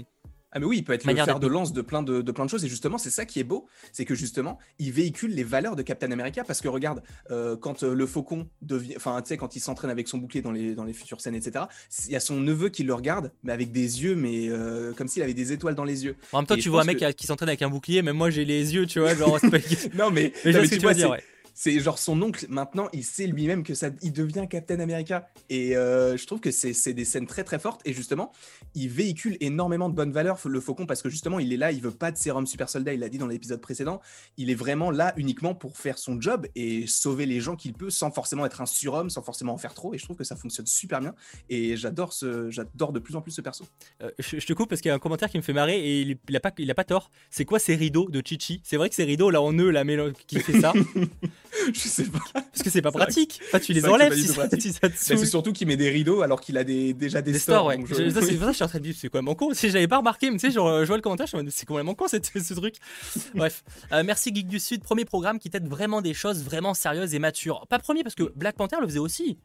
ah 0.52 0.58
mais 0.58 0.64
oui, 0.64 0.78
il 0.78 0.84
peut 0.84 0.94
être 0.94 1.04
le 1.04 1.14
fer 1.14 1.38
de 1.38 1.46
lance 1.46 1.72
de 1.72 1.82
plein 1.82 2.02
de, 2.02 2.22
plein 2.22 2.44
de 2.44 2.50
choses 2.50 2.64
et 2.64 2.68
justement 2.68 2.96
c'est 2.96 3.10
ça 3.10 3.26
qui 3.26 3.40
est 3.40 3.44
beau, 3.44 3.66
c'est 3.92 4.06
que 4.06 4.14
justement 4.14 4.58
il 4.78 4.90
véhicule 4.90 5.34
les 5.34 5.42
valeurs 5.44 5.76
de 5.76 5.82
Captain 5.82 6.10
America 6.12 6.44
parce 6.44 6.62
que 6.62 6.68
regarde 6.68 7.02
euh, 7.30 7.56
quand 7.56 7.82
le 7.82 8.06
faucon 8.06 8.48
devient, 8.62 8.94
enfin 8.96 9.20
tu 9.20 9.28
sais 9.28 9.36
quand 9.36 9.54
il 9.54 9.60
s'entraîne 9.60 9.90
avec 9.90 10.08
son 10.08 10.16
bouclier 10.16 10.40
dans 10.40 10.52
les 10.52 10.74
dans 10.74 10.84
les 10.84 10.94
futures 10.94 11.20
scènes 11.20 11.34
etc, 11.34 11.66
il 12.06 12.12
y 12.12 12.16
a 12.16 12.20
son 12.20 12.40
neveu 12.40 12.70
qui 12.70 12.84
le 12.84 12.94
regarde 12.94 13.32
mais 13.42 13.52
avec 13.52 13.70
des 13.70 14.02
yeux 14.02 14.14
mais 14.14 14.48
comme 14.96 15.08
s'il 15.08 15.22
avait 15.22 15.34
des 15.34 15.52
étoiles 15.52 15.74
dans 15.74 15.84
les 15.84 16.06
yeux. 16.06 16.16
En 16.32 16.38
même 16.38 16.46
temps 16.46 16.56
tu 16.56 16.70
vois 16.70 16.82
un 16.82 16.84
mec 16.84 17.04
qui 17.16 17.26
s'entraîne 17.26 17.50
avec 17.50 17.60
un 17.60 17.68
bouclier, 17.68 18.00
mais 18.00 18.14
moi 18.14 18.30
j'ai 18.30 18.46
les 18.46 18.74
yeux 18.74 18.86
tu 18.86 19.00
vois 19.00 19.14
genre. 19.14 19.38
non 19.94 20.10
mais, 20.10 20.32
mais, 20.44 20.52
non, 20.52 20.60
mais 20.62 20.68
tu 20.68 20.78
vois, 20.78 20.94
dire, 20.94 21.10
ouais 21.10 21.22
c'est 21.58 21.80
genre 21.80 21.98
son 21.98 22.20
oncle, 22.20 22.44
maintenant, 22.50 22.90
il 22.92 23.02
sait 23.02 23.26
lui-même 23.26 23.64
que 23.64 23.72
ça, 23.72 23.88
il 24.02 24.12
devient 24.12 24.46
Captain 24.48 24.78
America. 24.78 25.26
Et 25.48 25.74
euh, 25.74 26.14
je 26.18 26.26
trouve 26.26 26.38
que 26.38 26.50
c'est 26.50 26.92
des 26.92 27.06
scènes 27.06 27.26
très 27.26 27.44
très 27.44 27.58
fortes. 27.58 27.80
Et 27.86 27.94
justement, 27.94 28.30
il 28.74 28.90
véhicule 28.90 29.38
énormément 29.40 29.88
de 29.88 29.94
bonnes 29.94 30.12
valeurs, 30.12 30.38
le 30.44 30.60
Faucon, 30.60 30.84
parce 30.84 31.00
que 31.00 31.08
justement, 31.08 31.38
il 31.38 31.54
est 31.54 31.56
là, 31.56 31.72
il 31.72 31.80
veut 31.80 31.90
pas 31.90 32.12
de 32.12 32.18
sérum 32.18 32.46
super 32.46 32.68
soldat, 32.68 32.92
il 32.92 33.00
l'a 33.00 33.08
dit 33.08 33.16
dans 33.16 33.26
l'épisode 33.26 33.62
précédent. 33.62 34.02
Il 34.36 34.50
est 34.50 34.54
vraiment 34.54 34.90
là 34.90 35.14
uniquement 35.16 35.54
pour 35.54 35.78
faire 35.78 35.96
son 35.96 36.20
job 36.20 36.46
et 36.54 36.86
sauver 36.86 37.24
les 37.24 37.40
gens 37.40 37.56
qu'il 37.56 37.72
peut 37.72 37.88
sans 37.88 38.10
forcément 38.10 38.44
être 38.44 38.60
un 38.60 38.66
surhomme, 38.66 39.08
sans 39.08 39.22
forcément 39.22 39.54
en 39.54 39.58
faire 39.58 39.72
trop. 39.72 39.94
Et 39.94 39.98
je 39.98 40.04
trouve 40.04 40.16
que 40.16 40.24
ça 40.24 40.36
fonctionne 40.36 40.66
super 40.66 41.00
bien. 41.00 41.14
Et 41.48 41.74
j'adore 41.78 42.12
ce, 42.12 42.50
j'adore 42.50 42.92
de 42.92 42.98
plus 42.98 43.16
en 43.16 43.22
plus 43.22 43.32
ce 43.32 43.40
perso. 43.40 43.64
Euh, 44.02 44.10
je, 44.18 44.44
te 44.44 44.52
coupe 44.52 44.68
parce 44.68 44.82
qu'il 44.82 44.90
y 44.90 44.92
a 44.92 44.94
un 44.94 44.98
commentaire 44.98 45.30
qui 45.30 45.38
me 45.38 45.42
fait 45.42 45.54
marrer 45.54 45.78
et 45.80 46.02
il, 46.02 46.18
il 46.28 46.36
a 46.36 46.40
pas, 46.40 46.52
il 46.58 46.70
a 46.70 46.74
pas 46.74 46.84
tort. 46.84 47.10
C'est 47.30 47.46
quoi 47.46 47.58
ces 47.58 47.76
rideaux 47.76 48.10
de 48.10 48.22
Chichi? 48.22 48.60
C'est 48.62 48.76
vrai 48.76 48.90
que 48.90 48.94
ces 48.94 49.04
rideaux 49.04 49.30
là 49.30 49.40
en 49.40 49.54
eux, 49.54 49.70
la 49.70 49.86
qui 50.26 50.40
fait 50.40 50.60
ça? 50.60 50.74
je 51.72 51.78
sais 51.78 52.04
pas. 52.04 52.18
Parce 52.32 52.62
que 52.62 52.70
c'est 52.70 52.82
pas 52.82 52.92
pratique. 52.92 53.40
Enfin, 53.46 53.60
tu 53.60 53.72
les 53.72 53.84
enlèves 53.86 54.14
si 54.14 54.28
ça, 54.28 54.48
C'est 54.94 55.16
surtout 55.24 55.52
qu'il 55.52 55.66
met 55.66 55.76
des 55.76 55.90
rideaux 55.90 56.22
alors 56.22 56.40
qu'il 56.40 56.56
a 56.58 56.64
des, 56.64 56.94
déjà 56.94 57.22
des, 57.22 57.38
stores. 57.38 57.72
C'est 57.72 57.78
pour 58.12 58.14
ça 58.14 58.20
que 58.20 58.26
je 58.26 58.52
suis 58.52 58.64
en 58.64 58.68
train 58.68 58.78
de 58.78 58.84
dire, 58.84 58.94
c'est 58.96 59.08
quand 59.08 59.22
même 59.22 59.34
con. 59.34 59.52
Si 59.54 59.70
j'avais 59.70 59.88
pas 59.88 59.98
remarqué, 59.98 60.30
mais 60.30 60.38
tu 60.38 60.46
sais, 60.46 60.52
genre, 60.52 60.80
je 60.80 60.86
vois 60.86 60.96
le 60.96 61.02
commentaire, 61.02 61.26
je 61.26 61.36
me 61.36 61.50
c'est 61.50 61.66
quand 61.66 61.76
même 61.76 61.94
con 61.94 62.06
ce 62.08 62.54
truc. 62.54 62.76
Bref, 63.34 63.64
euh, 63.92 64.02
merci 64.04 64.34
Geek 64.34 64.48
du 64.48 64.58
Sud, 64.58 64.82
premier 64.82 65.04
programme 65.04 65.38
qui 65.38 65.50
t'aide 65.50 65.68
vraiment 65.68 66.02
des 66.02 66.14
choses 66.14 66.42
vraiment 66.42 66.74
sérieuses 66.74 67.14
et 67.14 67.18
matures. 67.18 67.66
Pas 67.68 67.78
premier 67.78 68.02
parce 68.02 68.14
que 68.14 68.32
Black 68.34 68.56
Panther 68.56 68.76
le 68.80 68.86
faisait 68.86 68.98
aussi. 68.98 69.38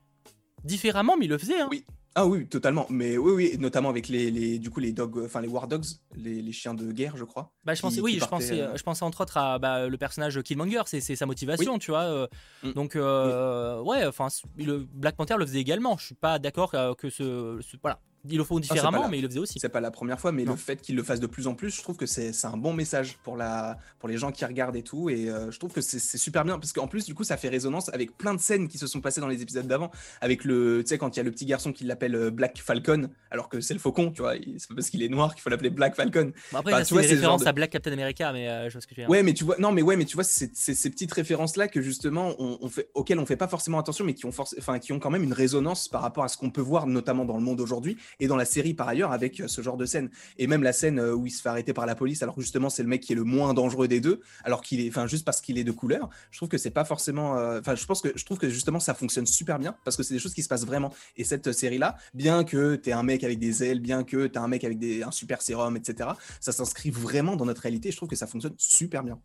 Différemment, 0.63 1.17
mais 1.17 1.26
il 1.26 1.30
le 1.30 1.38
faisait. 1.38 1.60
Hein. 1.60 1.67
Oui. 1.71 1.86
Ah 2.13 2.26
oui, 2.26 2.45
totalement. 2.47 2.86
Mais 2.89 3.17
oui, 3.17 3.32
oui, 3.32 3.58
notamment 3.58 3.89
avec 3.89 4.10
les, 4.10 4.32
les 4.32 4.60
du 4.60 4.69
coup 4.69 4.82
les 4.82 4.91
dogs, 4.91 5.24
enfin 5.24 5.39
les 5.39 5.47
war 5.47 5.67
dogs, 5.67 5.86
les, 6.15 6.41
les, 6.41 6.52
chiens 6.52 6.74
de 6.74 6.91
guerre, 6.91 7.15
je 7.15 7.24
crois. 7.24 7.54
Bah 7.63 7.74
je 7.74 7.82
pensais, 7.82 8.02
oui, 8.02 8.17
je 8.19 8.26
pensais, 8.26 8.62
euh, 8.62 8.76
je 8.76 8.84
pensais 8.84 9.04
entre 9.04 9.21
autres 9.21 9.38
à 9.38 9.60
bah, 9.60 9.88
le 9.88 9.97
personnage 9.97 10.41
Killmonger, 10.41 10.82
c'est 10.86 11.15
sa 11.15 11.26
motivation, 11.26 11.80
tu 11.80 11.91
vois. 11.91 12.04
Euh. 12.04 12.28
Mm. 12.63 12.71
Donc 12.74 12.95
euh, 12.95 13.82
ouais, 13.82 14.06
enfin 14.06 14.28
le 14.58 14.80
Black 14.80 15.15
Panther 15.15 15.36
le 15.38 15.45
faisait 15.45 15.60
également. 15.60 15.97
Je 15.97 16.08
suis 16.08 16.15
pas 16.15 16.38
d'accord 16.38 16.71
que 16.97 17.10
ce, 17.10 17.60
ce, 17.62 17.78
voilà, 17.82 18.02
ils 18.30 18.38
le 18.38 18.43
font 18.43 18.58
ah, 18.58 18.62
différemment, 18.62 19.10
mais 19.10 19.17
ils 19.17 19.21
le 19.21 19.28
faisaient 19.28 19.39
aussi. 19.39 19.60
C'est 19.60 19.69
pas 19.69 19.82
la 19.82 19.91
première 19.91 20.19
fois, 20.19 20.32
mais 20.32 20.45
le 20.45 20.56
fait 20.56 20.80
qu'ils 20.82 20.95
le 20.95 21.04
fassent 21.04 21.19
de 21.19 21.28
plus 21.28 21.47
en 21.47 21.56
plus, 21.56 21.76
je 21.76 21.82
trouve 21.82 21.97
que 21.97 22.06
c'est 22.06 22.32
un 22.45 22.58
bon 22.58 22.74
message 22.74 23.17
pour, 23.24 23.36
la, 23.36 23.78
pour 24.00 24.10
les 24.10 24.17
gens 24.17 24.32
qui 24.32 24.45
regardent 24.45 24.76
et 24.76 24.84
tout. 24.84 25.10
Et 25.10 25.30
euh, 25.30 25.52
je 25.52 25.58
trouve 25.58 25.74
que 25.74 25.82
c'est 25.82 26.17
super 26.17 26.45
bien, 26.45 26.60
parce 26.60 26.74
qu'en 26.74 26.88
plus, 26.88 27.06
du 27.06 27.15
coup, 27.15 27.24
ça 27.24 27.38
fait 27.38 27.50
résonance 27.50 27.89
avec 27.89 28.17
plein 28.17 28.34
de 28.34 28.39
scènes 28.39 28.67
qui 28.67 28.78
se 28.78 28.88
sont 28.88 29.02
passées 29.02 29.21
dans 29.21 29.28
les 29.28 29.41
épisodes 29.41 29.67
d'avant. 29.67 29.91
Avec 30.21 30.43
le, 30.43 30.84
tu 30.84 30.89
sais, 30.89 30.97
quand 30.97 31.15
il 31.15 31.17
y 31.17 31.19
a 31.19 31.24
le 31.24 31.32
petit 31.32 31.45
garçon 31.45 31.74
qui 31.74 31.84
l'appelle 32.02 32.16
euh, 32.16 32.32
Black 32.32 32.60
Falcon, 32.60 33.10
alors 33.30 33.50
que 33.50 33.62
c'est 33.62 33.74
le 33.74 33.80
faucon, 33.80 34.12
tu 34.12 34.22
vois, 34.22 34.34
c'est 34.58 34.68
pas 34.68 34.76
parce 34.76 34.90
qu'il 34.90 35.04
est 35.04 35.10
noir 35.10 35.34
qu'il 35.34 35.42
faut 35.42 35.50
l'appeler 35.50 35.70
Black 35.70 35.96
Falcon. 35.96 36.32
Bon, 36.52 36.60
après, 36.60 36.72
bah, 36.72 36.84
tu 36.84 36.94
vois, 36.94 37.04
c'est 37.04 37.10
référence 37.10 37.46
à 37.46 37.52
Black 37.52 37.70
Captain 37.70 37.92
America, 37.92 38.32
mais 38.34 38.50
euh, 38.50 38.70
je 38.70 38.74
vois 38.74 38.82
ce 38.82 38.88
que 38.88 38.94
tu 38.94 39.02
veux 39.02 39.06
dire. 39.06 39.10
Ouais, 39.10 39.24
mais 39.24 39.34
tu 39.34 39.44
vois, 39.44 39.56
non, 39.60 39.72
mais 39.72 39.82
ouais, 39.82 39.96
mais 39.96 40.06
tu 40.06 40.16
vois, 40.16 40.24
c'est 40.24 40.56
ces 40.56 40.90
petites 40.90 41.14
références-là 41.14 41.68
que 41.68 41.82
justement, 41.82 42.36
on, 42.40 42.68
fait, 42.70 42.90
auxquelles 42.94 43.20
on 43.20 43.26
fait 43.26 43.38
pas 43.38 43.48
forcément 43.48 43.80
attention, 43.80 44.06
mais 44.06 44.14
qui 44.14 44.26
ont, 44.26 44.32
force, 44.32 44.56
qui 44.82 44.94
ont 44.94 45.00
quand 45.00 45.10
même 45.10 45.24
une 45.24 45.34
résonance 45.34 45.88
par 45.88 46.02
rapport 46.02 46.24
à 46.24 46.28
ce 46.28 46.38
qu'on 46.38 46.50
peut 46.50 46.62
voir, 46.62 46.88
notamment 46.88 47.26
dans 47.26 47.38
le 47.38 47.44
monde 47.44 47.62
aujourd'hui 47.62 47.98
et 48.20 48.28
dans 48.28 48.36
la 48.36 48.46
série 48.46 48.74
par 48.74 48.88
ailleurs 48.88 49.12
avec 49.12 49.40
euh, 49.40 49.48
ce 49.48 49.62
genre 49.62 49.78
de 49.78 49.86
scène. 49.86 50.10
Et 50.38 50.48
même 50.48 50.64
la 50.64 50.74
scène 50.74 51.00
où 51.00 51.26
il 51.26 51.32
se 51.32 51.42
fait 51.42 51.50
arrêter 51.50 51.74
par 51.74 51.86
la 51.86 51.96
police, 51.96 52.24
alors 52.24 52.40
justement 52.40 52.70
c'est 52.70 52.84
le 52.84 52.90
mec 52.90 53.02
qui 53.02 53.14
est 53.14 53.16
le 53.16 53.24
moins 53.24 53.54
dangereux 53.54 53.88
des 53.88 54.00
deux, 54.00 54.22
alors 54.44 54.62
qu'il 54.62 54.82
est, 54.82 54.90
enfin 54.90 55.08
juste 55.08 55.26
parce 55.26 55.42
qu'il 55.42 55.58
est 55.58 55.64
de 55.64 55.72
couleur. 55.72 56.10
Je 56.32 56.38
trouve 56.38 56.50
que 56.50 56.58
c'est 56.58 56.72
pas 56.72 56.86
forcément, 56.86 57.34
enfin 57.60 57.76
je 57.76 57.86
pense 57.86 58.02
que 58.02 58.10
je 58.16 58.26
trouve 58.26 58.38
que 58.38 58.50
justement 58.50 58.80
ça 58.80 58.94
fonctionne 58.94 59.26
super 59.26 59.60
bien 59.60 59.76
parce 59.84 59.98
que 59.98 60.04
c'est 60.04 60.14
des 60.14 60.20
choses 60.20 60.34
qui 60.34 60.44
se 60.44 60.50
passent 60.50 60.66
vraiment. 60.66 60.94
Et 61.18 61.24
cette 61.24 61.52
série 61.52 61.78
bien 62.13 62.43
que 62.43 62.75
tu 62.75 62.91
un 62.91 63.04
mec 63.04 63.23
avec 63.23 63.39
des 63.39 63.63
ailes, 63.63 63.80
bien 63.80 64.04
que 64.04 64.27
tu 64.27 64.39
un 64.39 64.47
mec 64.47 64.63
avec 64.63 64.77
un 65.06 65.12
super 65.12 65.41
sérum, 65.41 65.75
etc., 65.77 66.10
ça 66.39 66.51
s'inscrit 66.51 66.91
vraiment 66.91 67.36
dans 67.36 67.45
notre 67.45 67.62
réalité. 67.62 67.91
Je 67.91 67.97
trouve 67.97 68.10
que 68.10 68.15
ça 68.15 68.27
fonctionne 68.27 68.56
super 68.58 69.04
bien. 69.04 69.19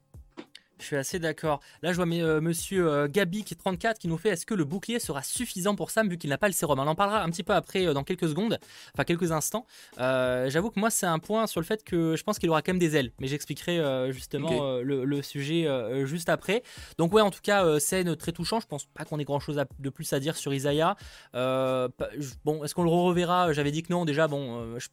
Je 0.79 0.85
suis 0.85 0.97
assez 0.97 1.19
d'accord. 1.19 1.61
Là, 1.83 1.93
je 1.93 1.97
vois 1.97 2.07
euh, 2.07 2.41
monsieur 2.41 2.89
euh, 2.89 3.09
Gabi 3.09 3.45
qui 3.45 3.55
est 3.55 3.57
34 3.57 3.99
qui 3.99 4.09
nous 4.09 4.19
fait 4.19 4.31
est-ce 4.31 4.45
que 4.45 4.55
le 4.55 4.65
bouclier 4.65 4.99
sera 4.99 5.23
suffisant 5.23 5.75
pour 5.75 5.91
Sam 5.91 6.09
vu 6.09 6.19
qu'il 6.19 6.31
n'a 6.31 6.39
pas 6.39 6.49
le 6.49 6.53
sérum? 6.53 6.79
On 6.79 6.87
en 6.87 6.95
parlera 6.95 7.23
un 7.23 7.31
petit 7.31 7.43
peu 7.43 7.55
après 7.55 7.87
euh, 7.87 7.95
dans 7.95 8.05
quelques 8.05 8.29
secondes, 8.29 8.59
enfin 8.95 9.05
quelques 9.05 9.33
instants. 9.33 9.67
J'avoue 9.99 10.71
que 10.71 10.79
moi, 10.79 10.91
c'est 10.91 11.07
un 11.07 11.19
point 11.19 11.47
sur 11.47 11.61
le 11.61 11.67
fait 11.67 11.83
que 11.83 12.17
je 12.17 12.23
pense 12.23 12.39
qu'il 12.39 12.51
aura 12.51 12.63
quand 12.63 12.73
même 12.73 12.79
des 12.79 12.97
ailes, 12.97 13.13
mais 13.21 13.27
j'expliquerai 13.27 14.13
justement 14.13 14.81
le, 14.81 15.23
sujet 15.23 15.67
juste 16.05 16.29
après. 16.29 16.63
Donc, 16.99 17.13
ouais, 17.15 17.23
en 17.23 17.31
tout 17.31 17.41
cas, 17.43 17.79
scène 17.81 18.15
très 18.17 18.33
touchante. 18.33 18.63
Je 18.63 18.67
pense 18.67 18.85
pas 18.87 19.05
qu'on 19.05 19.19
ait 19.19 19.25
grand 19.25 19.41
chose 19.41 19.61
de 19.79 19.91
plus 19.91 20.13
à 20.13 20.21
dire 20.21 20.37
sur 20.37 20.53
Isaiah. 20.53 20.97
bon, 21.33 22.65
est-ce 22.65 22.75
qu'on 22.75 22.85
le 22.85 22.91
reverra? 22.91 23.53
J'avais 23.53 23.71
dit 23.71 23.83
que 23.83 23.93
non. 23.93 24.05
Déjà, 24.05 24.29
bon, 24.29 24.79
je 24.79 24.89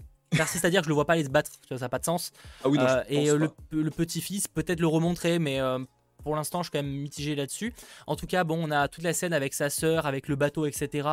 c'est 0.45 0.65
à 0.65 0.69
dire 0.69 0.81
que 0.81 0.85
je 0.85 0.89
le 0.89 0.95
vois 0.95 1.05
pas 1.05 1.13
aller 1.13 1.23
se 1.23 1.29
battre, 1.29 1.51
ça 1.69 1.77
n'a 1.77 1.89
pas 1.89 1.99
de 1.99 2.05
sens. 2.05 2.31
Ah 2.63 2.69
oui, 2.69 2.77
euh, 2.79 3.03
et 3.09 3.29
euh, 3.29 3.47
le, 3.71 3.91
petit-fils, 3.91 4.47
peut-être 4.47 4.79
le 4.79 4.87
remontrer, 4.87 5.39
mais 5.39 5.59
euh, 5.59 5.79
pour 6.23 6.35
l'instant, 6.35 6.63
je 6.63 6.69
suis 6.69 6.71
quand 6.71 6.83
même 6.83 6.91
mitigé 6.91 7.35
là-dessus. 7.35 7.73
En 8.07 8.15
tout 8.15 8.27
cas, 8.27 8.43
bon, 8.43 8.59
on 8.61 8.71
a 8.71 8.87
toute 8.87 9.03
la 9.03 9.13
scène 9.13 9.33
avec 9.33 9.53
sa 9.53 9.69
sœur, 9.69 10.05
avec 10.05 10.27
le 10.27 10.35
bateau, 10.35 10.65
etc. 10.65 11.07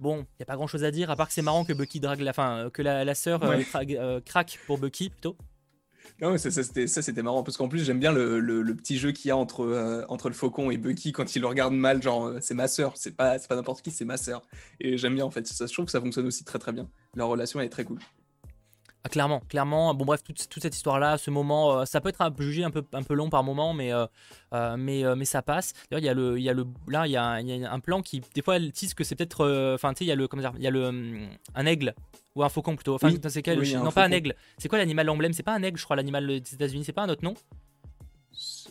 Bon, 0.00 0.18
il 0.18 0.40
n'y 0.40 0.42
a 0.42 0.46
pas 0.46 0.56
grand 0.56 0.66
chose 0.66 0.84
à 0.84 0.90
dire, 0.90 1.10
à 1.10 1.16
part 1.16 1.28
que 1.28 1.34
c'est 1.34 1.42
marrant 1.42 1.64
que 1.64 1.72
Bucky 1.72 2.00
drague 2.00 2.20
la 2.20 2.32
fin, 2.32 2.70
que 2.70 2.82
la, 2.82 3.04
la 3.04 3.14
sœur 3.14 3.40
craque 4.24 4.58
pour 4.66 4.78
Bucky 4.78 5.10
plutôt. 5.10 5.36
Non, 6.20 6.36
ça, 6.38 6.50
ça, 6.50 6.62
c'était, 6.62 7.22
marrant 7.22 7.42
parce 7.42 7.56
qu'en 7.56 7.68
plus, 7.68 7.84
j'aime 7.84 7.98
bien 7.98 8.12
le, 8.12 8.38
le, 8.38 8.74
petit 8.76 8.98
jeu 8.98 9.12
qu'il 9.12 9.28
y 9.28 9.30
a 9.32 9.36
entre, 9.36 9.64
euh, 9.64 10.04
entre 10.08 10.28
le 10.28 10.34
faucon 10.34 10.70
et 10.70 10.76
Bucky 10.76 11.12
quand 11.12 11.34
il 11.34 11.40
le 11.40 11.48
regarde 11.48 11.74
mal. 11.74 12.02
Genre, 12.02 12.26
euh, 12.26 12.38
c'est 12.40 12.54
ma 12.54 12.68
sœur, 12.68 12.92
c'est 12.96 13.16
pas, 13.16 13.38
pas 13.38 13.56
n'importe 13.56 13.82
qui, 13.82 13.90
c'est 13.90 14.04
ma 14.04 14.16
sœur. 14.16 14.42
Et 14.80 14.98
j'aime 14.98 15.14
bien 15.14 15.24
en 15.24 15.30
fait. 15.30 15.46
Ça, 15.46 15.66
je 15.66 15.72
trouve 15.72 15.86
que 15.86 15.90
ça 15.90 16.00
fonctionne 16.00 16.26
aussi 16.26 16.44
très 16.44 16.58
très 16.58 16.72
bien. 16.72 16.88
Leur 17.14 17.28
relation, 17.28 17.60
est 17.60 17.68
très 17.68 17.84
cool. 17.84 17.98
Ah, 19.04 19.08
clairement, 19.08 19.40
clairement. 19.48 19.94
Bon, 19.94 20.04
bref, 20.04 20.22
toute, 20.22 20.48
toute 20.48 20.62
cette 20.62 20.76
histoire-là, 20.76 21.18
ce 21.18 21.30
moment, 21.30 21.80
euh, 21.80 21.84
ça 21.84 22.00
peut 22.00 22.08
être 22.08 22.20
un, 22.20 22.32
jugé 22.38 22.62
un 22.62 22.70
peu, 22.70 22.84
un 22.92 23.02
peu 23.02 23.14
long 23.14 23.30
par 23.30 23.42
moment, 23.42 23.74
mais, 23.74 23.90
mais, 24.52 25.02
mais 25.16 25.24
ça 25.24 25.42
passe. 25.42 25.72
D'ailleurs, 25.90 26.02
il 26.02 26.06
y 26.06 26.08
a 26.08 26.14
le, 26.14 26.38
il 26.38 26.42
y 26.44 26.48
a 26.48 26.52
le, 26.52 26.64
là, 26.88 27.06
il 27.06 27.10
y 27.10 27.16
a, 27.16 27.40
y 27.40 27.64
a, 27.64 27.72
un 27.72 27.80
plan 27.80 28.00
qui, 28.02 28.22
des 28.34 28.42
fois, 28.42 28.56
elle 28.56 28.70
tisse 28.72 28.94
que 28.94 29.02
c'est 29.04 29.16
peut-être, 29.16 29.74
enfin, 29.74 29.92
tu 29.92 29.98
sais, 29.98 30.04
il 30.04 30.08
y 30.08 30.12
a 30.12 30.14
le, 30.14 30.28
comment 30.28 30.42
dire, 30.42 30.52
il 30.56 30.62
y 30.62 30.68
a 30.68 30.70
le, 30.70 30.86
hum, 30.86 31.28
un 31.54 31.66
aigle 31.66 31.94
ou 32.34 32.42
un 32.42 32.48
faucon 32.48 32.76
plutôt. 32.76 32.94
Enfin, 32.94 33.10
c'est 33.28 33.42
quel 33.42 33.60
Non, 33.60 33.90
pas 33.90 34.04
un 34.04 34.12
aigle. 34.12 34.34
C'est 34.58 34.68
quoi 34.68 34.78
l'animal 34.78 35.08
emblème? 35.10 35.32
C'est 35.32 35.42
pas 35.42 35.54
un 35.54 35.62
aigle, 35.62 35.78
je 35.78 35.84
crois, 35.84 35.96
l'animal 35.96 36.26
des 36.26 36.54
États-Unis. 36.54 36.84
C'est 36.84 36.92
pas 36.92 37.02
un 37.02 37.08
autre 37.08 37.24
nom? 37.24 37.34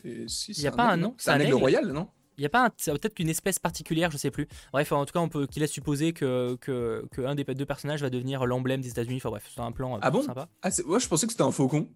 Il 0.04 0.28
n'y 0.60 0.68
a 0.68 0.72
pas 0.72 0.90
un 0.90 0.98
nom? 0.98 1.16
C'est 1.18 1.32
un, 1.32 1.40
aigle 1.40 1.54
royal, 1.54 1.88
non? 1.92 2.08
Il 2.38 2.42
n'y 2.42 2.46
a 2.46 2.50
pas 2.50 2.70
peut-être 2.70 3.14
qu'une 3.14 3.30
espèce 3.30 3.60
particulière, 3.60 4.12
je 4.12 4.18
sais 4.18 4.32
plus. 4.32 4.48
Bref, 4.72 4.92
en 4.92 5.06
tout 5.06 5.14
cas, 5.14 5.20
on 5.20 5.30
peut 5.30 5.48
qu'il 5.48 5.62
laisse 5.62 5.72
supposer 5.72 6.14
que, 6.14 6.58
que, 6.62 7.06
que, 7.12 7.22
un 7.22 7.36
des 7.36 7.44
deux 7.44 7.66
personnages 7.66 8.02
va 8.02 8.10
devenir 8.10 8.46
l'emblème 8.46 8.82
des 8.82 8.90
États-Unis. 8.90 9.18
Enfin 9.18 9.30
bref, 9.30 9.50
c'est 9.54 9.62
un 9.62 9.72
plan 9.72 9.96
euh, 9.96 10.00
ah 10.02 10.12
bon? 10.12 10.22
sympa. 10.22 10.48
Ah 10.62 10.70
ouais, 10.86 11.00
je 11.00 11.08
pensais 11.08 11.26
que 11.28 11.34
c'était 11.34 11.44
un 11.44 11.52
faucon. 11.52 11.90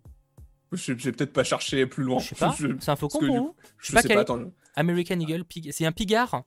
Je 0.71 0.93
vais 0.93 1.11
peut-être 1.11 1.33
pas 1.33 1.43
chercher 1.43 1.86
plus 1.86 2.03
loin. 2.03 2.19
Je 2.19 2.29
sais 2.29 2.36
pas. 2.36 2.55
C'est 2.79 2.91
un 2.91 2.95
faucon 2.95 3.19
pour 3.19 3.36
vous? 3.36 3.55
Je 3.77 3.91
sais 3.95 4.13
pas, 4.13 4.25
pas 4.25 4.39
American 4.75 5.19
Eagle, 5.19 5.45
c'est 5.71 5.86
un 5.86 5.93
pigard. 5.93 6.43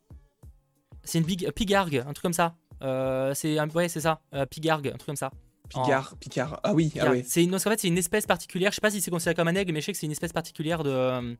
C'est 1.03 1.18
une 1.18 1.24
big, 1.24 1.51
pigargue, 1.53 2.05
un 2.07 2.12
truc 2.12 2.22
comme 2.22 2.32
ça. 2.34 2.57
Euh, 2.82 3.32
c'est 3.34 3.59
ouais, 3.61 3.89
c'est 3.89 4.01
ça, 4.01 4.20
euh, 4.34 4.45
pigargue, 4.45 4.89
un 4.89 4.99
truc 4.99 5.07
comme 5.07 5.16
ça. 5.16 5.30
Picard, 5.68 6.16
Picard. 6.16 6.61
Ah 6.62 6.74
oui, 6.74 6.93
ah 7.01 7.11
oui. 7.11 7.22
C'est 7.26 7.45
une, 7.45 7.55
en 7.55 7.59
fait, 7.59 7.80
c'est 7.80 7.89
une 7.89 7.99
espèce 7.99 8.26
particulière. 8.26 8.70
Je 8.72 8.76
sais 8.76 8.80
pas 8.80 8.91
si 8.91 9.01
c'est 9.01 9.11
considéré 9.11 9.34
comme 9.34 9.49
un 9.49 9.55
aigle, 9.55 9.72
mais 9.72 9.80
je 9.80 9.86
sais 9.86 9.93
que 9.93 9.99
c'est 9.99 10.07
une 10.07 10.12
espèce 10.12 10.32
particulière 10.32 10.82
de 10.82 10.91
euh, 10.91 11.34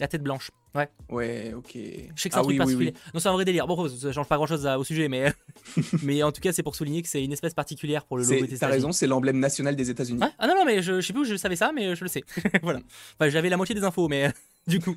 la 0.00 0.08
tête 0.08 0.22
blanche. 0.22 0.50
Ouais. 0.74 0.88
Ouais, 1.08 1.54
ok. 1.56 1.70
Je 1.74 1.80
sais 2.20 2.28
que 2.28 2.34
c'est 2.34 2.36
un 2.36 2.40
ah 2.40 2.42
truc 2.42 2.58
particulier. 2.58 2.94
Non, 3.12 3.20
c'est 3.20 3.28
un 3.28 3.32
vrai 3.32 3.44
délire. 3.44 3.66
Bon, 3.66 3.88
ça 3.88 4.12
change 4.12 4.26
pas 4.26 4.36
grand 4.36 4.46
chose 4.46 4.66
au 4.66 4.82
sujet, 4.82 5.08
mais 5.08 5.32
mais 6.02 6.22
en 6.22 6.32
tout 6.32 6.40
cas, 6.40 6.52
c'est 6.52 6.64
pour 6.64 6.74
souligner 6.74 7.02
que 7.02 7.08
c'est 7.08 7.22
une 7.22 7.32
espèce 7.32 7.54
particulière 7.54 8.04
pour 8.04 8.16
le 8.18 8.24
logo 8.24 8.46
des 8.46 8.58
T'as 8.58 8.66
raison, 8.66 8.90
c'est 8.90 9.06
l'emblème 9.06 9.38
national 9.38 9.76
des 9.76 9.90
États-Unis. 9.90 10.20
ah 10.38 10.46
non, 10.46 10.54
non, 10.56 10.64
mais 10.64 10.82
je, 10.82 11.00
je 11.00 11.06
sais 11.06 11.12
plus 11.12 11.22
où 11.22 11.24
je 11.24 11.36
savais 11.36 11.56
ça, 11.56 11.70
mais 11.72 11.94
je 11.94 12.02
le 12.02 12.08
sais. 12.08 12.24
voilà. 12.62 12.80
Enfin, 13.18 13.28
j'avais 13.28 13.48
la 13.48 13.56
moitié 13.56 13.74
des 13.74 13.84
infos, 13.84 14.08
mais 14.08 14.32
du 14.66 14.80
coup. 14.80 14.96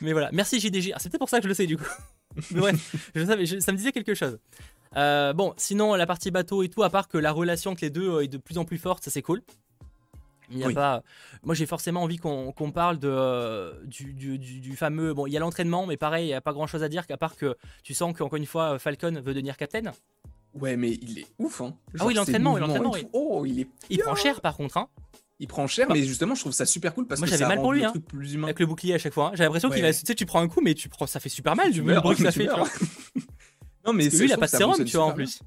Mais 0.00 0.12
voilà. 0.12 0.30
Merci 0.32 0.60
JDG. 0.60 0.92
Ah, 0.94 0.98
c'est 1.00 1.08
peut-être 1.08 1.18
pour 1.18 1.28
ça 1.28 1.38
que 1.38 1.44
je 1.44 1.48
le 1.48 1.54
sais, 1.54 1.66
du 1.66 1.76
coup. 1.76 1.84
mais 2.52 2.60
ouais, 2.60 2.72
je 3.14 3.24
savais, 3.24 3.46
ça 3.46 3.72
me 3.72 3.76
disait 3.76 3.92
quelque 3.92 4.14
chose. 4.14 4.38
Euh, 4.96 5.32
bon, 5.32 5.54
sinon, 5.56 5.94
la 5.94 6.06
partie 6.06 6.30
bateau 6.30 6.62
et 6.62 6.68
tout, 6.68 6.82
à 6.82 6.90
part 6.90 7.08
que 7.08 7.18
la 7.18 7.32
relation 7.32 7.72
entre 7.72 7.84
les 7.84 7.90
deux 7.90 8.08
euh, 8.08 8.24
est 8.24 8.28
de 8.28 8.38
plus 8.38 8.58
en 8.58 8.64
plus 8.64 8.78
forte, 8.78 9.04
ça 9.04 9.10
c'est 9.10 9.22
cool. 9.22 9.42
Il 10.50 10.58
y 10.58 10.64
a 10.64 10.70
pas... 10.70 11.02
Moi 11.42 11.54
j'ai 11.54 11.66
forcément 11.66 12.02
envie 12.02 12.18
qu'on 12.18 12.72
parle 12.72 12.98
de, 12.98 13.08
euh, 13.08 13.72
du, 13.84 14.38
du, 14.38 14.76
fameux. 14.76 15.14
Bon, 15.14 15.26
il 15.26 15.32
y 15.32 15.36
a 15.36 15.40
l'entraînement, 15.40 15.86
mais 15.86 15.96
pareil, 15.96 16.24
il 16.24 16.28
n'y 16.28 16.34
a 16.34 16.40
pas 16.40 16.52
grand 16.52 16.66
chose 16.66 16.82
à 16.82 16.88
dire 16.88 17.06
qu'à 17.06 17.16
part 17.16 17.36
que 17.36 17.56
tu 17.82 17.94
sens 17.94 18.16
qu'encore 18.16 18.36
une 18.36 18.46
fois, 18.46 18.78
Falcon 18.78 19.12
veut 19.12 19.34
devenir 19.34 19.56
capitaine. 19.56 19.92
Ouais, 20.54 20.76
mais 20.76 20.90
il 20.90 21.20
est 21.20 21.26
ouf, 21.38 21.60
hein. 21.60 21.74
ah 21.98 22.06
oui, 22.06 22.14
l'entraînement, 22.14 22.58
l'entraînement. 22.58 22.94
Oh, 23.12 23.44
il 23.46 23.60
est. 23.60 23.68
Il 23.88 23.98
prend 23.98 24.16
cher 24.16 24.40
par 24.40 24.56
contre, 24.56 24.76
hein. 24.76 24.88
Il 25.42 25.46
prend 25.46 25.66
cher, 25.66 25.88
mais 25.88 26.02
justement, 26.02 26.34
je 26.34 26.40
trouve 26.40 26.52
ça 26.52 26.66
super 26.66 26.92
cool 26.92 27.06
parce 27.06 27.18
Moi, 27.18 27.26
que 27.26 27.30
j'avais 27.34 27.46
mal 27.46 27.62
pour 27.62 27.72
lui, 27.72 27.82
hein, 27.82 27.94
plus 28.08 28.34
humain. 28.34 28.48
avec 28.48 28.58
le 28.58 28.66
bouclier 28.66 28.94
à 28.94 28.98
chaque 28.98 29.14
fois. 29.14 29.28
Hein. 29.28 29.32
J'ai 29.36 29.44
l'impression 29.44 29.70
qu'il 29.70 29.80
va. 29.80 29.90
Tu 29.90 30.00
sais, 30.04 30.14
tu 30.14 30.26
prends 30.26 30.40
un 30.40 30.48
coup, 30.48 30.60
mais 30.60 30.74
tu 30.74 30.90
prends... 30.90 31.06
ça 31.06 31.18
fait 31.18 31.30
super 31.30 31.56
mal 31.56 31.72
du 31.72 31.80
bruit 31.80 32.16
que 32.16 32.22
ça 32.22 32.32
fait. 32.32 32.48
Non, 33.86 33.94
mais 33.94 34.08
lui, 34.10 34.26
il 34.26 34.32
a 34.32 34.36
pas 34.36 34.44
de 34.44 34.50
sérum, 34.50 34.84
tu 34.84 34.96
vois, 34.96 35.06
en 35.06 35.12
plus. 35.12 35.40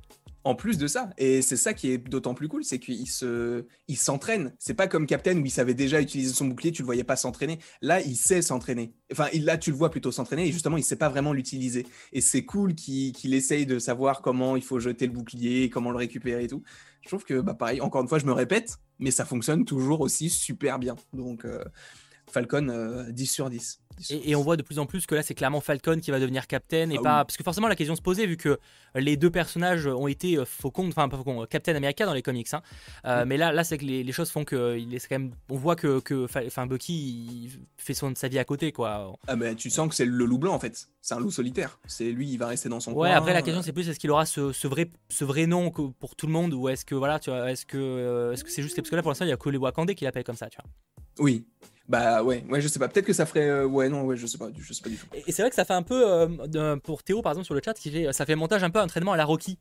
En 0.45 0.55
plus 0.55 0.77
de 0.77 0.87
ça, 0.87 1.09
et 1.17 1.41
c'est 1.41 1.55
ça 1.55 1.73
qui 1.73 1.91
est 1.91 1.97
d'autant 1.97 2.33
plus 2.33 2.49
cool, 2.49 2.65
c'est 2.65 2.77
qu'il 2.77 3.09
se, 3.09 3.65
il 3.87 3.97
s'entraîne. 3.97 4.53
C'est 4.59 4.73
pas 4.73 4.87
comme 4.87 5.05
Captain 5.05 5.37
où 5.37 5.45
il 5.45 5.51
savait 5.51 5.73
déjà 5.73 6.01
utiliser 6.01 6.33
son 6.33 6.47
bouclier, 6.47 6.73
tu 6.73 6.81
le 6.81 6.85
voyais 6.85 7.05
pas 7.05 7.15
s'entraîner. 7.15 7.59
Là, 7.81 8.01
il 8.01 8.17
sait 8.17 8.41
s'entraîner. 8.41 8.93
Enfin, 9.11 9.27
là, 9.33 9.57
tu 9.57 9.71
le 9.71 9.77
vois 9.77 9.89
plutôt 9.89 10.11
s'entraîner 10.11 10.47
et 10.47 10.51
justement, 10.51 10.75
il 10.75 10.83
sait 10.83 10.97
pas 10.97 11.07
vraiment 11.07 11.31
l'utiliser. 11.31 11.87
Et 12.11 12.19
c'est 12.19 12.43
cool 12.43 12.75
qu'il 12.75 13.33
essaye 13.33 13.65
de 13.65 13.79
savoir 13.79 14.21
comment 14.21 14.57
il 14.57 14.63
faut 14.63 14.79
jeter 14.79 15.07
le 15.07 15.13
bouclier, 15.13 15.69
comment 15.69 15.91
le 15.91 15.97
récupérer 15.97 16.43
et 16.43 16.47
tout. 16.47 16.63
Je 17.03 17.07
trouve 17.07 17.23
que, 17.23 17.39
bah, 17.39 17.53
pareil, 17.53 17.79
encore 17.79 18.01
une 18.01 18.07
fois, 18.09 18.19
je 18.19 18.25
me 18.25 18.33
répète, 18.33 18.77
mais 18.99 19.11
ça 19.11 19.23
fonctionne 19.23 19.63
toujours 19.63 20.01
aussi 20.01 20.29
super 20.29 20.77
bien. 20.77 20.95
Donc, 21.13 21.45
euh, 21.45 21.63
Falcon, 22.33 22.65
10 23.09 23.23
euh, 23.23 23.25
sur 23.25 23.49
10. 23.49 23.79
Et, 24.09 24.35
on 24.35 24.41
voit 24.41 24.57
de 24.57 24.63
plus 24.63 24.79
en 24.79 24.87
plus 24.87 25.05
que 25.05 25.13
là, 25.13 25.21
c'est 25.21 25.35
clairement 25.35 25.61
Falcon 25.61 25.99
qui 25.99 26.09
va 26.09 26.19
devenir 26.19 26.47
Captain 26.47 26.89
et 26.89 26.97
ah 26.97 27.03
pas. 27.03 27.25
Parce 27.25 27.37
que 27.37 27.43
forcément, 27.43 27.67
la 27.67 27.75
question 27.75 27.95
se 27.95 28.01
posait 28.01 28.25
vu 28.25 28.37
que 28.37 28.59
les 28.95 29.17
deux 29.17 29.29
personnages 29.29 29.85
ont 29.85 30.07
été 30.07 30.37
euh, 30.37 30.45
Faucon, 30.45 30.87
enfin 30.87 31.07
pas 31.09 31.17
Faucon, 31.17 31.45
Captain 31.45 31.75
America 31.75 32.05
dans 32.05 32.13
les 32.13 32.23
comics. 32.23 32.51
Hein. 32.53 32.61
Euh, 33.05 33.23
mais 33.25 33.37
là, 33.37 33.51
là 33.51 33.63
c'est 33.63 33.77
que 33.77 33.85
les, 33.85 34.11
choses 34.11 34.31
font 34.31 34.45
que 34.45 34.77
il 34.77 34.93
est 34.95 35.07
quand 35.07 35.19
même. 35.19 35.31
On 35.49 35.57
voit 35.57 35.75
que, 35.75 35.99
que 35.99 36.27
Bucky 36.65 36.93
il 36.93 37.51
fait 37.77 37.93
son, 37.93 38.13
sa 38.15 38.27
vie 38.27 38.39
à 38.39 38.45
côté, 38.45 38.71
quoi. 38.71 39.13
Ah, 39.27 39.35
mais 39.35 39.53
tu 39.55 39.69
sens 39.69 39.87
que 39.89 39.95
c'est 39.95 40.05
le 40.05 40.25
loup 40.25 40.39
blanc 40.39 40.55
en 40.55 40.59
fait. 40.59 40.87
C'est 41.03 41.15
un 41.15 41.19
loup 41.19 41.31
solitaire. 41.31 41.77
C'est 41.85 42.11
lui, 42.13 42.29
il 42.29 42.37
va 42.37 42.47
rester 42.47 42.69
dans 42.69 42.79
son 42.79 42.91
ouais, 42.91 43.09
coin. 43.09 43.17
après, 43.17 43.33
la 43.33 43.41
question, 43.41 43.61
c'est 43.61 43.73
plus 43.73 43.89
est-ce 43.89 43.99
qu'il 43.99 44.09
aura 44.09 44.25
ce, 44.25 44.67
vrai, 44.67 44.89
ce 45.09 45.25
vrai 45.25 45.47
nom 45.47 45.69
pour 45.69 46.15
tout 46.15 46.27
le 46.27 46.31
monde 46.31 46.53
ou 46.53 46.69
est-ce 46.69 46.85
que, 46.85 46.95
voilà, 46.95 47.19
tu 47.19 47.29
vois, 47.29 47.51
est-ce 47.51 47.65
que 47.65 48.31
est-ce 48.31 48.41
que 48.41 48.49
c'est 48.49 48.63
juste. 48.63 48.77
Parce 48.77 48.89
que 48.89 48.95
là, 48.95 49.01
pour 49.01 49.11
l'instant, 49.11 49.25
il 49.25 49.29
y 49.29 49.33
a 49.33 49.37
que 49.37 49.49
les 49.49 49.57
Wakandais 49.57 49.95
qui 49.95 50.05
l'appellent 50.05 50.23
comme 50.23 50.37
ça, 50.37 50.47
tu 50.49 50.57
vois. 50.63 50.71
Oui, 51.19 51.45
bah 51.89 52.23
ouais, 52.23 52.45
ouais, 52.49 52.61
je 52.61 52.69
sais 52.69 52.79
pas. 52.79 52.87
Peut-être 52.87 53.05
que 53.05 53.11
ça 53.11 53.25
ferait. 53.25 53.49
Euh, 53.49 53.65
ouais, 53.65 53.89
non, 53.89 54.03
ouais, 54.03 54.15
je 54.15 54.25
sais 54.25 54.37
pas, 54.37 54.47
je 54.57 54.71
sais 54.73 54.81
pas 54.81 54.89
du 54.89 54.95
tout. 54.95 55.05
Et, 55.13 55.29
c'est 55.33 55.41
vrai 55.41 55.49
que 55.49 55.57
ça 55.57 55.65
fait 55.65 55.73
un 55.73 55.83
peu 55.83 56.09
euh, 56.09 56.77
pour 56.77 57.03
Théo 57.03 57.21
par 57.21 57.33
exemple 57.33 57.47
sur 57.47 57.55
le 57.55 57.61
chat, 57.63 57.73
qui 57.73 57.91
fait, 57.91 58.13
ça 58.13 58.25
fait 58.25 58.35
montage 58.35 58.63
un 58.63 58.69
peu 58.69 58.79
entraînement 58.79 59.11
à 59.11 59.17
la 59.17 59.25
Rocky. 59.25 59.59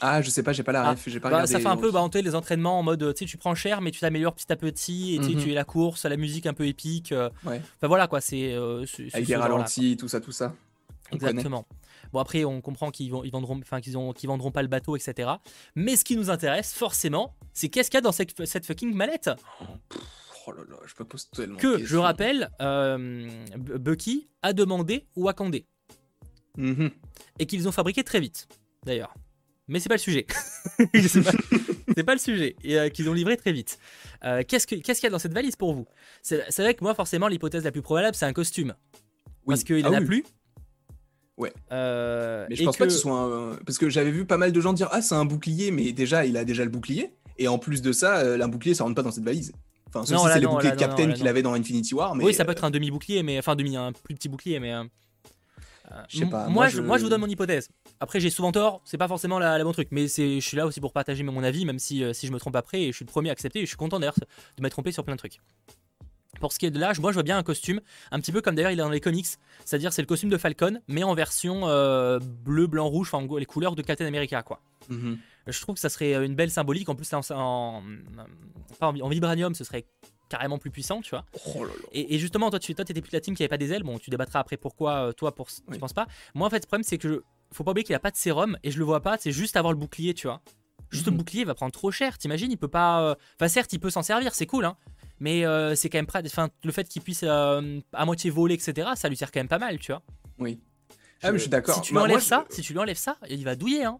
Ah, 0.00 0.22
je 0.22 0.30
sais 0.30 0.42
pas, 0.42 0.52
j'ai 0.52 0.62
pas 0.62 0.72
la 0.72 0.84
ah, 0.84 0.90
ref, 0.92 1.02
j'ai 1.06 1.20
pas 1.20 1.30
bah, 1.30 1.46
Ça 1.46 1.58
fait 1.58 1.66
un 1.66 1.76
peu 1.76 1.90
bah, 1.90 2.06
les 2.14 2.34
entraînements 2.34 2.78
en 2.78 2.82
mode, 2.82 3.14
tu 3.14 3.24
sais, 3.24 3.30
tu 3.30 3.36
prends 3.36 3.54
cher, 3.54 3.80
mais 3.80 3.90
tu 3.90 4.00
t'améliores 4.00 4.34
petit 4.34 4.52
à 4.52 4.56
petit, 4.56 5.16
et 5.16 5.18
mhm. 5.18 5.42
tu 5.42 5.50
es 5.50 5.54
la 5.54 5.64
course, 5.64 6.04
la 6.04 6.16
musique 6.16 6.46
un 6.46 6.54
peu 6.54 6.66
épique. 6.66 7.12
Euh. 7.12 7.30
ouais. 7.44 7.60
Enfin 7.76 7.88
voilà 7.88 8.06
quoi, 8.06 8.20
c'est. 8.20 8.54
Avec 9.12 9.26
des 9.26 9.36
ralentis, 9.36 9.96
tout 9.96 10.08
ça, 10.08 10.20
tout 10.20 10.32
ça. 10.32 10.54
Exactement. 11.12 11.66
Bon 12.12 12.20
après, 12.20 12.44
on 12.44 12.60
comprend 12.60 12.90
qu'ils 12.90 13.10
vont, 13.10 13.24
ils 13.24 13.30
vendront, 13.30 13.58
enfin 13.60 13.80
qu'ils 13.80 13.98
ont, 13.98 14.12
qu'ils 14.12 14.28
vendront 14.28 14.50
pas 14.50 14.62
le 14.62 14.68
bateau, 14.68 14.96
etc. 14.96 15.30
Mais 15.74 15.96
ce 15.96 16.04
qui 16.04 16.16
nous 16.16 16.30
intéresse 16.30 16.72
forcément, 16.72 17.34
c'est 17.52 17.68
qu'est-ce 17.68 17.90
qu'il 17.90 17.98
y 17.98 17.98
a 17.98 18.02
dans 18.02 18.12
cette, 18.12 18.46
cette 18.46 18.64
fucking 18.64 18.94
mallette? 18.94 19.30
Oh 20.46 20.52
là 20.52 20.62
là, 20.68 20.76
je 20.86 20.94
peux 20.94 21.04
poser 21.04 21.26
tellement 21.34 21.58
Que, 21.58 21.84
je 21.84 21.96
rappelle, 21.96 22.50
euh, 22.62 23.28
Bucky 23.56 24.28
a 24.42 24.52
demandé 24.52 25.06
Wakandé. 25.16 25.66
Mm 26.56 26.88
Et 27.38 27.46
qu'ils 27.46 27.68
ont 27.68 27.72
fabriqué 27.72 28.02
très 28.02 28.20
vite, 28.20 28.48
d'ailleurs. 28.84 29.12
Mais 29.68 29.80
c'est 29.80 29.88
pas 29.88 29.96
le 29.96 30.00
sujet. 30.00 30.26
c'est 30.94 32.02
pas, 32.02 32.14
le 32.14 32.18
sujet. 32.18 32.56
Et 32.64 32.78
euh, 32.78 32.88
qu'ils 32.88 33.08
ont 33.08 33.12
livré 33.12 33.36
très 33.36 33.52
vite. 33.52 33.78
Euh, 34.24 34.42
qu'est-ce 34.46 34.66
qu'il 34.66 34.82
y 34.82 35.06
a 35.06 35.10
dans 35.10 35.18
cette 35.18 35.34
valise 35.34 35.56
pour 35.56 35.74
vous? 35.74 35.86
C'est 36.22 36.58
vrai 36.58 36.74
que 36.74 36.82
moi, 36.82 36.94
forcément, 36.94 37.28
l'hypothèse 37.28 37.64
la 37.64 37.70
plus 37.70 37.82
probable, 37.82 38.14
c'est 38.14 38.26
un 38.26 38.32
costume. 38.32 38.74
Parce 39.46 39.64
qu'il 39.64 39.84
ah, 39.84 39.90
en 39.90 39.94
a 39.94 40.00
plus. 40.00 40.24
Ouais. 41.36 41.52
mais 41.70 42.56
je 42.56 42.64
pense 42.64 42.76
pas 42.76 42.86
que 42.86 42.92
ce 42.92 42.98
soit 42.98 43.12
un... 43.12 43.56
Parce 43.64 43.78
que 43.78 43.88
j'avais 43.88 44.10
vu 44.10 44.24
pas 44.24 44.38
mal 44.38 44.50
de 44.50 44.60
gens 44.60 44.72
dire 44.72 44.88
Ah, 44.90 45.02
c'est 45.02 45.14
un 45.14 45.24
bouclier, 45.24 45.70
mais 45.70 45.92
déjà, 45.92 46.24
il 46.24 46.36
a 46.36 46.44
déjà 46.44 46.64
le 46.64 46.70
bouclier. 46.70 47.12
Et 47.38 47.46
en 47.46 47.58
plus 47.58 47.82
de 47.82 47.92
ça, 47.92 48.20
un 48.20 48.48
bouclier, 48.48 48.74
ça 48.74 48.84
rentre 48.84 48.96
pas 48.96 49.02
dans 49.02 49.12
cette 49.12 49.24
valise. 49.24 49.52
Enfin, 49.88 50.04
c'est 50.04 50.40
les 50.40 50.46
boucliers 50.46 50.72
de 50.72 50.76
Captain 50.76 51.12
qu'il 51.12 51.28
avait 51.28 51.42
dans 51.42 51.54
Infinity 51.54 51.94
War. 51.94 52.14
Mais 52.14 52.24
oui, 52.24 52.34
ça 52.34 52.44
peut 52.44 52.52
être 52.52 52.64
un 52.64 52.70
demi-bouclier, 52.70 53.22
mais 53.22 53.38
enfin, 53.38 53.56
demi, 53.56 53.76
un 53.76 53.92
plus 53.92 54.14
petit 54.14 54.28
bouclier, 54.28 54.60
mais. 54.60 54.74
Je 56.08 56.18
sais 56.18 56.26
pas. 56.26 56.48
Moi, 56.48 56.68
je... 56.68 56.80
moi, 56.80 56.98
je 56.98 57.02
vous 57.02 57.08
donne 57.08 57.20
mon 57.20 57.28
hypothèse. 57.28 57.68
Après, 58.00 58.20
j'ai 58.20 58.30
souvent 58.30 58.52
tort, 58.52 58.80
c'est 58.84 58.98
pas 58.98 59.08
forcément 59.08 59.38
la, 59.38 59.62
bon 59.64 59.72
truc, 59.72 59.88
mais 59.90 60.06
je 60.06 60.40
suis 60.40 60.56
là 60.56 60.66
aussi 60.66 60.80
pour 60.80 60.92
partager 60.92 61.22
mon 61.22 61.42
avis, 61.42 61.64
même 61.64 61.78
si, 61.78 62.02
euh, 62.02 62.12
si 62.12 62.26
je 62.26 62.32
me 62.32 62.38
trompe 62.38 62.56
après, 62.56 62.82
et 62.82 62.92
je 62.92 62.96
suis 62.96 63.04
le 63.04 63.10
premier 63.10 63.30
à 63.30 63.32
accepter, 63.32 63.60
et 63.60 63.62
je 63.62 63.68
suis 63.68 63.76
content 63.76 63.98
d'ailleurs 63.98 64.18
de 64.18 64.62
m'être 64.62 64.72
trompé 64.72 64.92
sur 64.92 65.04
plein 65.04 65.14
de 65.14 65.18
trucs. 65.18 65.40
Pour 66.40 66.52
ce 66.52 66.58
qui 66.58 66.66
est 66.66 66.70
de 66.70 66.78
l'âge, 66.78 67.00
moi 67.00 67.10
je 67.10 67.14
vois 67.14 67.24
bien 67.24 67.36
un 67.36 67.42
costume, 67.42 67.80
un 68.12 68.20
petit 68.20 68.30
peu 68.30 68.40
comme 68.40 68.54
d'ailleurs 68.54 68.70
il 68.70 68.78
est 68.78 68.82
dans 68.82 68.90
les 68.90 69.00
comics, 69.00 69.26
c'est-à-dire 69.64 69.92
c'est 69.92 70.02
le 70.02 70.06
costume 70.06 70.30
de 70.30 70.36
Falcon, 70.36 70.80
mais 70.86 71.02
en 71.02 71.14
version 71.14 71.62
euh, 71.64 72.20
bleu, 72.20 72.68
blanc, 72.68 72.86
rouge, 72.86 73.10
enfin 73.12 73.26
les 73.38 73.46
couleurs 73.46 73.74
de 73.74 73.82
Captain 73.82 74.06
America 74.06 74.42
quoi. 74.42 74.60
Mm-hmm. 74.88 75.16
Je 75.48 75.60
trouve 75.60 75.74
que 75.74 75.80
ça 75.80 75.88
serait 75.88 76.24
une 76.24 76.36
belle 76.36 76.50
symbolique, 76.50 76.88
en 76.88 76.94
plus 76.94 77.12
en, 77.12 77.22
en, 77.30 77.82
en 78.80 79.08
vibranium 79.08 79.54
ce 79.54 79.64
serait 79.64 79.86
carrément 80.28 80.58
plus 80.58 80.70
puissant, 80.70 81.00
tu 81.00 81.10
vois. 81.10 81.24
Oh 81.46 81.66
et, 81.92 82.18
justement, 82.18 82.50
toi, 82.50 82.58
tu 82.58 82.74
toi, 82.74 82.84
étais 82.88 83.00
plus 83.00 83.12
la 83.12 83.20
team 83.20 83.34
qui 83.34 83.42
avait 83.42 83.48
pas 83.48 83.58
des 83.58 83.72
ailes. 83.72 83.82
Bon, 83.82 83.98
tu 83.98 84.10
débattras 84.10 84.40
après 84.40 84.56
pourquoi, 84.56 85.08
euh, 85.08 85.12
toi, 85.12 85.34
pour, 85.34 85.48
tu 85.48 85.78
penses 85.78 85.92
pas. 85.92 86.06
Moi, 86.34 86.46
en 86.46 86.50
fait, 86.50 86.60
le 86.60 86.66
problème, 86.66 86.84
c'est 86.84 86.98
que 86.98 87.08
je, 87.08 87.14
faut 87.52 87.64
pas 87.64 87.70
oublier 87.70 87.84
qu'il 87.84 87.94
a 87.94 88.00
pas 88.00 88.10
de 88.10 88.16
sérum 88.16 88.56
et 88.62 88.70
je 88.70 88.78
le 88.78 88.84
vois 88.84 89.00
pas. 89.00 89.16
C'est 89.18 89.32
juste 89.32 89.56
avoir 89.56 89.72
le 89.72 89.78
bouclier, 89.78 90.14
tu 90.14 90.26
vois. 90.26 90.40
Juste 90.90 91.06
le 91.06 91.12
mhm. 91.12 91.18
bouclier 91.18 91.44
va 91.44 91.54
prendre 91.54 91.72
trop 91.72 91.90
cher. 91.90 92.18
T'imagines, 92.18 92.50
il 92.50 92.58
peut 92.58 92.68
pas. 92.68 93.02
Euh, 93.02 93.14
enfin, 93.38 93.48
certes, 93.48 93.72
il 93.72 93.80
peut 93.80 93.90
s'en 93.90 94.02
servir, 94.02 94.34
c'est 94.34 94.46
cool, 94.46 94.64
hein. 94.64 94.76
Mais 95.20 95.44
euh, 95.44 95.74
c'est 95.74 95.88
quand 95.88 95.98
même 95.98 96.06
prêt. 96.06 96.22
Enfin, 96.24 96.48
le 96.62 96.72
fait 96.72 96.88
qu'il 96.88 97.02
puisse 97.02 97.24
à 97.24 97.60
moitié 98.04 98.30
voler, 98.30 98.54
etc., 98.54 98.90
ça 98.94 99.08
lui 99.08 99.16
sert 99.16 99.32
quand 99.32 99.40
même 99.40 99.48
pas 99.48 99.58
mal, 99.58 99.78
tu 99.78 99.92
vois. 99.92 100.02
Oui. 100.38 100.60
Ah, 101.22 101.32
mais 101.32 101.38
je 101.38 101.42
suis 101.42 101.50
d'accord. 101.50 101.74
Si 101.74 101.80
tu 101.80 101.94
lui 101.94 102.00
enlèves 102.00 102.20
ça, 102.20 102.44
si 102.48 102.62
tu 102.62 102.72
lui 102.72 102.78
enlèves 102.78 102.96
ça, 102.96 103.16
il 103.28 103.44
va 103.44 103.56
douiller, 103.56 103.84
hein. 103.84 103.98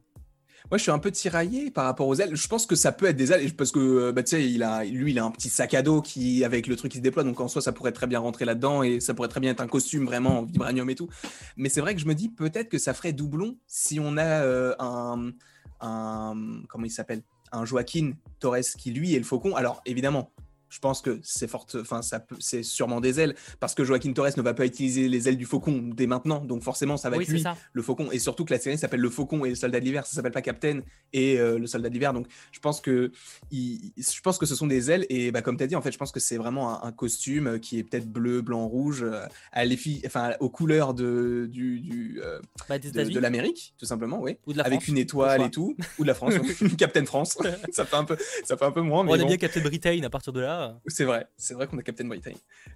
Moi, 0.70 0.76
je 0.78 0.82
suis 0.82 0.90
un 0.90 0.98
peu 0.98 1.10
tiraillé 1.10 1.70
par 1.70 1.84
rapport 1.84 2.06
aux 2.06 2.14
ailes. 2.16 2.36
Je 2.36 2.48
pense 2.48 2.66
que 2.66 2.76
ça 2.76 2.92
peut 2.92 3.06
être 3.06 3.16
des 3.16 3.32
ailes 3.32 3.54
parce 3.54 3.72
que 3.72 3.78
euh, 3.78 4.12
bah, 4.12 4.22
il 4.32 4.62
a, 4.62 4.84
lui, 4.84 5.12
il 5.12 5.18
a 5.18 5.24
un 5.24 5.30
petit 5.30 5.48
sac 5.48 5.74
à 5.74 5.82
dos 5.82 6.02
qui, 6.02 6.44
avec 6.44 6.66
le 6.66 6.76
truc 6.76 6.92
qui 6.92 6.98
se 6.98 7.02
déploie. 7.02 7.24
Donc 7.24 7.40
en 7.40 7.48
soi, 7.48 7.62
ça 7.62 7.72
pourrait 7.72 7.92
très 7.92 8.06
bien 8.06 8.18
rentrer 8.18 8.44
là-dedans 8.44 8.82
et 8.82 9.00
ça 9.00 9.14
pourrait 9.14 9.28
très 9.28 9.40
bien 9.40 9.52
être 9.52 9.60
un 9.60 9.66
costume 9.68 10.04
vraiment 10.04 10.40
en 10.40 10.42
vibranium 10.42 10.88
et 10.90 10.94
tout. 10.94 11.08
Mais 11.56 11.68
c'est 11.68 11.80
vrai 11.80 11.94
que 11.94 12.00
je 12.00 12.06
me 12.06 12.14
dis 12.14 12.28
peut-être 12.28 12.68
que 12.68 12.78
ça 12.78 12.94
ferait 12.94 13.12
doublon 13.12 13.56
si 13.66 13.98
on 14.00 14.16
a 14.16 14.42
euh, 14.42 14.74
un, 14.78 15.32
un, 15.80 16.34
comment 16.68 16.84
il 16.84 16.90
s'appelle, 16.90 17.22
un 17.52 17.64
Joaquin 17.64 18.12
Torres 18.40 18.76
qui 18.76 18.90
lui 18.90 19.14
est 19.14 19.18
le 19.18 19.24
faucon. 19.24 19.56
Alors 19.56 19.82
évidemment, 19.86 20.30
je 20.68 20.78
pense 20.78 21.00
que 21.00 21.18
c'est 21.22 21.48
forte, 21.48 21.76
enfin 21.80 22.02
ça 22.02 22.24
c'est 22.38 22.62
sûrement 22.62 23.00
des 23.00 23.20
ailes 23.20 23.34
parce 23.60 23.74
que 23.74 23.84
Joaquin 23.84 24.12
Torres 24.12 24.36
ne 24.36 24.42
va 24.42 24.54
pas 24.54 24.66
utiliser 24.66 25.08
les 25.08 25.28
ailes 25.28 25.36
du 25.36 25.46
faucon 25.46 25.90
dès 25.94 26.06
maintenant, 26.06 26.44
donc 26.44 26.62
forcément 26.62 26.96
ça 26.96 27.10
va 27.10 27.16
être 27.16 27.28
lui 27.28 27.44
le 27.72 27.82
faucon. 27.82 28.10
Et 28.12 28.18
surtout 28.18 28.44
que 28.44 28.52
la 28.52 28.60
série 28.60 28.78
s'appelle 28.78 29.00
le 29.00 29.10
faucon 29.10 29.44
et 29.44 29.50
le 29.50 29.54
soldat 29.54 29.80
de 29.80 29.84
l'hiver, 29.84 30.06
ça 30.06 30.14
s'appelle 30.14 30.32
pas 30.32 30.42
Captain 30.42 30.80
et 31.12 31.38
euh, 31.38 31.58
le 31.58 31.66
soldat 31.66 31.88
de 31.88 31.94
l'hiver, 31.94 32.12
donc 32.12 32.26
je 32.52 32.60
pense 32.60 32.80
que 32.80 33.12
je 33.52 34.20
pense 34.22 34.38
que 34.38 34.46
ce 34.46 34.54
sont 34.54 34.66
des 34.66 34.90
ailes 34.90 35.06
et 35.08 35.30
bah, 35.30 35.42
comme 35.42 35.56
tu 35.56 35.64
as 35.64 35.66
dit 35.66 35.76
en 35.76 35.82
fait 35.82 35.92
je 35.92 35.98
pense 35.98 36.12
que 36.12 36.20
c'est 36.20 36.36
vraiment 36.36 36.84
un, 36.84 36.92
costume 36.92 37.60
qui 37.60 37.78
est 37.78 37.84
peut-être 37.84 38.10
bleu, 38.10 38.42
blanc, 38.42 38.66
rouge 38.66 39.02
euh, 39.04 39.24
à 39.52 39.62
enfin 40.06 40.32
aux 40.40 40.48
couleurs 40.48 40.94
de 40.94 41.48
du, 41.50 41.80
du 41.80 42.20
euh, 42.22 42.40
bah, 42.68 42.78
de, 42.78 43.18
l'Amérique 43.18 43.74
tout 43.78 43.86
simplement, 43.86 44.20
oui, 44.20 44.36
avec 44.58 44.88
une 44.88 44.98
étoile 44.98 45.42
et 45.42 45.50
tout, 45.50 45.76
ou 45.98 46.02
de 46.02 46.08
la 46.08 46.14
France, 46.14 46.34
Captain 46.78 47.04
France, 47.04 47.38
ça 47.72 47.84
fait 47.84 47.96
un 47.96 48.04
peu 48.04 48.16
ça 48.44 48.56
fait 48.56 48.64
un 48.64 48.72
peu 48.72 48.80
moins. 48.80 49.04
Mais 49.04 49.12
on 49.12 49.20
a 49.20 49.24
bien 49.24 49.36
Captain 49.36 49.60
Britain 49.60 50.02
à 50.02 50.10
partir 50.10 50.32
de 50.32 50.40
là. 50.40 50.57
C'est 50.86 51.04
vrai, 51.04 51.26
c'est 51.36 51.54
vrai 51.54 51.66
qu'on 51.66 51.78
a 51.78 51.82
Captain 51.82 52.06
Britain. 52.06 52.32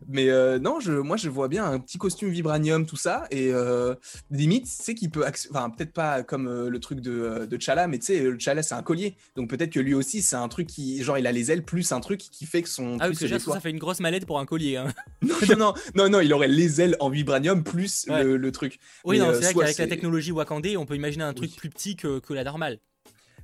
Mais 0.08 0.30
euh, 0.30 0.58
non, 0.58 0.80
je, 0.80 0.92
moi 0.92 1.16
je 1.16 1.28
vois 1.28 1.48
bien 1.48 1.64
un 1.64 1.78
petit 1.78 1.98
costume 1.98 2.30
vibranium, 2.30 2.86
tout 2.86 2.96
ça, 2.96 3.26
et 3.30 3.52
euh, 3.52 3.94
limite, 4.30 4.66
c'est 4.66 4.94
qu'il 4.94 5.10
peut, 5.10 5.24
enfin 5.50 5.70
peut-être 5.70 5.92
pas 5.92 6.22
comme 6.22 6.48
euh, 6.48 6.68
le 6.68 6.80
truc 6.80 7.00
de, 7.00 7.46
de 7.46 7.60
Chala, 7.60 7.86
mais 7.88 7.98
tu 7.98 8.06
sais, 8.06 8.20
le 8.20 8.38
Chala 8.38 8.62
c'est 8.62 8.74
un 8.74 8.82
collier, 8.82 9.16
donc 9.36 9.48
peut-être 9.48 9.70
que 9.70 9.80
lui 9.80 9.94
aussi 9.94 10.22
c'est 10.22 10.36
un 10.36 10.48
truc 10.48 10.66
qui, 10.66 11.02
genre 11.02 11.18
il 11.18 11.26
a 11.26 11.32
les 11.32 11.50
ailes 11.50 11.64
plus 11.64 11.92
un 11.92 12.00
truc 12.00 12.20
qui 12.20 12.46
fait 12.46 12.62
que 12.62 12.68
son. 12.68 12.96
Ah 13.00 13.08
oui, 13.08 13.16
parce 13.18 13.30
que 13.30 13.38
ça 13.38 13.60
fait 13.60 13.70
une 13.70 13.78
grosse 13.78 14.00
mallette 14.00 14.26
pour 14.26 14.38
un 14.38 14.46
collier. 14.46 14.76
Hein. 14.76 14.88
non, 15.22 15.34
non, 15.56 15.74
non, 15.94 16.08
non, 16.08 16.20
il 16.20 16.32
aurait 16.32 16.48
les 16.48 16.80
ailes 16.80 16.96
en 17.00 17.08
vibranium 17.08 17.62
plus 17.62 18.06
le, 18.08 18.52
truc. 18.52 18.78
Oui, 19.04 19.18
non, 19.18 19.32
c'est 19.32 19.52
vrai 19.52 19.54
qu'avec 19.54 19.78
la 19.78 19.86
technologie 19.86 20.32
Wakandé, 20.32 20.76
on 20.76 20.86
peut 20.86 20.96
imaginer 20.96 21.24
un 21.24 21.34
truc 21.34 21.54
plus 21.56 21.70
petit 21.70 21.96
que, 21.96 22.18
que 22.18 22.34
la 22.34 22.44
normale. 22.44 22.78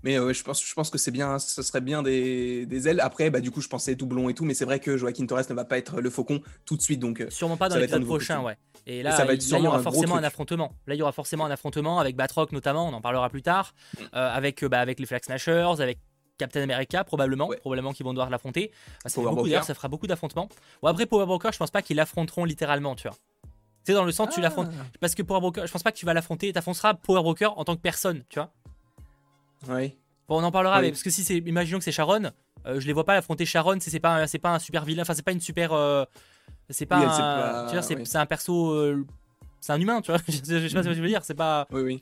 Mais 0.02 0.18
euh, 0.18 0.32
je, 0.32 0.42
pense, 0.42 0.64
je 0.64 0.74
pense 0.74 0.90
que 0.90 0.98
c'est 0.98 1.10
bien, 1.10 1.38
ce 1.38 1.62
serait 1.62 1.80
bien 1.80 2.02
des, 2.02 2.66
des, 2.66 2.88
ailes. 2.88 3.00
Après, 3.00 3.30
bah, 3.30 3.40
du 3.40 3.50
coup, 3.50 3.60
je 3.60 3.68
pensais 3.68 3.94
doublon 3.94 4.28
et 4.28 4.34
tout, 4.34 4.44
mais 4.44 4.54
c'est 4.54 4.64
vrai 4.64 4.80
que 4.80 4.96
Joaquin 4.96 5.26
Torres 5.26 5.42
ne 5.48 5.54
va 5.54 5.64
pas 5.64 5.78
être 5.78 6.00
le 6.00 6.10
faucon 6.10 6.40
tout 6.64 6.76
de 6.76 6.82
suite. 6.82 7.00
Donc, 7.00 7.20
euh, 7.20 7.30
Sûrement 7.30 7.56
pas 7.56 7.68
dans 7.68 7.76
l'épisode 7.76 8.04
prochain, 8.04 8.42
ouais. 8.42 8.56
Et 8.86 9.02
là, 9.02 9.16
il 9.30 9.48
y 9.48 9.66
aura 9.66 9.82
forcément 9.82 10.16
un 10.16 10.24
affrontement. 10.24 10.72
Là, 10.86 10.94
il 10.94 10.98
y 10.98 11.02
aura 11.02 11.12
forcément 11.12 11.44
un 11.44 11.50
affrontement 11.50 11.98
avec 11.98 12.16
Batroc 12.16 12.52
notamment, 12.52 12.88
on 12.88 12.92
en 12.92 13.00
parlera 13.00 13.28
plus 13.28 13.42
tard, 13.42 13.74
mm. 13.94 14.02
euh, 14.14 14.30
avec, 14.32 14.64
bah, 14.64 14.80
avec 14.80 15.00
les 15.00 15.06
Flag 15.06 15.24
Smashers, 15.24 15.80
avec 15.80 15.98
Captain 16.38 16.62
America 16.62 17.04
probablement, 17.04 17.50
probablement 17.60 17.92
qu'ils 17.92 18.06
vont 18.06 18.12
devoir 18.12 18.30
l'affronter. 18.30 18.70
ça, 19.04 19.10
ça 19.62 19.74
fera 19.74 19.88
beaucoup 19.88 20.06
d'affrontements. 20.06 20.48
Bon, 20.80 20.88
après 20.88 21.06
Power 21.06 21.26
Broker, 21.26 21.52
je 21.52 21.58
pense 21.58 21.70
pas 21.70 21.82
qu'ils 21.82 21.96
l'affronteront 21.96 22.44
littéralement, 22.44 22.94
tu 22.94 23.08
vois. 23.08 23.16
C'est 23.88 23.94
dans 23.94 24.04
le 24.04 24.12
sens, 24.12 24.34
tu 24.34 24.42
l'affrontes. 24.42 24.68
Ah. 24.70 24.84
Parce 25.00 25.14
que 25.14 25.22
Power 25.22 25.40
Broker, 25.40 25.66
je 25.66 25.72
pense 25.72 25.82
pas 25.82 25.90
que 25.92 25.96
tu 25.96 26.04
vas 26.04 26.12
l'affronter, 26.12 26.52
tu 26.52 26.58
affronteras 26.58 26.92
Power 26.92 27.22
Broker 27.22 27.58
en 27.58 27.64
tant 27.64 27.74
que 27.74 27.80
personne, 27.80 28.22
tu 28.28 28.38
vois. 28.38 28.52
Oui. 29.68 29.94
Bon, 30.28 30.40
on 30.40 30.44
en 30.44 30.52
parlera, 30.52 30.80
mais 30.82 30.90
parce 30.90 31.02
que 31.02 31.10
si 31.10 31.24
c'est, 31.24 31.38
imaginons 31.38 31.78
que 31.78 31.84
c'est 31.84 31.92
Sharon, 31.92 32.30
euh, 32.66 32.80
je 32.80 32.86
les 32.86 32.92
vois 32.92 33.04
pas 33.04 33.14
affronter 33.14 33.46
Sharon, 33.46 33.78
c'est, 33.80 33.98
pas, 33.98 34.26
c'est 34.26 34.38
pas 34.38 34.54
un 34.54 34.58
super 34.58 34.84
vilain, 34.84 35.02
enfin 35.02 35.14
c'est 35.14 35.24
pas 35.24 35.32
une 35.32 35.40
super, 35.40 35.72
euh, 35.72 36.04
c'est 36.68 36.86
pas, 36.86 36.96
un, 36.98 37.66
tu 37.66 37.72
vois, 37.72 37.82
c'est, 37.82 38.16
un 38.16 38.26
perso, 38.26 38.72
euh, 38.72 39.06
c'est 39.60 39.72
un 39.72 39.80
humain, 39.80 40.02
tu 40.02 40.12
vois. 40.12 40.20
je, 40.28 40.34
sais 40.34 40.74
pas 40.74 40.82
ce 40.82 40.88
que 40.88 40.94
je 40.94 41.00
veux 41.00 41.08
dire, 41.08 41.24
c'est 41.24 41.34
pas. 41.34 41.66
Oui, 41.72 41.80
oui. 41.80 42.00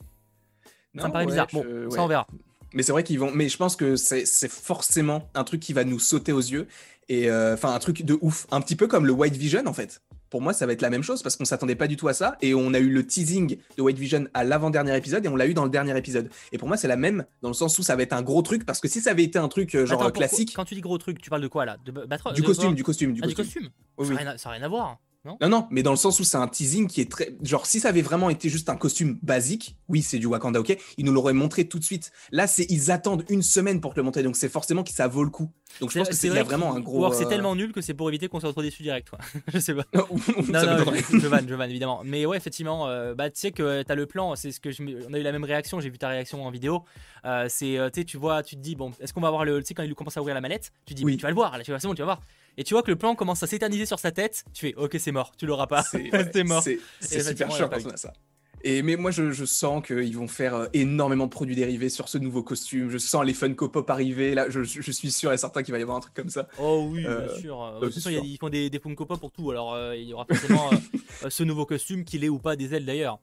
ça 0.98 1.06
me 1.06 1.12
paraît 1.12 1.26
bizarre. 1.26 1.46
Bon, 1.52 1.64
ça 1.90 2.02
on 2.02 2.08
verra. 2.08 2.26
Mais 2.74 2.82
c'est 2.82 2.92
vrai 2.92 3.04
qu'ils 3.04 3.20
vont, 3.20 3.30
mais 3.32 3.48
je 3.48 3.56
pense 3.56 3.76
que 3.76 3.96
c'est, 3.96 4.26
c'est 4.26 4.50
forcément 4.50 5.30
un 5.34 5.44
truc 5.44 5.60
qui 5.60 5.72
va 5.72 5.84
nous 5.84 6.00
sauter 6.00 6.32
aux 6.32 6.40
yeux 6.40 6.66
et 7.08 7.30
enfin 7.30 7.72
un 7.72 7.78
truc 7.78 8.04
de 8.04 8.18
ouf, 8.20 8.46
un 8.50 8.60
petit 8.60 8.76
peu 8.76 8.88
comme 8.88 9.06
le 9.06 9.12
White 9.12 9.36
Vision 9.36 9.64
en 9.66 9.72
fait 9.72 10.02
pour 10.36 10.42
moi, 10.42 10.52
ça 10.52 10.66
va 10.66 10.74
être 10.74 10.82
la 10.82 10.90
même 10.90 11.02
chose 11.02 11.22
parce 11.22 11.34
qu'on 11.34 11.46
s'attendait 11.46 11.76
pas 11.76 11.86
du 11.86 11.96
tout 11.96 12.08
à 12.08 12.12
ça. 12.12 12.36
Et 12.42 12.52
on 12.52 12.74
a 12.74 12.78
eu 12.78 12.90
le 12.90 13.06
teasing 13.06 13.56
de 13.78 13.82
White 13.82 13.98
Vision 13.98 14.26
à 14.34 14.44
l'avant-dernier 14.44 14.94
épisode 14.94 15.24
et 15.24 15.28
on 15.28 15.36
l'a 15.36 15.46
eu 15.46 15.54
dans 15.54 15.64
le 15.64 15.70
dernier 15.70 15.96
épisode. 15.96 16.28
Et 16.52 16.58
pour 16.58 16.68
moi, 16.68 16.76
c'est 16.76 16.88
la 16.88 16.96
même 16.96 17.24
dans 17.40 17.48
le 17.48 17.54
sens 17.54 17.78
où 17.78 17.82
ça 17.82 17.96
va 17.96 18.02
être 18.02 18.12
un 18.12 18.20
gros 18.20 18.42
truc 18.42 18.66
parce 18.66 18.78
que 18.78 18.86
si 18.86 19.00
ça 19.00 19.12
avait 19.12 19.24
été 19.24 19.38
un 19.38 19.48
truc 19.48 19.74
euh, 19.74 19.86
genre 19.86 20.12
classique. 20.12 20.52
Quand 20.54 20.66
tu 20.66 20.74
dis 20.74 20.82
gros 20.82 20.98
truc, 20.98 21.22
tu 21.22 21.30
parles 21.30 21.40
de 21.40 21.48
quoi 21.48 21.64
là? 21.64 21.78
De, 21.86 21.90
du, 22.34 22.42
costume, 22.42 22.74
du 22.74 22.84
costume, 22.84 23.14
du 23.14 23.22
costume, 23.22 23.70
ça 23.98 24.04
n'a 24.12 24.50
rien, 24.50 24.62
à 24.62 24.68
voir. 24.68 24.98
Non, 25.40 25.48
non, 25.48 25.66
mais 25.70 25.82
dans 25.82 25.90
le 25.90 25.96
sens 25.96 26.20
où 26.20 26.24
c'est 26.24 26.36
un 26.36 26.48
teasing 26.48 26.86
qui 26.86 27.00
est 27.00 27.10
très. 27.10 27.36
Genre, 27.42 27.66
si 27.66 27.80
ça 27.80 27.88
avait 27.88 28.02
vraiment 28.02 28.30
été 28.30 28.48
juste 28.48 28.68
un 28.68 28.76
costume 28.76 29.18
basique, 29.22 29.76
oui, 29.88 30.02
c'est 30.02 30.18
du 30.18 30.26
Wakanda, 30.26 30.60
ok, 30.60 30.76
ils 30.98 31.04
nous 31.04 31.12
l'auraient 31.12 31.32
montré 31.32 31.66
tout 31.66 31.78
de 31.78 31.84
suite. 31.84 32.12
Là, 32.30 32.46
c'est 32.46 32.66
ils 32.70 32.90
attendent 32.90 33.24
une 33.28 33.42
semaine 33.42 33.80
pour 33.80 33.94
te 33.94 34.00
le 34.00 34.04
montrer, 34.04 34.22
donc 34.22 34.36
c'est 34.36 34.48
forcément 34.48 34.82
que 34.82 34.90
ça 34.90 35.08
vaut 35.08 35.24
le 35.24 35.30
coup. 35.30 35.50
Donc 35.80 35.90
je 35.90 35.98
pense 35.98 36.08
que 36.08 36.14
c'est 36.14 36.28
vraiment 36.28 36.74
un 36.74 36.80
gros. 36.80 37.06
Ou 37.06 37.12
c'est 37.12 37.26
euh, 37.26 37.28
tellement 37.28 37.54
nul 37.54 37.72
que 37.72 37.80
c'est 37.80 37.94
pour 37.94 38.08
éviter 38.08 38.28
qu'on 38.28 38.40
soit 38.40 38.52
trop 38.52 38.62
déçu 38.62 38.82
direct, 38.82 39.10
quoi. 39.10 39.18
je 39.52 39.58
sais 39.58 39.74
pas. 39.74 39.84
non, 39.94 40.06
non, 40.10 40.92
je, 41.10 41.26
vanne, 41.26 41.46
je 41.48 41.54
vanne, 41.54 41.70
évidemment. 41.70 42.02
Mais 42.04 42.24
ouais, 42.26 42.36
effectivement, 42.36 42.88
euh, 42.88 43.14
bah, 43.14 43.30
tu 43.30 43.40
sais 43.40 43.52
que 43.52 43.82
t'as 43.82 43.94
le 43.94 44.06
plan, 44.06 44.36
c'est 44.36 44.52
ce 44.52 44.60
que 44.60 44.70
je... 44.70 44.82
on 45.08 45.12
a 45.12 45.18
eu 45.18 45.22
la 45.22 45.32
même 45.32 45.44
réaction, 45.44 45.80
j'ai 45.80 45.90
vu 45.90 45.98
ta 45.98 46.08
réaction 46.08 46.44
en 46.44 46.50
vidéo. 46.50 46.84
Euh, 47.24 47.46
c'est, 47.48 47.78
tu 48.06 48.16
vois, 48.16 48.42
tu 48.42 48.56
te 48.56 48.60
dis, 48.60 48.76
bon, 48.76 48.92
est-ce 49.00 49.12
qu'on 49.12 49.20
va 49.20 49.30
voir 49.30 49.44
le. 49.44 49.60
Tu 49.60 49.68
sais, 49.68 49.74
quand 49.74 49.82
il 49.82 49.94
commence 49.94 50.16
à 50.16 50.20
ouvrir 50.20 50.34
la 50.34 50.40
mallette, 50.40 50.72
tu 50.86 50.94
te 50.94 50.98
dis, 50.98 51.04
oui. 51.04 51.16
tu 51.16 51.22
vas 51.22 51.30
le 51.30 51.34
voir, 51.34 51.56
là, 51.58 51.64
tu 51.64 51.72
vas, 51.72 51.80
c'est 51.80 51.88
bon, 51.88 51.94
tu 51.94 52.02
vas 52.02 52.06
voir 52.06 52.20
et 52.56 52.64
tu 52.64 52.74
vois 52.74 52.82
que 52.82 52.90
le 52.90 52.96
plan 52.96 53.14
commence 53.14 53.42
à 53.42 53.46
s'éterniser 53.46 53.86
sur 53.86 53.98
sa 53.98 54.12
tête, 54.12 54.44
tu 54.52 54.66
fais 54.66 54.74
ok 54.74 54.96
c'est 54.98 55.12
mort, 55.12 55.32
tu 55.36 55.46
l'auras 55.46 55.66
pas, 55.66 55.82
c'est 55.82 56.44
mort. 56.44 56.64
C'est 57.00 57.22
super 57.22 57.50
chiant 57.50 57.68
quand 57.68 57.84
on 57.84 57.90
a 57.90 57.96
ça. 57.96 58.12
Et 58.62 58.82
mais 58.82 58.96
moi, 58.96 59.10
je, 59.10 59.44
sens 59.44 59.84
qu'ils 59.86 60.16
vont 60.16 60.28
faire 60.28 60.54
euh, 60.54 60.66
énormément 60.72 61.26
de 61.26 61.30
produits 61.30 61.54
dérivés 61.54 61.88
sur 61.88 62.08
ce 62.08 62.18
nouveau 62.18 62.42
costume. 62.42 62.90
Je 62.90 62.98
sens 62.98 63.24
les 63.24 63.34
Funko 63.34 63.68
Pop 63.68 63.88
arriver. 63.90 64.34
Là, 64.34 64.46
je, 64.48 64.62
suis 64.62 65.10
sûr 65.10 65.32
et 65.32 65.38
certain 65.38 65.62
qu'il 65.62 65.72
va 65.72 65.78
y 65.78 65.82
avoir 65.82 65.96
un 65.96 66.00
truc 66.00 66.14
comme 66.14 66.30
ça. 66.30 66.48
Oh 66.58 66.88
oui, 66.90 67.00
bien 67.00 67.10
euh, 67.10 67.38
sûr. 67.38 67.62
Euh, 67.62 67.80
de 67.80 67.86
toute 67.86 67.94
façon, 67.94 68.10
ils 68.10 68.36
font 68.38 68.48
des, 68.48 68.70
des, 68.70 68.78
Funko 68.78 69.06
Pop 69.06 69.20
pour 69.20 69.30
tout. 69.30 69.50
Alors, 69.50 69.76
il 69.94 70.04
y 70.04 70.12
aura 70.12 70.24
forcément 70.24 70.70
ce 71.28 71.42
nouveau 71.44 71.66
costume, 71.66 72.04
qu'il 72.04 72.24
ait 72.24 72.28
ou 72.28 72.38
pas 72.38 72.56
des 72.56 72.74
ailes 72.74 72.86
d'ailleurs. 72.86 73.20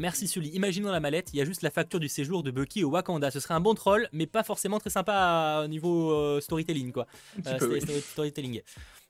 merci 0.00 0.28
Sully. 0.28 0.50
Imaginons 0.50 0.90
la 0.90 1.00
mallette. 1.00 1.30
Il 1.32 1.38
y 1.38 1.42
a 1.42 1.44
juste 1.44 1.62
la 1.62 1.70
facture 1.70 2.00
du 2.00 2.08
séjour 2.08 2.42
de 2.42 2.50
Bucky 2.50 2.84
au 2.84 2.90
Wakanda. 2.90 3.30
Ce 3.30 3.40
serait 3.40 3.54
un 3.54 3.60
bon 3.60 3.74
troll, 3.74 4.08
mais 4.12 4.26
pas 4.26 4.42
forcément 4.42 4.78
très 4.78 4.90
sympa 4.90 5.62
au 5.64 5.68
niveau 5.68 6.40
storytelling, 6.40 6.92
quoi. 6.92 7.06
Storytelling. 8.12 8.60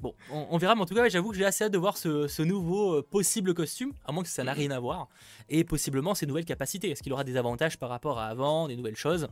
Bon, 0.02 0.14
on, 0.30 0.58
verra, 0.58 0.74
mais 0.74 0.82
en 0.82 0.86
tout 0.86 0.96
cas, 0.96 1.08
j'avoue 1.08 1.30
que 1.30 1.36
j'ai 1.36 1.44
assez 1.44 1.62
hâte 1.62 1.72
de 1.72 1.78
voir 1.78 1.96
ce, 1.96 2.42
nouveau 2.42 2.98
euh, 2.98 3.06
possible 3.08 3.54
costume, 3.54 3.92
à 4.04 4.10
moins 4.10 4.24
que 4.24 4.28
ça 4.28 4.42
n'a 4.42 4.52
rien 4.52 4.72
à 4.72 4.80
voir, 4.80 5.08
et 5.48 5.62
possiblement 5.62 6.16
ses 6.16 6.26
nouvelles 6.26 6.44
capacités. 6.44 6.90
Est-ce 6.90 7.04
qu'il 7.04 7.12
aura 7.12 7.22
des 7.22 7.36
avantages 7.36 7.78
par 7.78 7.88
rapport 7.88 8.18
à 8.18 8.26
avant, 8.26 8.66
des 8.66 8.74
nouvelles 8.74 8.96
choses? 8.96 9.28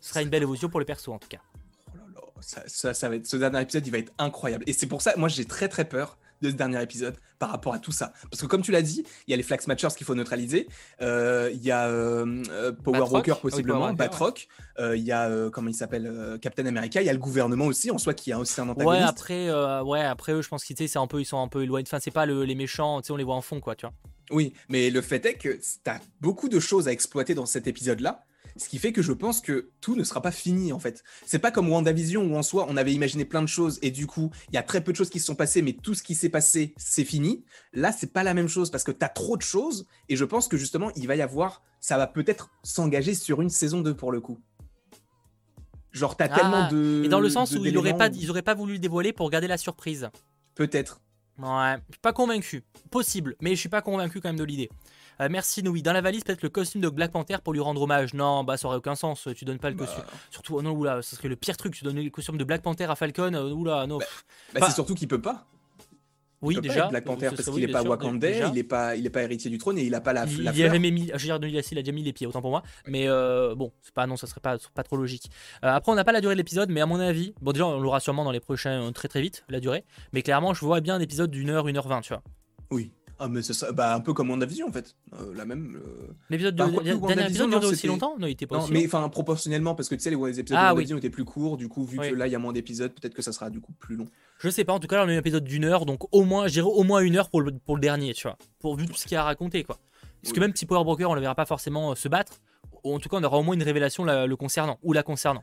Ce 0.00 0.08
sera 0.08 0.22
une 0.22 0.30
belle 0.30 0.42
évolution 0.42 0.70
pour 0.70 0.80
le 0.80 0.86
perso, 0.86 1.12
en 1.12 1.18
tout 1.18 1.28
cas. 1.28 1.40
Oh 1.92 1.98
là 1.98 2.04
là, 2.14 2.20
ça, 2.40 2.94
ça, 2.94 3.08
va 3.10 3.16
être, 3.16 3.26
ce 3.26 3.36
dernier 3.36 3.60
épisode, 3.60 3.86
il 3.86 3.90
va 3.90 3.98
être 3.98 4.12
incroyable. 4.16 4.64
Et 4.66 4.72
c'est 4.72 4.86
pour 4.86 5.02
ça, 5.02 5.12
moi, 5.18 5.28
j'ai 5.28 5.44
très 5.44 5.68
très 5.68 5.84
peur 5.84 6.16
de 6.42 6.50
ce 6.50 6.54
dernier 6.54 6.82
épisode 6.82 7.16
par 7.38 7.50
rapport 7.50 7.74
à 7.74 7.78
tout 7.78 7.92
ça. 7.92 8.12
Parce 8.30 8.40
que 8.42 8.46
comme 8.46 8.62
tu 8.62 8.72
l'as 8.72 8.82
dit, 8.82 9.04
il 9.26 9.30
y 9.30 9.34
a 9.34 9.36
les 9.36 9.42
Flag 9.42 9.60
Matchers 9.66 9.88
qu'il 9.96 10.06
faut 10.06 10.14
neutraliser, 10.14 10.68
euh, 11.02 11.50
il 11.52 11.62
y 11.62 11.70
a 11.70 11.86
euh, 11.88 12.42
euh, 12.50 12.72
Power 12.72 13.10
Walker 13.10 13.34
possiblement, 13.40 13.92
Batroc, 13.92 14.48
il 14.78 15.02
y 15.02 15.12
a 15.12 15.50
comment 15.50 15.68
il 15.68 15.74
s'appelle 15.74 16.38
Captain 16.40 16.66
America, 16.66 17.00
il 17.00 17.06
y 17.06 17.10
a 17.10 17.12
le 17.12 17.18
gouvernement 17.18 17.66
aussi 17.66 17.90
en 17.90 17.98
soi 17.98 18.14
qui 18.14 18.32
a 18.32 18.38
aussi 18.38 18.60
un 18.60 18.68
antagoniste. 18.68 19.02
Ouais 19.02 19.08
après, 19.08 19.80
ouais 19.82 20.02
après 20.02 20.32
eux 20.32 20.42
je 20.42 20.48
pense 20.48 20.64
qu'ils 20.64 20.76
c'est 20.76 20.98
un 20.98 21.06
peu 21.06 21.20
ils 21.20 21.24
sont 21.24 21.40
un 21.40 21.48
peu 21.48 21.62
éloignés. 21.62 21.86
Enfin 21.88 22.00
c'est 22.00 22.10
pas 22.10 22.26
les 22.26 22.54
méchants, 22.54 23.00
tu 23.00 23.06
sais 23.06 23.12
on 23.12 23.16
les 23.16 23.24
voit 23.24 23.34
en 23.34 23.42
fond 23.42 23.60
quoi 23.60 23.74
tu 23.74 23.86
vois. 23.86 23.94
Oui, 24.30 24.54
mais 24.68 24.90
le 24.90 25.00
fait 25.02 25.24
est 25.24 25.34
que 25.34 25.50
tu 25.50 25.90
as 25.90 26.00
beaucoup 26.20 26.48
de 26.48 26.58
choses 26.58 26.88
à 26.88 26.92
exploiter 26.92 27.34
dans 27.34 27.46
cet 27.46 27.66
épisode 27.66 28.00
là 28.00 28.24
ce 28.58 28.68
qui 28.68 28.78
fait 28.78 28.92
que 28.92 29.02
je 29.02 29.12
pense 29.12 29.40
que 29.40 29.70
tout 29.80 29.96
ne 29.96 30.04
sera 30.04 30.22
pas 30.22 30.30
fini 30.30 30.72
en 30.72 30.78
fait. 30.78 31.02
C'est 31.24 31.38
pas 31.38 31.50
comme 31.50 31.70
WandaVision 31.70 32.22
où 32.22 32.36
en 32.36 32.42
soi 32.42 32.66
on 32.68 32.76
avait 32.76 32.92
imaginé 32.92 33.24
plein 33.24 33.42
de 33.42 33.48
choses 33.48 33.78
et 33.82 33.90
du 33.90 34.06
coup 34.06 34.30
il 34.48 34.54
y 34.54 34.58
a 34.58 34.62
très 34.62 34.82
peu 34.82 34.92
de 34.92 34.96
choses 34.96 35.10
qui 35.10 35.20
se 35.20 35.26
sont 35.26 35.34
passées, 35.34 35.62
mais 35.62 35.72
tout 35.72 35.94
ce 35.94 36.02
qui 36.02 36.14
s'est 36.14 36.28
passé 36.28 36.74
c'est 36.76 37.04
fini. 37.04 37.44
Là 37.72 37.92
c'est 37.92 38.12
pas 38.12 38.22
la 38.22 38.34
même 38.34 38.48
chose 38.48 38.70
parce 38.70 38.84
que 38.84 38.92
tu 38.92 39.04
as 39.04 39.08
trop 39.08 39.36
de 39.36 39.42
choses 39.42 39.86
et 40.08 40.16
je 40.16 40.24
pense 40.24 40.48
que 40.48 40.56
justement 40.56 40.90
il 40.96 41.06
va 41.06 41.16
y 41.16 41.22
avoir, 41.22 41.62
ça 41.80 41.96
va 41.96 42.06
peut-être 42.06 42.50
s'engager 42.62 43.14
sur 43.14 43.42
une 43.42 43.50
saison 43.50 43.80
2 43.80 43.94
pour 43.94 44.12
le 44.12 44.20
coup. 44.20 44.40
Genre 45.92 46.16
t'as 46.16 46.28
tellement 46.28 46.66
ah. 46.66 46.70
de. 46.70 47.02
Et 47.04 47.08
dans 47.08 47.20
le 47.20 47.30
sens 47.30 47.52
où 47.52 47.64
ils 47.64 47.76
auraient 47.78 47.96
pas, 47.96 48.08
ils 48.08 48.30
auraient 48.30 48.42
pas 48.42 48.54
voulu 48.54 48.74
le 48.74 48.78
dévoiler 48.78 49.12
pour 49.12 49.30
garder 49.30 49.48
la 49.48 49.56
surprise. 49.56 50.10
Peut-être. 50.54 51.00
Ouais, 51.38 51.76
je 51.88 51.94
suis 51.94 52.00
pas 52.00 52.12
convaincu. 52.12 52.64
Possible, 52.90 53.36
mais 53.40 53.50
je 53.50 53.60
suis 53.60 53.68
pas 53.68 53.82
convaincu 53.82 54.20
quand 54.20 54.28
même 54.28 54.38
de 54.38 54.44
l'idée. 54.44 54.70
Euh, 55.20 55.28
merci 55.30 55.62
Noui. 55.62 55.82
Dans 55.82 55.92
la 55.92 56.00
valise, 56.00 56.24
peut-être 56.24 56.42
le 56.42 56.48
costume 56.48 56.80
de 56.80 56.88
Black 56.88 57.12
Panther 57.12 57.36
pour 57.42 57.52
lui 57.52 57.60
rendre 57.60 57.80
hommage. 57.82 58.14
Non, 58.14 58.44
bah 58.44 58.56
ça 58.56 58.68
aurait 58.68 58.76
aucun 58.76 58.94
sens. 58.94 59.28
Tu 59.34 59.44
donnes 59.44 59.58
pas 59.58 59.70
le 59.70 59.76
bah. 59.76 59.86
costume. 59.86 60.04
Surtout, 60.30 60.56
oh 60.56 60.62
non, 60.62 60.72
oula, 60.72 61.02
ce 61.02 61.16
serait 61.16 61.28
le 61.28 61.36
pire 61.36 61.56
truc. 61.56 61.74
Tu 61.74 61.84
donnes 61.84 62.00
le 62.00 62.10
costume 62.10 62.38
de 62.38 62.44
Black 62.44 62.62
Panther 62.62 62.84
à 62.84 62.96
Falcon. 62.96 63.34
Euh, 63.34 63.50
oula, 63.50 63.86
non. 63.86 63.98
Bah, 63.98 64.04
bah, 64.54 64.66
c'est 64.66 64.74
surtout 64.74 64.94
qu'il 64.94 65.08
peut 65.08 65.20
pas. 65.20 65.46
Oui, 66.42 66.60
déjà. 66.60 66.88
Black 66.88 67.04
Panther 67.04 67.30
parce 67.30 67.50
qu'il 67.50 67.66
n'est 67.66 67.72
pas 67.72 67.82
Wakandais, 67.82 68.42
il 68.48 68.52
n'est 68.52 68.62
pas, 68.62 68.94
il 68.94 69.06
est 69.06 69.10
pas 69.10 69.22
héritier 69.22 69.50
du 69.50 69.58
trône 69.58 69.78
et 69.78 69.84
il 69.84 69.90
n'a 69.90 70.00
pas 70.00 70.12
la. 70.12 70.26
Il, 70.26 70.44
la 70.44 70.52
il 70.52 70.64
avait 70.64 70.78
mis, 70.78 71.06
je 71.06 71.12
veux 71.12 71.38
dire, 71.38 71.62
il 71.62 71.78
a 71.78 71.82
déjà 71.82 71.92
mis 71.92 72.02
les 72.02 72.12
pieds, 72.12 72.26
autant 72.26 72.42
pour 72.42 72.50
moi. 72.50 72.62
Mais 72.86 73.08
euh, 73.08 73.54
bon, 73.54 73.72
c'est 73.82 73.94
pas, 73.94 74.06
non, 74.06 74.16
ça 74.16 74.26
serait 74.26 74.40
pas, 74.40 74.58
pas 74.74 74.82
trop 74.82 74.96
logique. 74.96 75.30
après, 75.62 75.90
on 75.90 75.94
n'a 75.94 76.04
pas 76.04 76.12
la 76.12 76.20
durée 76.20 76.34
de 76.34 76.38
l'épisode, 76.38 76.70
mais 76.70 76.80
à 76.80 76.86
mon 76.86 77.00
avis, 77.00 77.34
bon, 77.40 77.52
déjà, 77.52 77.66
on 77.66 77.80
l'aura 77.80 78.00
sûrement 78.00 78.24
dans 78.24 78.32
les 78.32 78.40
prochains, 78.40 78.92
très 78.92 79.08
très 79.08 79.22
vite, 79.22 79.44
la 79.48 79.60
durée. 79.60 79.84
Mais 80.12 80.22
clairement, 80.22 80.52
je 80.52 80.64
vois 80.64 80.80
bien 80.80 80.96
un 80.96 81.00
épisode 81.00 81.30
d'une 81.30 81.48
heure, 81.48 81.68
une 81.68 81.78
heure 81.78 81.88
vingt, 81.88 82.02
tu 82.02 82.12
vois. 82.12 82.22
Oui. 82.70 82.92
Ah, 83.18 83.28
mais 83.28 83.40
c'est 83.40 83.54
ça, 83.54 83.72
bah, 83.72 83.94
un 83.94 84.00
peu 84.00 84.12
comme 84.12 84.30
WandaVision 84.30 84.68
en 84.68 84.72
fait. 84.72 84.94
Euh, 85.14 85.32
la 85.34 85.46
même. 85.46 85.76
Euh... 85.76 86.12
L'épisode 86.28 86.54
de. 86.54 86.64
Bah, 86.64 86.82
dernier 86.82 87.24
épisode 87.24 87.50
durait 87.50 87.66
aussi 87.66 87.86
longtemps 87.86 88.16
Non, 88.18 88.26
il 88.26 88.32
était 88.32 88.46
pas 88.46 88.58
non, 88.58 88.66
mais 88.70 88.84
enfin, 88.84 89.08
proportionnellement, 89.08 89.74
parce 89.74 89.88
que 89.88 89.94
tu 89.94 90.02
sais, 90.02 90.10
les, 90.10 90.40
épisodes 90.40 90.58
ah, 90.60 90.68
de 90.68 90.74
WandaVision 90.74 90.98
étaient 90.98 91.10
plus 91.10 91.24
courts, 91.24 91.56
du 91.56 91.68
coup, 91.68 91.84
vu 91.84 91.96
que 91.98 92.14
là, 92.14 92.26
il 92.26 92.32
y 92.32 92.34
a 92.34 92.38
moins 92.38 92.52
d'épisodes, 92.52 92.92
peut-être 92.92 93.14
que 93.14 93.22
ça 93.22 93.32
sera 93.32 93.48
du 93.48 93.60
coup 93.60 93.72
plus 93.72 93.96
long. 93.96 94.06
Je 94.38 94.50
sais 94.50 94.64
pas, 94.64 94.74
en 94.74 94.80
tout 94.80 94.86
cas, 94.86 94.96
là, 94.96 95.04
on 95.04 95.08
a 95.08 95.12
un 95.12 95.18
épisode 95.18 95.44
d'une 95.44 95.64
heure, 95.64 95.86
donc 95.86 96.02
au 96.12 96.24
moins, 96.24 96.46
j'irai 96.46 96.68
au 96.68 96.82
moins 96.82 97.00
une 97.00 97.16
heure 97.16 97.30
pour 97.30 97.40
le, 97.40 97.52
pour 97.52 97.76
le 97.76 97.80
dernier, 97.80 98.12
tu 98.12 98.28
vois. 98.28 98.36
Pour 98.58 98.76
vu 98.76 98.86
tout 98.86 98.94
ce 98.94 99.04
qu'il 99.04 99.12
y 99.12 99.16
a 99.16 99.22
à 99.22 99.24
raconter, 99.24 99.64
quoi. 99.64 99.78
Parce 100.22 100.34
que 100.34 100.40
même 100.40 100.54
si 100.54 100.66
Power 100.66 100.84
Broker, 100.84 101.08
on 101.08 101.14
le 101.14 101.20
verra 101.20 101.34
pas 101.34 101.46
forcément 101.46 101.92
euh, 101.92 101.94
se 101.94 102.08
battre, 102.08 102.34
en 102.84 102.98
tout 102.98 103.08
cas, 103.08 103.16
on 103.16 103.24
aura 103.24 103.38
au 103.38 103.42
moins 103.42 103.54
une 103.54 103.62
révélation 103.62 104.04
le 104.04 104.34
concernant, 104.34 104.78
ou 104.82 104.92
la 104.92 105.02
concernant. 105.02 105.42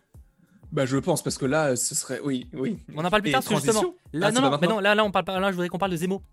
Bah 0.74 0.88
je 0.88 0.98
pense 0.98 1.22
parce 1.22 1.38
que 1.38 1.46
là 1.46 1.76
ce 1.76 1.94
serait 1.94 2.20
oui 2.24 2.48
oui. 2.52 2.80
On 2.96 3.06
en 3.06 3.10
parle 3.12 3.22
plus 3.22 3.32
tard 3.32 3.44
justement. 3.48 3.94
Là 4.12 4.30
ah, 4.30 4.32
non, 4.32 4.42
non, 4.42 4.58
mais 4.60 4.68
non 4.68 4.80
là 4.80 4.96
là 4.96 5.06
on 5.06 5.12
parle 5.12 5.26
là 5.28 5.50
je 5.50 5.52
voudrais 5.52 5.70
qu'on 5.70 5.78
parle 5.78 5.92
de 5.92 5.98
Zemo. 5.98 6.24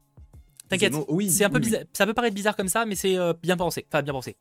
T'inquiète. 0.71 0.95
Oui, 1.09 1.29
c'est 1.29 1.45
un 1.45 1.51
peu 1.51 1.59
bizarre. 1.59 1.83
Ça 1.93 2.07
peut 2.07 2.15
paraître 2.15 2.35
bizarre 2.35 2.57
comme 2.57 2.69
ça 2.69 2.87
mais 2.87 2.95
c'est 2.95 3.19
euh, 3.19 3.35
bien 3.43 3.57
pensé. 3.57 3.85
Enfin 3.89 4.03
bien 4.03 4.13
pensé. 4.13 4.37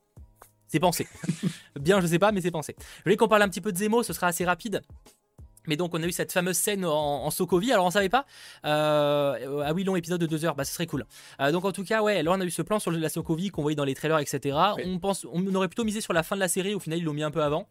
C'est 0.68 0.80
pensé. 0.80 1.08
bien 1.80 2.00
je 2.00 2.08
sais 2.08 2.20
pas 2.20 2.32
mais 2.32 2.40
c'est 2.40 2.52
pensé. 2.52 2.76
Je 3.00 3.04
voulais 3.04 3.18
qu'on 3.18 3.28
parle 3.28 3.42
un 3.42 3.50
petit 3.50 3.62
peu 3.62 3.72
de 3.72 3.78
Zemo, 3.78 4.04
ce 4.04 4.14
sera 4.14 4.28
assez 4.28 4.46
rapide. 4.46 4.82
Mais 5.68 5.76
donc 5.76 5.94
on 5.94 6.02
a 6.02 6.06
eu 6.06 6.12
cette 6.12 6.32
fameuse 6.32 6.58
scène 6.58 6.86
en, 6.86 7.30
Sokovie, 7.32 7.72
alors 7.72 7.86
on 7.86 7.92
savait 7.92 8.10
pas. 8.10 8.26
Euh, 8.66 9.64
ah 9.66 9.74
oui, 9.74 9.84
long 9.84 9.96
épisode 9.96 10.22
de 10.22 10.26
2 10.26 10.46
heures, 10.46 10.56
bah 10.56 10.64
ce 10.64 10.74
serait 10.74 10.88
cool. 10.88 11.06
Euh, 11.42 11.52
donc 11.52 11.66
en 11.66 11.72
tout 11.72 11.84
cas, 11.84 12.02
ouais, 12.02 12.24
là 12.24 12.32
on 12.32 12.40
a 12.40 12.46
eu 12.46 12.50
ce 12.50 12.62
plan 12.62 12.80
sur 12.80 12.92
la 12.92 13.10
Sokovie 13.10 13.50
qu'on 13.50 13.62
voyait 13.62 13.76
dans 13.76 13.84
les 13.84 13.94
trailers, 13.94 14.20
etc. 14.20 14.58
On, 14.86 15.00
pense, 15.00 15.28
on 15.32 15.54
aurait 15.54 15.68
plutôt 15.68 15.84
misé 15.84 16.02
sur 16.02 16.14
la 16.14 16.24
fin 16.24 16.36
de 16.36 16.40
la 16.40 16.48
série, 16.48 16.74
au 16.74 16.80
final 16.80 17.00
ils 17.00 17.06
l'ont 17.06 17.14
mis 17.14 17.24
un 17.24 17.32
peu 17.32 17.44
avant. 17.44 17.68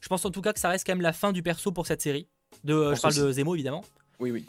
Je 0.00 0.08
pense 0.08 0.24
en 0.24 0.30
tout 0.30 0.42
cas 0.42 0.52
que 0.52 0.60
ça 0.60 0.68
reste 0.68 0.86
quand 0.86 0.92
même 0.92 1.02
la 1.02 1.12
fin 1.12 1.32
du 1.32 1.42
perso 1.42 1.72
pour 1.72 1.86
cette 1.86 2.02
série. 2.02 2.28
De, 2.64 2.94
je 2.94 3.00
parle 3.00 3.14
de 3.14 3.32
Zemo 3.32 3.54
évidemment. 3.54 3.84
Oui, 4.18 4.30
oui. 4.30 4.44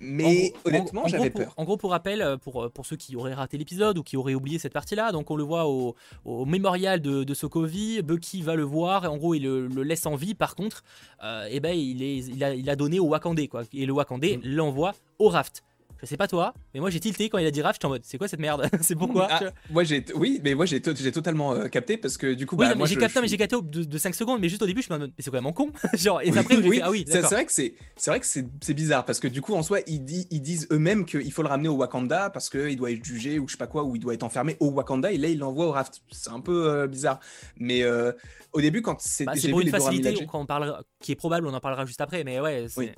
Mais 0.00 0.52
honnêtement, 0.64 1.06
j'avais 1.06 1.30
peur. 1.30 1.54
en 1.56 1.64
gros, 1.64 1.76
pour 1.76 1.90
rappel, 1.90 2.22
euh, 2.22 2.36
pour, 2.36 2.70
pour 2.70 2.86
ceux 2.86 2.96
qui 2.96 3.16
auraient 3.16 3.34
raté 3.34 3.58
l'épisode 3.58 3.98
ou 3.98 4.02
qui 4.02 4.16
auraient 4.16 4.34
oublié 4.34 4.58
cette 4.58 4.72
partie-là, 4.72 5.12
donc 5.12 5.30
on 5.30 5.36
le 5.36 5.42
voit 5.42 5.66
au, 5.66 5.94
au 6.24 6.44
mémorial 6.44 7.00
de, 7.00 7.24
de, 7.24 7.34
Sokovie. 7.34 8.02
Bucky 8.02 8.42
va 8.42 8.54
le 8.54 8.62
voir, 8.62 9.04
et 9.04 9.08
en 9.08 9.16
gros, 9.16 9.34
il 9.34 9.42
le, 9.42 9.82
laisse 9.82 10.06
en 10.06 10.16
vie. 10.16 10.34
Par 10.34 10.54
contre, 10.54 10.82
euh, 11.22 11.48
eh 11.50 11.60
ben, 11.60 11.76
il, 11.76 12.02
est, 12.02 12.16
il, 12.16 12.44
a, 12.44 12.54
il 12.54 12.68
a 12.68 12.76
donné 12.76 13.00
au 13.00 13.06
Wakandé, 13.06 13.48
quoi. 13.48 13.62
Et 13.72 13.86
le 13.86 13.92
Wakandé 13.92 14.38
mm. 14.38 14.40
l'envoie 14.44 14.94
au 15.18 15.28
raft. 15.28 15.62
Je 16.00 16.06
sais 16.06 16.16
pas 16.16 16.28
toi, 16.28 16.54
mais 16.72 16.80
moi 16.80 16.90
j'ai 16.90 17.00
tilté 17.00 17.28
quand 17.28 17.38
il 17.38 17.46
a 17.46 17.50
dit 17.50 17.62
Raph, 17.62 17.76
j'étais 17.76 17.86
en 17.86 17.90
mode 17.90 18.02
c'est 18.04 18.18
quoi 18.18 18.28
cette 18.28 18.40
merde? 18.40 18.68
C'est 18.80 18.94
pourquoi? 18.96 19.28
Ah, 19.30 19.40
Moi 19.70 19.84
j'ai 19.84 20.04
oui, 20.14 20.40
mais 20.44 20.54
moi 20.54 20.66
j'ai 20.66 20.80
totalement 20.80 21.54
euh, 21.54 21.68
capté 21.68 21.96
parce 21.96 22.16
que 22.16 22.34
du 22.34 22.46
coup 22.46 22.56
oui, 22.56 22.66
bah, 22.66 22.74
moi, 22.74 22.86
j'ai 22.86 22.96
capté 22.96 23.20
mais 23.20 23.28
j'ai 23.28 23.36
capté 23.36 23.56
de, 23.62 23.84
de, 23.84 23.98
5 23.98 24.14
secondes 24.14 24.40
mais 24.40 24.48
juste 24.48 24.62
au 24.62 24.66
début 24.66 24.82
je 24.82 24.92
me 24.92 24.98
mais 24.98 25.12
c'est 25.18 25.30
quand 25.30 25.40
même 25.40 25.52
con. 25.52 25.70
Genre 25.94 26.20
et 26.22 26.36
après 26.36 26.56
oui, 26.56 26.80
ah 26.82 26.90
oui, 26.90 27.04
c'est 27.08 27.20
vrai 27.20 27.44
que 27.44 27.52
c'est 27.52 27.74
c'est 27.96 28.10
vrai 28.10 28.20
que 28.20 28.26
c'est 28.26 28.74
bizarre 28.74 29.04
parce 29.04 29.20
que 29.20 29.28
du 29.28 29.40
coup 29.40 29.54
en 29.54 29.62
soi 29.62 29.80
ils, 29.86 30.26
ils 30.30 30.42
disent 30.42 30.66
eux-mêmes 30.70 31.04
qu'il 31.04 31.32
faut 31.32 31.42
le 31.42 31.48
ramener 31.48 31.68
au 31.68 31.76
Wakanda 31.76 32.30
parce 32.30 32.50
qu'il 32.50 32.76
doit 32.76 32.90
être 32.90 33.04
jugé 33.04 33.38
ou 33.38 33.48
je 33.48 33.52
sais 33.52 33.58
pas 33.58 33.66
quoi 33.66 33.84
ou 33.84 33.96
il 33.96 34.00
doit 34.00 34.14
être 34.14 34.24
enfermé 34.24 34.56
au 34.60 34.70
Wakanda 34.70 35.12
et 35.12 35.18
là 35.18 35.28
il 35.28 35.38
l'envoie 35.38 35.66
au 35.66 35.72
Raft. 35.72 36.02
C'est 36.10 36.30
un 36.30 36.40
peu 36.40 36.68
euh, 36.68 36.86
bizarre. 36.86 37.20
Mais 37.56 37.82
euh, 37.82 38.12
au 38.52 38.60
début 38.60 38.82
quand 38.82 39.00
c'est 39.00 39.24
bah, 39.24 39.32
pour 39.50 39.60
une 39.60 39.70
facilité 39.70 40.14
on 40.32 40.46
parle 40.46 40.82
qui 41.00 41.12
est 41.12 41.16
probable 41.16 41.46
on 41.46 41.54
en 41.54 41.60
parlera 41.60 41.86
juste 41.86 42.00
après 42.00 42.24
mais 42.24 42.40
ouais, 42.40 42.66
c'est 42.68 42.94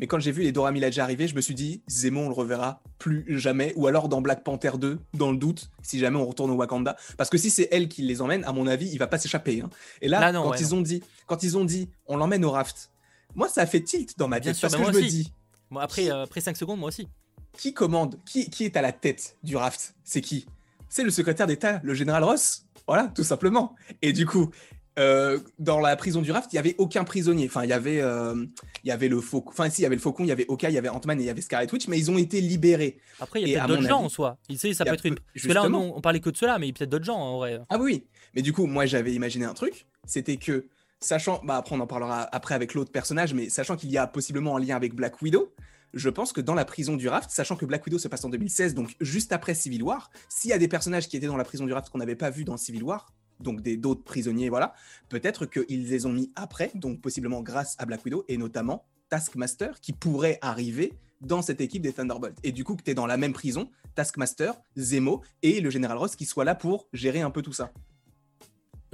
mais 0.00 0.06
quand 0.06 0.18
j'ai 0.18 0.32
vu 0.32 0.42
les 0.42 0.52
Dora 0.52 0.72
Milaje 0.72 0.98
arriver, 0.98 1.28
je 1.28 1.34
me 1.34 1.40
suis 1.40 1.54
dit, 1.54 1.82
Zemo, 1.88 2.20
on 2.20 2.28
le 2.28 2.34
reverra 2.34 2.82
plus 2.98 3.24
jamais. 3.38 3.72
Ou 3.76 3.86
alors 3.86 4.08
dans 4.08 4.20
Black 4.20 4.42
Panther 4.42 4.72
2, 4.78 4.98
dans 5.14 5.30
le 5.30 5.36
doute, 5.36 5.70
si 5.82 5.98
jamais 5.98 6.16
on 6.16 6.26
retourne 6.26 6.50
au 6.50 6.54
Wakanda. 6.54 6.96
Parce 7.16 7.30
que 7.30 7.38
si 7.38 7.50
c'est 7.50 7.68
elle 7.70 7.88
qui 7.88 8.02
les 8.02 8.20
emmène, 8.20 8.44
à 8.44 8.52
mon 8.52 8.66
avis, 8.66 8.88
il 8.88 8.98
va 8.98 9.06
pas 9.06 9.18
s'échapper. 9.18 9.60
Hein. 9.60 9.70
Et 10.00 10.08
là, 10.08 10.32
quand, 10.32 10.60
ils 10.60 10.74
ont 10.74 10.80
dit, 10.80 11.02
quand 11.26 11.42
ils 11.42 11.56
ont 11.56 11.64
dit, 11.64 11.88
on 12.06 12.16
l'emmène 12.16 12.44
au 12.44 12.50
raft, 12.50 12.90
moi, 13.34 13.48
ça 13.48 13.62
a 13.62 13.66
fait 13.66 13.80
tilt 13.80 14.18
dans 14.18 14.28
ma 14.28 14.40
tête. 14.40 14.60
parce 14.60 14.74
que 14.74 14.84
je 14.84 14.90
me 14.90 15.02
dis. 15.02 15.32
Moi, 15.70 15.82
après, 15.82 16.10
euh, 16.10 16.24
après 16.24 16.40
5 16.40 16.56
secondes, 16.56 16.78
moi 16.78 16.88
aussi. 16.88 17.08
Qui 17.56 17.72
commande 17.72 18.18
qui, 18.26 18.50
qui 18.50 18.64
est 18.64 18.76
à 18.76 18.82
la 18.82 18.92
tête 18.92 19.36
du 19.42 19.56
raft? 19.56 19.94
C'est 20.02 20.20
qui? 20.20 20.46
C'est 20.88 21.04
le 21.04 21.10
secrétaire 21.10 21.46
d'État, 21.46 21.80
le 21.82 21.94
général 21.94 22.24
Ross? 22.24 22.66
Voilà, 22.86 23.08
tout 23.14 23.24
simplement. 23.24 23.74
Et 24.02 24.12
du 24.12 24.26
coup, 24.26 24.50
euh, 24.98 25.40
dans 25.58 25.80
la 25.80 25.96
prison 25.96 26.22
du 26.22 26.30
raft, 26.30 26.52
il 26.52 26.56
y 26.56 26.58
avait 26.58 26.76
aucun 26.78 27.04
prisonnier. 27.04 27.46
Enfin, 27.46 27.64
il 27.64 27.70
y 27.70 27.72
avait, 27.72 28.00
euh, 28.00 28.46
il 28.84 28.88
y 28.88 28.92
avait 28.92 29.08
le 29.08 29.20
faucon. 29.20 29.50
Enfin, 29.50 29.68
si, 29.68 29.80
il 29.80 29.82
y 29.82 29.86
avait 29.86 29.96
le 29.96 30.00
faucon, 30.00 30.22
il 30.22 30.28
y 30.28 30.32
avait 30.32 30.46
Oka, 30.48 30.70
il 30.70 30.74
y 30.74 30.78
avait 30.78 30.88
Ant-Man 30.88 31.18
et 31.18 31.24
il 31.24 31.26
y 31.26 31.30
avait 31.30 31.40
Scarlet 31.40 31.72
Witch, 31.72 31.88
mais 31.88 31.98
ils 31.98 32.10
ont 32.10 32.18
été 32.18 32.40
libérés. 32.40 32.98
Après, 33.18 33.42
il 33.42 33.48
y 33.48 33.56
a 33.56 33.64
peut-être 33.64 33.76
d'autres 33.76 33.88
gens 33.88 34.02
en 34.02 34.08
soi. 34.08 34.38
Il 34.48 34.58
sait, 34.58 34.72
ça 34.72 34.84
peut 34.84 34.94
être 34.94 35.06
une. 35.06 35.16
Parce 35.16 35.46
que 35.46 35.52
là, 35.52 35.64
on, 35.64 36.00
parlait 36.00 36.20
que 36.20 36.30
de 36.30 36.36
cela, 36.36 36.58
mais 36.58 36.66
il 36.66 36.70
y 36.70 36.72
a 36.72 36.74
peut-être 36.74 36.90
d'autres 36.90 37.04
gens 37.04 37.18
en 37.18 37.38
vrai. 37.38 37.60
Ah 37.70 37.78
oui, 37.78 38.04
mais 38.34 38.42
du 38.42 38.52
coup, 38.52 38.66
moi, 38.66 38.86
j'avais 38.86 39.12
imaginé 39.12 39.44
un 39.44 39.54
truc. 39.54 39.86
C'était 40.06 40.36
que, 40.36 40.66
sachant, 41.00 41.40
bah 41.44 41.56
après, 41.56 41.74
on 41.74 41.80
en 41.80 41.86
parlera 41.86 42.22
après 42.32 42.54
avec 42.54 42.74
l'autre 42.74 42.92
personnage, 42.92 43.34
mais 43.34 43.48
sachant 43.48 43.76
qu'il 43.76 43.90
y 43.90 43.98
a 43.98 44.06
possiblement 44.06 44.56
un 44.56 44.60
lien 44.60 44.76
avec 44.76 44.94
Black 44.94 45.20
Widow. 45.22 45.52
Je 45.92 46.08
pense 46.08 46.32
que 46.32 46.40
dans 46.40 46.54
la 46.54 46.64
prison 46.64 46.96
du 46.96 47.08
raft, 47.08 47.30
sachant 47.30 47.54
que 47.54 47.64
Black 47.64 47.84
Widow 47.86 47.98
se 47.98 48.08
passe 48.08 48.24
en 48.24 48.28
2016, 48.28 48.74
donc 48.74 48.96
juste 49.00 49.32
après 49.32 49.54
Civil 49.54 49.82
War, 49.82 50.10
s'il 50.28 50.50
y 50.50 50.52
a 50.52 50.58
des 50.58 50.66
personnages 50.66 51.08
qui 51.08 51.16
étaient 51.16 51.28
dans 51.28 51.36
la 51.36 51.44
prison 51.44 51.66
du 51.66 51.72
raft 51.72 51.88
qu'on 51.88 51.98
n'avait 51.98 52.16
pas 52.16 52.30
vu 52.30 52.44
dans 52.44 52.56
Civil 52.56 52.82
War, 52.82 53.12
donc 53.40 53.60
des 53.60 53.76
d'autres 53.76 54.04
prisonniers, 54.04 54.48
voilà. 54.48 54.74
Peut-être 55.08 55.46
qu'ils 55.46 55.88
les 55.88 56.06
ont 56.06 56.12
mis 56.12 56.32
après, 56.36 56.70
donc 56.74 57.00
possiblement 57.00 57.42
grâce 57.42 57.76
à 57.78 57.86
Black 57.86 58.04
Widow 58.04 58.24
et 58.28 58.36
notamment 58.36 58.84
Taskmaster 59.08 59.80
qui 59.80 59.92
pourrait 59.92 60.38
arriver 60.40 60.94
dans 61.20 61.42
cette 61.42 61.60
équipe 61.60 61.82
des 61.82 61.92
Thunderbolts. 61.92 62.38
Et 62.42 62.52
du 62.52 62.64
coup, 62.64 62.76
que 62.76 62.82
tu 62.82 62.90
es 62.90 62.94
dans 62.94 63.06
la 63.06 63.16
même 63.16 63.32
prison, 63.32 63.70
Taskmaster, 63.94 64.54
Zemo 64.76 65.22
et 65.42 65.60
le 65.60 65.70
général 65.70 65.98
Ross 65.98 66.16
qui 66.16 66.26
soient 66.26 66.44
là 66.44 66.54
pour 66.54 66.88
gérer 66.92 67.20
un 67.20 67.30
peu 67.30 67.42
tout 67.42 67.52
ça 67.52 67.72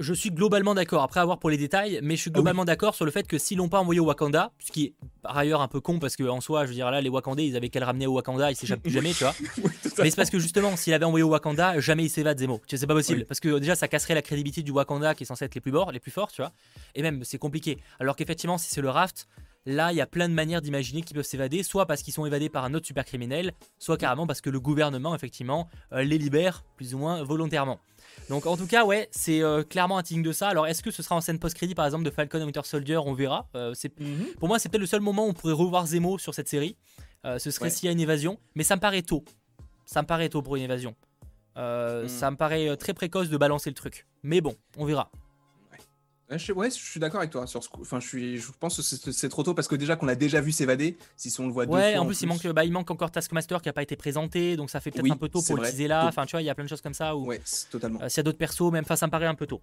je 0.01 0.13
suis 0.13 0.31
globalement 0.31 0.73
d'accord, 0.73 1.03
après 1.03 1.19
avoir 1.19 1.39
pour 1.39 1.49
les 1.49 1.57
détails, 1.57 1.99
mais 2.03 2.15
je 2.15 2.21
suis 2.21 2.31
ah 2.31 2.35
globalement 2.35 2.65
d'accord 2.65 2.95
sur 2.95 3.05
le 3.05 3.11
fait 3.11 3.27
que 3.27 3.37
s'ils 3.37 3.57
l'ont 3.57 3.69
pas 3.69 3.79
envoyé 3.79 3.99
au 3.99 4.05
Wakanda, 4.05 4.51
ce 4.59 4.71
qui 4.71 4.85
est 4.85 4.93
par 5.21 5.37
ailleurs 5.37 5.61
un 5.61 5.67
peu 5.67 5.79
con 5.79 5.99
parce 5.99 6.15
que 6.15 6.23
en 6.23 6.41
soi, 6.41 6.65
je 6.65 6.69
veux 6.69 6.75
dire 6.75 6.89
là, 6.91 7.01
les 7.01 7.09
Wakandais, 7.09 7.45
ils 7.45 7.55
avaient 7.55 7.69
qu'à 7.69 7.79
le 7.79 7.85
ramener 7.85 8.07
au 8.07 8.13
Wakanda, 8.13 8.51
ils 8.51 8.55
s'échappent 8.55 8.81
plus 8.81 8.91
jamais, 8.91 9.13
tu 9.13 9.23
vois. 9.23 9.35
mais 9.99 10.09
c'est 10.09 10.15
parce 10.15 10.29
que 10.29 10.39
justement, 10.39 10.75
s'il 10.75 10.93
avait 10.93 11.05
envoyé 11.05 11.23
au 11.23 11.29
Wakanda, 11.29 11.79
jamais 11.79 12.05
il 12.05 12.09
s'évade 12.09 12.39
Zemo. 12.39 12.59
Tu 12.67 12.75
sais, 12.75 12.81
c'est 12.81 12.87
pas 12.87 12.93
possible 12.93 13.25
parce 13.25 13.39
que 13.39 13.59
déjà, 13.59 13.75
ça 13.75 13.87
casserait 13.87 14.15
la 14.15 14.21
crédibilité 14.21 14.63
du 14.63 14.71
Wakanda 14.71 15.15
qui 15.15 15.23
est 15.23 15.27
censé 15.27 15.45
être 15.45 15.55
les 15.55 15.61
plus 15.61 15.71
forts, 15.71 15.91
les 15.91 15.99
plus 15.99 16.11
forts, 16.11 16.31
tu 16.31 16.41
vois. 16.41 16.51
Et 16.95 17.01
même, 17.01 17.23
c'est 17.23 17.37
compliqué. 17.37 17.77
Alors 17.99 18.15
qu'effectivement, 18.15 18.57
si 18.57 18.69
c'est 18.69 18.81
le 18.81 18.89
raft, 18.89 19.27
Là, 19.65 19.91
il 19.91 19.95
y 19.95 20.01
a 20.01 20.07
plein 20.07 20.27
de 20.27 20.33
manières 20.33 20.61
d'imaginer 20.61 21.01
qu'ils 21.03 21.15
peuvent 21.15 21.25
s'évader, 21.25 21.61
soit 21.61 21.85
parce 21.85 22.01
qu'ils 22.01 22.13
sont 22.13 22.25
évadés 22.25 22.49
par 22.49 22.65
un 22.65 22.73
autre 22.73 22.87
super 22.87 23.05
criminel, 23.05 23.53
soit 23.77 23.97
carrément 23.97 24.25
parce 24.25 24.41
que 24.41 24.49
le 24.49 24.59
gouvernement, 24.59 25.13
effectivement, 25.13 25.69
euh, 25.93 26.03
les 26.03 26.17
libère 26.17 26.63
plus 26.77 26.95
ou 26.95 26.97
moins 26.97 27.23
volontairement. 27.23 27.79
Donc 28.29 28.47
en 28.47 28.57
tout 28.57 28.65
cas, 28.65 28.85
ouais, 28.85 29.07
c'est 29.11 29.43
euh, 29.43 29.63
clairement 29.63 29.99
un 29.99 30.03
signe 30.03 30.23
de 30.23 30.31
ça. 30.31 30.49
Alors 30.49 30.65
est-ce 30.65 30.81
que 30.81 30.89
ce 30.89 31.03
sera 31.03 31.15
en 31.15 31.21
scène 31.21 31.37
post-crédit 31.37 31.75
par 31.75 31.85
exemple 31.85 32.03
de 32.03 32.09
Falcon 32.09 32.39
et 32.39 32.43
Winter 32.43 32.61
Soldier? 32.63 32.97
On 32.97 33.13
verra. 33.13 33.47
Euh, 33.55 33.73
mhm. 33.99 34.27
Pour 34.39 34.47
moi, 34.47 34.57
c'est 34.57 34.69
peut-être 34.69 34.81
le 34.81 34.87
seul 34.87 35.01
moment 35.01 35.27
où 35.27 35.29
on 35.29 35.33
pourrait 35.33 35.53
revoir 35.53 35.85
Zemo 35.85 36.17
sur 36.17 36.33
cette 36.33 36.47
série. 36.47 36.75
ce 37.23 37.51
serait 37.51 37.69
s'il 37.69 37.85
y 37.85 37.89
a 37.89 37.91
une 37.91 37.99
évasion, 37.99 38.39
mais 38.55 38.63
ça 38.63 38.75
me 38.75 38.81
paraît 38.81 39.03
tôt. 39.03 39.23
Ça 39.85 40.01
me 40.01 40.07
paraît 40.07 40.29
tôt 40.29 40.41
pour 40.41 40.55
une 40.55 40.63
évasion. 40.63 40.95
Mhm. 41.55 42.07
Ça 42.07 42.31
me 42.31 42.35
paraît 42.35 42.75
très 42.77 42.95
précoce 42.95 43.29
de 43.29 43.37
balancer 43.37 43.69
le 43.69 43.75
truc. 43.75 44.07
Mais 44.23 44.41
bon, 44.41 44.55
on 44.77 44.85
verra. 44.85 45.11
Ouais, 46.31 46.69
je, 46.69 46.75
suis 46.75 46.99
d'accord 46.99 47.19
avec 47.19 47.31
toi 47.31 47.45
sur 47.45 47.61
ce 47.61 47.69
Enfin, 47.81 47.99
je, 47.99 48.07
suis, 48.07 48.37
je 48.37 48.47
pense 48.57 48.77
que 48.77 49.11
c'est 49.11 49.29
trop 49.29 49.43
tôt 49.43 49.53
parce 49.53 49.67
que 49.67 49.75
déjà 49.75 49.97
qu'on 49.97 50.07
a 50.07 50.15
déjà 50.15 50.39
vu 50.39 50.53
s'évader, 50.53 50.97
si 51.17 51.33
on 51.39 51.47
le 51.47 51.51
voit 51.51 51.65
deux 51.65 51.73
ouais, 51.73 51.97
en 51.97 52.05
plus, 52.05 52.21
il 52.21 52.27
manque, 52.27 52.47
bah, 52.47 52.63
il 52.63 52.71
manque 52.71 52.89
encore 52.89 53.11
Taskmaster 53.11 53.61
qui 53.61 53.67
a 53.67 53.73
pas 53.73 53.83
été 53.83 53.97
présenté, 53.97 54.55
donc 54.55 54.69
ça 54.69 54.79
fait 54.79 54.91
peut-être 54.91 55.11
un 55.11 55.17
peu 55.17 55.27
tôt 55.27 55.41
pour 55.41 55.57
le 55.57 55.63
teaser 55.63 55.87
là. 55.87 56.05
Enfin, 56.07 56.25
tu 56.25 56.31
vois, 56.31 56.41
il 56.41 56.45
y 56.45 56.49
a 56.49 56.55
plein 56.55 56.63
de 56.63 56.69
choses 56.69 56.81
comme 56.81 56.93
ça. 56.93 57.15
Où, 57.15 57.25
ouais, 57.25 57.41
totalement. 57.69 58.01
Euh, 58.01 58.09
S'il 58.09 58.17
y 58.17 58.19
a 58.21 58.23
d'autres 58.23 58.37
persos, 58.37 58.71
même, 58.71 58.85
ça 58.85 59.05
me 59.05 59.11
paraît 59.11 59.25
un 59.25 59.35
peu 59.35 59.45
tôt. 59.45 59.61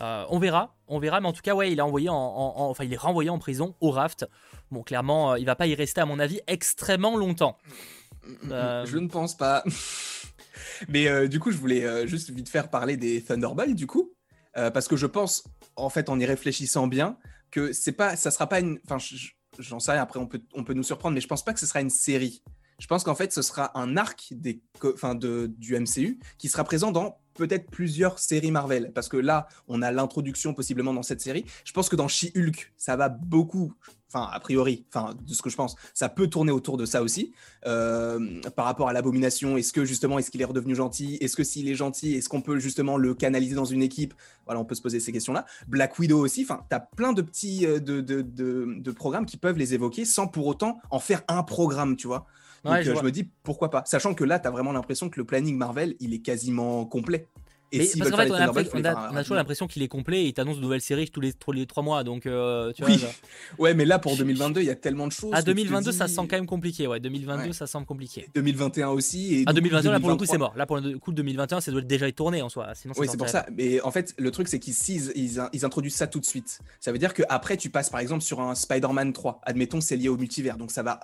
Euh, 0.00 0.24
on 0.28 0.38
verra, 0.38 0.76
on 0.86 1.00
verra, 1.00 1.20
mais 1.20 1.28
en 1.28 1.32
tout 1.32 1.42
cas, 1.42 1.54
ouais, 1.54 1.72
il 1.72 1.78
est 1.78 1.82
envoyé 1.82 2.08
en, 2.08 2.14
enfin, 2.14 2.84
il 2.84 2.92
est 2.92 2.98
renvoyé 2.98 3.30
en 3.30 3.38
prison 3.38 3.74
au 3.80 3.90
raft. 3.90 4.26
Bon, 4.70 4.82
clairement, 4.82 5.32
euh, 5.32 5.38
il 5.38 5.46
va 5.46 5.56
pas 5.56 5.66
y 5.66 5.74
rester, 5.74 6.00
à 6.00 6.06
mon 6.06 6.20
avis, 6.20 6.40
extrêmement 6.46 7.16
longtemps. 7.16 7.58
Je 8.42 8.98
ne 8.98 9.08
pense 9.08 9.36
pas. 9.36 9.64
mais 10.88 11.28
du 11.28 11.40
coup, 11.40 11.50
je 11.50 11.56
voulais 11.56 12.06
juste 12.06 12.30
vite 12.30 12.48
faire 12.48 12.70
parler 12.70 12.96
des 12.96 13.20
Thunderbolts, 13.20 13.74
du 13.74 13.88
coup. 13.88 14.12
Euh, 14.56 14.70
parce 14.70 14.88
que 14.88 14.96
je 14.96 15.06
pense, 15.06 15.44
en 15.76 15.90
fait, 15.90 16.08
en 16.08 16.18
y 16.18 16.26
réfléchissant 16.26 16.86
bien, 16.86 17.18
que 17.50 17.72
c'est 17.72 17.92
pas, 17.92 18.16
ça 18.16 18.30
sera 18.30 18.48
pas 18.48 18.60
une. 18.60 18.78
Enfin, 18.84 18.98
j'en 19.58 19.80
sais 19.80 19.92
rien. 19.92 20.02
Après, 20.02 20.18
on 20.18 20.26
peut, 20.26 20.42
on 20.54 20.64
peut 20.64 20.74
nous 20.74 20.82
surprendre, 20.82 21.14
mais 21.14 21.20
je 21.20 21.28
pense 21.28 21.44
pas 21.44 21.52
que 21.52 21.60
ce 21.60 21.66
sera 21.66 21.80
une 21.80 21.90
série. 21.90 22.42
Je 22.80 22.86
pense 22.86 23.04
qu'en 23.04 23.14
fait, 23.14 23.32
ce 23.32 23.42
sera 23.42 23.78
un 23.78 23.96
arc 23.96 24.28
des, 24.32 24.60
enfin, 24.82 25.14
de, 25.14 25.52
du 25.58 25.78
MCU 25.78 26.18
qui 26.38 26.48
sera 26.48 26.64
présent 26.64 26.90
dans 26.90 27.20
peut-être 27.34 27.70
plusieurs 27.70 28.18
séries 28.18 28.50
Marvel. 28.50 28.92
Parce 28.92 29.08
que 29.08 29.16
là, 29.16 29.46
on 29.68 29.82
a 29.82 29.92
l'introduction 29.92 30.54
possiblement 30.54 30.92
dans 30.92 31.02
cette 31.02 31.20
série. 31.20 31.44
Je 31.64 31.72
pense 31.72 31.88
que 31.88 31.96
dans 31.96 32.08
She-Hulk, 32.08 32.72
ça 32.76 32.96
va 32.96 33.08
beaucoup 33.08 33.72
enfin 34.14 34.30
a 34.32 34.40
priori, 34.40 34.84
enfin 34.88 35.14
de 35.26 35.34
ce 35.34 35.42
que 35.42 35.50
je 35.50 35.56
pense, 35.56 35.76
ça 35.92 36.08
peut 36.08 36.28
tourner 36.28 36.52
autour 36.52 36.76
de 36.76 36.86
ça 36.86 37.02
aussi. 37.02 37.32
Euh, 37.66 38.40
par 38.56 38.64
rapport 38.64 38.88
à 38.88 38.92
l'abomination, 38.92 39.56
est-ce 39.56 39.72
que 39.72 39.84
justement, 39.84 40.18
est-ce 40.18 40.30
qu'il 40.30 40.40
est 40.40 40.46
redevenu 40.46 40.74
gentil? 40.74 41.18
Est-ce 41.20 41.36
que 41.36 41.44
s'il 41.44 41.68
est 41.68 41.74
gentil, 41.74 42.14
est-ce 42.14 42.28
qu'on 42.28 42.40
peut 42.40 42.58
justement 42.58 42.96
le 42.96 43.14
canaliser 43.14 43.54
dans 43.54 43.64
une 43.64 43.82
équipe? 43.82 44.14
Voilà, 44.44 44.60
on 44.60 44.64
peut 44.64 44.74
se 44.74 44.82
poser 44.82 45.00
ces 45.00 45.12
questions-là. 45.12 45.44
Black 45.68 45.98
Widow 45.98 46.18
aussi, 46.18 46.42
enfin, 46.42 46.64
tu 46.68 46.76
as 46.76 46.80
plein 46.80 47.12
de 47.12 47.22
petits 47.22 47.66
euh, 47.66 47.80
de, 47.80 48.00
de, 48.00 48.22
de, 48.22 48.90
programmes 48.92 49.26
qui 49.26 49.36
peuvent 49.36 49.58
les 49.58 49.74
évoquer 49.74 50.04
sans 50.04 50.26
pour 50.28 50.46
autant 50.46 50.78
en 50.90 51.00
faire 51.00 51.22
un 51.28 51.42
programme, 51.42 51.96
tu 51.96 52.06
vois. 52.06 52.26
Donc 52.64 52.80
je, 52.80 52.90
euh, 52.90 52.94
je 52.96 53.02
me 53.02 53.10
dis 53.10 53.28
pourquoi 53.42 53.70
pas, 53.70 53.82
sachant 53.86 54.14
que 54.14 54.24
là, 54.24 54.38
tu 54.38 54.48
as 54.48 54.50
vraiment 54.50 54.72
l'impression 54.72 55.10
que 55.10 55.18
le 55.18 55.26
planning 55.26 55.56
Marvel, 55.56 55.96
il 56.00 56.14
est 56.14 56.20
quasiment 56.20 56.86
complet 56.86 57.28
mais 57.72 57.86
parce 57.98 58.10
qu'en 58.10 58.16
fait, 58.16 58.30
on 58.74 58.84
a, 58.84 59.22
toujours 59.22 59.36
l'impression 59.36 59.66
qu'il 59.66 59.82
est 59.82 59.88
complet 59.88 60.22
et 60.22 60.26
il 60.26 60.34
t'annonce 60.34 60.56
de 60.56 60.62
nouvelles 60.62 60.80
séries 60.80 61.10
tous 61.10 61.20
les, 61.20 61.32
tous 61.32 61.52
les 61.52 61.66
3 61.66 61.82
mois. 61.82 62.04
Donc, 62.04 62.26
euh, 62.26 62.72
tu 62.72 62.84
oui. 62.84 63.04
ouais, 63.58 63.74
mais 63.74 63.84
là, 63.84 63.98
pour 63.98 64.16
2022, 64.16 64.60
il 64.60 64.66
y 64.66 64.70
a 64.70 64.74
tellement 64.74 65.06
de 65.06 65.12
choses. 65.12 65.32
À 65.34 65.42
2022, 65.42 65.92
ça 65.92 66.08
sent 66.08 66.16
quand 66.16 66.32
même 66.32 66.46
compliqué. 66.46 66.86
Ouais, 66.86 67.00
2022, 67.00 67.52
ça 67.52 67.66
semble 67.66 67.86
compliqué. 67.86 68.28
2021 68.34 68.88
aussi. 68.88 69.34
Et 69.34 69.44
à 69.46 69.52
2021, 69.52 69.92
là, 69.92 70.00
pour 70.00 70.10
le 70.10 70.16
coup, 70.16 70.26
c'est 70.26 70.38
mort. 70.38 70.54
Là, 70.56 70.66
pour 70.66 70.78
le 70.78 70.98
coup, 70.98 71.12
2021, 71.12 71.60
ça 71.60 71.70
doit 71.70 71.80
déjà 71.80 72.08
être 72.08 72.16
tourné 72.16 72.42
en 72.42 72.48
soi. 72.48 72.74
Sinon, 72.74 72.94
oui, 72.96 73.06
c'est 73.10 73.16
pour 73.16 73.28
ça. 73.28 73.46
Mais 73.56 73.80
en 73.80 73.90
fait, 73.90 74.14
le 74.18 74.30
truc, 74.30 74.48
c'est 74.48 74.58
qu'ils 74.58 74.74
ils, 75.14 75.40
ils, 75.52 75.64
introduisent 75.64 75.94
ça 75.94 76.06
tout 76.06 76.20
de 76.20 76.24
suite. 76.24 76.60
Ça 76.80 76.92
veut 76.92 76.98
dire 76.98 77.14
qu'après, 77.14 77.56
tu 77.56 77.70
passes 77.70 77.90
par 77.90 78.00
exemple 78.00 78.22
sur 78.22 78.40
un 78.40 78.54
Spider-Man 78.54 79.12
3. 79.12 79.40
Admettons, 79.44 79.80
c'est 79.80 79.96
lié 79.96 80.08
au 80.08 80.16
multivers. 80.16 80.56
Donc, 80.56 80.70
ça 80.70 80.82
va 80.82 81.00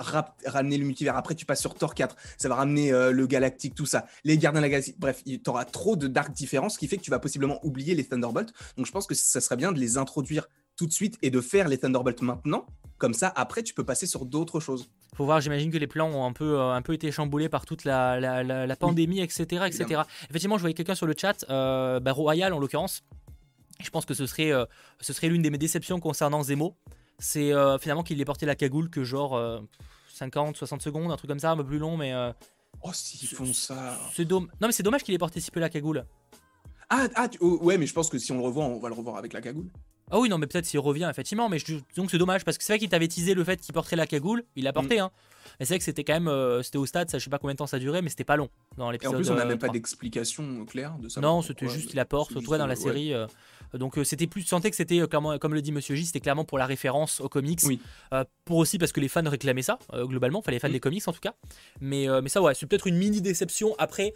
ramener 0.47 0.79
le 0.79 0.85
multivers. 0.85 1.17
Après, 1.17 1.35
tu 1.35 1.47
passes 1.47 1.61
sur 1.61 1.75
Thor 1.75 1.95
4. 1.95 2.17
Ça 2.39 2.49
va 2.49 2.57
ramener 2.57 2.93
euh, 2.93 3.13
le 3.13 3.27
galactique, 3.27 3.75
tout 3.75 3.87
ça. 3.87 4.07
Les 4.25 4.39
Gardiens 4.39 4.61
de 4.61 4.67
la 4.67 4.71
Galaxie. 4.71 4.95
Bref, 4.99 5.23
tu 5.25 5.41
auras 5.47 5.65
trop 5.65 5.97
de 5.97 6.07
dark 6.07 6.33
ce 6.69 6.79
qui 6.79 6.89
fait 6.89 6.97
que 6.97 7.03
tu 7.03 7.11
vas 7.11 7.19
possiblement 7.19 7.65
oublier 7.65 7.95
les 7.95 8.05
Thunderbolts. 8.05 8.53
Donc 8.77 8.87
je 8.87 8.93
pense 8.93 9.07
que 9.07 9.15
ça 9.15 9.41
serait 9.41 9.57
bien 9.57 9.73
de 9.73 9.79
les 9.79 9.99
introduire 9.99 10.47
tout 10.77 10.87
de 10.87 10.93
suite 10.93 11.19
et 11.23 11.31
de 11.31 11.41
faire 11.41 11.69
les 11.69 11.79
Thunderbolts 11.79 12.23
maintenant. 12.23 12.67
Comme 13.01 13.15
ça, 13.15 13.33
après, 13.35 13.63
tu 13.63 13.73
peux 13.73 13.85
passer 13.85 14.07
sur 14.07 14.27
d'autres 14.27 14.61
choses. 14.61 14.91
Faut 15.15 15.25
voir, 15.25 15.41
j'imagine 15.41 15.71
que 15.71 15.79
les 15.79 15.87
plans 15.87 16.11
ont 16.11 16.27
un 16.27 16.35
peu, 16.35 16.59
euh, 16.59 16.73
un 16.73 16.83
peu 16.83 16.93
été 16.93 17.11
chamboulés 17.11 17.49
par 17.49 17.65
toute 17.65 17.85
la, 17.85 18.21
la, 18.21 18.77
pandémie, 18.77 19.21
etc., 19.21 19.65
etc. 19.67 20.03
Effectivement, 20.29 20.59
je 20.59 20.61
voyais 20.61 20.75
quelqu'un 20.75 20.95
sur 20.95 21.07
le 21.07 21.15
chat, 21.17 21.45
euh, 21.49 21.99
bah, 21.99 22.13
Royal 22.13 22.53
en 22.53 22.59
l'occurrence. 22.59 23.03
Je 23.83 23.89
pense 23.89 24.05
que 24.05 24.13
ce 24.13 24.27
serait, 24.27 24.53
euh, 24.53 24.67
ce 25.01 25.15
serait 25.15 25.29
l'une 25.29 25.41
de 25.41 25.49
mes 25.49 25.57
déceptions 25.57 25.99
concernant 25.99 26.43
Zemo. 26.43 26.77
C'est 27.19 27.53
finalement 27.81 28.03
qu'il 28.03 28.19
ait 28.19 28.25
porté 28.25 28.47
la 28.47 28.55
cagoule 28.55 28.89
que 28.89 29.05
genre 29.05 29.63
50, 30.15 30.57
60 30.57 30.81
secondes, 30.81 31.13
un 31.13 31.17
truc 31.17 31.29
comme 31.29 31.39
ça, 31.39 31.51
un 31.51 31.57
peu 31.57 31.65
plus 31.65 31.79
long, 31.79 31.99
mais. 31.99 32.15
oh, 32.83 32.91
s'ils 32.95 33.29
font 33.29 33.53
ça. 33.53 33.99
C'est 34.15 34.31
Non, 34.31 34.47
mais 34.63 34.73
c'est 34.73 34.83
dommage 34.83 35.03
qu'il 35.03 35.15
ait 35.15 35.19
porté 35.19 35.41
si 35.41 35.51
peu 35.51 35.61
la 35.61 35.69
cagoule. 35.69 36.07
Ah, 36.91 37.07
ah 37.15 37.29
oh, 37.41 37.59
ouais, 37.63 37.79
mais 37.79 37.87
je 37.87 37.95
pense 37.95 38.11
que 38.11 38.19
si 38.19 38.33
on 38.33 38.39
le 38.39 38.43
revoit, 38.43 38.65
on 38.65 38.79
va 38.79 38.89
le 38.89 38.95
revoir 38.95 39.17
avec 39.17 39.33
la 39.33 39.41
cagoule. 39.41 39.71
Ah 40.11 40.19
oui, 40.19 40.29
non, 40.29 40.39
mais 40.39 40.49
peut-être 40.49 40.67
s'il 40.67 40.81
revient, 40.81 41.07
effectivement. 41.09 41.49
Mais 41.49 41.59
je, 41.61 41.77
donc 41.97 42.11
c'est 42.11 42.19
dommage 42.19 42.45
parce 42.45 42.59
que 42.59 42.65
c'est 42.65 42.73
vrai 42.73 42.81
qu'il 42.81 42.89
t'avait 42.89 43.07
teasé 43.07 43.35
le 43.35 43.45
fait 43.45 43.61
qu'il 43.61 43.73
porterait 43.73 43.97
la 43.97 44.09
cagoule. 44.09 44.45
Il 44.57 44.65
l'a 44.65 44.73
porté, 44.73 44.97
mm. 44.97 45.03
hein. 45.03 45.11
Mais 45.61 45.67
c'est 45.67 45.75
vrai 45.75 45.79
que 45.79 45.85
c'était 45.85 46.05
quand 46.05 46.15
même. 46.15 46.29
Euh, 46.29 46.63
c'était 46.63 46.79
au 46.79 46.87
stade, 46.87 47.11
ça, 47.11 47.19
je 47.19 47.25
sais 47.25 47.31
pas 47.31 47.39
combien 47.39 47.53
de 47.53 47.59
temps 47.59 47.67
ça 47.67 47.79
durait, 47.79 48.01
mais 48.01 48.09
c'était 48.09 48.25
pas 48.25 48.37
long 48.37 48.49
dans 48.79 48.91
l'épisode. 48.91 49.13
Et 49.13 49.17
en 49.17 49.19
plus, 49.21 49.31
on 49.31 49.35
n'a 49.35 49.45
même 49.45 49.59
pas 49.59 49.69
d'explication 49.69 50.65
claire 50.65 50.97
de 50.99 51.11
ça. 51.11 51.21
Non, 51.21 51.43
c'était 51.43 51.69
juste 51.69 51.93
il 51.93 51.97
la 51.97 52.07
porte, 52.07 52.33
surtout 52.33 52.57
dans 52.57 52.67
la 52.67 52.77
série. 52.77 53.13
Euh, 53.13 53.27
donc 53.75 53.99
euh, 53.99 54.05
c'était 54.05 54.27
plus. 54.27 54.43
Sentais 54.43 54.71
que 54.71 54.77
c'était, 54.77 55.07
clairement, 55.07 55.39
comme 55.39 55.53
le 55.53 55.61
dit 55.61 55.71
Monsieur 55.71 55.95
J, 55.95 56.07
c'était 56.07 56.21
clairement 56.21 56.47
pour 56.47 56.59
la 56.59 56.65
référence 56.65 57.21
aux 57.21 57.29
comics. 57.29 57.61
Oui. 57.65 57.79
pour 58.47 58.57
aussi 58.57 58.79
parce 58.79 58.91
que 58.91 59.01
les 59.01 59.09
fans 59.09 59.29
réclamaient 59.29 59.63
ça, 59.63 59.79
globalement. 59.95 60.39
Enfin, 60.39 60.51
les 60.51 60.59
fans 60.59 60.69
mm. 60.69 60.73
des 60.73 60.81
comics 60.81 61.07
en 61.07 61.13
tout 61.13 61.21
cas. 61.21 61.35
Mais, 61.81 62.07
mais 62.23 62.31
ça, 62.31 62.41
ouais, 62.41 62.55
c'est 62.55 62.67
peut-être 62.67 62.87
une 62.87 62.97
mini 62.97 63.21
déception. 63.21 63.75
Après 63.79 64.15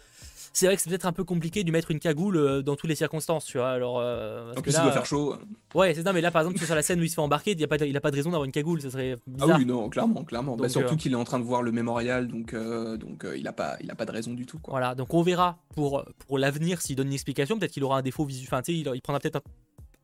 c'est 0.55 0.67
vrai 0.67 0.77
que 0.77 0.81
c'est 0.81 0.89
peut-être 0.89 1.05
un 1.05 1.11
peu 1.11 1.25
compliqué 1.25 1.65
de 1.65 1.71
mettre 1.71 1.91
une 1.91 1.99
cagoule 1.99 2.37
euh, 2.37 2.61
dans 2.61 2.77
toutes 2.77 2.89
les 2.89 2.95
circonstances, 2.95 3.43
tu 3.43 3.57
vois. 3.57 3.71
Alors, 3.71 3.99
euh, 3.99 4.53
en 4.55 4.61
plus, 4.61 4.71
il 4.71 4.81
doit 4.81 4.91
faire 4.93 5.05
chaud. 5.05 5.35
Ouais, 5.73 5.93
c'est 5.93 6.03
ça, 6.03 6.13
mais 6.13 6.21
là, 6.21 6.31
par 6.31 6.43
exemple, 6.43 6.63
sur 6.63 6.73
la 6.73 6.81
scène 6.81 7.01
où 7.01 7.03
il 7.03 7.09
se 7.09 7.15
fait 7.15 7.21
embarquer, 7.21 7.51
il 7.51 7.59
n'a 7.59 7.67
pas, 7.67 7.75
a 7.75 7.99
pas 7.99 8.11
de 8.11 8.15
raison 8.15 8.29
d'avoir 8.29 8.45
une 8.45 8.53
cagoule, 8.53 8.81
ça 8.81 8.89
serait 8.89 9.17
bizarre. 9.27 9.49
Ah 9.51 9.57
oui, 9.59 9.65
non, 9.65 9.89
clairement, 9.89 10.23
clairement. 10.23 10.55
Bah, 10.55 10.69
surtout 10.69 10.93
euh, 10.93 10.97
qu'il 10.97 11.11
est 11.11 11.17
en 11.17 11.25
train 11.25 11.34
de 11.39 11.45
voir 11.45 11.61
le 11.61 11.71
mémorial, 11.71 12.27
donc, 12.27 12.55
donc 12.55 13.25
il 13.35 13.43
n'a 13.43 13.53
pas, 13.53 13.77
il 13.81 13.89
a 13.91 13.95
pas 13.95 14.05
de 14.05 14.11
raison 14.11 14.33
du 14.33 14.45
tout. 14.45 14.59
Quoi. 14.59 14.71
Voilà, 14.71 14.95
donc 14.95 15.13
on 15.13 15.21
verra 15.21 15.57
pour, 15.75 16.05
pour 16.27 16.37
l'avenir 16.37 16.81
s'il 16.81 16.95
donne 16.95 17.07
une 17.07 17.13
explication. 17.13 17.57
Peut-être 17.57 17.71
qu'il 17.71 17.83
aura 17.83 17.97
un 17.97 18.01
défaut 18.01 18.25
visuel. 18.25 18.47
Enfin, 18.47 18.61
tu 18.61 18.73
sais, 18.73 18.79
il, 18.79 18.91
il 18.93 19.01
prendra 19.01 19.19
peut-être 19.19 19.37
un 19.37 19.43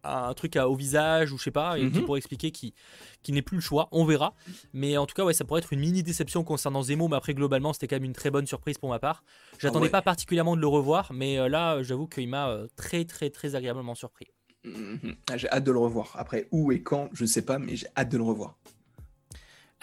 un 0.03 0.33
truc 0.33 0.55
au 0.55 0.75
visage 0.75 1.31
ou 1.31 1.37
je 1.37 1.43
sais 1.43 1.51
pas, 1.51 1.77
et 1.77 1.89
qui 1.89 1.99
mhm. 1.99 2.05
pourrait 2.05 2.17
expliquer 2.19 2.51
qui, 2.51 2.73
qui 3.21 3.31
n'est 3.31 3.41
plus 3.41 3.55
le 3.55 3.61
choix. 3.61 3.87
On 3.91 4.05
verra. 4.05 4.33
Mais 4.73 4.97
en 4.97 5.05
tout 5.05 5.13
cas, 5.13 5.23
ouais, 5.23 5.33
ça 5.33 5.45
pourrait 5.45 5.59
être 5.59 5.73
une 5.73 5.79
mini 5.79 6.03
déception 6.03 6.43
concernant 6.43 6.81
Zemo, 6.81 7.07
mais 7.07 7.17
après, 7.17 7.33
globalement, 7.33 7.73
c'était 7.73 7.87
quand 7.87 7.97
même 7.97 8.05
une 8.05 8.13
très 8.13 8.31
bonne 8.31 8.47
surprise 8.47 8.77
pour 8.77 8.89
ma 8.89 8.99
part. 8.99 9.23
J'attendais 9.59 9.87
ah 9.87 9.91
pas 9.91 10.01
particulièrement 10.01 10.55
de 10.55 10.61
le 10.61 10.67
revoir, 10.67 11.11
mais 11.13 11.39
euh, 11.39 11.49
là, 11.49 11.81
j'avoue 11.83 12.07
qu'il 12.07 12.27
m'a 12.29 12.49
euh, 12.49 12.67
très, 12.75 13.05
très, 13.05 13.29
très 13.29 13.55
agréablement 13.55 13.95
surpris. 13.95 14.27
Mhm. 14.63 15.15
Ah, 15.29 15.37
j'ai 15.37 15.49
hâte 15.49 15.63
de 15.63 15.71
le 15.71 15.79
revoir. 15.79 16.13
Après, 16.15 16.47
où 16.51 16.71
et 16.71 16.81
quand, 16.81 17.09
je 17.13 17.23
ne 17.23 17.27
sais 17.27 17.43
pas, 17.43 17.59
mais 17.59 17.75
j'ai 17.75 17.87
hâte 17.95 18.09
de 18.09 18.17
le 18.17 18.23
revoir. 18.23 18.57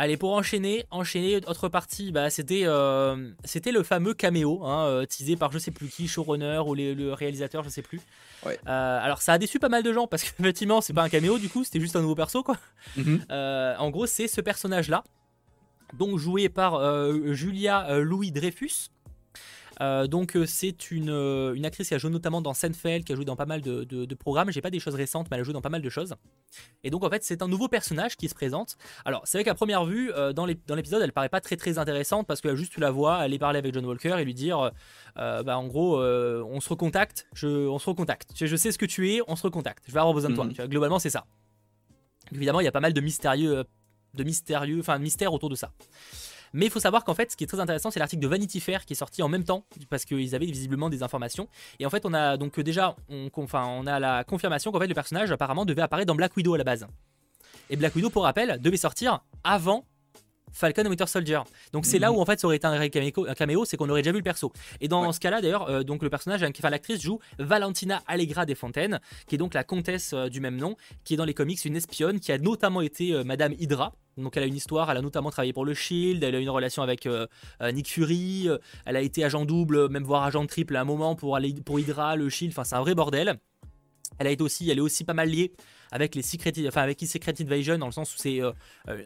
Allez, 0.01 0.17
pour 0.17 0.33
enchaîner, 0.33 0.87
enchaîner, 0.93 1.41
autre 1.49 1.69
partie, 1.69 2.13
bah, 2.13 2.31
c'était, 2.31 2.63
euh, 2.65 3.33
c'était 3.43 3.73
le 3.73 3.83
fameux 3.83 4.15
caméo, 4.15 4.65
hein, 4.65 4.87
euh, 4.87 5.05
teasé 5.05 5.35
par 5.35 5.51
je 5.51 5.59
sais 5.59 5.73
plus 5.73 5.89
qui, 5.89 6.07
showrunner 6.07 6.63
ou 6.65 6.77
le 6.77 7.13
réalisateur, 7.13 7.65
je 7.65 7.69
sais 7.69 7.83
plus. 7.83 8.01
Euh, 8.47 8.55
alors 8.69 9.21
ça 9.21 9.33
a 9.33 9.39
déçu 9.39 9.59
pas 9.59 9.69
mal 9.69 9.83
de 9.83 9.93
gens 9.93 10.07
parce 10.07 10.23
qu'effectivement 10.23 10.81
c'est 10.83 10.93
pas 10.93 11.03
un 11.03 11.09
caméo 11.09 11.39
du 11.39 11.49
coup, 11.49 11.65
c'était 11.65 11.81
juste 11.81 11.97
un 11.97 12.03
nouveau 12.03 12.15
perso 12.15 12.45
quoi. 12.45 12.57
Mhm. 12.97 13.25
en 13.29 13.91
gros 13.91 14.07
c'est 14.07 14.29
ce 14.29 14.41
personnage 14.41 14.89
là, 14.89 15.03
donc 15.95 16.17
joué 16.19 16.49
par 16.49 16.81
Julia 17.35 17.99
Louis 17.99 18.31
Dreyfus, 18.31 18.91
euh, 19.81 20.07
donc 20.07 20.37
euh, 20.37 20.47
c'est 20.47 20.91
une, 20.91 21.11
euh, 21.11 21.55
une, 21.55 21.65
actrice 21.65 21.89
qui 21.89 21.95
a 21.95 21.99
joué 21.99 22.11
notamment 22.11 22.43
dans 22.43 22.55
Seinfeld, 22.55 23.05
qui 23.05 23.13
a 23.13 23.17
joué 23.17 23.25
dans 23.25 23.37
pas 23.37 23.47
mal 23.47 23.61
de, 23.61 23.85
de, 23.85 24.15
programmes. 24.15 24.51
J'ai 24.51 24.61
pas 24.61 24.71
des 24.71 24.81
choses 24.81 24.95
récentes, 24.95 25.29
mais 25.31 25.37
elle 25.37 25.43
a 25.43 25.45
joué 25.45 25.53
dans 25.53 25.61
pas 25.61 25.69
mal 25.69 25.83
de 25.83 25.89
choses. 25.89 26.15
Et 26.83 26.91
donc 26.91 27.05
en 27.05 27.11
fait 27.11 27.23
c'est 27.23 27.43
un 27.43 27.49
nouveau 27.49 27.69
personnage 27.69 28.17
qui 28.17 28.29
se 28.29 28.35
présente. 28.35 28.77
Alors 29.05 29.23
c'est 29.25 29.39
vrai 29.39 29.45
qu'à 29.45 29.55
première 29.55 29.85
vue, 29.85 30.11
dans 30.35 30.47
l'épisode, 30.47 31.03
elle 31.03 31.13
paraît 31.13 31.29
pas 31.29 31.41
très 31.41 31.57
très 31.57 31.79
intéressante 31.79 32.27
parce 32.27 32.41
que 32.41 32.55
juste 32.57 32.73
tu 32.73 32.81
la 32.81 32.91
vois 32.91 33.17
aller 33.17 33.39
parler 33.39 33.59
avec 33.59 33.73
John 33.75 33.85
Walker 33.87 34.17
et 34.19 34.25
lui 34.25 34.35
dire, 34.35 34.73
bah 35.17 35.59
en 35.59 35.67
gros, 35.67 36.01
on 36.01 36.61
se 36.61 36.69
recontacte, 36.69 37.27
je, 37.35 37.47
on 37.47 37.79
se 37.79 37.89
recontacte. 37.89 38.33
Je, 38.35 38.57
sais 38.57 38.73
ce 38.73 38.79
que 38.79 38.87
tu 38.87 39.13
es, 39.13 39.21
on 39.29 39.37
se 39.37 39.43
recontacte. 39.43 39.85
Je 39.87 39.93
vais 39.93 40.01
avoir 40.01 40.15
besoin 40.15 40.31
de 40.31 40.35
toi. 40.35 40.45
Mhm. 40.45 40.67
globalement 40.67 40.99
c'est 40.99 41.11
ça. 41.11 41.27
Évidemment 42.33 42.61
il 42.61 42.65
y 42.65 42.69
a 42.69 42.73
pas 42.73 42.81
mal 42.81 42.93
de 42.93 43.01
mystérieux, 43.01 43.65
de 44.15 44.25
mystérieux, 44.25 44.81
enfin 44.81 44.99
mystères 44.99 45.33
autour 45.33 45.51
de 45.51 45.55
ça. 45.55 45.73
Mais 46.53 46.67
il 46.67 46.71
faut 46.71 46.81
savoir 46.81 47.05
qu'en 47.05 47.15
fait, 47.15 47.31
ce 47.31 47.37
qui 47.37 47.45
est 47.45 47.47
très 47.47 47.61
intéressant, 47.61 47.91
c'est 47.91 47.99
l'article 47.99 48.23
de 48.23 48.29
Vanity 48.29 48.61
Fair 48.61 48.85
qui 48.85 48.93
est 48.93 48.97
sorti 48.97 49.23
en 49.23 49.29
même 49.29 49.45
temps, 49.45 49.65
parce 49.91 50.05
qu'ils 50.05 50.35
avaient 50.35 50.47
visiblement 50.47 50.89
des 50.89 51.03
informations. 51.03 51.49
Et 51.79 51.87
en 51.87 51.91
fait, 51.91 52.05
on 52.07 52.15
a 52.15 52.37
donc 52.37 52.59
déjà, 52.61 52.97
on, 53.09 53.31
enfin, 53.37 53.67
on 53.67 53.87
a 53.87 53.99
la 53.99 54.25
confirmation 54.25 54.73
qu'en 54.73 54.81
fait, 54.81 54.87
le 54.87 54.95
personnage 54.95 55.31
apparemment 55.31 55.65
devait 55.65 55.83
apparaître 55.83 56.07
dans 56.07 56.15
Black 56.15 56.37
Widow 56.37 56.55
à 56.55 56.59
la 56.59 56.65
base. 56.65 56.87
Et 57.71 57.77
Black 57.77 57.95
Widow, 57.95 58.11
pour 58.11 58.23
rappel, 58.23 58.59
devait 58.61 58.77
sortir 58.77 59.21
avant 59.45 59.85
Falcon 60.59 60.83
et 60.85 60.89
Winter 60.89 61.07
Soldier. 61.07 61.41
Donc 61.73 61.87
c'est 61.87 61.99
là 61.99 62.11
mhm. 62.11 62.17
où 62.17 62.21
en 62.21 62.25
fait 62.25 62.41
ça 62.41 62.47
aurait 62.47 62.57
été 62.57 62.67
un 62.67 62.89
caméo, 62.89 63.65
c'est 63.65 63.77
qu'on 63.77 63.89
aurait 63.89 64.03
déjà 64.03 64.13
vu 64.13 64.19
le 64.19 64.25
perso. 64.25 64.53
Et 64.81 64.89
dans 64.89 65.13
ce 65.13 65.21
cas-là 65.21 65.41
d'ailleurs, 65.41 65.69
euh, 65.71 65.83
donc 65.83 66.03
le 66.03 66.11
personnage, 66.11 66.43
enfin 66.43 66.71
l'actrice 66.71 67.01
joue 67.01 67.21
Valentina 67.39 68.03
Allegra 68.07 68.45
des 68.45 68.55
Fontaines, 68.55 69.01
qui 69.27 69.37
est 69.37 69.39
donc 69.39 69.55
la 69.55 69.65
comtesse 69.65 70.13
euh, 70.13 70.29
du 70.29 70.41
même 70.41 70.57
nom, 70.57 70.77
qui 71.05 71.15
est 71.15 71.17
dans 71.17 71.25
les 71.25 71.35
comics 71.35 71.65
une 71.65 71.77
espionne 71.77 72.19
qui 72.19 72.33
a 72.33 72.39
notamment 72.39 72.81
été 72.81 73.13
euh, 73.13 73.25
Madame 73.25 73.55
Hydra. 73.59 73.93
Donc 74.17 74.37
elle 74.37 74.43
a 74.43 74.47
une 74.47 74.57
histoire, 74.57 74.91
elle 74.91 74.97
a 74.97 75.03
notamment 75.03 75.31
travaillé 75.31 75.53
pour 75.53 75.65
le 75.65 75.75
Shield, 75.75 76.25
elle 76.25 76.35
a 76.35 76.41
une 76.41 76.51
relation 76.51 76.83
avec 76.83 77.09
Nick 77.73 77.89
Fury, 77.89 78.49
elle 78.85 78.97
a 78.97 79.01
été 79.01 79.23
agent 79.23 79.45
double, 79.45 79.89
même 79.91 80.03
voire 80.03 80.25
agent 80.25 80.45
triple 80.47 80.75
à 80.75 80.81
un 80.81 80.85
moment 80.85 81.15
pour 81.15 81.37
aller 81.37 81.55
pour 81.65 81.79
Hydra, 81.79 82.17
le 82.17 82.29
Shield. 82.29 82.53
Enfin 82.53 82.65
c'est 82.65 82.75
un 82.75 82.81
vrai 82.81 82.97
bordel. 82.97 83.39
Elle 84.19 84.27
a 84.27 84.31
été 84.31 84.43
aussi, 84.43 84.69
elle 84.71 84.79
est 84.79 84.83
aussi 84.83 85.05
pas 85.05 85.15
mal 85.15 85.29
liée 85.29 85.53
avec 85.91 86.15
les 86.15 86.23
Secret, 86.23 86.53
enfin 86.67 86.83
avec 86.83 87.01
Secret 87.01 87.35
Invasion 87.41 87.79
dans 87.79 87.87
le 87.87 87.93
sens 87.93 88.15
où 88.15 88.19
c'est 88.19 88.43
euh, 88.43 88.53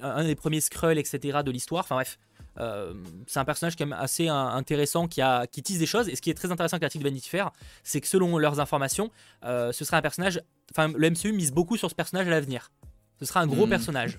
un 0.03 0.25
des 0.25 0.35
premiers 0.35 0.61
Skrulls, 0.61 0.99
etc. 0.99 1.39
de 1.45 1.51
l'histoire. 1.51 1.85
Enfin 1.85 1.97
bref, 1.97 2.19
euh, 2.59 2.95
c'est 3.27 3.39
un 3.39 3.45
personnage 3.45 3.77
quand 3.77 3.87
même 3.87 3.99
assez 3.99 4.29
intéressant 4.29 5.09
qui, 5.09 5.21
a, 5.21 5.47
qui 5.47 5.63
tisse 5.63 5.79
des 5.79 5.87
choses. 5.87 6.09
Et 6.09 6.17
ce 6.17 6.23
qui 6.23 6.31
est 6.31 6.35
très 6.35 6.51
intéressant 6.51 6.75
avec 6.75 6.83
l'article 6.83 7.05
de 7.05 7.09
Vanity 7.09 7.29
Fair, 7.29 7.53
c'est 7.83 8.01
que 8.01 8.09
selon 8.09 8.39
leurs 8.39 8.61
informations, 8.61 9.11
euh, 9.45 9.73
ce 9.73 9.85
sera 9.85 9.99
un 9.99 10.03
personnage. 10.03 10.41
Enfin, 10.71 10.93
le 10.95 11.11
MCU 11.11 11.33
mise 11.33 11.53
beaucoup 11.53 11.77
sur 11.77 11.91
ce 11.91 11.95
personnage 11.95 12.27
à 12.27 12.31
l'avenir. 12.31 12.71
Ce 13.19 13.25
sera 13.25 13.41
un 13.41 13.47
gros 13.47 13.67
mmh. 13.67 13.71
personnage. 13.71 14.19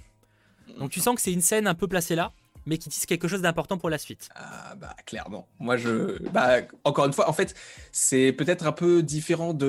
Donc 0.79 0.91
tu 0.91 0.99
sens 0.99 1.15
que 1.15 1.21
c'est 1.21 1.33
une 1.33 1.41
scène 1.41 1.67
un 1.67 1.75
peu 1.75 1.87
placée 1.87 2.15
là 2.15 2.31
mais 2.65 2.77
qui 2.77 2.89
disent 2.89 3.05
quelque 3.05 3.27
chose 3.27 3.41
d'important 3.41 3.77
pour 3.77 3.89
la 3.89 3.97
suite. 3.97 4.29
Ah 4.35 4.75
bah 4.75 4.95
clairement. 5.05 5.47
Moi 5.59 5.77
je 5.77 6.21
bah 6.29 6.61
encore 6.83 7.05
une 7.05 7.13
fois 7.13 7.29
en 7.29 7.33
fait 7.33 7.55
c'est 7.91 8.31
peut-être 8.31 8.65
un 8.65 8.71
peu 8.71 9.03
différent 9.03 9.53
de, 9.53 9.67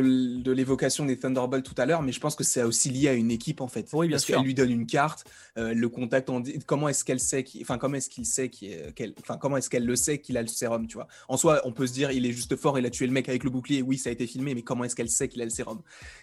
l'évocation 0.51 1.05
des 1.05 1.19
Thunderbolts 1.19 1.65
tout 1.65 1.75
à 1.79 1.87
l'heure 1.87 2.03
mais 2.03 2.13
je 2.13 2.21
pense 2.21 2.35
que 2.37 2.45
c'est 2.45 2.63
aussi 2.63 2.91
lié 2.91 3.09
à 3.09 3.13
une 3.13 3.31
équipe 3.31 3.61
en 3.61 3.69
fait. 3.69 3.89
Oui 3.93 4.09
bien 4.09 4.17
Parce 4.17 4.25
qu'elle 4.25 4.43
lui 4.43 4.55
donne 4.55 4.71
une 4.71 4.87
carte, 4.87 5.25
euh, 5.59 5.75
le 5.75 5.89
contact 5.89 6.31
comment 6.67 6.89
est-ce 6.89 7.05
qu'elle 7.05 7.21
sait 7.21 7.45
enfin 7.61 7.79
comment 7.79 7.97
est-ce 7.97 8.11
qu'il 8.11 8.27
sait 8.27 8.49
qu'elle 8.49 9.15
enfin 9.21 9.37
comment 9.37 9.57
est-ce 9.57 9.71
qu'elle 9.71 9.87
le 9.87 9.97
sait 9.97 10.19
qu'il 10.19 10.37
a 10.37 10.43
le 10.43 10.49
sérum 10.49 10.87
tu 10.87 10.95
vois. 10.95 11.09
En 11.29 11.37
soi 11.37 11.61
on 11.65 11.73
peut 11.73 11.87
se 11.87 11.93
dire 11.93 12.11
il 12.11 12.27
est 12.27 12.33
juste 12.33 12.57
fort 12.57 12.79
il 12.79 12.87
a 12.87 12.91
tué 12.91 13.07
le 13.07 13.13
mec 13.13 13.29
avec 13.29 13.45
le 13.45 13.51
bouclier 13.51 13.83
oui 13.83 13.99
ça 13.99 14.11
a 14.11 14.13
été 14.13 14.27
filmé 14.27 14.55
mais 14.55 14.63
comment 14.63 14.85
est-ce 14.85 14.97
qu'elle 14.97 15.11
sait 15.11 15.29
qu'il 15.29 15.43
a 15.43 15.45
le 15.45 15.51
sérum? 15.51 15.81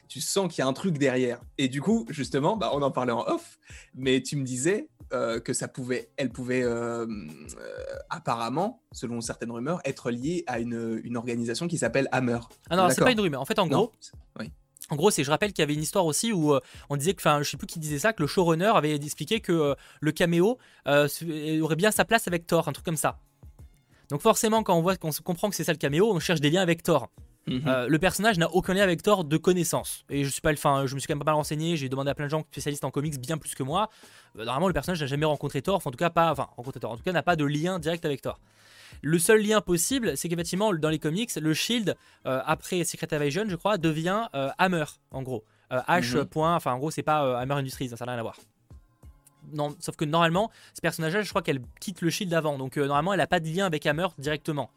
Tu 0.08 0.22
sens 0.22 0.52
qu'il 0.52 0.60
y 0.60 0.66
a 0.66 0.68
un 0.68 0.74
truc 0.74 0.98
derrière 0.98 1.42
et 1.58 1.68
du 1.68 1.82
coup 1.82 2.06
justement 2.10 2.58
bah 2.58 2.72
on 2.74 2.82
en 2.82 2.92
parlait 2.92 3.12
en 3.12 3.26
off 3.28 3.60
mais 3.96 4.22
tu 4.22 4.36
me 4.36 4.44
disais 4.44 4.88
euh, 5.14 5.40
que 5.40 5.54
ça 5.54 5.68
pouvait 5.68 6.10
elle 6.18 6.30
pouvait 6.30 6.61
euh, 6.62 7.06
euh, 7.06 7.08
apparemment, 8.10 8.82
selon 8.92 9.22
certaines 9.22 9.52
rumeurs, 9.52 9.80
être 9.86 10.12
lié 10.12 10.44
à 10.48 10.60
une, 10.60 11.02
une 11.04 11.18
organisation 11.18 11.68
qui 11.68 11.78
s'appelle 11.78 12.08
Hammer. 12.12 12.40
Ah 12.70 12.76
non, 12.76 12.90
c'est 12.90 13.02
pas 13.02 13.12
une 13.12 13.20
rumeur. 13.20 13.42
En 13.42 13.46
fait, 13.46 13.60
en 13.60 13.68
gros, 13.68 13.92
En 14.90 14.96
gros, 14.96 15.12
c'est, 15.12 15.24
je 15.24 15.32
rappelle 15.32 15.54
qu'il 15.54 15.62
y 15.62 15.64
avait 15.64 15.74
une 15.74 15.82
histoire 15.82 16.06
aussi 16.06 16.34
où 16.34 16.54
euh, 16.54 16.60
on 16.90 16.98
disait 16.98 17.14
que, 17.14 17.22
enfin, 17.22 17.42
je 17.42 17.50
sais 17.50 17.58
plus 17.58 17.68
qui 17.68 17.80
disait 17.80 18.00
ça, 18.00 18.14
que 18.14 18.22
le 18.22 18.28
showrunner 18.28 18.72
avait 18.76 18.96
expliqué 18.96 19.40
que 19.40 19.76
le 20.00 20.12
caméo 20.12 20.58
aurait 20.86 21.76
bien 21.76 21.92
sa 21.92 22.06
place 22.06 22.28
avec 22.28 22.46
Thor, 22.46 22.68
un 22.68 22.74
truc 22.74 22.86
comme 22.86 22.98
ça. 22.98 23.20
Donc 24.10 24.22
forcément, 24.22 24.64
quand 24.64 24.76
on 24.76 24.82
voit 24.82 24.98
qu'on 24.98 25.12
comprend 25.24 25.50
que 25.50 25.56
c'est 25.56 25.64
ça 25.64 25.72
le 25.72 25.78
caméo, 25.78 26.12
on 26.12 26.20
cherche 26.20 26.42
des 26.42 26.50
liens 26.50 26.62
avec 26.62 26.84
Thor. 26.84 27.10
Mhm. 27.48 27.88
le 27.88 27.98
personnage 27.98 28.38
n'a 28.38 28.50
aucun 28.52 28.74
lien 28.74 28.84
avec 28.84 29.02
Thor 29.02 29.24
de 29.24 29.38
connaissance. 29.38 30.06
Et 30.10 30.24
je 30.24 30.30
suis 30.30 30.42
pas, 30.42 30.52
enfin, 30.54 30.86
je 30.86 30.94
me 30.94 31.00
suis 31.00 31.08
quand 31.08 31.16
même 31.16 31.24
pas 31.24 31.32
mal 31.32 31.36
renseigné. 31.36 31.76
J'ai 31.76 31.90
demandé 31.90 32.12
à 32.12 32.16
plein 32.16 32.26
de 32.26 32.32
gens 32.32 32.44
spécialistes 32.52 32.84
en 32.84 32.92
comics 32.92 33.20
bien 33.20 33.38
plus 33.38 33.56
que 33.56 33.64
moi. 33.64 33.90
Euh, 34.38 34.46
normalement, 34.46 34.68
le 34.68 34.74
personnage 34.74 35.02
n'a 35.02 35.08
jamais 35.08 35.26
rencontré 35.26 35.62
Thor, 35.62 35.82
en 35.84 35.92
tout 35.92 35.98
cas 35.98 36.10
pas, 36.10 36.32
enfin 36.32 36.48
rencontré 36.56 36.80
Thor, 36.80 36.92
en 36.92 36.98
tout 36.98 37.04
cas 37.04 37.12
n'a 37.12 37.24
pas 37.24 37.36
de 37.36 37.46
lien 37.46 37.80
direct 37.80 38.06
avec 38.06 38.22
Thor. 38.22 38.40
Le 39.02 39.18
seul 39.18 39.42
lien 39.42 39.62
possible, 39.62 40.16
c'est 40.18 40.30
qu'effectivement, 40.30 40.74
dans 40.74 40.90
les 40.90 41.00
comics, 41.00 41.34
le 41.36 41.54
Shield, 41.54 41.96
euh, 42.28 42.42
après 42.46 42.84
Secret 42.84 43.12
Invasion, 43.14 43.46
je 43.48 43.56
crois, 43.56 43.78
devient 43.78 44.28
euh, 44.36 44.50
Hammer, 44.58 44.86
en 45.12 45.24
gros. 45.24 45.44
H. 45.72 46.18
Mhm. 46.18 46.28
enfin, 46.36 46.74
en 46.74 46.80
gros, 46.80 46.92
c'est 46.92 47.02
pas 47.02 47.40
Hammer 47.40 47.56
Industries, 47.56 47.88
ça 47.88 47.96
n'a 48.06 48.12
rien 48.12 48.20
à 48.20 48.24
voir. 48.24 48.36
Non, 49.54 49.74
sauf 49.80 49.96
que 49.96 50.04
normalement, 50.04 50.52
ce 50.74 50.82
personnage-là, 50.82 51.22
je 51.22 51.30
crois 51.30 51.42
qu'elle 51.42 51.62
quitte 51.80 52.02
le 52.02 52.10
Shield 52.10 52.34
avant, 52.34 52.58
donc 52.58 52.76
normalement, 52.76 53.14
elle 53.14 53.20
n'a 53.20 53.28
pas 53.28 53.40
de 53.40 53.48
lien 53.48 53.66
avec 53.66 53.86
Hammer 53.86 54.08
directement 54.18 54.70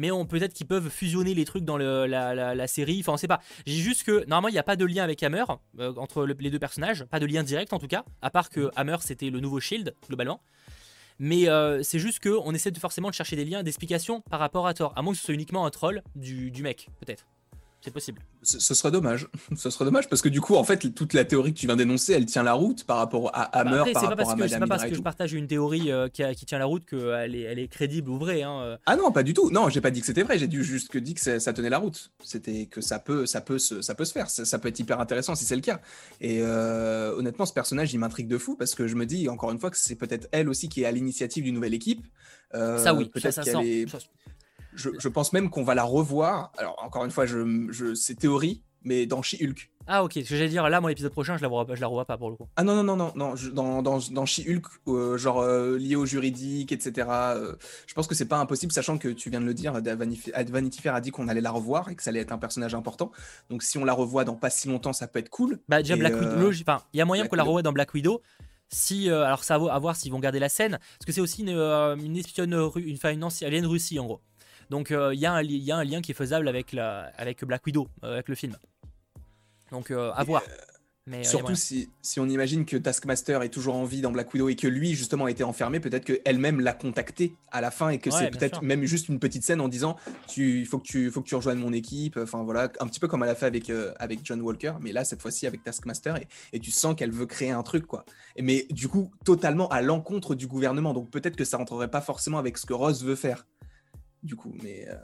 mais 0.00 0.10
on 0.10 0.24
peut-être 0.24 0.54
qu'ils 0.54 0.66
peuvent 0.66 0.88
fusionner 0.88 1.34
les 1.34 1.44
trucs 1.44 1.64
dans 1.64 1.76
la, 1.76 2.66
série. 2.66 3.00
Enfin, 3.00 3.12
on 3.12 3.16
sait 3.18 3.28
pas. 3.28 3.40
J'ai 3.66 3.82
juste 3.82 4.04
que 4.04 4.24
normalement, 4.26 4.48
il 4.48 4.52
n'y 4.52 4.58
a 4.58 4.62
pas 4.62 4.76
de 4.76 4.86
lien 4.86 5.04
avec 5.04 5.22
Hammer 5.22 5.44
euh, 5.78 5.92
entre 5.96 6.24
les 6.24 6.50
deux 6.50 6.58
personnages, 6.58 7.04
pas 7.04 7.20
de 7.20 7.26
lien 7.26 7.42
direct 7.42 7.74
en 7.74 7.78
tout 7.78 7.86
cas, 7.86 8.04
à 8.22 8.30
part 8.30 8.48
que 8.48 8.70
Hammer 8.76 8.96
c'était 9.00 9.28
le 9.28 9.40
nouveau 9.40 9.60
Shield 9.60 9.94
globalement. 10.08 10.40
Mais 11.18 11.50
euh, 11.50 11.82
c'est 11.82 11.98
juste 11.98 12.20
qu'on 12.22 12.54
essaie 12.54 12.70
de 12.70 12.78
forcément 12.78 13.10
de 13.10 13.14
chercher 13.14 13.36
des 13.36 13.44
liens, 13.44 13.62
d'explications 13.62 14.22
par 14.22 14.40
rapport 14.40 14.66
à 14.66 14.72
Thor, 14.72 14.94
à 14.96 15.02
moins 15.02 15.12
que 15.12 15.18
ce 15.18 15.24
soit 15.26 15.34
uniquement 15.34 15.66
un 15.66 15.70
troll 15.70 16.02
du, 16.14 16.50
mec, 16.62 16.88
peut-être. 17.00 17.26
C'est 17.82 17.90
possible. 17.90 18.20
Ce, 18.42 18.74
serait 18.74 18.90
dommage. 18.90 19.26
Ce 19.56 19.70
serait 19.70 19.84
dommage 19.86 20.08
parce 20.08 20.20
que 20.22 20.28
du 20.28 20.40
coup, 20.40 20.56
en 20.56 20.64
fait, 20.64 20.94
toute 20.94 21.14
la 21.14 21.24
théorie 21.24 21.54
que 21.54 21.58
tu 21.58 21.66
viens 21.66 21.76
d'énoncer, 21.76 22.12
elle 22.12 22.26
tient 22.26 22.42
la 22.42 22.52
route 22.52 22.84
par 22.84 22.98
rapport 22.98 23.30
à 23.34 23.42
Hammer, 23.58 23.70
bah 23.70 23.80
après, 23.80 23.92
par 23.92 24.02
rapport 24.02 24.16
parce 24.18 24.30
à 24.30 24.34
que, 24.34 24.40
Madame 24.40 24.60
pas 24.60 24.66
parce 24.66 24.84
que 24.84 24.94
je 24.94 25.00
partage 25.00 25.32
une 25.32 25.46
théorie 25.46 25.90
euh, 25.90 26.08
qui, 26.08 26.22
a- 26.22 26.34
qui 26.34 26.44
tient 26.46 26.58
la 26.58 26.66
route 26.66 26.84
qu'elle 26.84 27.34
est, 27.34 27.40
elle 27.42 27.58
est 27.58 27.68
crédible 27.68 28.10
ou 28.10 28.18
vraie. 28.18 28.42
Hein. 28.42 28.60
euh. 28.62 28.76
Ah 28.86 28.96
non, 28.96 29.10
pas 29.12 29.22
du 29.22 29.32
tout. 29.34 29.50
Non, 29.50 29.68
j'ai 29.70 29.80
pas 29.80 29.90
dit 29.90 30.00
que 30.00 30.06
c'était 30.06 30.22
vrai. 30.22 30.38
J'ai 30.38 30.50
juste 30.50 30.88
que 30.90 30.98
dit 30.98 31.14
que 31.14 31.20
ça, 31.20 31.40
ça 31.40 31.52
tenait 31.52 31.70
la 31.70 31.78
route. 31.78 32.10
C'était 32.22 32.66
que 32.66 32.80
ça 32.80 32.98
peut, 32.98 33.24
ça 33.26 33.40
peut 33.40 33.58
se, 33.58 33.80
ça 33.82 33.94
peut 33.94 34.04
se 34.04 34.12
faire. 34.12 34.28
Ça, 34.28 34.44
ça 34.44 34.58
peut 34.58 34.68
être 34.68 34.78
hyper 34.78 35.00
intéressant 35.00 35.34
si 35.34 35.44
c'est 35.44 35.56
le 35.56 35.62
cas. 35.62 35.80
Et 36.20 36.40
euh, 36.42 37.14
honnêtement, 37.16 37.46
ce 37.46 37.52
personnage, 37.54 37.92
il 37.94 37.98
m'intrigue 37.98 38.28
de 38.28 38.38
fou 38.38 38.56
parce 38.56 38.74
que 38.74 38.86
je 38.88 38.94
me 38.94 39.06
dis 39.06 39.28
encore 39.28 39.50
une 39.52 39.58
fois 39.58 39.70
que 39.70 39.78
c'est 39.78 39.96
peut-être 39.96 40.28
elle 40.32 40.48
aussi 40.48 40.68
qui 40.68 40.82
est 40.82 40.86
à 40.86 40.92
l'initiative 40.92 41.44
d'une 41.44 41.54
nouvelle 41.54 41.74
équipe. 41.74 42.06
Euh, 42.54 42.78
ça, 42.78 42.94
oui, 42.94 43.08
Peut-être 43.08 43.42
qu'elle 43.42 43.64
est. 43.66 43.88
ça- 43.88 43.98
Je, 44.80 44.90
je 44.98 45.08
pense 45.08 45.32
même 45.32 45.50
qu'on 45.50 45.62
va 45.64 45.74
la 45.74 45.84
revoir. 45.84 46.52
Alors 46.58 46.76
encore 46.82 47.04
une 47.04 47.10
fois, 47.10 47.26
je, 47.26 47.66
je, 47.70 47.94
c'est 47.94 48.14
théorie, 48.14 48.62
mais 48.82 49.06
dans 49.06 49.22
She-Hulk. 49.22 49.70
Ah, 49.86 50.04
ok, 50.04 50.12
ce 50.14 50.20
que 50.20 50.36
j'allais 50.36 50.48
dire, 50.48 50.68
là, 50.68 50.80
moi, 50.80 50.88
l'épisode 50.90 51.10
prochain, 51.10 51.36
je 51.36 51.42
la, 51.42 51.48
vois, 51.48 51.66
pas- 51.66 51.74
je 51.74 51.80
la 51.80 51.88
revois 51.88 52.04
pas 52.04 52.16
pour 52.16 52.30
le 52.30 52.36
coup. 52.36 52.46
Ah 52.54 52.62
non, 52.62 52.76
non, 52.76 52.84
non, 52.84 52.96
non, 52.96 53.12
non, 53.16 53.34
je- 53.34 53.50
dans, 53.50 53.82
dans, 53.82 53.98
dans 54.12 54.24
She-Hulk, 54.24 54.64
euh, 54.88 55.18
genre 55.18 55.40
euh, 55.40 55.76
lié 55.78 55.96
au 55.96 56.06
juridique, 56.06 56.70
etc. 56.70 57.08
euh, 57.34 57.56
je 57.86 57.94
pense 57.94 58.06
que 58.06 58.14
c'est 58.14 58.26
pas 58.28 58.38
impossible, 58.38 58.72
sachant 58.72 58.98
que 58.98 59.08
tu 59.08 59.30
viens 59.30 59.40
de 59.40 59.46
le 59.46 59.54
dire, 59.54 59.72
Vanity 59.82 60.80
Fair 60.80 60.94
a 60.94 61.00
dit 61.00 61.10
qu'on 61.10 61.26
allait 61.28 61.40
la 61.40 61.50
revoir 61.50 61.88
et 61.88 61.96
que 61.96 62.02
ça 62.02 62.10
allait 62.10 62.20
être 62.20 62.32
un 62.32 62.38
personnage 62.38 62.74
important. 62.74 63.10
Donc 63.48 63.62
si 63.64 63.78
on 63.78 63.84
la 63.84 63.92
revoit 63.92 64.24
dans 64.24 64.36
pas 64.36 64.50
si 64.50 64.68
longtemps, 64.68 64.92
ça 64.92 65.08
peut 65.08 65.18
être 65.18 65.30
cool. 65.30 65.58
Bah, 65.68 65.82
déjà, 65.82 65.94
Et, 65.94 65.98
Black 65.98 66.14
Widow, 66.20 66.52
il 66.52 66.98
y 66.98 67.00
a 67.00 67.04
moyen 67.04 67.26
qu'on 67.26 67.36
la 67.36 67.42
revoie 67.42 67.62
dans 67.62 67.72
Black 67.72 67.92
Widow. 67.92 68.20
Si, 68.72 69.10
alors, 69.10 69.42
ça 69.42 69.58
va 69.58 69.74
à 69.74 69.78
voir 69.80 69.96
s'ils 69.96 70.12
vont 70.12 70.20
garder 70.20 70.38
la 70.38 70.48
scène, 70.48 70.78
parce 70.78 71.04
que 71.04 71.10
c'est 71.10 71.20
aussi 71.20 71.42
une, 71.42 71.48
une 71.48 72.16
espionne, 72.16 72.52
une, 72.76 72.94
enfin, 72.94 73.10
une 73.10 73.24
ancienne, 73.24 73.66
Russie, 73.66 73.98
en 73.98 74.04
gros. 74.04 74.20
Donc, 74.70 74.90
euh, 74.92 75.12
il 75.12 75.20
y, 75.20 75.26
a 75.26 75.32
un 75.32 75.42
li- 75.42 75.56
il 75.56 75.64
y 75.64 75.72
a 75.72 75.76
un 75.76 75.84
lien 75.84 76.00
qui 76.00 76.12
est 76.12 76.14
faisable 76.14 76.48
avec, 76.48 76.72
la, 76.72 77.10
avec 77.16 77.44
Black 77.44 77.66
Widow, 77.66 77.88
euh, 78.04 78.14
avec 78.14 78.28
le 78.28 78.34
film. 78.36 78.56
Donc, 79.70 79.90
euh, 79.90 80.12
à 80.14 80.22
Et, 80.22 80.24
voir. 80.24 80.42
Mais, 81.06 81.24
Surtout 81.24 81.56
si, 81.56 81.88
si 82.02 82.20
on 82.20 82.28
imagine 82.28 82.64
que 82.64 82.76
Taskmaster 82.76 83.42
est 83.42 83.48
toujours 83.48 83.74
en 83.74 83.84
vie 83.84 84.00
dans 84.00 84.12
Black 84.12 84.32
Widow 84.32 84.48
et 84.48 84.54
que 84.54 84.68
lui 84.68 84.94
justement 84.94 85.24
a 85.24 85.30
été 85.30 85.42
enfermé, 85.42 85.80
peut-être 85.80 86.04
qu'elle-même 86.04 86.60
l'a 86.60 86.72
contacté 86.72 87.34
à 87.50 87.60
la 87.60 87.72
fin 87.72 87.88
et 87.88 87.98
que 87.98 88.10
Ouais, 88.10 88.16
c'est 88.16 88.30
peut-être 88.30 88.62
même 88.62 88.84
juste 88.84 89.08
une 89.08 89.18
petite 89.18 89.42
scène 89.42 89.60
en 89.60 89.66
disant 89.66 89.96
tu 90.28 90.64
faut 90.66 90.78
que 90.78 90.84
tu 90.86 91.10
faut 91.10 91.20
que 91.20 91.26
tu 91.26 91.34
rejoignes 91.34 91.58
mon 91.58 91.72
équipe. 91.72 92.16
Enfin 92.22 92.44
voilà, 92.44 92.70
un 92.78 92.86
petit 92.86 93.00
peu 93.00 93.08
comme 93.08 93.24
elle 93.24 93.30
a 93.30 93.34
fait 93.34 93.46
avec 93.46 93.70
euh, 93.70 93.92
avec 93.98 94.20
John 94.22 94.40
Walker, 94.42 94.74
mais 94.80 94.92
là 94.92 95.04
cette 95.04 95.20
fois-ci 95.22 95.48
avec 95.48 95.64
Taskmaster 95.64 96.16
et, 96.16 96.28
et 96.52 96.60
tu 96.60 96.70
sens 96.70 96.94
qu'elle 96.94 97.10
veut 97.12 97.26
créer 97.26 97.50
un 97.50 97.62
truc 97.64 97.86
quoi. 97.86 98.04
Et, 98.36 98.42
mais 98.42 98.66
du 98.70 98.86
coup 98.86 99.10
totalement 99.24 99.68
à 99.70 99.80
l'encontre 99.82 100.36
du 100.36 100.46
gouvernement, 100.46 100.92
donc 100.92 101.10
peut-être 101.10 101.34
que 101.34 101.44
ça 101.44 101.56
rentrerait 101.56 101.90
pas 101.90 102.02
forcément 102.02 102.38
avec 102.38 102.56
ce 102.56 102.66
que 102.66 102.74
Ross 102.74 103.02
veut 103.02 103.16
faire. 103.16 103.46
Du 104.22 104.36
coup, 104.36 104.52
mais 104.62 104.86
euh, 104.88 104.96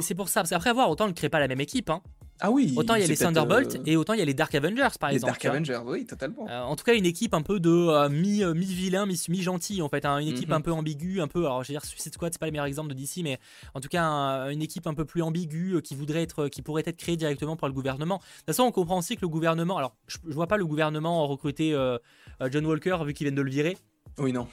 C'est 0.00 0.14
pour 0.14 0.28
ça. 0.30 0.40
Parce 0.40 0.50
qu'après, 0.50 0.70
à 0.70 0.72
voir, 0.72 0.88
autant 0.90 1.06
ne 1.06 1.12
crée 1.12 1.28
pas 1.28 1.40
la 1.40 1.46
même 1.48 1.60
équipe. 1.60 1.90
hein. 1.90 2.00
ah 2.40 2.50
oui, 2.50 2.72
Autant 2.76 2.94
il 2.94 3.02
y 3.02 3.04
a 3.04 3.06
les 3.06 3.14
Thunderbolts 3.16 3.76
euh, 3.76 3.82
et 3.84 3.96
autant 3.96 4.14
il 4.14 4.18
y 4.18 4.22
a 4.22 4.24
les 4.24 4.32
Dark 4.32 4.54
Avengers, 4.54 4.88
par 4.98 5.10
les 5.10 5.16
exemple. 5.16 5.32
Dark 5.32 5.40
tu 5.42 5.46
vois. 5.48 5.56
Avengers, 5.56 5.80
oui 5.84 6.06
totalement. 6.06 6.48
Euh, 6.48 6.62
en 6.62 6.74
tout 6.74 6.84
cas, 6.84 6.94
une 6.94 7.04
équipe 7.04 7.34
un 7.34 7.42
peu 7.42 7.60
de 7.60 7.68
euh, 7.70 8.08
mi, 8.08 8.42
euh, 8.42 8.54
mi-vilain, 8.54 9.04
mi- 9.04 9.20
mi-gentil, 9.28 9.82
en 9.82 9.90
fait. 9.90 10.06
hein. 10.06 10.18
une 10.20 10.28
équipe 10.28 10.48
Mhm. 10.48 10.54
un 10.54 10.60
peu 10.62 10.72
ambiguë, 10.72 11.20
un 11.20 11.28
peu. 11.28 11.40
Alors, 11.40 11.64
je 11.64 11.68
veux 11.68 11.74
dire, 11.78 11.84
Suicide 11.84 12.14
Squad, 12.14 12.32
c'est 12.32 12.38
pas 12.38 12.46
le 12.46 12.52
meilleur 12.52 12.64
exemple 12.64 12.88
de 12.88 12.94
DC, 12.94 13.18
mais 13.22 13.38
en 13.74 13.80
tout 13.80 13.88
cas, 13.88 14.02
un- 14.04 14.48
une 14.48 14.62
équipe 14.62 14.86
un 14.86 14.94
peu 14.94 15.04
plus 15.04 15.20
ambiguë 15.20 15.82
qui 15.82 15.94
voudrait 15.94 16.22
être, 16.22 16.48
qui 16.48 16.62
pourrait 16.62 16.82
être 16.86 16.96
créée 16.96 17.18
directement 17.18 17.56
par 17.56 17.68
le 17.68 17.74
gouvernement. 17.74 18.16
De 18.16 18.22
toute 18.38 18.46
façon, 18.46 18.62
on 18.62 18.72
comprend 18.72 18.96
aussi 18.98 19.16
que 19.16 19.20
le 19.22 19.28
gouvernement. 19.28 19.76
Alors, 19.76 19.94
je, 20.06 20.16
je 20.26 20.32
vois 20.34 20.46
pas 20.46 20.56
le 20.56 20.64
gouvernement 20.66 21.26
recruter 21.26 21.76
John 22.50 22.64
Walker 22.64 22.96
vu 23.04 23.12
qu'ils 23.12 23.26
viennent 23.26 23.34
de 23.34 23.42
le 23.42 23.50
virer. 23.50 23.76
Oui 24.18 24.32
non. 24.32 24.48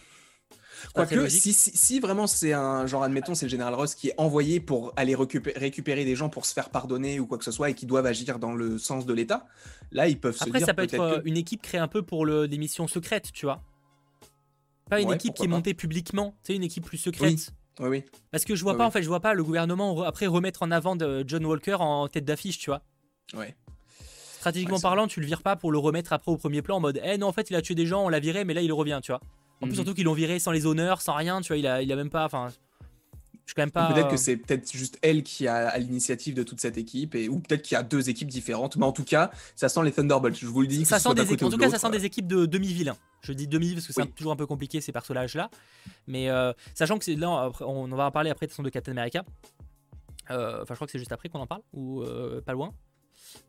C'est 0.84 0.93
pas 0.93 1.05
Quoique, 1.05 1.29
si, 1.29 1.53
si, 1.53 1.71
si 1.75 1.99
vraiment 1.99 2.27
c'est 2.27 2.53
un 2.53 2.86
genre, 2.88 3.03
admettons, 3.03 3.36
c'est 3.36 3.45
le 3.45 3.49
général 3.49 3.73
Ross 3.73 3.95
qui 3.95 4.09
est 4.09 4.13
envoyé 4.17 4.59
pour 4.59 4.93
aller 4.95 5.15
récupérer, 5.15 5.59
récupérer 5.59 6.05
des 6.05 6.15
gens 6.15 6.29
pour 6.29 6.45
se 6.45 6.53
faire 6.53 6.69
pardonner 6.69 7.19
ou 7.19 7.25
quoi 7.27 7.38
que 7.38 7.43
ce 7.45 7.51
soit 7.51 7.69
et 7.69 7.73
qui 7.73 7.86
doivent 7.86 8.05
agir 8.05 8.39
dans 8.39 8.53
le 8.53 8.77
sens 8.77 9.05
de 9.05 9.13
l'État, 9.13 9.45
là 9.91 10.07
ils 10.07 10.19
peuvent 10.19 10.36
se 10.38 10.43
Après, 10.43 10.59
dire 10.59 10.65
ça 10.67 10.73
peut 10.73 10.84
être 10.84 10.99
euh, 10.99 11.19
que- 11.21 11.27
une 11.27 11.38
équipe 11.38 11.61
créée 11.61 11.79
un 11.79 11.88
peu 11.88 12.01
pour 12.01 12.25
le, 12.25 12.47
des 12.47 12.57
missions 12.57 12.88
secrètes, 12.88 13.31
tu 13.34 13.45
vois. 13.45 13.61
Pas 14.89 14.99
une 15.01 15.09
Ouais, 15.09 15.15
équipe 15.15 15.34
qui 15.34 15.45
est 15.45 15.47
pas. 15.47 15.55
montée 15.55 15.73
publiquement, 15.73 16.36
tu 16.43 16.51
sais, 16.51 16.55
une 16.55 16.63
équipe 16.63 16.86
plus 16.86 16.97
secrète. 16.97 17.53
Oui, 17.79 17.88
oui. 17.88 18.03
Parce 18.31 18.43
que 18.45 18.55
je 18.55 18.63
vois 18.63 18.75
pas, 18.77 18.86
en 18.86 18.91
fait, 18.91 19.01
je 19.01 19.07
vois 19.07 19.21
pas 19.21 19.34
le 19.34 19.43
gouvernement 19.43 20.03
après 20.03 20.27
remettre 20.27 20.61
en 20.63 20.71
avant 20.71 20.95
de 20.95 21.23
John 21.25 21.45
Walker 21.45 21.75
en 21.79 22.07
tête 22.07 22.25
d'affiche, 22.25 22.59
tu 22.59 22.69
vois. 22.69 22.81
ouais. 23.34 23.55
Stratégiquement 24.38 24.75
Ouais, 24.75 24.79
c'est 24.79 24.84
parlant, 24.84 25.07
tu 25.07 25.21
le 25.21 25.25
vires 25.25 25.41
pas 25.41 25.55
pour 25.55 25.71
le 25.71 25.77
remettre 25.77 26.11
après 26.11 26.29
au 26.31 26.36
premier 26.38 26.61
plan 26.61 26.75
en 26.75 26.79
mode 26.81 26.99
Eh 27.03 27.17
non, 27.17 27.27
en 27.27 27.31
fait, 27.31 27.49
il 27.49 27.55
a 27.55 27.61
tué 27.61 27.75
des 27.75 27.86
gens, 27.86 28.03
on 28.05 28.09
l'a 28.09 28.19
viré, 28.19 28.43
mais 28.43 28.53
là 28.53 28.61
il 28.61 28.73
revient, 28.73 28.99
tu 29.01 29.13
vois. 29.13 29.21
En 29.64 29.68
plus, 29.68 29.72
Mhm. 29.72 29.76
surtout 29.76 29.93
qu'ils 29.93 30.05
l'ont 30.05 30.14
viré 30.14 30.39
sans 30.39 30.51
les 30.51 30.66
honneurs, 30.66 31.01
sans 31.01 31.14
rien, 31.16 31.41
tu 31.41 31.47
vois, 31.49 31.57
il 31.57 31.66
a, 31.68 31.82
il 31.82 31.91
a 31.91 31.95
même 31.95 32.09
pas. 32.09 32.26
Enfin, 32.26 32.49
je 32.49 33.51
suis 33.51 33.55
quand 33.55 33.61
même 33.64 33.72
pas. 33.72 33.91
Peut-être 33.91 34.07
euh, 34.07 34.11
que 34.11 34.18
c'est 34.18 34.38
peut-être 34.38 34.72
juste 34.72 34.97
elle 35.01 35.24
qui 35.24 35.47
a 35.47 35.68
à 35.70 35.78
l'initiative 35.78 36.34
de 36.34 36.43
toute 36.43 36.61
cette 36.61 36.78
équipe 36.78 37.14
et 37.16 37.28
ou 37.30 37.39
peut-être 37.39 37.61
qu'il 37.61 37.76
y 37.76 37.78
a 37.78 37.84
deux 37.84 38.09
équipes 38.09 38.30
différentes, 38.30 38.78
mais 38.78 38.86
en 38.86 38.91
tout 38.93 39.03
cas, 39.03 39.32
ça 39.55 39.68
sent 39.70 39.84
les 39.84 39.91
Thunderbolts. 39.91 40.36
Je 40.38 40.45
vous 40.47 40.61
le 40.61 40.68
dis. 40.68 40.84
que 40.84 40.88
ça 40.88 40.99
sent 40.99 41.14
des, 41.14 41.26
côté 41.26 41.43
en 41.43 41.47
ou 41.47 41.51
tout 41.51 41.57
cas, 41.57 41.70
ça 41.70 41.80
sent 41.80 41.89
des 41.91 42.05
équipes 42.05 42.28
de 42.28 42.45
demi-vilains. 42.45 42.95
Je 43.22 43.34
dis 43.34 43.47
demi 43.47 43.74
parce 43.74 43.88
que 43.88 43.93
c'est 43.93 44.01
Oui. 44.01 44.11
toujours 44.16 44.32
un 44.32 44.36
peu 44.38 44.45
compliqué 44.45 44.80
ces 44.82 44.91
personnages-là. 44.91 45.49
Mais 46.07 46.30
euh, 46.30 46.53
sachant 46.74 46.97
que 46.99 47.05
c'est 47.05 47.16
là, 47.16 47.51
on 47.61 47.91
en 47.91 47.95
va 47.95 48.05
en 48.07 48.11
parler 48.11 48.30
après 48.30 48.45
de 48.45 48.51
toute 48.51 48.55
façon, 48.55 48.64
de 48.64 48.70
Captain 48.70 48.91
America. 48.93 49.24
Euh, 50.32 50.61
Enfin, 50.61 50.74
je 50.74 50.76
crois 50.76 50.88
que 50.88 50.91
c'est 50.91 50.99
juste 50.99 51.11
après 51.11 51.28
qu'on 51.30 51.39
en 51.39 51.47
parle, 51.47 51.61
ou 51.74 52.01
euh, 52.01 52.41
pas 52.41 52.53
loin. 52.53 52.74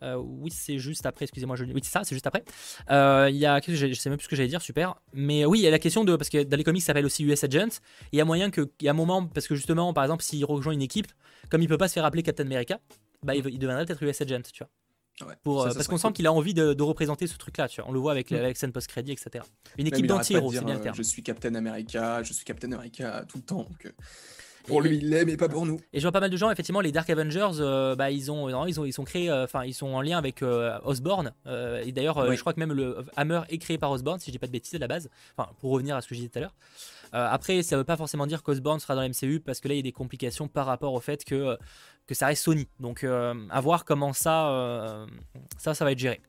Euh, 0.02 0.16
oui, 0.16 0.50
c'est 0.50 0.78
juste 0.78 1.06
après, 1.06 1.24
excusez-moi, 1.24 1.56
je... 1.56 1.64
oui, 1.64 1.80
c'est 1.82 1.90
ça, 1.90 2.04
c'est 2.04 2.14
juste 2.14 2.26
après. 2.26 2.44
Euh, 2.90 3.28
Il 3.30 3.36
y 3.36 3.46
a, 3.46 3.60
je 3.66 3.92
sais 3.94 4.08
même 4.10 4.18
plus 4.18 4.24
ce 4.24 4.28
que 4.28 4.36
j'allais 4.36 4.48
dire, 4.48 4.62
super. 4.62 4.94
Mais 5.12 5.44
oui, 5.44 5.60
il 5.60 5.62
y 5.62 5.66
a 5.66 5.70
la 5.70 5.78
question 5.78 6.04
de, 6.04 6.16
parce 6.16 6.28
que 6.28 6.42
dans 6.42 6.56
les 6.56 6.64
comics, 6.64 6.82
ça 6.82 6.88
s'appelle 6.88 7.06
aussi 7.06 7.24
US 7.24 7.44
Agent. 7.44 7.80
Il 8.12 8.18
y 8.18 8.20
a 8.20 8.24
moyen 8.24 8.50
qu'il 8.50 8.66
y 8.82 8.88
a 8.88 8.90
un 8.90 8.94
moment, 8.94 9.26
parce 9.26 9.46
que 9.48 9.54
justement, 9.54 9.92
par 9.92 10.04
exemple, 10.04 10.22
s'il 10.22 10.44
rejoint 10.44 10.72
une 10.72 10.82
équipe, 10.82 11.08
comme 11.50 11.62
il 11.62 11.68
peut 11.68 11.78
pas 11.78 11.88
se 11.88 11.94
faire 11.94 12.04
appeler 12.04 12.22
Captain 12.22 12.44
America, 12.44 12.78
bah, 13.22 13.34
il, 13.34 13.46
il 13.46 13.58
deviendrait 13.58 13.86
peut-être 13.86 14.02
US 14.02 14.20
Agent, 14.20 14.42
tu 14.52 14.58
vois. 14.64 14.68
Ouais, 15.28 15.34
Pour, 15.44 15.62
ça, 15.62 15.66
euh, 15.68 15.70
ça 15.70 15.74
parce 15.76 15.86
qu'on 15.86 15.96
sent 15.96 16.12
qu'il 16.12 16.26
a 16.26 16.32
envie 16.32 16.54
de, 16.54 16.72
de 16.74 16.82
représenter 16.82 17.28
ce 17.28 17.36
truc-là, 17.38 17.68
tu 17.68 17.80
vois. 17.80 17.88
On 17.88 17.92
le 17.92 18.00
voit 18.00 18.10
avec, 18.10 18.32
Mm. 18.32 18.34
avec 18.34 18.56
scène 18.56 18.72
post-crédit, 18.72 19.12
etc. 19.12 19.44
Une 19.78 19.86
équipe 19.86 20.06
d'anti-héros, 20.08 20.52
c'est 20.52 20.64
bien 20.64 20.74
le 20.74 20.80
terme. 20.80 20.96
Je 20.96 21.02
suis 21.02 21.22
Captain 21.22 21.54
America, 21.54 22.22
je 22.24 22.32
suis 22.32 22.44
Captain 22.44 22.72
America 22.72 23.24
tout 23.28 23.38
le 23.38 23.44
temps. 23.44 23.62
donc, 23.62 23.94
pour 24.66 24.84
Et- 24.84 24.88
lui, 24.88 24.96
il 24.98 25.10
l'est, 25.10 25.24
mais 25.24 25.36
pas 25.36 25.48
pour 25.48 25.66
nous. 25.66 25.78
Et 25.92 25.98
je 26.00 26.04
vois 26.04 26.12
pas 26.12 26.20
mal 26.20 26.30
de 26.30 26.36
gens, 26.36 26.50
effectivement, 26.50 26.80
les 26.80 26.92
Dark 26.92 27.08
Avengers, 27.10 27.48
euh, 27.60 27.94
bah, 27.96 28.10
ils 28.10 28.30
ont, 28.32 28.48
non, 28.48 28.66
ils 28.66 28.80
ont, 28.80 28.84
ils 28.84 28.92
sont 28.92 29.04
créés, 29.04 29.30
euh, 29.30 29.44
enfin, 29.44 29.64
ils 29.64 29.74
sont 29.74 29.88
en 29.88 30.00
lien 30.02 30.18
avec 30.18 30.42
euh, 30.42 30.78
Osborn. 30.84 31.32
euh, 31.46 31.82
et 31.84 31.92
d'ailleurs, 31.92 32.18
euh, 32.18 32.28
Oui. 32.30 32.36
je 32.36 32.40
crois 32.40 32.52
que 32.52 32.60
même 32.60 32.72
le 32.72 32.98
Hammer 33.16 33.42
est 33.48 33.58
créé 33.58 33.78
par 33.78 33.90
Osborn, 33.90 34.18
si 34.18 34.26
je 34.26 34.32
dis 34.32 34.38
pas 34.38 34.46
de 34.46 34.52
bêtises 34.52 34.74
à 34.74 34.78
la 34.78 34.88
base. 34.88 35.08
Enfin, 35.36 35.50
pour 35.60 35.70
revenir 35.72 35.96
à 35.96 36.00
ce 36.00 36.08
que 36.08 36.14
je 36.14 36.20
disais 36.20 36.30
tout 36.30 36.38
à 36.38 36.42
l'heure. 36.42 36.54
Euh, 37.14 37.28
après, 37.30 37.62
ça 37.62 37.76
veut 37.76 37.84
pas 37.84 37.96
forcément 37.96 38.26
dire 38.26 38.42
qu'Osborn 38.42 38.80
sera 38.80 38.94
dans 38.96 39.00
la 39.02 39.08
MCU 39.08 39.38
parce 39.40 39.60
que 39.60 39.68
là, 39.68 39.74
il 39.74 39.76
y 39.76 39.80
a 39.80 39.82
des 39.82 39.92
complications 39.92 40.48
par 40.48 40.66
rapport 40.66 40.92
au 40.94 41.00
fait 41.00 41.24
que 41.24 41.56
que 42.06 42.14
ça 42.14 42.26
reste 42.26 42.42
Sony. 42.44 42.68
Donc, 42.80 43.02
euh, 43.04 43.34
à 43.50 43.60
voir 43.62 43.84
comment 43.86 44.12
ça, 44.12 44.50
euh, 44.50 45.06
ça, 45.56 45.72
ça 45.74 45.84
va 45.86 45.92
être 45.92 45.98
géré. 45.98 46.20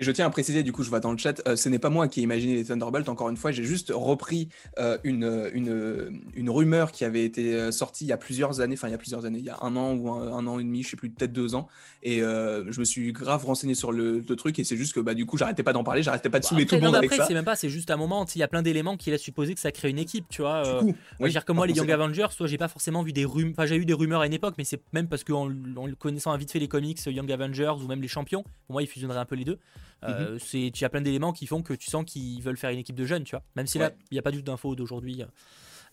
Et 0.00 0.04
je 0.04 0.10
tiens 0.12 0.26
à 0.26 0.30
préciser, 0.30 0.62
du 0.62 0.72
coup, 0.72 0.82
je 0.82 0.90
vois 0.90 1.00
dans 1.00 1.12
le 1.12 1.18
chat, 1.18 1.42
euh, 1.46 1.56
ce 1.56 1.68
n'est 1.68 1.78
pas 1.78 1.90
moi 1.90 2.08
qui 2.08 2.20
ai 2.20 2.22
imaginé 2.22 2.54
les 2.54 2.64
Thunderbolts, 2.64 3.08
encore 3.08 3.28
une 3.28 3.36
fois, 3.36 3.50
j'ai 3.50 3.64
juste 3.64 3.92
repris 3.94 4.48
euh, 4.78 4.98
une, 5.02 5.50
une, 5.54 6.20
une 6.34 6.50
rumeur 6.50 6.92
qui 6.92 7.04
avait 7.04 7.24
été 7.24 7.54
euh, 7.54 7.72
sortie 7.72 8.04
il 8.04 8.08
y 8.08 8.12
a 8.12 8.16
plusieurs 8.16 8.60
années, 8.60 8.74
enfin 8.74 8.88
il 8.88 8.92
y 8.92 8.94
a 8.94 8.98
plusieurs 8.98 9.24
années, 9.24 9.40
il 9.40 9.44
y 9.44 9.50
a 9.50 9.58
un 9.62 9.74
an 9.76 9.94
ou 9.94 10.10
un, 10.10 10.32
un 10.32 10.46
an 10.46 10.58
et 10.58 10.64
demi, 10.64 10.82
je 10.82 10.90
sais 10.90 10.96
plus, 10.96 11.10
peut-être 11.10 11.32
deux 11.32 11.54
ans, 11.54 11.68
et 12.02 12.22
euh, 12.22 12.70
je 12.70 12.78
me 12.78 12.84
suis 12.84 13.12
grave 13.12 13.44
renseigné 13.44 13.74
sur 13.74 13.90
le, 13.90 14.24
le 14.28 14.36
truc, 14.36 14.58
et 14.58 14.64
c'est 14.64 14.76
juste 14.76 14.94
que 14.94 15.00
bah, 15.00 15.14
du 15.14 15.26
coup, 15.26 15.36
j'arrêtais 15.36 15.64
pas 15.64 15.72
d'en 15.72 15.84
parler, 15.84 16.02
j'arrêtais 16.02 16.30
pas 16.30 16.38
de 16.38 16.44
saouler 16.44 16.62
après, 16.62 16.76
tout 16.76 16.80
le 16.80 16.86
monde 16.86 16.92
mais 16.92 16.98
avec 16.98 17.12
après, 17.12 17.22
ça. 17.22 17.26
c'est 17.26 17.34
même 17.34 17.44
pas, 17.44 17.56
c'est 17.56 17.68
juste 17.68 17.90
un 17.90 17.96
moment, 17.96 18.24
il 18.34 18.38
y 18.38 18.44
a 18.44 18.48
plein 18.48 18.62
d'éléments 18.62 18.96
qui 18.96 19.10
laissent 19.10 19.22
supposer 19.22 19.54
que 19.54 19.60
ça 19.60 19.72
crée 19.72 19.90
une 19.90 19.98
équipe, 19.98 20.26
tu 20.28 20.42
vois. 20.42 20.62
Du 20.62 20.68
euh, 20.68 20.80
coup, 20.80 20.94
veux 21.20 21.28
dire 21.28 21.44
que 21.44 21.52
moi, 21.52 21.66
les 21.66 21.74
Young. 21.74 21.90
Avengers, 21.90 22.28
toi, 22.36 22.46
j'ai 22.46 22.58
pas 22.58 22.68
forcément 22.68 23.02
vu 23.02 23.12
des 23.12 23.24
rumeurs. 23.24 23.52
Enfin, 23.52 23.66
j'ai 23.66 23.76
eu 23.76 23.84
des 23.84 23.94
rumeurs 23.94 24.20
à 24.20 24.26
une 24.26 24.32
époque, 24.32 24.54
mais 24.58 24.64
c'est 24.64 24.80
même 24.92 25.08
parce 25.08 25.24
qu'en 25.24 25.50
en 25.50 25.90
connaissant 25.98 26.36
vite 26.36 26.52
fait 26.52 26.58
les 26.58 26.68
comics 26.68 26.98
Young 27.06 27.30
Avengers 27.32 27.74
ou 27.82 27.86
même 27.86 28.02
les 28.02 28.08
champions, 28.08 28.42
pour 28.42 28.74
moi, 28.74 28.82
ils 28.82 28.86
fusionneraient 28.86 29.18
un 29.18 29.24
peu 29.24 29.34
les 29.34 29.44
deux. 29.52 29.58
Euh, 30.04 30.32
Mhm. 30.34 30.38
c'est, 30.38 30.60
il 30.68 30.80
y 30.80 30.84
a 30.84 30.88
plein 30.88 31.00
d'éléments 31.00 31.32
qui 31.32 31.46
font 31.46 31.60
que 31.62 31.74
tu 31.74 31.90
sens 31.90 32.04
qu'ils 32.04 32.40
veulent 32.42 32.56
faire 32.56 32.70
une 32.70 32.78
équipe 32.78 32.94
de 32.96 33.04
jeunes, 33.04 33.24
tu 33.24 33.32
vois. 33.36 33.42
Même 33.56 33.66
si 33.66 33.78
là, 33.78 33.90
il 34.10 34.14
n'y 34.14 34.18
a 34.18 34.22
pas 34.22 34.30
du 34.30 34.38
tout 34.38 34.44
d'infos 34.44 34.74
d'aujourd'hui 34.76 35.24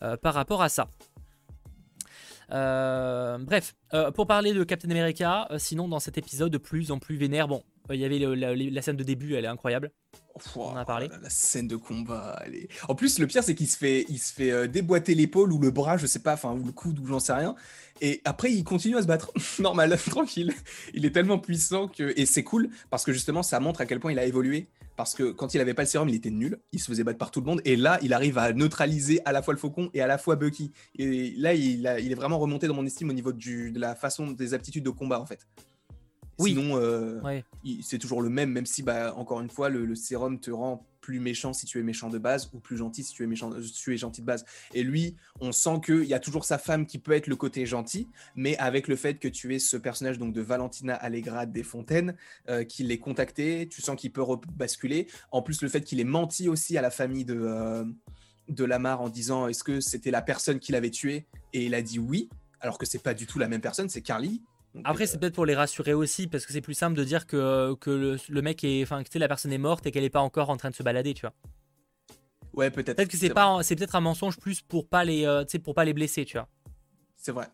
euh, 0.03 0.15
par 0.17 0.33
rapport 0.35 0.61
à 0.61 0.69
ça. 0.69 0.89
Euh, 2.51 3.37
bref, 3.39 3.73
euh, 3.93 4.11
pour 4.11 4.27
parler 4.27 4.53
de 4.53 4.63
Captain 4.63 4.89
America, 4.91 5.47
euh, 5.51 5.57
sinon 5.57 5.87
dans 5.87 5.99
cet 5.99 6.17
épisode 6.17 6.51
de 6.51 6.57
plus 6.59 6.91
en 6.91 6.99
plus 6.99 7.15
vénère, 7.17 7.47
bon, 7.47 7.63
euh, 7.89 7.95
il 7.95 8.01
y 8.01 8.05
avait 8.05 8.19
le- 8.19 8.35
la, 8.35 8.55
la 8.55 8.81
scène 8.83 8.97
de 8.97 9.03
début, 9.03 9.33
elle 9.33 9.45
est 9.45 9.49
incroyable. 9.49 9.91
On 10.55 10.61
en 10.71 10.75
a 10.75 10.85
parlé. 10.85 11.07
La, 11.07 11.17
la 11.17 11.29
scène 11.29 11.67
de 11.67 11.75
combat, 11.77 12.41
elle 12.45 12.55
est... 12.55 12.67
En 12.89 12.95
plus, 12.95 13.19
le 13.19 13.27
pire, 13.27 13.43
c'est 13.43 13.55
qu'il 13.55 13.69
se 13.69 13.77
fait, 13.77 14.05
il 14.09 14.19
se 14.19 14.33
fait 14.33 14.51
euh, 14.51 14.67
déboîter 14.67 15.15
l'épaule 15.15 15.53
ou 15.53 15.59
le 15.59 15.71
bras, 15.71 15.97
je 15.97 16.05
sais 16.07 16.19
pas, 16.19 16.33
enfin, 16.33 16.51
ou 16.53 16.63
le 16.65 16.71
coude, 16.73 16.99
ou 16.99 17.07
j'en 17.07 17.19
sais 17.19 17.31
rien. 17.33 17.55
Et 18.01 18.21
après, 18.25 18.51
il 18.51 18.63
continue 18.65 18.97
à 18.97 19.01
se 19.01 19.07
battre. 19.07 19.31
Normal, 19.59 19.97
tranquille. 20.09 20.53
Il 20.93 21.05
est 21.05 21.11
tellement 21.11 21.39
puissant 21.39 21.87
que. 21.87 22.13
Et 22.19 22.25
c'est 22.25 22.43
cool, 22.43 22.69
parce 22.89 23.05
que 23.05 23.13
justement, 23.13 23.43
ça 23.43 23.59
montre 23.61 23.79
à 23.81 23.85
quel 23.85 23.99
point 24.01 24.11
il 24.11 24.19
a 24.19 24.25
évolué. 24.25 24.67
Parce 24.97 25.13
que 25.13 25.31
quand 25.31 25.53
il 25.53 25.59
avait 25.59 25.73
pas 25.73 25.81
le 25.83 25.89
sérum, 25.89 26.07
il 26.07 26.15
était 26.15 26.29
nul. 26.29 26.57
Il 26.71 26.79
se 26.79 26.87
faisait 26.87 27.03
battre 27.03 27.17
par 27.17 27.29
tout 27.31 27.41
le 27.41 27.45
monde. 27.45 27.61
Et 27.65 27.75
là, 27.75 27.99
il 28.01 28.13
arrive 28.13 28.37
à 28.37 28.53
neutraliser 28.53 29.19
à 29.25 29.33
la 29.33 29.41
fois 29.41 29.53
le 29.53 29.59
faucon 29.59 29.89
et 29.93 30.01
à 30.01 30.07
la 30.07 30.17
fois 30.17 30.37
Bucky. 30.37 30.71
Et 30.97 31.33
là, 31.37 31.53
il, 31.53 31.85
a- 31.85 31.99
il 31.99 32.11
est 32.11 32.15
vraiment 32.15 32.39
remonté 32.39 32.67
dans 32.67 32.73
mon 32.75 32.85
estime 32.85 33.09
au 33.09 33.13
niveau 33.13 33.33
du, 33.33 33.71
de 33.71 33.79
la 33.79 33.93
façon 33.95 34.31
des 34.31 34.53
aptitudes 34.53 34.83
de 34.85 34.89
combat, 34.89 35.19
en 35.19 35.25
fait. 35.25 35.47
Oui. 36.37 36.51
Sinon, 36.51 36.77
euh, 36.77 37.41
c'est 37.81 37.97
toujours 37.97 38.21
le 38.21 38.29
même, 38.29 38.51
même 38.51 38.65
si, 38.65 38.83
bah, 38.83 39.13
encore 39.15 39.41
une 39.41 39.49
fois, 39.49 39.69
le, 39.69 39.95
sérum 39.95 40.39
te 40.39 40.51
rend 40.51 40.85
plus 40.99 41.19
méchant 41.19 41.53
si 41.53 41.65
tu 41.65 41.79
es 41.79 41.83
méchant 41.83 42.09
de 42.09 42.17
base 42.17 42.49
ou 42.53 42.59
plus 42.59 42.77
gentil 42.77 43.03
si 43.03 43.13
tu 43.13 43.23
es, 43.23 43.27
méchant, 43.27 43.51
tu 43.51 43.93
es 43.93 43.97
gentil 43.97 44.21
de 44.21 44.25
base. 44.25 44.43
Et 44.73 44.83
lui, 44.83 45.15
on 45.39 45.51
sent 45.51 45.81
qu'il 45.85 46.05
y 46.05 46.13
a 46.13 46.19
toujours 46.19 46.45
sa 46.45 46.57
femme 46.57 46.85
qui 46.85 46.97
peut 46.97 47.11
être 47.11 47.27
le 47.27 47.35
côté 47.35 47.65
gentil, 47.65 48.09
mais 48.35 48.57
avec 48.57 48.87
le 48.87 48.95
fait 48.95 49.19
que 49.19 49.27
tu 49.27 49.53
es 49.55 49.59
ce 49.59 49.77
personnage 49.77 50.17
donc 50.17 50.33
de 50.33 50.41
Valentina 50.41 50.95
Allegra 50.95 51.45
des 51.45 51.63
Fontaines, 51.63 52.15
euh, 52.49 52.63
qu'il 52.63 52.91
est 52.91 52.97
contacté, 52.97 53.67
tu 53.69 53.81
sens 53.81 53.95
qu'il 53.95 54.11
peut 54.11 54.23
basculer. 54.55 55.07
En 55.31 55.41
plus, 55.41 55.61
le 55.61 55.69
fait 55.69 55.81
qu'il 55.81 55.99
ait 55.99 56.03
menti 56.03 56.49
aussi 56.49 56.77
à 56.77 56.81
la 56.81 56.89
famille 56.89 57.23
de, 57.23 57.39
euh, 57.39 57.85
de 58.49 58.63
Lamar 58.65 59.01
en 59.01 59.09
disant 59.09 59.47
est-ce 59.47 59.63
que 59.63 59.79
c'était 59.79 60.11
la 60.11 60.21
personne 60.21 60.59
qui 60.59 60.71
l'avait 60.71 60.89
tué? 60.89 61.27
Et 61.53 61.65
il 61.65 61.75
a 61.75 61.81
dit 61.81 61.99
oui, 61.99 62.29
alors 62.59 62.77
que 62.77 62.85
c'est 62.85 63.01
pas 63.01 63.13
du 63.13 63.27
tout 63.27 63.39
la 63.39 63.47
même 63.47 63.61
personne, 63.61 63.89
c'est 63.89 64.01
Carly. 64.01 64.41
Après, 64.83 65.07
c'est 65.07 65.15
euh, 65.15 65.19
peut-être 65.19 65.35
pour 65.35 65.45
les 65.45 65.55
rassurer 65.55 65.93
aussi, 65.93 66.27
parce 66.27 66.45
que 66.45 66.53
c'est 66.53 66.61
plus 66.61 66.73
simple 66.73 66.97
de 66.97 67.03
dire 67.03 67.27
que, 67.27 67.73
que 67.75 68.17
le, 68.29 68.41
mec 68.41 68.63
est. 68.63 68.83
Enfin, 68.83 69.03
que 69.03 69.17
la 69.17 69.27
personne 69.27 69.53
est 69.53 69.57
morte 69.57 69.85
et 69.85 69.91
qu'elle 69.91 70.03
est 70.03 70.09
pas 70.09 70.21
encore 70.21 70.49
en 70.49 70.57
train 70.57 70.69
de 70.69 70.75
se 70.75 70.83
balader, 70.83 71.13
tu 71.13 71.21
vois. 71.21 71.33
Ouais, 72.53 72.71
peut-être. 72.71 72.97
Peut-être 72.97 73.09
que 73.09 73.17
c'est 73.17 73.29
pas, 73.29 73.59
c'est 73.63 73.75
peut-être 73.75 73.95
un 73.95 74.01
mensonge 74.01 74.37
plus 74.37 74.61
pour 74.61 74.87
pas 74.87 75.03
les, 75.03 75.25
euh, 75.25 75.43
pour 75.63 75.75
pas 75.75 75.85
les 75.85 75.93
blesser, 75.93 76.25
tu 76.25 76.37
vois. 76.37 76.47
C'est 77.15 77.31
vrai. 77.31 77.47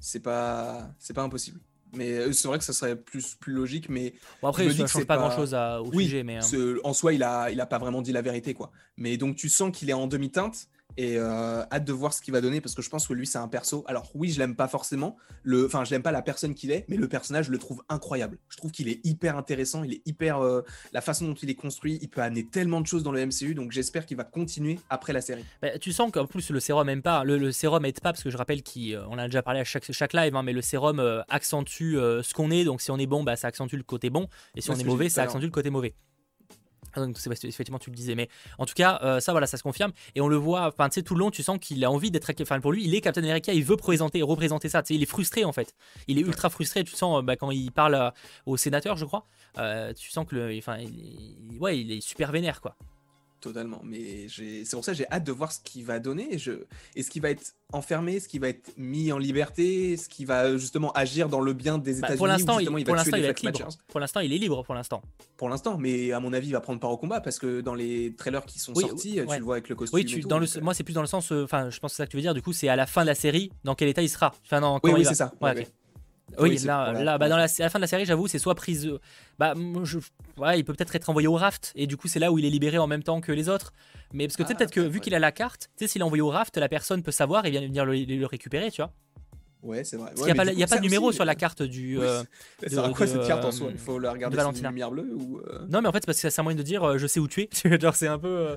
C'est 0.00 0.20
pas, 0.20 0.90
c'est 0.98 1.14
pas 1.14 1.22
impossible. 1.22 1.60
Mais 1.92 2.12
euh, 2.12 2.32
c'est 2.32 2.48
vrai 2.48 2.58
que 2.58 2.64
ça 2.64 2.72
serait 2.72 2.96
plus, 2.96 3.36
plus 3.36 3.52
logique, 3.52 3.88
mais 3.88 4.14
bon 4.42 4.48
après, 4.48 4.70
ça 4.70 4.82
ne 4.82 4.86
change 4.86 5.06
pas, 5.06 5.16
grand-chose 5.16 5.54
au 5.54 5.90
oui, 5.94 6.04
sujet, 6.04 6.22
mais 6.22 6.40
en 6.84 6.92
soi, 6.92 7.14
il 7.14 7.22
a, 7.22 7.50
il 7.50 7.60
a 7.60 7.66
pas 7.66 7.78
vraiment 7.78 8.02
dit 8.02 8.12
la 8.12 8.22
vérité, 8.22 8.54
quoi. 8.54 8.70
Mais 8.96 9.16
donc 9.16 9.36
tu 9.36 9.48
sens 9.48 9.76
qu'il 9.76 9.88
est 9.88 9.94
en 9.94 10.06
demi-teinte 10.06 10.68
et 10.96 11.16
euh, 11.18 11.62
hâte 11.70 11.84
de 11.84 11.92
voir 11.92 12.12
ce 12.12 12.20
qu'il 12.20 12.32
va 12.32 12.40
donner 12.40 12.60
parce 12.60 12.74
que 12.74 12.82
je 12.82 12.90
pense 12.90 13.06
que 13.06 13.12
lui 13.12 13.26
c'est 13.26 13.38
un 13.38 13.48
perso. 13.48 13.84
Alors 13.86 14.10
oui, 14.14 14.30
je 14.30 14.38
l'aime 14.38 14.56
pas 14.56 14.68
forcément, 14.68 15.16
le, 15.42 15.66
enfin 15.66 15.84
je 15.84 15.90
l'aime 15.90 16.02
pas 16.02 16.12
la 16.12 16.22
personne 16.22 16.54
qu'il 16.54 16.70
est, 16.70 16.84
mais 16.88 16.96
le 16.96 17.08
personnage 17.08 17.46
je 17.46 17.50
le 17.50 17.58
trouve 17.58 17.82
incroyable. 17.88 18.38
Je 18.48 18.56
trouve 18.56 18.70
qu'il 18.70 18.88
est 18.88 19.04
hyper 19.04 19.36
intéressant, 19.36 19.84
il 19.84 19.94
est 19.94 20.02
hyper 20.06 20.38
euh, 20.38 20.62
la 20.92 21.00
façon 21.00 21.26
dont 21.26 21.34
il 21.34 21.50
est 21.50 21.54
construit, 21.54 21.98
il 22.02 22.08
peut 22.08 22.22
amener 22.22 22.46
tellement 22.46 22.80
de 22.80 22.86
choses 22.86 23.02
dans 23.02 23.12
le 23.12 23.24
MCU, 23.24 23.54
donc 23.54 23.72
j'espère 23.72 24.06
qu'il 24.06 24.16
va 24.16 24.24
continuer 24.24 24.78
après 24.90 25.12
la 25.12 25.20
série. 25.20 25.44
Bah, 25.62 25.78
tu 25.78 25.92
sens 25.92 26.10
qu'en 26.10 26.26
plus 26.26 26.50
le 26.50 26.60
sérum 26.60 26.88
aime 26.88 27.02
pas, 27.02 27.24
le, 27.24 27.52
sérum 27.52 27.84
aide 27.84 28.00
pas 28.00 28.12
parce 28.12 28.22
que 28.22 28.30
je 28.30 28.36
rappelle 28.36 28.62
qu'on 28.62 29.18
a 29.18 29.26
déjà 29.26 29.42
parlé 29.42 29.60
à 29.60 29.64
chaque, 29.64 29.90
chaque 29.90 30.12
live, 30.12 30.34
hein, 30.34 30.42
mais 30.42 30.52
le 30.52 30.62
sérum 30.62 31.00
euh, 31.00 31.22
accentue 31.28 31.94
ce 31.96 32.34
qu'on 32.34 32.50
est, 32.50 32.64
donc 32.64 32.80
si 32.80 32.90
on 32.90 32.98
est 32.98 33.06
bon, 33.06 33.22
bah 33.22 33.36
ça 33.36 33.48
accentue 33.48 33.76
le 33.76 33.82
côté 33.82 34.10
bon, 34.10 34.28
et 34.54 34.60
si 34.60 34.70
on 34.70 34.74
est 34.74 34.84
mauvais, 34.84 35.08
ça 35.08 35.22
accentue 35.22 35.44
le 35.44 35.50
côté 35.50 35.70
mauvais. 35.70 35.94
Ah, 36.96 37.00
donc 37.00 37.18
c'est 37.18 37.30
effectivement 37.44 37.78
tu 37.78 37.90
le 37.90 37.96
disais 37.96 38.14
mais 38.14 38.28
en 38.58 38.64
tout 38.64 38.74
cas 38.74 38.98
euh, 39.02 39.20
ça 39.20 39.32
voilà 39.32 39.46
ça 39.46 39.56
se 39.56 39.62
confirme. 39.62 39.92
Et 40.14 40.20
on 40.20 40.28
le 40.28 40.36
voit 40.36 40.66
enfin 40.66 40.88
tu 40.88 40.94
sais 40.94 41.02
tout 41.02 41.14
le 41.14 41.20
long 41.20 41.30
tu 41.30 41.42
sens 41.42 41.58
qu'il 41.60 41.84
a 41.84 41.90
envie 41.90 42.10
d'être 42.10 42.32
enfin 42.40 42.60
pour 42.60 42.72
lui 42.72 42.84
il 42.84 42.94
est 42.94 43.00
Captain 43.00 43.22
America 43.22 43.52
il 43.52 43.64
veut 43.64 43.76
présenter 43.76 44.22
représenter 44.22 44.68
ça. 44.68 44.82
Tu 44.82 44.88
sais 44.88 44.94
il 44.94 45.02
est 45.02 45.06
frustré 45.06 45.44
en 45.44 45.52
fait. 45.52 45.74
Il 46.08 46.18
est 46.18 46.22
ultra 46.22 46.48
frustré. 46.48 46.84
Tu 46.84 46.96
sens 46.96 47.22
bah, 47.22 47.36
quand 47.36 47.50
il 47.50 47.70
parle 47.70 47.94
euh, 47.94 48.10
au 48.46 48.56
sénateur 48.56 48.96
je 48.96 49.04
crois 49.04 49.26
euh, 49.58 49.92
tu 49.92 50.10
sens 50.10 50.26
que 50.26 50.34
le, 50.34 50.56
enfin 50.58 50.78
ouais 51.60 51.78
il 51.78 51.92
est 51.92 52.00
super 52.00 52.32
vénère 52.32 52.60
quoi 52.60 52.76
Totalement, 53.40 53.80
mais 53.84 54.26
c'est 54.28 54.70
pour 54.72 54.84
ça 54.84 54.92
que 54.92 54.98
j'ai 54.98 55.06
hâte 55.10 55.24
de 55.24 55.32
voir 55.32 55.52
ce 55.52 55.60
qu'il 55.60 55.84
va 55.84 55.98
donner. 55.98 56.38
Je... 56.38 56.52
Est-ce 56.94 57.10
qu'il 57.10 57.20
va 57.20 57.30
être 57.30 57.52
enfermé, 57.72 58.16
est-ce 58.16 58.28
qu'il 58.28 58.40
va 58.40 58.48
être 58.48 58.72
mis 58.78 59.12
en 59.12 59.18
liberté, 59.18 59.92
est-ce 59.92 60.08
qu'il 60.08 60.26
va 60.26 60.56
justement 60.56 60.90
agir 60.92 61.28
dans 61.28 61.40
le 61.40 61.52
bien 61.52 61.78
des 61.78 61.92
bah, 61.92 61.98
États-Unis 61.98 62.16
Pour 62.16 62.26
l'instant, 62.26 62.58
il, 62.58 62.84
pour 62.84 62.96
l'instant, 62.96 63.16
il 63.16 63.24
est 63.24 63.42
libre. 63.42 63.68
Pour 63.88 64.00
l'instant, 64.00 64.20
il 64.20 64.32
est 64.32 64.38
libre. 64.38 64.64
Pour 64.64 64.74
l'instant. 64.74 65.02
Pour 65.36 65.48
l'instant, 65.48 65.76
mais 65.76 66.12
à 66.12 66.20
mon 66.20 66.32
avis, 66.32 66.48
il 66.48 66.52
va 66.52 66.60
prendre 66.60 66.80
part 66.80 66.90
au 66.90 66.96
combat 66.96 67.20
parce 67.20 67.38
que 67.38 67.60
dans 67.60 67.74
les 67.74 68.14
trailers 68.16 68.46
qui 68.46 68.58
sont 68.58 68.74
sortis, 68.74 69.20
tu 69.28 69.38
le 69.38 69.44
vois 69.44 69.56
avec 69.56 69.68
le 69.68 69.74
costume. 69.74 69.96
Oui, 69.96 70.04
tu, 70.06 70.20
dans 70.20 70.38
le, 70.38 70.46
moi, 70.62 70.72
c'est 70.72 70.84
plus 70.84 70.94
dans 70.94 71.02
le 71.02 71.06
sens. 71.06 71.30
Euh, 71.30 71.44
enfin, 71.44 71.70
je 71.70 71.78
pense 71.78 71.92
que 71.92 71.96
c'est 71.96 72.02
ça 72.02 72.06
que 72.06 72.12
tu 72.12 72.16
veux 72.16 72.22
dire. 72.22 72.34
Du 72.34 72.42
coup, 72.42 72.52
c'est 72.52 72.68
à 72.68 72.76
la 72.76 72.86
fin 72.86 73.02
de 73.02 73.06
la 73.06 73.14
série, 73.14 73.52
dans 73.64 73.74
quel 73.74 73.88
état 73.88 74.02
il 74.02 74.08
sera. 74.08 74.32
Enfin, 74.44 74.60
non, 74.60 74.80
oui, 74.82 74.92
oui, 74.94 75.04
c'est 75.04 75.14
ça. 75.14 75.32
Oui, 76.38 76.58
là, 76.58 76.92
là 76.92 77.18
bah, 77.18 77.28
dans 77.28 77.36
la, 77.36 77.48
fin 77.48 77.78
de 77.78 77.80
la 77.80 77.86
série, 77.86 78.04
j'avoue, 78.04 78.26
c'est 78.26 78.38
soit 78.38 78.54
prise. 78.54 78.90
Bah, 79.38 79.54
je, 79.84 79.98
ouais, 80.36 80.58
il 80.58 80.64
peut 80.64 80.74
peut-être 80.74 80.94
être 80.94 81.08
envoyé 81.08 81.28
au 81.28 81.34
raft, 81.34 81.72
et 81.76 81.86
du 81.86 81.96
coup, 81.96 82.08
c'est 82.08 82.18
là 82.18 82.32
où 82.32 82.38
il 82.38 82.44
est 82.44 82.50
libéré 82.50 82.78
en 82.78 82.86
même 82.86 83.02
temps 83.02 83.20
que 83.20 83.32
les 83.32 83.48
autres. 83.48 83.72
Mais 84.12 84.26
parce 84.26 84.36
que 84.36 84.42
ah, 84.42 84.54
peut-être 84.54 84.72
que 84.72 84.80
vu 84.80 85.00
qu'il 85.00 85.14
a 85.14 85.18
la 85.18 85.32
carte, 85.32 85.70
tu 85.76 85.84
sais, 85.84 85.92
s'il 85.92 86.02
est 86.02 86.04
envoyé 86.04 86.22
au 86.22 86.30
raft, 86.30 86.56
la 86.56 86.68
personne 86.68 87.02
peut 87.02 87.12
savoir 87.12 87.46
et 87.46 87.50
vient 87.50 87.60
venir 87.60 87.84
le, 87.84 88.26
récupérer, 88.26 88.70
tu 88.70 88.82
vois. 88.82 88.92
Ouais, 89.62 89.84
c'est 89.84 89.96
vrai. 89.96 90.12
il 90.16 90.24
n'y 90.24 90.30
a, 90.30 90.34
pas, 90.34 90.44
y 90.44 90.62
a 90.62 90.66
pas 90.66 90.76
de 90.76 90.82
numéro 90.82 91.10
sur 91.12 91.24
la 91.24 91.34
carte 91.34 91.62
du. 91.62 92.00
Euh, 92.00 92.22
c'est 92.66 92.76
quoi 92.92 93.06
cette 93.06 93.26
carte 93.26 93.44
en 93.44 93.52
soi? 93.52 93.68
Il 93.70 93.78
faut 93.78 93.98
la 93.98 94.12
regarder 94.12 94.36
sur 94.38 94.50
une 94.50 94.66
lumière 94.66 94.90
bleue 94.90 95.14
ou. 95.14 95.38
Euh? 95.38 95.66
Non, 95.68 95.80
mais 95.80 95.88
en 95.88 95.92
fait, 95.92 96.00
c'est 96.00 96.06
parce 96.06 96.20
que 96.20 96.30
c'est 96.30 96.40
un 96.40 96.44
moyen 96.44 96.58
de 96.58 96.62
dire 96.62 96.84
euh, 96.84 96.98
je 96.98 97.06
sais 97.06 97.20
où 97.20 97.26
tu 97.26 97.42
es. 97.42 97.80
genre, 97.80 97.94
c'est 97.94 98.08
un 98.08 98.18
peu. 98.18 98.56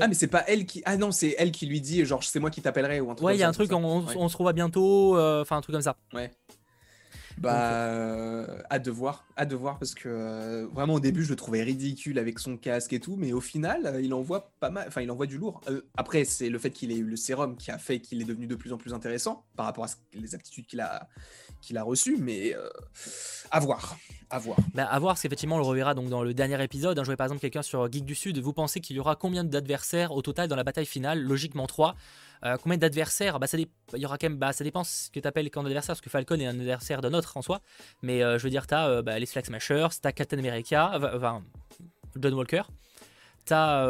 Ah 0.00 0.08
mais 0.08 0.14
c'est 0.14 0.26
pas 0.26 0.42
elle 0.48 0.66
qui 0.66 0.82
ah 0.86 0.96
non 0.96 1.12
c'est 1.12 1.36
elle 1.38 1.52
qui 1.52 1.64
lui 1.64 1.80
dit 1.80 2.04
genre 2.04 2.24
c'est 2.24 2.40
moi 2.40 2.50
qui 2.50 2.60
t'appellerai 2.60 2.98
ou 2.98 3.12
un 3.12 3.14
truc 3.14 3.24
ouais 3.24 3.36
il 3.36 3.38
y 3.38 3.44
a 3.44 3.48
un 3.48 3.52
truc 3.52 3.72
on, 3.72 4.04
on, 4.16 4.28
se 4.28 4.36
revoit 4.36 4.52
bientôt 4.52 5.16
enfin 5.16 5.58
un 5.58 5.60
truc 5.60 5.72
comme 5.72 5.82
ça 5.82 5.94
ouais 6.14 6.32
bah, 7.40 7.72
euh, 7.72 8.62
hâte 8.70 8.84
de 8.84 8.90
voir, 8.90 9.24
hâte 9.36 9.48
de 9.48 9.56
voir 9.56 9.78
parce 9.78 9.94
que 9.94 10.08
euh, 10.08 10.66
vraiment 10.72 10.94
au 10.94 11.00
début 11.00 11.24
je 11.24 11.30
le 11.30 11.36
trouvais 11.36 11.62
ridicule 11.62 12.18
avec 12.18 12.38
son 12.38 12.56
casque 12.56 12.92
et 12.92 13.00
tout, 13.00 13.16
mais 13.16 13.32
au 13.32 13.40
final 13.40 13.86
euh, 13.86 14.00
il 14.00 14.12
envoie 14.14 14.52
pas 14.60 14.70
mal, 14.70 14.86
enfin 14.88 15.02
il 15.02 15.10
envoie 15.10 15.26
du 15.26 15.38
lourd. 15.38 15.60
après 15.96 16.24
c'est 16.24 16.48
le 16.48 16.58
fait 16.58 16.70
qu'il 16.70 16.90
ait 16.90 16.96
eu 16.96 17.04
le 17.04 17.16
sérum 17.16 17.56
qui 17.56 17.70
a 17.70 17.78
fait 17.78 18.00
qu'il 18.00 18.20
est 18.20 18.24
devenu 18.24 18.46
de 18.46 18.54
plus 18.54 18.72
en 18.72 18.78
plus 18.78 18.92
intéressant 18.92 19.44
par 19.56 19.66
rapport 19.66 19.84
à 19.84 19.88
les 20.14 20.34
aptitudes 20.34 20.66
qu'il 20.66 20.80
a 20.80 21.08
qu'il 21.60 21.76
a 21.76 21.82
reçues, 21.82 22.16
mais 22.18 22.54
à 23.50 23.58
voir, 23.58 23.96
à 24.30 24.38
voir. 24.38 24.58
Bah, 24.74 24.84
à 24.84 24.98
voir, 25.00 25.14
parce 25.14 25.22
qu'effectivement 25.22 25.56
on 25.56 25.58
le 25.58 25.64
reverra 25.64 25.94
donc 25.94 26.08
dans 26.08 26.22
le 26.22 26.32
dernier 26.34 26.62
épisode. 26.62 26.98
Hein, 26.98 27.04
je 27.04 27.12
par 27.14 27.26
exemple 27.26 27.40
quelqu'un 27.40 27.62
sur 27.62 27.90
Geek 27.90 28.04
du 28.04 28.14
Sud. 28.14 28.38
Vous 28.38 28.52
pensez 28.52 28.80
qu'il 28.80 28.96
y 28.96 29.00
aura 29.00 29.16
combien 29.16 29.42
d'adversaires 29.42 30.12
au 30.12 30.22
total 30.22 30.48
dans 30.48 30.56
la 30.56 30.64
bataille 30.64 30.86
finale? 30.86 31.20
Logiquement 31.20 31.66
3. 31.66 31.96
Euh, 32.44 32.56
combien 32.62 32.78
d'adversaires 32.78 33.38
bah, 33.38 33.46
ça, 33.46 33.58
il 33.58 33.66
y 33.94 34.06
aura 34.06 34.18
quand 34.18 34.28
même, 34.28 34.38
bah, 34.38 34.52
ça 34.52 34.64
dépend 34.64 34.84
ce 34.84 35.10
que 35.10 35.20
tu 35.20 35.26
appelles 35.26 35.50
quand 35.50 35.64
adversaire, 35.64 35.94
parce 35.94 36.00
que 36.00 36.10
Falcon 36.10 36.38
est 36.38 36.46
un 36.46 36.58
adversaire 36.58 37.00
d'un 37.00 37.14
autre 37.14 37.36
en 37.36 37.42
soi. 37.42 37.60
Mais 38.02 38.22
euh, 38.22 38.38
je 38.38 38.44
veux 38.44 38.50
dire, 38.50 38.66
tu 38.66 38.74
as 38.74 38.88
euh, 38.88 39.02
bah, 39.02 39.18
les 39.18 39.26
Flag 39.26 39.44
Smashers, 39.44 39.88
tu 40.00 40.06
as 40.06 40.12
Captain 40.12 40.38
America, 40.38 40.92
enfin, 40.94 41.42
Don 42.16 42.32
Walker, 42.32 42.62
tu 43.44 43.52
as 43.52 43.86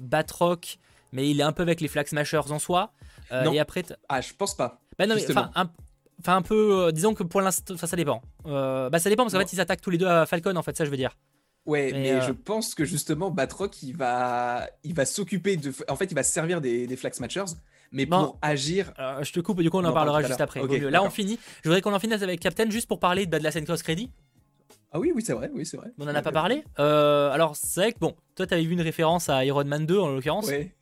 Batroc, 0.00 0.78
mais 1.12 1.28
il 1.28 1.40
est 1.40 1.44
un 1.44 1.52
peu 1.52 1.62
avec 1.62 1.80
les 1.80 1.88
Flag 1.88 2.06
Smashers 2.06 2.50
en 2.50 2.58
soi. 2.58 2.92
Et 3.30 3.60
après, 3.60 3.84
ah, 4.08 4.20
je 4.20 4.32
pense 4.32 4.56
pas. 4.56 4.80
Bah, 4.98 5.06
non, 5.06 5.16
enfin, 5.28 5.50
un, 5.54 5.70
un, 6.26 6.42
peu, 6.42 6.90
disons 6.92 7.14
que 7.14 7.22
pour 7.22 7.40
l'instant, 7.40 7.76
ça, 7.76 7.86
ça 7.86 7.96
dépend. 7.96 8.22
bah, 8.44 8.98
ça 8.98 9.10
dépend 9.10 9.24
parce 9.24 9.34
qu'en 9.34 9.40
fait, 9.40 9.52
ils 9.52 9.60
attaquent 9.60 9.80
tous 9.80 9.90
les 9.90 9.98
deux 9.98 10.06
à 10.06 10.26
Falcon, 10.26 10.56
en 10.56 10.62
fait, 10.62 10.76
ça 10.76 10.84
je 10.84 10.90
veux 10.90 10.96
dire. 10.96 11.16
Ouais, 11.68 11.92
mais, 11.92 12.22
je 12.22 12.32
pense 12.32 12.74
que 12.74 12.86
justement, 12.86 13.30
Batroc, 13.30 13.82
il 13.82 13.94
va, 13.94 14.70
il 14.84 14.94
va 14.94 15.04
s'occuper 15.04 15.58
de. 15.58 15.70
En 15.88 15.96
fait, 15.96 16.06
il 16.06 16.14
va 16.14 16.22
se 16.22 16.32
servir 16.32 16.62
des, 16.62 16.86
des 16.86 16.96
Flag 16.96 17.12
Smashers 17.12 17.52
mais 17.92 18.06
pour 18.06 18.38
agir. 18.42 18.92
je 19.22 19.32
te 19.32 19.40
coupe, 19.40 19.62
du 19.62 19.70
coup, 19.70 19.78
on, 19.78 19.84
en 19.84 19.92
parlera 19.92 20.22
juste 20.22 20.40
après. 20.40 20.60
Là, 20.90 21.02
on 21.02 21.10
finit. 21.10 21.38
Je 21.62 21.68
voudrais 21.68 21.80
qu'on 21.80 21.94
en 21.94 21.98
finisse 21.98 22.22
avec 22.22 22.40
Captain 22.40 22.68
juste 22.70 22.88
pour 22.88 23.00
parler 23.00 23.26
de, 23.26 23.36
la 23.36 23.50
scène 23.50 23.64
cross 23.64 23.82
crédit. 23.82 24.10
Ah 24.90 24.98
oui, 24.98 25.12
oui, 25.14 25.22
c'est 25.22 25.34
vrai, 25.34 25.50
oui, 25.52 25.66
c'est 25.66 25.76
vrai. 25.76 25.88
On 25.98 26.08
en 26.08 26.14
a 26.14 26.22
pas 26.22 26.32
parlé. 26.32 26.64
Euh, 26.78 27.30
alors, 27.30 27.56
c'est 27.56 27.80
vrai 27.80 27.92
que 27.92 27.98
bon, 27.98 28.14
toi, 28.34 28.46
t'avais 28.46 28.64
vu 28.64 28.72
une 28.72 28.80
référence 28.80 29.28
à 29.28 29.44
Iron 29.44 29.64
Man 29.64 29.84
2 29.84 29.98
en 29.98 30.08
l'occurrence. 30.08 30.46
Ouais. 30.46 30.74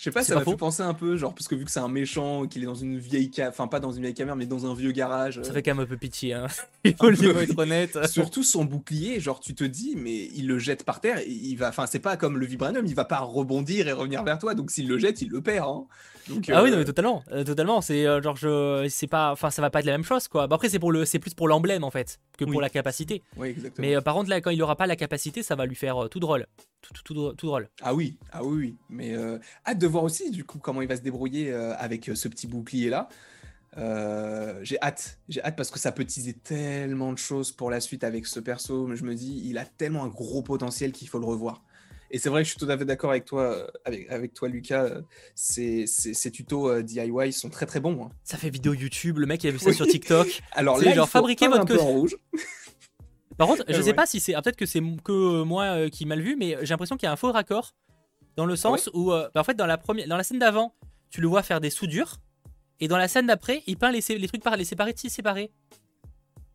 Je 0.00 0.04
sais 0.04 0.12
pas, 0.12 0.22
ça 0.22 0.34
m'a 0.34 0.44
fait 0.44 0.56
penser 0.56 0.82
un 0.82 0.94
peu, 0.94 1.18
genre, 1.18 1.34
parce 1.34 1.46
que 1.46 1.54
vu 1.54 1.66
que 1.66 1.70
c'est 1.70 1.78
un 1.78 1.88
méchant, 1.88 2.46
qu'il 2.46 2.62
est 2.62 2.66
dans 2.66 2.74
une 2.74 2.98
vieille 2.98 3.30
cave, 3.30 3.50
enfin 3.50 3.66
pas 3.66 3.80
dans 3.80 3.92
une 3.92 4.00
vieille 4.00 4.14
caméra, 4.14 4.34
mais 4.34 4.46
dans 4.46 4.64
un 4.64 4.74
vieux 4.74 4.92
garage. 4.92 5.42
Ça 5.42 5.52
fait 5.52 5.62
quand 5.62 5.74
même 5.74 5.84
un 5.84 5.86
peu 5.86 5.98
pitié, 5.98 6.32
hein. 6.32 6.46
il 6.84 6.94
faut 6.98 7.10
le 7.10 7.42
être 7.42 7.58
honnête. 7.58 8.06
Surtout 8.08 8.42
son 8.42 8.64
bouclier, 8.64 9.20
genre, 9.20 9.40
tu 9.40 9.54
te 9.54 9.62
dis, 9.62 9.96
mais 9.96 10.30
il 10.34 10.46
le 10.46 10.58
jette 10.58 10.84
par 10.84 11.02
terre, 11.02 11.20
il 11.26 11.54
va, 11.56 11.68
enfin, 11.68 11.84
c'est 11.84 11.98
pas 11.98 12.16
comme 12.16 12.38
le 12.38 12.46
vibranium, 12.46 12.86
il 12.86 12.94
va 12.94 13.04
pas 13.04 13.18
rebondir 13.18 13.88
et 13.88 13.92
revenir 13.92 14.24
vers 14.24 14.38
toi, 14.38 14.54
donc 14.54 14.70
s'il 14.70 14.88
le 14.88 14.96
jette, 14.96 15.20
il 15.20 15.28
le 15.28 15.42
perd, 15.42 15.68
hein. 15.68 15.84
Ah 16.48 16.62
oui, 16.62 16.70
non, 16.70 16.76
mais 16.78 16.84
totalement, 16.84 17.22
euh, 17.32 17.44
totalement. 17.44 17.80
C'est 17.80 18.06
euh, 18.06 18.22
genre, 18.22 18.36
je, 18.36 18.86
c'est 18.88 19.06
pas, 19.06 19.32
enfin, 19.32 19.50
ça 19.50 19.62
va 19.62 19.70
pas 19.70 19.80
être 19.80 19.86
la 19.86 19.92
même 19.92 20.04
chose, 20.04 20.28
quoi. 20.28 20.46
Bah, 20.46 20.56
après, 20.56 20.68
c'est 20.68 20.78
pour 20.78 20.92
le, 20.92 21.04
c'est 21.04 21.18
plus 21.18 21.34
pour 21.34 21.48
l'emblème 21.48 21.84
en 21.84 21.90
fait 21.90 22.20
que 22.38 22.44
pour 22.44 22.60
la 22.60 22.68
capacité. 22.68 23.22
Oui, 23.36 23.48
exactement. 23.48 23.86
Mais 23.86 23.96
euh, 23.96 24.00
par 24.00 24.14
contre, 24.14 24.30
là, 24.30 24.40
quand 24.40 24.50
il 24.50 24.62
aura 24.62 24.76
pas 24.76 24.86
la 24.86 24.96
capacité, 24.96 25.42
ça 25.42 25.56
va 25.56 25.66
lui 25.66 25.76
faire 25.76 26.08
tout 26.10 26.20
drôle 26.20 26.46
tout, 27.04 27.32
drôle. 27.34 27.68
Ah 27.82 27.94
oui, 27.94 28.16
ah 28.32 28.44
oui, 28.44 28.58
oui. 28.58 28.76
mais 28.88 29.14
euh, 29.14 29.38
hâte 29.66 29.78
de 29.78 29.86
voir 29.86 30.04
aussi 30.04 30.30
du 30.30 30.44
coup 30.44 30.58
comment 30.58 30.82
il 30.82 30.88
va 30.88 30.96
se 30.96 31.02
débrouiller 31.02 31.52
euh, 31.52 31.74
avec 31.76 32.08
euh, 32.08 32.14
ce 32.14 32.28
petit 32.28 32.46
bouclier 32.46 32.90
là. 32.90 33.08
j'ai 34.62 34.80
hâte, 34.82 35.18
j'ai 35.28 35.42
hâte 35.42 35.56
parce 35.56 35.70
que 35.70 35.78
ça 35.78 35.92
peut 35.92 36.04
teaser 36.04 36.34
tellement 36.34 37.12
de 37.12 37.18
choses 37.18 37.52
pour 37.52 37.70
la 37.70 37.80
suite 37.80 38.04
avec 38.04 38.26
ce 38.26 38.40
perso. 38.40 38.86
Mais 38.86 38.96
je 38.96 39.04
me 39.04 39.14
dis, 39.14 39.42
il 39.44 39.58
a 39.58 39.64
tellement 39.64 40.04
un 40.04 40.08
gros 40.08 40.42
potentiel 40.42 40.92
qu'il 40.92 41.08
faut 41.08 41.18
le 41.18 41.26
revoir. 41.26 41.62
Et 42.10 42.18
c'est 42.18 42.28
vrai 42.28 42.42
que 42.42 42.44
je 42.46 42.50
suis 42.50 42.58
tout 42.58 42.70
à 42.70 42.76
fait 42.76 42.84
d'accord 42.84 43.10
avec 43.10 43.24
toi, 43.24 43.70
avec, 43.84 44.10
avec 44.10 44.34
toi 44.34 44.48
Lucas. 44.48 44.88
Ces, 45.34 45.86
ces, 45.86 46.30
tutos 46.30 46.82
DIY 46.82 47.32
sont 47.32 47.50
très 47.50 47.66
très 47.66 47.80
bons. 47.80 48.04
Hein. 48.04 48.10
Ça 48.24 48.36
fait 48.36 48.50
vidéo 48.50 48.74
YouTube. 48.74 49.18
Le 49.18 49.26
mec 49.26 49.44
il 49.44 49.48
a 49.48 49.50
vu 49.52 49.58
ça 49.58 49.72
sur 49.72 49.86
TikTok. 49.86 50.42
Alors 50.52 50.78
là, 50.78 50.92
genre 50.92 51.08
fabriquer 51.08 51.46
votre 51.46 51.62
un 51.62 51.64
peu 51.66 51.78
en 51.78 51.86
rouge. 51.86 52.16
Par 53.40 53.48
contre, 53.48 53.64
je 53.68 53.80
sais 53.80 53.94
pas 53.94 54.04
si 54.04 54.20
c'est. 54.20 54.34
Ah, 54.34 54.42
peut-être 54.42 54.58
que 54.58 54.66
c'est 54.66 54.82
que 55.02 55.12
euh, 55.12 55.44
moi 55.44 55.64
euh, 55.64 55.88
qui 55.88 56.04
mal 56.04 56.20
vu, 56.20 56.36
mais 56.36 56.58
j'ai 56.60 56.74
l'impression 56.74 56.98
qu'il 56.98 57.06
y 57.06 57.08
a 57.08 57.12
un 57.12 57.16
faux 57.16 57.32
raccord. 57.32 57.74
Dans 58.36 58.44
le 58.44 58.54
sens 58.54 58.90
où, 58.92 59.12
euh, 59.12 59.30
bah, 59.34 59.40
en 59.40 59.44
fait, 59.44 59.54
dans 59.54 59.64
la, 59.64 59.78
première, 59.78 60.06
dans 60.06 60.18
la 60.18 60.22
scène 60.22 60.38
d'avant, 60.38 60.74
tu 61.08 61.22
le 61.22 61.26
vois 61.26 61.42
faire 61.42 61.58
des 61.58 61.70
soudures. 61.70 62.16
Et 62.80 62.88
dans 62.88 62.98
la 62.98 63.08
scène 63.08 63.26
d'après, 63.26 63.62
il 63.66 63.78
peint 63.78 63.92
les, 63.92 64.00
les 64.10 64.28
trucs 64.28 64.42
par 64.42 64.58
les 64.58 64.64
séparés, 64.64 64.92
si 64.94 65.08
séparés. 65.08 65.50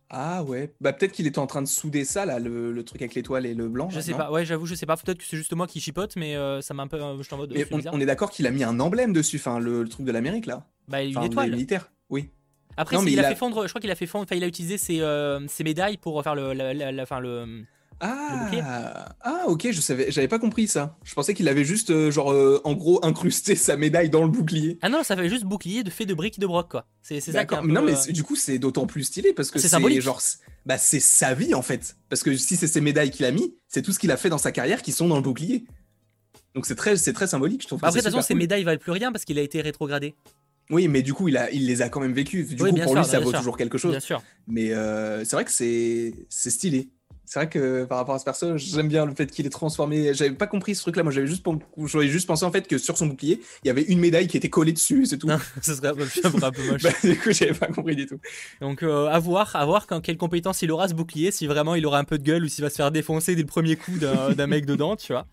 Ah 0.10 0.44
ouais, 0.44 0.74
bah 0.82 0.94
peut-être 0.94 1.12
qu'il 1.12 1.26
était 1.26 1.40
en 1.40 1.48
train 1.48 1.62
de 1.62 1.68
souder 1.68 2.06
ça 2.06 2.26
là, 2.26 2.40
le, 2.40 2.84
truc 2.84 3.02
avec 3.02 3.16
l'étoile 3.16 3.46
et 3.46 3.54
le 3.54 3.68
blanc. 3.68 3.90
Je 3.90 4.00
sais 4.00 4.14
pas, 4.14 4.32
ouais, 4.32 4.46
j'avoue, 4.46 4.66
je 4.66 4.76
sais 4.76 4.86
pas. 4.86 4.98
Peut-être 4.98 5.18
que 5.18 5.24
c'est 5.24 5.38
juste 5.38 5.54
moi 5.54 5.68
qui 5.68 5.80
chipote, 5.80 6.16
mais 6.16 6.36
ça 6.62 6.74
m'a 6.74 6.84
un 6.84 6.88
peu. 6.88 7.00
Je 7.00 7.34
en 7.34 7.38
mode. 7.38 7.54
Mais 7.54 7.66
on, 7.92 8.00
est 8.00 8.06
d'accord 8.06 8.30
qu'il 8.30 8.46
a 8.48 8.52
mis 8.52 8.64
un 8.64 8.80
emblème 8.80 9.14
dessus, 9.14 9.38
enfin 9.38 9.60
le, 9.60 9.88
truc 9.88 10.06
de 10.06 10.12
l'Amérique 10.12 10.46
là. 10.46 10.66
Bah 10.88 11.02
une 11.02 11.24
étoile. 11.24 11.50
militaire, 11.50 11.92
oui. 12.10 12.30
Après, 12.78 12.96
Non, 12.96 13.02
mais 13.02 13.12
il, 13.12 13.14
il 13.14 13.20
a 13.20 13.30
fait 13.30 13.36
fondre, 13.36 13.64
je 13.64 13.70
crois 13.70 13.82
qu'il 13.82 13.92
a 13.92 13.96
fait 13.96 14.06
fondre, 14.06 14.26
enfin, 14.26 14.36
il 14.36 14.44
a 14.44 14.48
utilisé 14.48 14.78
ses, 14.78 15.00
euh, 15.02 15.46
ses 15.48 15.64
médailles 15.64 15.98
pour 15.98 16.22
faire 16.24 16.36
le, 16.36 16.54
la, 16.54 16.74
la- 16.74 16.92
la- 16.92 17.04
enfin, 17.04 17.20
le. 17.20 17.64
Ah, 18.02 19.16
ah, 19.22 19.44
ok, 19.48 19.68
je 19.72 19.80
savais, 19.82 20.12
j'avais 20.12 20.28
pas 20.28 20.40
compris 20.40 20.68
ça. 20.68 20.98
Je 21.04 21.14
pensais 21.14 21.34
qu'il 21.34 21.48
avait 21.48 21.64
juste, 21.64 21.92
euh, 21.92 22.12
genre, 22.12 22.32
euh, 22.32 22.60
en 22.64 22.74
gros, 22.74 23.00
incrusté 23.06 23.56
sa 23.56 23.78
médaille 23.78 24.10
dans 24.10 24.24
le 24.24 24.30
bouclier. 24.30 24.78
Ah 24.82 24.90
non, 24.90 25.04
ça 25.04 25.16
fait 25.16 25.30
juste 25.30 25.46
bouclier 25.46 25.84
de 25.84 25.90
fait 25.90 26.06
de 26.06 26.14
briques 26.14 26.40
de 26.40 26.46
broc, 26.48 26.70
quoi. 26.70 26.88
C'est 27.02 27.20
ça 27.22 27.46
qui. 27.46 27.56
Non, 27.68 27.82
mais 27.82 27.94
euh, 27.94 28.12
du 28.12 28.24
coup, 28.24 28.36
c'est 28.36 28.60
d'autant 28.60 28.86
plus 28.86 29.04
stylé 29.06 29.34
parce 29.34 29.52
que 29.52 29.60
C'est 29.60 29.70
genre, 30.02 30.22
bah, 30.66 30.78
c'est 30.78 31.00
sa 31.00 31.34
vie 31.34 31.54
en 31.54 31.62
fait. 31.62 31.96
Parce 32.10 32.24
que 32.24 32.36
si 32.36 32.56
c'est 32.56 32.68
ses 32.68 32.82
médailles 32.82 33.12
qu'il 33.12 33.26
a 33.26 33.32
mis, 33.32 33.56
c'est 33.68 33.82
tout 33.82 33.92
ce 33.94 34.00
qu'il 34.00 34.12
a 34.12 34.18
fait 34.18 34.30
dans 34.30 34.38
sa 34.38 34.52
carrière 34.52 34.82
qui 34.82 34.92
sont 34.92 35.08
dans 35.08 35.16
le 35.18 35.22
bouclier. 35.22 35.66
Donc 36.54 36.66
c'est 36.66 36.76
très, 36.76 36.96
c'est 36.98 37.14
très 37.14 37.28
symbolique, 37.28 37.62
je 37.62 37.68
trouve. 37.68 37.82
Bah 37.82 37.90
après, 37.90 38.00
de 38.00 38.06
toute 38.06 38.16
façon, 38.16 38.28
cool. 38.28 38.38
médailles 38.38 38.64
valent 38.64 38.80
plus 38.80 38.92
rien 38.92 39.12
parce 39.12 39.26
qu'il 39.26 39.38
a 39.38 39.42
été 39.42 39.62
rétrogradé. 39.62 40.16
Oui, 40.72 40.88
mais 40.88 41.04
du 41.04 41.14
coup, 41.14 41.28
il, 41.28 41.38
a, 41.38 41.52
il 41.52 41.68
les 41.68 41.82
a 41.82 41.90
quand 41.90 42.00
même 42.00 42.14
vécues. 42.14 42.44
Du 42.44 42.62
Oui, 42.64 42.72
coup, 42.72 42.78
pour 42.78 42.92
sûr, 42.94 43.02
lui, 43.02 43.06
ça 43.08 43.20
vaut 43.20 43.30
sûr. 43.30 43.40
toujours 43.40 43.58
quelque 43.58 43.78
chose. 43.78 43.92
Bien 43.92 44.00
sûr. 44.00 44.24
Mais 44.48 44.72
euh, 44.72 45.24
c'est 45.24 45.36
vrai 45.36 45.46
que 45.46 45.52
c'est 45.52 46.14
stylé. 46.30 46.90
C'est 47.26 47.40
vrai 47.40 47.50
que 47.50 47.86
par 47.86 47.98
rapport 47.98 48.16
à 48.16 48.20
ce 48.20 48.24
perso, 48.24 48.58
j'aime 48.58 48.88
bien 48.88 49.06
le 49.06 49.14
fait 49.16 49.26
qu'il 49.32 49.46
est 49.46 49.50
transformé. 49.50 50.14
J'avais 50.14 50.32
pas 50.32 50.48
compris 50.48 50.76
ce 50.76 50.82
truc-là. 50.82 51.04
Moi, 51.04 51.12
j'avais 51.12 51.28
juste, 51.28 51.44
pen- 51.44 51.60
j'avais 51.86 52.08
juste 52.08 52.28
pensé 52.28 52.46
en 52.46 52.52
fait 52.52 52.68
que 52.68 52.78
sur 52.78 52.98
son 52.98 53.08
bouclier, 53.08 53.42
il 53.64 53.68
y 53.68 53.70
avait 53.72 53.82
une 53.84 54.00
médaille 54.00 54.28
qui 54.28 54.38
était 54.38 54.50
collée 54.50 54.74
dessus, 54.74 55.06
c'est 55.06 55.18
tout. 55.18 55.28
Ce 55.62 55.74
serait 55.76 55.88
un 55.90 55.96
peu, 55.96 56.06
ça 56.06 56.30
ferait 56.30 56.44
un 56.46 56.52
peu 56.52 56.64
moche. 56.70 56.82
Bah, 56.84 56.92
du 57.04 57.18
coup, 57.18 57.32
j'avais 57.32 57.54
pas 57.54 57.68
compris 57.68 57.96
du 57.96 58.06
tout. 58.06 58.20
Donc 58.62 58.84
euh, 58.84 59.08
à 59.08 59.18
voir, 59.20 59.56
à 59.56 59.66
voir 59.66 59.88
quand, 59.88 60.02
quelle 60.02 60.18
compétence 60.18 60.62
il 60.62 60.72
aura 60.72 60.88
ce 60.88 60.94
bouclier, 60.94 61.32
si 61.32 61.48
vraiment 61.48 61.76
il 61.76 61.86
aura 61.86 61.98
un 62.00 62.04
peu 62.04 62.18
de 62.18 62.24
gueule 62.24 62.44
ou 62.44 62.48
s'il 62.48 62.64
va 62.64 62.70
se 62.70 62.76
faire 62.76 62.92
défoncer 62.92 63.36
dès 63.36 63.42
le 63.42 63.48
premier 63.48 63.76
coup 63.76 63.98
d'un 63.98 64.32
d'un 64.36 64.48
mec 64.48 64.66
dedans, 64.66 64.96
tu 64.96 65.14
vois. 65.14 65.26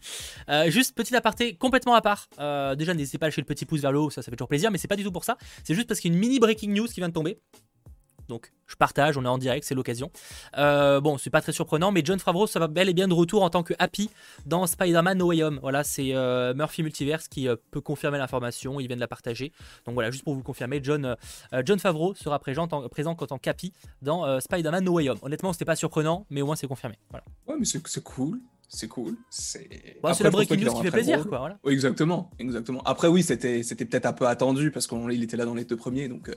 Euh, 0.49 0.71
juste 0.71 0.95
petit 0.95 1.15
aparté 1.15 1.55
complètement 1.57 1.95
à 1.95 2.01
part. 2.01 2.29
Euh, 2.39 2.75
déjà 2.75 2.95
n'hésitez 2.95 3.19
pas 3.19 3.27
à 3.27 3.29
lâcher 3.29 3.41
le 3.43 3.47
petit 3.47 3.67
pouce 3.67 3.81
vers 3.81 3.93
le 3.93 3.99
haut, 3.99 4.11
ça 4.11 4.23
ça 4.23 4.31
fait 4.31 4.37
toujours 4.37 4.49
plaisir, 4.49 4.71
mais 4.71 4.79
c'est 4.79 4.89
pas 4.89 4.97
du 4.97 5.05
tout 5.05 5.13
pour 5.13 5.25
ça. 5.25 5.37
C'est 5.65 5.75
juste 5.75 5.89
parce 5.89 6.01
qu'il 6.01 6.11
y 6.11 6.15
a 6.15 6.17
une 6.17 6.21
mini 6.21 6.39
breaking 6.41 6.71
news 6.73 6.87
qui 6.87 7.01
vient 7.01 7.09
de 7.09 7.13
tomber. 7.15 7.39
Donc 8.33 8.51
je 8.67 8.77
partage, 8.77 9.19
on 9.19 9.25
est 9.27 9.29
en 9.29 9.37
direct, 9.37 9.67
c'est 9.67 9.75
l'occasion. 9.75 10.11
Euh, 10.57 11.03
bon, 11.03 11.19
c'est 11.19 11.29
pas 11.29 11.43
très 11.43 11.53
surprenant, 11.53 11.93
mais 11.93 12.01
John 12.03 12.19
Favreau, 12.19 12.47
ça 12.47 12.59
va 12.59 12.67
bel 12.67 12.89
et 12.89 12.95
bien 12.95 13.07
de 13.07 13.13
retour 13.13 13.43
en 13.43 13.51
tant 13.51 13.63
que 13.63 13.75
Happy 13.79 14.09
dans 14.47 14.67
Spider-Man 14.67 15.19
No 15.19 15.27
Way 15.27 15.43
Home. 15.43 15.59
Voilà, 15.61 15.85
c'est 15.85 16.15
euh, 16.15 16.55
Murphy 16.55 16.83
Multiverse 16.83 17.29
qui 17.29 17.47
euh, 17.47 17.57
peut 17.71 17.83
confirmer 17.83 18.17
l'information, 18.17 18.81
il 18.81 18.87
vient 18.87 18.97
de 18.97 19.03
la 19.03 19.07
partager. 19.07 19.53
Donc 19.85 19.93
voilà, 19.93 20.11
juste 20.11 20.25
pour 20.25 20.33
vous 20.33 20.41
le 20.41 20.45
confirmer, 20.45 20.81
John, 20.83 21.05
euh, 21.05 21.63
John 21.67 21.79
Favreau 21.79 22.15
sera 22.15 22.39
présent, 22.39 22.67
en, 22.73 22.89
présent 22.89 23.11
en 23.11 23.27
tant 23.27 23.37
qu'Happy 23.37 23.75
dans 24.01 24.41
Spider-Man 24.41 24.83
No 24.83 24.93
Way 24.93 25.11
Home. 25.11 25.19
Honnêtement, 25.21 25.53
c'était 25.53 25.67
pas 25.67 25.77
surprenant, 25.77 26.25
mais 26.31 26.41
au 26.41 26.47
moins 26.47 26.57
c'est 26.57 26.67
confirmé. 26.67 26.99
Voilà. 27.11 27.27
Ouais, 27.47 27.57
mais 27.59 27.67
c'est 27.67 28.03
cool. 28.03 28.41
C'est 28.67 28.89
cool. 28.89 29.19
C'est 29.29 29.69
c'est 30.15 30.25
la 30.25 30.31
breaking 30.31 30.65
news 30.65 30.73
qui 30.73 30.81
fait 30.81 30.91
plaisir, 30.91 31.29
quoi. 31.29 31.41
Voilà. 31.41 31.59
Oui, 31.65 31.75
exactement, 31.75 32.31
exactement. 32.39 32.81
Après, 32.87 33.09
oui, 33.09 33.23
c'était 33.23 33.63
c'était 33.63 33.85
peut-être 33.85 34.07
un 34.07 34.15
peu 34.15 34.27
attendu 34.27 34.71
parce 34.71 34.87
qu'il 34.87 35.23
était 35.23 35.37
là 35.37 35.45
dans 35.45 35.55
les 35.55 35.67
deux 35.67 35.77
premiers, 35.77 36.09
donc. 36.09 36.31
euh, 36.31 36.35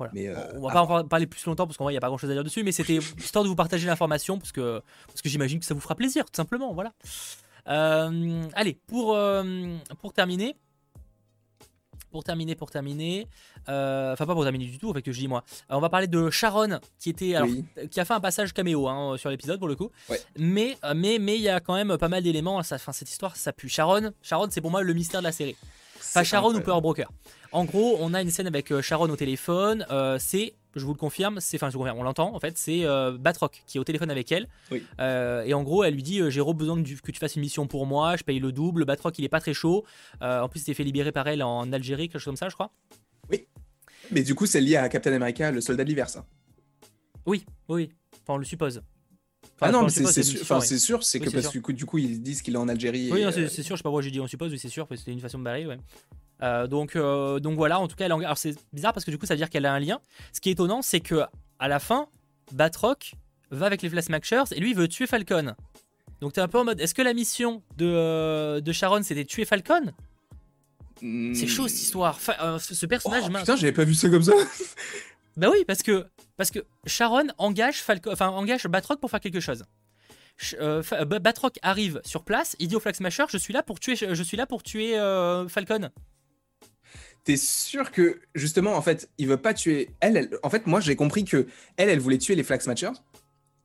Voilà. 0.00 0.12
Mais, 0.14 0.28
euh, 0.28 0.34
on 0.54 0.66
va 0.66 0.72
pas 0.72 0.80
en 0.82 0.86
par- 0.86 1.08
parler 1.08 1.26
plus 1.26 1.44
longtemps 1.44 1.66
parce 1.66 1.76
qu'en 1.76 1.84
vrai 1.84 1.92
il 1.92 1.94
n'y 1.94 1.98
a 1.98 2.00
pas 2.00 2.06
grand 2.08 2.16
chose 2.16 2.30
à 2.30 2.32
dire 2.32 2.42
dessus, 2.42 2.62
mais 2.64 2.72
c'était 2.72 2.96
histoire 3.18 3.44
de 3.44 3.48
vous 3.50 3.54
partager 3.54 3.86
l'information 3.86 4.38
parce 4.38 4.50
que, 4.50 4.80
parce 5.06 5.20
que 5.20 5.28
j'imagine 5.28 5.60
que 5.60 5.66
ça 5.66 5.74
vous 5.74 5.80
fera 5.80 5.94
plaisir, 5.94 6.24
tout 6.24 6.34
simplement. 6.34 6.72
Voilà. 6.72 6.92
Euh, 7.68 8.42
allez, 8.54 8.78
pour, 8.86 9.14
euh, 9.14 9.76
pour 10.00 10.14
terminer. 10.14 10.56
Pour 12.10 12.24
terminer, 12.24 12.56
pour 12.56 12.70
terminer, 12.70 13.28
enfin 13.68 14.26
pas 14.26 14.34
pour 14.34 14.42
terminer 14.42 14.64
du 14.64 14.78
tout, 14.78 14.90
en 14.90 14.94
fait 14.94 15.02
que 15.02 15.12
je 15.12 15.18
dis 15.20 15.28
moi. 15.28 15.44
On 15.68 15.78
va 15.78 15.88
parler 15.90 16.08
de 16.08 16.28
Sharon 16.30 16.80
qui 16.98 17.10
était, 17.10 17.36
alors, 17.36 17.48
oui. 17.48 17.64
qui 17.88 18.00
a 18.00 18.04
fait 18.04 18.14
un 18.14 18.20
passage 18.20 18.52
caméo 18.52 18.88
hein, 18.88 19.16
sur 19.16 19.30
l'épisode 19.30 19.60
pour 19.60 19.68
le 19.68 19.76
coup. 19.76 19.90
Ouais. 20.08 20.20
Mais 20.36 20.76
mais 20.96 21.18
mais 21.20 21.36
il 21.36 21.42
y 21.42 21.48
a 21.48 21.60
quand 21.60 21.74
même 21.74 21.96
pas 21.98 22.08
mal 22.08 22.24
d'éléments. 22.24 22.60
Ça, 22.64 22.76
enfin, 22.76 22.90
cette 22.92 23.10
histoire, 23.10 23.36
ça 23.36 23.52
pue. 23.52 23.68
Sharon, 23.68 24.10
Sharon, 24.22 24.48
c'est 24.50 24.60
pour 24.60 24.72
moi 24.72 24.82
le 24.82 24.92
mystère 24.92 25.20
de 25.20 25.26
la 25.26 25.30
série. 25.32 25.54
Enfin, 25.98 26.24
C'est 26.24 26.24
Sharon 26.24 26.52
ou. 26.52 26.60
Power 26.62 26.80
Broker. 26.80 27.12
En 27.52 27.64
gros, 27.64 27.96
on 28.00 28.14
a 28.14 28.22
une 28.22 28.30
scène 28.30 28.46
avec 28.46 28.70
euh, 28.70 28.80
Sharon 28.80 29.10
au 29.10 29.16
téléphone. 29.16 29.84
euh, 29.90 30.18
c'est, 30.20 30.54
je 30.76 30.84
vous 30.84 30.92
le 30.92 30.98
confirme, 30.98 31.40
c'est, 31.40 31.56
enfin, 31.56 31.68
je 31.68 31.72
vous 31.72 31.80
confirme, 31.80 31.98
on 31.98 32.04
l'entend. 32.04 32.32
En 32.34 32.38
fait, 32.38 32.56
c'est 32.56 32.84
euh, 32.84 33.16
Batroc 33.18 33.62
qui 33.66 33.78
est 33.78 33.80
au 33.80 33.84
téléphone 33.84 34.10
avec 34.10 34.30
elle. 34.30 34.46
Oui. 34.70 34.84
Euh, 35.00 35.42
et 35.42 35.52
en 35.52 35.64
gros, 35.64 35.82
elle 35.82 35.94
lui 35.94 36.02
dit 36.04 36.20
J'ai 36.30 36.42
besoin 36.54 36.80
que, 36.80 36.86
tu- 36.86 36.96
que 37.00 37.10
tu 37.10 37.18
fasses 37.18 37.34
une 37.34 37.42
mission 37.42 37.66
pour 37.66 37.86
moi. 37.86 38.16
Je 38.16 38.22
paye 38.22 38.38
le 38.38 38.52
double. 38.52 38.84
Batroc, 38.84 39.18
il 39.18 39.24
est 39.24 39.28
pas 39.28 39.40
très 39.40 39.54
chaud. 39.54 39.84
En 40.20 40.48
plus, 40.48 40.60
il 40.60 40.64
s'est 40.64 40.74
fait 40.74 40.84
libérer 40.84 41.10
par 41.10 41.26
elle 41.26 41.42
en 41.42 41.72
Algérie, 41.72 42.08
quelque 42.08 42.20
chose 42.20 42.26
comme 42.26 42.36
ça, 42.36 42.48
je 42.48 42.54
crois. 42.54 42.70
Mais 44.12 44.22
du 44.22 44.34
coup, 44.34 44.46
c'est 44.46 44.60
lié 44.60 44.76
à 44.76 44.88
Captain 44.88 45.12
America, 45.12 45.52
le 45.52 45.60
soldat 45.60 45.84
de 45.84 45.88
l'hiver, 45.88 46.08
ça. 46.08 46.26
Oui, 47.26 47.44
oui. 47.68 47.90
Enfin, 48.22 48.34
on 48.34 48.38
le 48.38 48.44
suppose. 48.44 48.82
Enfin, 49.42 49.52
ah 49.60 49.68
on 49.68 49.72
non, 49.72 49.82
mais 49.84 49.90
c'est 49.90 50.22
sûr, 50.22 50.40
enfin, 50.42 50.58
oui. 50.58 50.66
c'est 50.66 50.78
sûr, 50.78 51.04
c'est 51.04 51.20
Oui, 51.20 51.26
que 51.26 51.30
parce 51.30 51.48
que 51.48 51.72
du 51.72 51.84
coup, 51.86 51.98
ils 51.98 52.20
disent 52.20 52.42
qu'il 52.42 52.54
est 52.54 52.58
en 52.58 52.66
Algérie. 52.68 53.10
Oui, 53.12 53.20
c'est 53.32 53.40
euh, 53.40 53.48
sûr, 53.48 53.62
je 53.62 53.62
sais 53.62 53.82
pas 53.82 53.82
pourquoi 53.84 54.02
j'ai 54.02 54.10
dit 54.10 54.18
on 54.18 54.26
suppose, 54.26 54.50
oui, 54.50 54.58
c'est 54.58 54.68
sûr, 54.68 54.86
parce 54.86 55.00
que 55.00 55.04
c'était 55.04 55.12
une 55.12 55.20
façon 55.20 55.38
de 55.38 55.44
barrer, 55.44 55.66
ouais. 55.66 55.78
Euh, 56.42 56.66
donc, 56.66 56.96
euh, 56.96 57.38
donc 57.40 57.56
voilà, 57.56 57.78
en 57.80 57.86
tout 57.88 57.96
cas, 57.96 58.06
elle 58.06 58.12
en- 58.12 58.20
alors 58.20 58.38
c'est 58.38 58.54
bizarre 58.72 58.92
parce 58.92 59.04
que 59.04 59.10
du 59.10 59.18
coup, 59.18 59.26
ça 59.26 59.34
veut 59.34 59.38
dire 59.38 59.50
qu'elle 59.50 59.66
a 59.66 59.72
un 59.74 59.78
lien. 59.80 60.00
Ce 60.32 60.40
qui 60.40 60.48
est 60.48 60.52
étonnant, 60.52 60.80
c'est 60.82 61.00
que 61.00 61.22
à 61.58 61.68
la 61.68 61.78
fin, 61.78 62.08
Batroc 62.52 63.12
va 63.50 63.66
avec 63.66 63.82
les 63.82 63.90
Flashmashers 63.90 64.44
et 64.52 64.60
lui 64.60 64.70
il 64.70 64.76
veut 64.76 64.88
tuer 64.88 65.06
Falcon. 65.06 65.54
Donc 66.20 66.32
t'es 66.34 66.40
un 66.40 66.48
peu 66.48 66.58
en 66.58 66.64
mode, 66.64 66.80
est-ce 66.80 66.94
que 66.94 67.02
la 67.02 67.14
mission 67.14 67.62
de, 67.76 67.86
euh, 67.86 68.60
de 68.60 68.72
Sharon 68.72 69.02
c'était 69.02 69.24
tuer 69.24 69.44
Falcon? 69.44 69.92
Hmm. 71.02 71.32
C'est 71.34 71.46
chaud 71.46 71.66
cette 71.68 71.80
histoire. 71.80 72.18
Euh, 72.42 72.58
ce 72.58 72.84
Oh, 72.84 72.88
personnage, 72.88 73.28
mince. 73.30 73.42
putain, 73.42 73.56
j'avais 73.56 73.72
pas 73.72 73.84
vu 73.84 73.94
ça 73.94 74.08
comme 74.08 74.22
ça. 74.22 74.32
Bah 75.36 75.48
oui, 75.50 75.64
parce 75.66 75.82
que, 75.82 76.06
parce 76.36 76.50
que 76.50 76.58
Sharon 76.86 77.28
engage, 77.38 77.76
Falco, 77.82 78.10
enfin, 78.10 78.28
engage 78.28 78.66
Batroc 78.66 79.00
pour 79.00 79.10
faire 79.10 79.20
quelque 79.20 79.40
chose. 79.40 79.64
Ch- 80.36 80.56
euh, 80.60 80.82
Batroc 81.04 81.58
arrive 81.62 82.00
sur 82.04 82.24
place, 82.24 82.56
il 82.58 82.66
dit 82.68 82.74
au 82.76 82.80
Flag 82.80 82.94
Smasher 82.96 83.24
Je 83.30 83.38
suis 83.38 83.54
là 83.54 83.62
pour 83.62 83.78
tuer, 83.78 83.94
je 83.96 84.22
suis 84.22 84.36
là 84.36 84.46
pour 84.46 84.62
tuer 84.62 84.98
euh, 84.98 85.48
Falcon. 85.48 85.88
T'es 87.24 87.36
sûr 87.36 87.90
que 87.90 88.20
justement, 88.34 88.74
en 88.74 88.82
fait, 88.82 89.08
il 89.18 89.28
veut 89.28 89.36
pas 89.36 89.52
tuer 89.54 89.90
elle, 90.00 90.16
elle- 90.16 90.30
En 90.42 90.50
fait, 90.50 90.66
moi, 90.66 90.80
j'ai 90.80 90.96
compris 90.96 91.24
que 91.24 91.46
elle, 91.76 91.88
elle 91.90 92.00
voulait 92.00 92.18
tuer 92.18 92.34
les 92.34 92.42
Flag 92.42 92.60
Smashers 92.60 92.92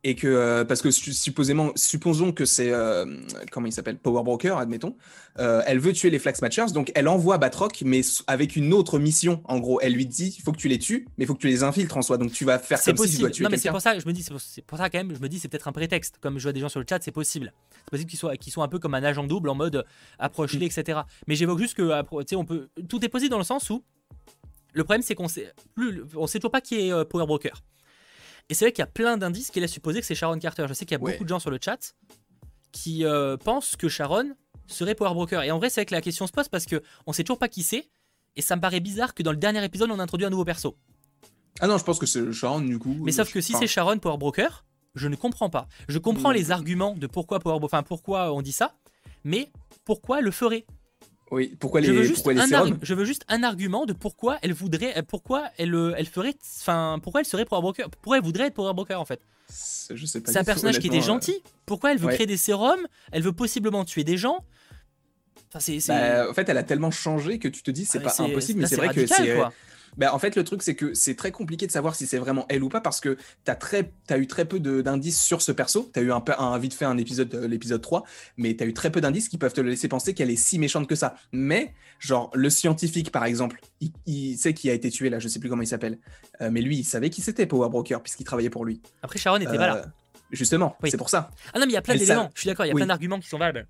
et 0.07 0.13
que 0.13 0.27
euh, 0.27 0.63
parce 0.63 0.83
que 0.83 0.91
su- 0.91 1.13
supposément, 1.13 1.71
supposons 1.75 2.31
que 2.31 2.45
c'est 2.45 2.69
euh, 2.71 3.05
comment 3.51 3.65
il 3.65 3.71
s'appelle, 3.73 3.97
Power 3.97 4.21
Broker, 4.23 4.57
admettons. 4.59 4.95
euh, 5.39 5.63
elle 5.65 5.79
veut 5.79 5.93
tuer 5.93 6.11
les 6.11 6.19
Flag 6.19 6.35
Smashers, 6.35 6.67
donc 6.73 6.91
elle 6.93 7.07
envoie 7.07 7.39
Batroc, 7.39 7.81
mais 7.83 8.01
avec 8.27 8.55
une 8.55 8.71
autre 8.71 8.99
mission. 8.99 9.41
En 9.45 9.57
gros, 9.59 9.81
elle 9.81 9.93
lui 9.93 10.05
dit, 10.05 10.35
il 10.37 10.41
faut 10.43 10.51
que 10.51 10.57
tu 10.57 10.67
les 10.67 10.77
tues, 10.77 11.07
mais 11.17 11.25
il 11.25 11.27
faut 11.27 11.33
que 11.33 11.41
tu 11.41 11.47
les 11.47 11.63
infiltres 11.63 11.97
en 11.97 12.03
soi. 12.03 12.17
Donc 12.19 12.31
tu 12.31 12.45
vas 12.45 12.59
faire 12.59 12.79
comme 12.81 12.95
si 12.97 13.03
tu 13.03 13.17
dois 13.17 13.29
possible. 13.29 13.31
tuer 13.31 13.43
Non, 13.45 13.49
mais 13.49 13.57
c'est 13.57 13.69
pour 13.71 13.81
ça, 13.81 13.97
je 13.97 14.05
me 14.05 14.13
dis, 14.13 14.21
c'est 14.21 14.61
pour, 14.61 14.77
ça 14.77 14.89
quand 14.91 14.99
même, 14.99 15.15
je 15.15 15.19
me 15.19 15.27
dis, 15.27 15.39
c'est 15.39 15.47
peut-être 15.47 15.67
un 15.67 15.71
prétexte. 15.71 16.19
Comme 16.21 16.37
je 16.37 16.43
vois 16.43 16.53
des 16.53 16.59
gens 16.59 16.69
sur 16.69 16.79
le 16.79 16.85
chat, 16.87 16.99
c'est 17.01 17.11
possible. 17.11 17.51
C'est 17.85 17.89
possible 17.89 18.09
qu'ils 18.11 18.19
soient, 18.19 18.37
qu'ils 18.37 18.53
soient 18.53 18.63
un 18.63 18.67
peu 18.69 18.77
comme 18.77 18.93
un 18.93 19.03
agent 19.03 19.23
double 19.23 19.49
en 19.49 19.55
mode 19.55 19.85
approche-les, 20.19 20.67
etc. 20.67 20.99
Mais 21.25 21.33
j'évoque 21.35 21.57
juste 21.59 21.73
que, 21.73 22.01
tu 22.21 22.25
sais, 22.29 22.35
on 22.35 22.45
peut, 22.45 22.69
tout 22.87 23.03
est 23.03 23.09
possible 23.09 23.31
dans 23.31 23.39
le 23.39 23.43
sens 23.43 23.71
où 23.71 23.83
le 24.73 24.83
problème, 24.83 25.01
c'est 25.01 25.15
qu'on 25.15 25.27
sait, 25.27 25.51
plus, 25.73 26.03
on 26.15 26.27
sait 26.27 26.37
toujours 26.37 26.51
pas 26.51 26.61
qui 26.61 26.75
est 26.89 27.05
Power 27.05 27.25
Broker. 27.25 27.63
Et 28.49 28.53
c'est 28.53 28.65
vrai 28.65 28.71
qu'il 28.71 28.81
y 28.81 28.83
a 28.83 28.87
plein 28.87 29.17
d'indices 29.17 29.49
qui 29.51 29.59
laissent 29.59 29.71
supposer 29.71 30.01
que 30.01 30.05
c'est 30.05 30.15
Sharon 30.15 30.37
Carter. 30.39 30.65
Je 30.67 30.73
sais 30.73 30.85
qu'il 30.85 30.95
y 30.97 30.99
a 30.99 31.03
Ouais. 31.03 31.13
beaucoup 31.13 31.23
de 31.23 31.29
gens 31.29 31.39
sur 31.39 31.49
le 31.49 31.57
chat 31.63 31.95
qui 32.71 33.05
euh, 33.05 33.37
pensent 33.37 33.75
que 33.75 33.87
Sharon 33.89 34.35
serait 34.67 34.95
Power 34.95 35.13
Broker. 35.13 35.43
Et 35.43 35.51
en 35.51 35.57
vrai, 35.57 35.69
c'est 35.69 35.81
vrai 35.81 35.85
que 35.85 35.93
la 35.95 36.01
question 36.01 36.27
se 36.27 36.31
pose 36.31 36.47
parce 36.49 36.65
que 36.65 36.81
on 37.07 37.13
sait 37.13 37.23
toujours 37.23 37.39
pas 37.39 37.47
qui 37.49 37.63
c'est. 37.63 37.89
Et 38.35 38.41
ça 38.41 38.55
me 38.55 38.61
paraît 38.61 38.81
bizarre 38.81 39.13
que 39.13 39.23
dans 39.23 39.31
le 39.31 39.37
dernier 39.37 39.63
épisode, 39.63 39.89
on 39.91 39.99
introduit 39.99 40.25
un 40.27 40.29
nouveau 40.29 40.43
perso. 40.45 40.77
Ah 41.61 41.67
non, 41.67 41.77
je 41.77 41.83
pense 41.85 41.97
que 41.99 42.05
c'est 42.05 42.31
Sharon 42.33 42.61
du 42.61 42.77
coup. 42.77 42.95
Mais 43.01 43.11
euh, 43.13 43.15
sauf 43.15 43.31
que 43.31 43.39
si 43.41 43.53
c'est 43.53 43.67
Sharon 43.67 43.97
Power 43.97 44.17
Broker, 44.17 44.65
je 44.93 45.07
ne 45.07 45.15
comprends 45.15 45.49
pas. 45.49 45.67
Je 45.87 45.97
comprends 45.99 46.31
Mm. 46.31 46.35
les 46.35 46.51
arguments 46.51 46.93
de 46.95 47.07
pourquoi 47.07 47.39
Power, 47.39 47.59
enfin 47.63 47.81
pourquoi 47.81 48.33
on 48.33 48.41
dit 48.41 48.51
ça, 48.51 48.75
mais 49.23 49.49
pourquoi 49.85 50.19
le 50.21 50.31
ferait? 50.31 50.65
Oui, 51.31 51.55
pourquoi 51.59 51.81
les, 51.81 51.87
je, 51.87 51.91
veux 51.91 52.03
juste 52.03 52.15
pourquoi 52.17 52.33
les 52.33 52.41
un 52.41 52.47
sérums 52.47 52.77
je 52.81 52.93
veux 52.93 53.05
juste 53.05 53.25
un 53.27 53.41
argument 53.41 53.85
de 53.85 53.93
pourquoi 53.93 54.37
elle 54.43 54.53
voudrait, 54.53 54.95
euh, 54.97 55.01
pourquoi 55.01 55.45
elle, 55.57 55.73
euh, 55.73 55.95
elle 55.97 56.05
ferait, 56.05 56.35
enfin 56.61 56.99
pourquoi 57.01 57.21
elle 57.21 57.25
serait 57.25 57.45
Power 57.45 57.61
Broker, 57.61 57.89
pourquoi 57.89 58.17
elle 58.17 58.23
voudrait 58.23 58.47
être 58.47 58.53
Power 58.53 58.73
Broker 58.73 58.99
en 59.01 59.05
fait. 59.05 59.19
C'est- 59.47 59.95
Je 59.95 60.05
sais 60.05 60.21
pas. 60.21 60.31
C'est 60.31 60.39
un 60.39 60.43
personnage 60.43 60.79
qui 60.79 60.87
était 60.87 60.97
honnêtement, 60.97 61.15
euh. 61.15 61.19
gentil. 61.21 61.43
Pourquoi 61.65 61.91
elle 61.91 61.97
veut 61.97 62.07
ouais. 62.07 62.13
créer 62.13 62.27
des 62.27 62.37
sérums? 62.37 62.85
Elle 63.11 63.23
veut 63.23 63.33
possiblement 63.33 63.85
tuer 63.85 64.03
des 64.03 64.17
gens. 64.17 64.45
Enfin 65.49 65.59
c'est, 65.59 65.79
Bah, 65.87 66.29
en 66.29 66.33
fait, 66.33 66.47
elle 66.49 66.57
a 66.57 66.63
tellement 66.63 66.91
changé 66.91 67.39
que 67.39 67.47
tu 67.47 67.63
te 67.63 67.71
dis 67.71 67.85
c'est 67.85 67.99
ouais, 67.99 68.03
pas 68.03 68.15
impossible, 68.21 68.61
mais 68.61 68.67
c'est 68.67 68.75
vrai 68.75 68.89
que 68.89 69.05
c'est. 69.07 69.37
Bah, 69.97 70.13
en 70.13 70.19
fait, 70.19 70.35
le 70.35 70.43
truc, 70.43 70.61
c'est 70.63 70.75
que 70.75 70.93
c'est 70.93 71.15
très 71.15 71.31
compliqué 71.31 71.67
de 71.67 71.71
savoir 71.71 71.95
si 71.95 72.05
c'est 72.07 72.17
vraiment 72.17 72.45
elle 72.49 72.63
ou 72.63 72.69
pas 72.69 72.81
parce 72.81 72.99
que 72.99 73.15
tu 73.45 73.51
as, 73.51 73.55
très, 73.55 73.91
as 74.09 74.17
eu 74.17 74.27
très 74.27 74.45
peu 74.45 74.59
d'indices 74.59 75.21
sur 75.21 75.41
ce 75.41 75.51
perso. 75.51 75.89
Tu 75.93 75.99
as 75.99 76.03
eu 76.03 76.11
un, 76.11 76.21
peu- 76.21 76.33
un 76.37 76.57
vite 76.57 76.73
fait 76.73 76.85
un 76.85 76.97
épisode, 76.97 77.33
euh, 77.35 77.47
l'épisode 77.47 77.81
3, 77.81 78.03
mais 78.37 78.55
tu 78.55 78.63
as 78.63 78.67
eu 78.67 78.73
très 78.73 78.91
peu 78.91 79.01
d'indices 79.01 79.29
qui 79.29 79.37
peuvent 79.37 79.53
te 79.53 79.61
laisser 79.61 79.87
penser 79.87 80.13
qu'elle 80.13 80.29
est 80.31 80.35
si 80.35 80.59
méchante 80.59 80.87
que 80.87 80.95
ça. 80.95 81.15
Mais, 81.31 81.73
genre, 81.99 82.29
le 82.33 82.49
scientifique, 82.49 83.11
par 83.11 83.25
exemple, 83.25 83.59
il, 83.81 83.91
il 84.05 84.37
sait 84.37 84.53
qui 84.53 84.69
a 84.69 84.73
été 84.73 84.89
tué 84.89 85.09
là, 85.09 85.19
je 85.19 85.27
sais 85.27 85.39
plus 85.39 85.49
comment 85.49 85.61
il 85.63 85.67
s'appelle, 85.67 85.97
Euh, 86.41 86.49
mais 86.51 86.61
lui, 86.61 86.77
il 86.77 86.83
savait 86.83 87.09
qui 87.09 87.21
c'était 87.21 87.45
Power 87.45 87.69
Broker 87.69 88.01
puisqu'il 88.01 88.25
travaillait 88.25 88.49
pour 88.49 88.65
lui. 88.65 88.81
Après 89.01 89.17
Sharon 89.19 89.37
était 89.37 89.45
pas 89.57 89.67
là. 89.67 89.75
Euh, 89.77 89.85
Justement, 90.31 90.75
Oui. 90.81 90.89
c'est 90.91 90.97
pour 90.97 91.09
ça. 91.09 91.29
Ah 91.53 91.59
non 91.59 91.65
mais 91.65 91.71
il 91.71 91.75
y 91.75 91.77
a 91.77 91.81
plein 91.81 91.95
d'éléments. 91.95 92.29
Je 92.33 92.41
suis 92.41 92.47
d'accord, 92.47 92.65
il 92.65 92.69
y 92.69 92.71
a 92.71 92.73
Oui. 92.75 92.79
plein 92.79 92.87
d'arguments 92.87 93.19
qui 93.19 93.29
sont 93.29 93.37
valables. 93.37 93.67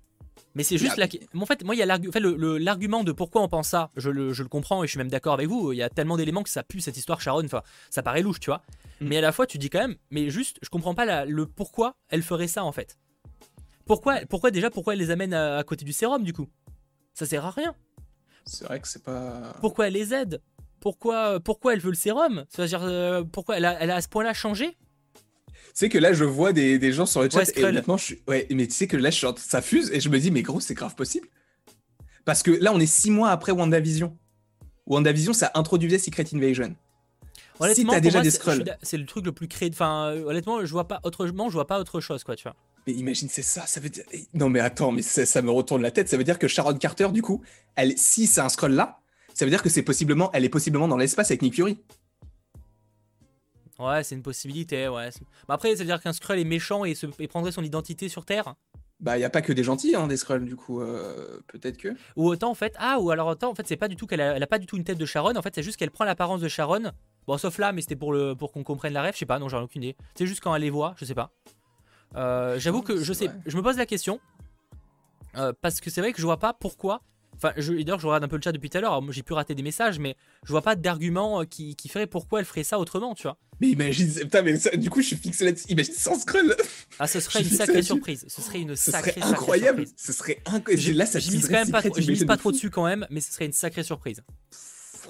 Mais 0.56 0.62
c'est 0.62 0.78
juste 0.78 0.96
la... 0.96 1.06
en 1.38 1.44
fait, 1.44 1.62
moi, 1.64 1.74
il 1.74 1.78
y 1.78 1.82
a 1.82 1.86
l'argument 1.86 3.04
de 3.04 3.12
pourquoi 3.12 3.42
on 3.42 3.48
pense 3.48 3.68
ça, 3.68 3.90
je 3.94 4.08
le, 4.08 4.32
je 4.32 4.42
le 4.42 4.48
comprends 4.48 4.82
et 4.82 4.86
je 4.86 4.92
suis 4.92 4.98
même 4.98 5.10
d'accord 5.10 5.34
avec 5.34 5.48
vous. 5.48 5.72
Il 5.72 5.76
y 5.76 5.82
a 5.82 5.90
tellement 5.90 6.16
d'éléments 6.16 6.42
que 6.42 6.48
ça 6.48 6.62
pue 6.62 6.80
cette 6.80 6.96
histoire 6.96 7.20
Sharon. 7.20 7.44
Enfin, 7.44 7.62
ça 7.90 8.02
paraît 8.02 8.22
louche, 8.22 8.40
tu 8.40 8.48
vois. 8.48 8.62
Mm. 9.00 9.06
Mais 9.08 9.16
à 9.18 9.20
la 9.20 9.32
fois, 9.32 9.46
tu 9.46 9.58
dis 9.58 9.68
quand 9.68 9.80
même, 9.80 9.96
mais 10.10 10.30
juste, 10.30 10.56
je 10.62 10.70
comprends 10.70 10.94
pas 10.94 11.04
la- 11.04 11.26
le 11.26 11.44
pourquoi 11.44 11.96
elle 12.08 12.22
ferait 12.22 12.48
ça 12.48 12.64
en 12.64 12.72
fait. 12.72 12.96
Pourquoi, 13.84 14.20
pourquoi 14.30 14.50
déjà, 14.50 14.70
pourquoi 14.70 14.94
elle 14.94 14.98
les 14.98 15.10
amène 15.10 15.34
à, 15.34 15.58
à 15.58 15.62
côté 15.62 15.84
du 15.84 15.92
sérum 15.92 16.24
du 16.24 16.32
coup? 16.32 16.48
Ça 17.12 17.26
sert 17.26 17.44
à 17.44 17.50
rien. 17.50 17.74
C'est 18.46 18.64
vrai 18.64 18.80
que 18.80 18.88
c'est 18.88 19.02
pas. 19.02 19.52
Pourquoi 19.60 19.88
elle 19.88 19.92
les 19.92 20.14
aide? 20.14 20.40
Pourquoi, 20.80 21.38
pourquoi 21.40 21.74
elle 21.74 21.80
veut 21.80 21.90
le 21.90 21.96
sérum? 21.96 22.46
C'est-à-dire, 22.48 22.82
euh, 22.82 23.24
pourquoi 23.24 23.58
elle 23.58 23.64
a, 23.66 23.78
elle 23.78 23.90
a 23.90 23.96
à 23.96 24.00
ce 24.00 24.08
point-là 24.08 24.32
changé? 24.32 24.76
Sais 25.78 25.88
que 25.88 25.98
là, 25.98 26.12
je 26.12 26.24
vois 26.24 26.52
des, 26.52 26.78
des 26.78 26.92
gens 26.92 27.06
sur 27.06 27.22
le 27.22 27.30
chat 27.30 27.44
et 27.56 27.64
honnêtement, 27.64 27.96
je 27.96 28.04
suis... 28.04 28.22
ouais, 28.26 28.46
mais 28.50 28.66
tu 28.66 28.74
sais 28.74 28.86
que 28.86 28.96
là, 28.96 29.10
je 29.10 29.16
suis 29.16 29.26
en... 29.26 29.34
ça 29.36 29.60
fuse 29.60 29.90
et 29.92 30.00
je 30.00 30.08
me 30.08 30.18
dis, 30.18 30.30
mais 30.30 30.42
gros, 30.42 30.60
c'est 30.60 30.74
grave 30.74 30.94
possible. 30.94 31.28
Parce 32.24 32.42
que 32.42 32.50
là, 32.50 32.72
on 32.74 32.80
est 32.80 32.86
six 32.86 33.10
mois 33.10 33.30
après 33.30 33.52
WandaVision. 33.52 34.16
WandaVision, 34.86 35.32
ça 35.32 35.50
introduisait 35.54 35.98
Secret 35.98 36.24
Invasion. 36.34 36.74
Honnêtement, 37.58 37.94
si 37.94 38.00
déjà 38.00 38.20
des 38.20 38.30
c'est 38.82 38.96
le 38.96 39.06
truc 39.06 39.24
le 39.24 39.32
plus 39.32 39.48
créé. 39.48 39.70
Enfin, 39.72 40.08
euh, 40.08 40.24
honnêtement, 40.24 40.64
je 40.64 40.70
vois 40.72 40.88
pas 40.88 41.00
autrement, 41.04 41.48
je 41.48 41.54
vois 41.54 41.66
pas 41.66 41.80
autre 41.80 42.00
chose, 42.00 42.22
quoi, 42.24 42.36
tu 42.36 42.42
vois. 42.42 42.56
Mais 42.86 42.92
imagine, 42.92 43.28
c'est 43.28 43.42
ça, 43.42 43.66
ça 43.66 43.80
veut 43.80 43.88
dire. 43.88 44.04
Non, 44.34 44.48
mais 44.48 44.60
attends, 44.60 44.92
mais 44.92 45.02
ça, 45.02 45.42
me 45.42 45.50
retourne 45.50 45.82
la 45.82 45.90
tête. 45.90 46.08
Ça 46.08 46.16
veut 46.16 46.24
dire 46.24 46.38
que 46.38 46.48
Sharon 46.48 46.74
Carter, 46.74 47.08
du 47.12 47.22
coup, 47.22 47.42
elle, 47.74 47.96
si 47.96 48.26
c'est 48.26 48.40
un 48.40 48.48
scroll 48.48 48.72
là, 48.72 49.00
ça 49.34 49.44
veut 49.44 49.50
dire 49.50 49.62
que 49.62 49.68
c'est 49.68 49.82
possiblement, 49.82 50.30
elle 50.32 50.44
est 50.44 50.50
possiblement 50.50 50.88
dans 50.88 50.96
l'espace 50.96 51.30
avec 51.30 51.42
Nick 51.42 51.54
Fury. 51.54 51.78
Ouais, 53.78 54.02
c'est 54.04 54.14
une 54.14 54.22
possibilité, 54.22 54.88
ouais. 54.88 55.10
Bah 55.48 55.54
après, 55.54 55.74
ça 55.76 55.82
veut 55.82 55.86
dire 55.86 56.00
qu'un 56.00 56.12
Skrull 56.12 56.38
est 56.38 56.44
méchant 56.44 56.84
et, 56.84 56.94
se, 56.94 57.06
prendrait 57.26 57.52
son 57.52 57.62
identité 57.62 58.08
sur 58.08 58.24
Terre 58.24 58.54
Bah, 59.00 59.18
il 59.18 59.20
y 59.20 59.24
a 59.24 59.30
pas 59.30 59.42
que 59.42 59.52
des 59.52 59.64
gentils, 59.64 59.94
hein, 59.94 60.06
des 60.06 60.16
Skrulls, 60.16 60.44
du 60.44 60.56
coup, 60.56 60.80
euh, 60.80 61.40
peut-être 61.48 61.76
que. 61.76 61.88
Ou 62.16 62.26
autant, 62.28 62.50
en 62.50 62.54
fait, 62.54 62.74
ah, 62.78 62.98
ou 63.00 63.10
alors 63.10 63.28
autant, 63.28 63.50
en 63.50 63.54
fait, 63.54 63.66
c'est 63.66 63.76
pas 63.76 63.88
du 63.88 63.96
tout 63.96 64.06
qu'elle 64.06 64.22
a, 64.22 64.36
elle 64.36 64.42
a 64.42 64.46
pas 64.46 64.58
du 64.58 64.66
tout 64.66 64.76
une 64.76 64.84
tête 64.84 64.98
de 64.98 65.06
Sharon, 65.06 65.36
en 65.36 65.42
fait, 65.42 65.54
c'est 65.54 65.62
juste 65.62 65.76
qu'elle 65.76 65.90
prend 65.90 66.04
l'apparence 66.04 66.40
de 66.40 66.48
Sharon. 66.48 66.92
Bon, 67.26 67.36
sauf 67.36 67.58
là, 67.58 67.72
mais 67.72 67.82
c'était 67.82 67.96
pour, 67.96 68.12
le, 68.12 68.34
pour 68.34 68.52
qu'on 68.52 68.64
comprenne 68.64 68.92
la 68.92 69.02
rêve, 69.02 69.14
je 69.14 69.18
sais 69.18 69.26
pas, 69.26 69.38
non, 69.38 69.48
j'en 69.48 69.60
ai 69.60 69.64
aucune 69.64 69.82
idée. 69.82 69.96
C'est 70.14 70.26
juste 70.26 70.40
quand 70.40 70.54
elle 70.54 70.62
les 70.62 70.70
voit, 70.70 70.94
je 70.96 71.04
sais 71.04 71.14
pas. 71.14 71.32
Euh, 72.14 72.58
j'avoue 72.58 72.82
que 72.82 73.02
je 73.02 73.12
sais, 73.12 73.28
je 73.44 73.56
me 73.56 73.62
pose 73.62 73.76
la 73.76 73.86
question. 73.86 74.20
Euh, 75.36 75.52
parce 75.60 75.80
que 75.80 75.90
c'est 75.90 76.00
vrai 76.00 76.12
que 76.12 76.20
je 76.20 76.24
vois 76.24 76.38
pas 76.38 76.54
pourquoi 76.54 77.02
Enfin, 77.36 77.52
d'ailleurs, 77.56 78.00
je 78.00 78.06
regarde 78.06 78.24
un 78.24 78.28
peu 78.28 78.36
le 78.36 78.42
chat 78.42 78.52
depuis 78.52 78.70
tout 78.70 78.78
à 78.78 78.80
l'heure. 78.80 79.00
J'ai 79.12 79.22
pu 79.22 79.32
rater 79.32 79.54
des 79.54 79.62
messages, 79.62 79.98
mais 79.98 80.16
je 80.44 80.50
vois 80.50 80.62
pas 80.62 80.76
d'argument 80.76 81.40
euh, 81.40 81.44
qui, 81.44 81.76
qui, 81.76 81.88
ferait 81.88 82.06
pourquoi 82.06 82.40
elle 82.40 82.46
ferait 82.46 82.64
ça 82.64 82.78
autrement, 82.78 83.14
tu 83.14 83.24
vois. 83.24 83.38
Mais 83.60 83.68
imagine, 83.68 84.12
putain, 84.12 84.42
mais 84.42 84.58
du 84.76 84.90
coup, 84.90 85.00
je 85.00 85.08
suis 85.08 85.16
fixé 85.16 85.44
là-dessus. 85.44 85.66
Imagine 85.68 85.94
sans 85.94 86.18
scroll. 86.18 86.54
Ah, 86.98 87.06
ce 87.06 87.20
serait 87.20 87.40
une 87.42 87.50
sacrée 87.50 87.82
surprise. 87.82 88.24
Ce 88.28 88.40
serait 88.40 88.60
une 88.60 88.76
sacrée, 88.76 89.12
ce 89.12 89.20
serait 89.20 89.32
incroyable. 89.32 89.84
ce 89.96 90.12
serait 90.12 90.38
incroyable. 90.46 90.98
Là, 90.98 91.06
ça 91.06 91.18
je 91.18 91.30
mise 91.30 91.46
quand 91.46 91.52
même 91.52 91.70
pas, 91.70 91.82
trop, 91.82 91.98
mise 91.98 92.24
pas 92.24 92.36
trop 92.36 92.52
dessus 92.52 92.70
quand 92.70 92.84
même, 92.84 93.06
mais 93.10 93.20
ce 93.20 93.32
serait 93.32 93.46
une 93.46 93.52
sacrée 93.52 93.82
surprise. 93.82 94.22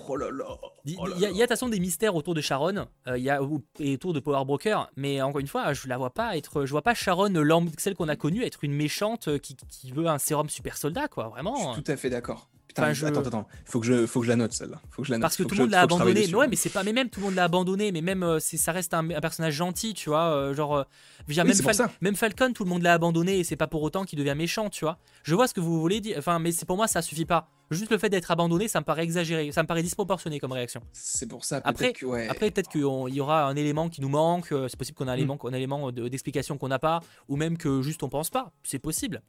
Oh 0.08 0.16
là 0.16 0.30
là. 0.30 0.58
Il 0.84 0.94
y, 0.94 1.26
a 1.26 1.30
de 1.30 1.38
toute 1.38 1.48
façon 1.48 1.68
des 1.68 1.80
mystères 1.80 2.14
autour 2.14 2.34
de 2.34 2.40
Sharon, 2.40 2.86
euh, 3.08 3.18
y 3.18 3.28
a, 3.28 3.40
et 3.80 3.94
autour 3.94 4.12
de 4.12 4.20
Power 4.20 4.44
Broker, 4.44 4.90
mais 4.96 5.20
encore 5.20 5.40
une 5.40 5.48
fois, 5.48 5.72
je 5.72 5.88
la 5.88 5.98
vois 5.98 6.10
pas 6.10 6.36
être, 6.36 6.64
je 6.64 6.70
vois 6.70 6.82
pas 6.82 6.94
Sharon, 6.94 7.32
celle 7.78 7.94
qu'on 7.94 8.08
a 8.08 8.16
connue, 8.16 8.44
être 8.44 8.62
une 8.62 8.72
méchante 8.72 9.28
euh, 9.28 9.38
qui, 9.38 9.56
qui, 9.68 9.90
veut 9.90 10.06
un 10.06 10.18
sérum 10.18 10.48
super 10.48 10.76
soldat, 10.76 11.08
quoi, 11.08 11.28
vraiment. 11.28 11.56
Je 11.56 11.74
suis 11.74 11.82
tout 11.82 11.92
à 11.92 11.96
fait 11.96 12.10
d'accord. 12.10 12.48
Attends, 12.78 13.20
attends, 13.20 13.46
faut 13.64 13.80
que 13.80 13.86
je, 13.86 14.06
faut 14.06 14.20
que 14.20 14.26
je 14.26 14.30
la 14.30 14.36
note 14.36 14.52
celle-là. 14.52 14.80
Faut 14.90 15.02
que 15.02 15.08
je 15.08 15.12
la 15.12 15.18
note. 15.18 15.22
Parce 15.22 15.36
que 15.36 15.42
tout 15.42 15.54
le 15.54 15.62
monde 15.62 15.70
l'a 15.70 15.82
abandonné. 15.82 16.34
ouais, 16.34 16.48
mais 16.48 16.56
c'est 16.56 16.70
pas, 16.70 16.82
mais 16.82 16.92
même 16.92 17.08
tout 17.08 17.20
le 17.20 17.26
monde 17.26 17.34
l'a 17.34 17.44
abandonné, 17.44 17.92
mais 17.92 18.02
même 18.02 18.22
euh, 18.22 18.38
ça 18.40 18.72
reste 18.72 18.94
un, 18.94 19.06
personnage 19.20 19.54
gentil, 19.54 19.94
tu 19.94 20.10
vois, 20.10 20.26
euh, 20.26 20.54
genre. 20.54 20.76
Euh, 20.76 20.84
même, 21.28 21.52
même, 22.00 22.16
Falcon, 22.16 22.52
tout 22.52 22.64
le 22.64 22.70
monde 22.70 22.82
l'a 22.82 22.92
abandonné 22.92 23.38
et 23.38 23.44
c'est 23.44 23.56
pas 23.56 23.66
pour 23.66 23.82
autant 23.82 24.04
qu'il 24.04 24.18
devient 24.18 24.34
méchant, 24.36 24.70
tu 24.70 24.84
vois. 24.84 24.98
Je 25.22 25.34
vois 25.34 25.48
ce 25.48 25.54
que 25.54 25.60
vous 25.60 25.80
voulez 25.80 26.00
dire, 26.00 26.16
enfin, 26.18 26.38
mais 26.38 26.52
c'est 26.52 26.66
pour 26.66 26.76
moi 26.76 26.86
ça 26.86 27.02
suffit 27.02 27.24
pas. 27.24 27.48
Juste 27.70 27.90
le 27.90 27.98
fait 27.98 28.08
d'être 28.08 28.30
abandonné, 28.30 28.68
ça 28.68 28.78
me 28.78 28.84
paraît 28.84 29.02
exagéré, 29.02 29.50
ça 29.50 29.62
me 29.62 29.66
paraît 29.66 29.82
disproportionné 29.82 30.38
comme 30.38 30.52
réaction. 30.52 30.80
C'est 30.92 31.26
pour 31.26 31.44
ça. 31.44 31.60
Après, 31.64 31.92
que, 31.92 32.06
ouais. 32.06 32.28
après 32.28 32.50
peut-être 32.50 32.70
qu'il 32.70 32.82
y 32.82 33.20
aura 33.20 33.44
un 33.44 33.56
élément 33.56 33.88
qui 33.88 34.00
nous 34.00 34.08
manque. 34.08 34.46
C'est 34.68 34.76
possible 34.76 34.96
qu'on 34.96 35.08
a 35.08 35.12
un 35.12 35.16
élément, 35.16 35.38
un 35.42 35.52
élément 35.52 35.90
d'explication 35.90 36.58
qu'on 36.58 36.68
n'a 36.68 36.78
pas, 36.78 37.00
ou 37.28 37.36
même 37.36 37.58
que 37.58 37.82
juste 37.82 38.02
on 38.02 38.08
pense 38.08 38.30
pas. 38.30 38.52
C'est 38.62 38.78
possible. 38.78 39.22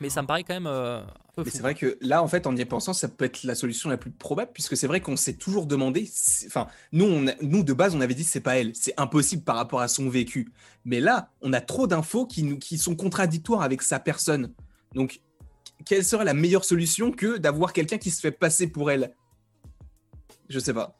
Mais 0.00 0.10
ça 0.10 0.22
me 0.22 0.26
paraît 0.26 0.44
quand 0.44 0.54
même 0.54 0.66
euh, 0.66 1.00
un 1.00 1.32
peu 1.34 1.42
Mais 1.44 1.50
c'est 1.50 1.62
vrai 1.62 1.74
que 1.74 1.96
là, 2.00 2.22
en 2.22 2.28
fait, 2.28 2.46
en 2.46 2.54
y 2.54 2.64
pensant, 2.64 2.92
ça 2.92 3.08
peut 3.08 3.24
être 3.24 3.44
la 3.44 3.54
solution 3.54 3.88
la 3.88 3.96
plus 3.96 4.10
probable, 4.10 4.50
puisque 4.52 4.76
c'est 4.76 4.86
vrai 4.86 5.00
qu'on 5.00 5.16
s'est 5.16 5.34
toujours 5.34 5.66
demandé. 5.66 6.10
Enfin, 6.46 6.66
nous, 6.92 7.06
on 7.06 7.26
nous, 7.40 7.62
de 7.62 7.72
base, 7.72 7.94
on 7.94 8.00
avait 8.00 8.14
dit 8.14 8.24
c'est 8.24 8.40
pas 8.40 8.58
elle, 8.58 8.72
c'est 8.74 8.94
impossible 8.98 9.42
par 9.42 9.56
rapport 9.56 9.80
à 9.80 9.88
son 9.88 10.08
vécu. 10.08 10.52
Mais 10.84 11.00
là, 11.00 11.30
on 11.40 11.52
a 11.52 11.60
trop 11.60 11.86
d'infos 11.86 12.26
qui, 12.26 12.58
qui 12.58 12.78
sont 12.78 12.94
contradictoires 12.94 13.62
avec 13.62 13.82
sa 13.82 13.98
personne. 13.98 14.52
Donc, 14.94 15.20
quelle 15.84 16.04
serait 16.04 16.24
la 16.24 16.34
meilleure 16.34 16.64
solution 16.64 17.10
que 17.10 17.38
d'avoir 17.38 17.72
quelqu'un 17.72 17.98
qui 17.98 18.10
se 18.10 18.20
fait 18.20 18.32
passer 18.32 18.66
pour 18.66 18.90
elle? 18.90 19.14
Je 20.48 20.58
sais 20.58 20.74
pas. 20.74 20.96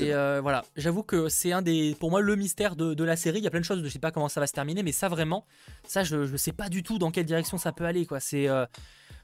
Euh, 0.00 0.40
voilà, 0.42 0.64
j'avoue 0.76 1.02
que 1.02 1.28
c'est 1.28 1.52
un 1.52 1.62
des, 1.62 1.96
pour 1.98 2.10
moi, 2.10 2.20
le 2.20 2.36
mystère 2.36 2.76
de, 2.76 3.04
la 3.04 3.16
série. 3.16 3.38
Il 3.38 3.44
y 3.44 3.46
a 3.46 3.50
plein 3.50 3.60
de 3.60 3.64
choses, 3.64 3.82
je 3.82 3.88
sais 3.88 3.98
pas 3.98 4.10
comment 4.10 4.28
ça 4.28 4.40
va 4.40 4.46
se 4.46 4.52
terminer, 4.52 4.82
mais 4.82 4.92
ça 4.92 5.08
vraiment, 5.08 5.46
ça 5.86 6.02
je, 6.04 6.26
je 6.26 6.36
sais 6.36 6.52
pas 6.52 6.68
du 6.68 6.82
tout 6.82 6.98
dans 6.98 7.10
quelle 7.10 7.24
direction 7.24 7.58
ça 7.58 7.72
peut 7.72 7.84
aller, 7.84 8.04
quoi. 8.04 8.20
C'est 8.20 8.48
euh, 8.48 8.66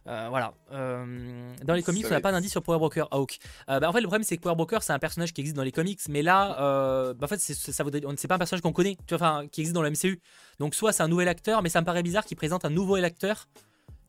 euh, 0.06 0.26
voilà. 0.28 0.54
dans 0.70 1.74
les 1.74 1.82
comics, 1.82 2.06
on 2.06 2.10
n'a 2.10 2.20
pas 2.20 2.32
d'indice 2.32 2.52
sur 2.52 2.62
Power 2.62 2.78
Broker 2.78 3.08
Hawk. 3.10 3.38
Bah, 3.66 3.80
en 3.88 3.92
fait, 3.92 4.00
le 4.00 4.06
problème, 4.06 4.24
c'est 4.24 4.36
que 4.36 4.42
Power 4.42 4.54
Broker, 4.54 4.82
c'est 4.82 4.92
un 4.92 4.98
personnage 4.98 5.32
qui 5.32 5.40
existe 5.40 5.56
dans 5.56 5.62
les 5.64 5.72
comics, 5.72 6.00
mais 6.08 6.22
là, 6.22 7.14
bah, 7.14 7.24
en 7.24 7.28
fait, 7.28 7.40
c'est, 7.40 7.54
ça 7.54 7.84
c'est 8.16 8.28
pas 8.28 8.34
un 8.34 8.38
personnage 8.38 8.62
qu'on 8.62 8.72
connaît, 8.72 8.96
tu 9.06 9.16
vois, 9.16 9.26
enfin, 9.26 9.46
qui 9.48 9.60
existe 9.60 9.74
dans 9.74 9.82
le 9.82 9.90
MCU. 9.90 10.20
Donc, 10.60 10.74
soit 10.74 10.92
c'est 10.92 11.02
un 11.02 11.08
nouvel 11.08 11.28
acteur, 11.28 11.62
mais 11.62 11.68
ça 11.68 11.80
me 11.80 11.86
paraît 11.86 12.02
bizarre 12.02 12.24
qu'il 12.24 12.36
présente 12.36 12.64
un 12.64 12.70
nouvel 12.70 13.04
acteur 13.04 13.48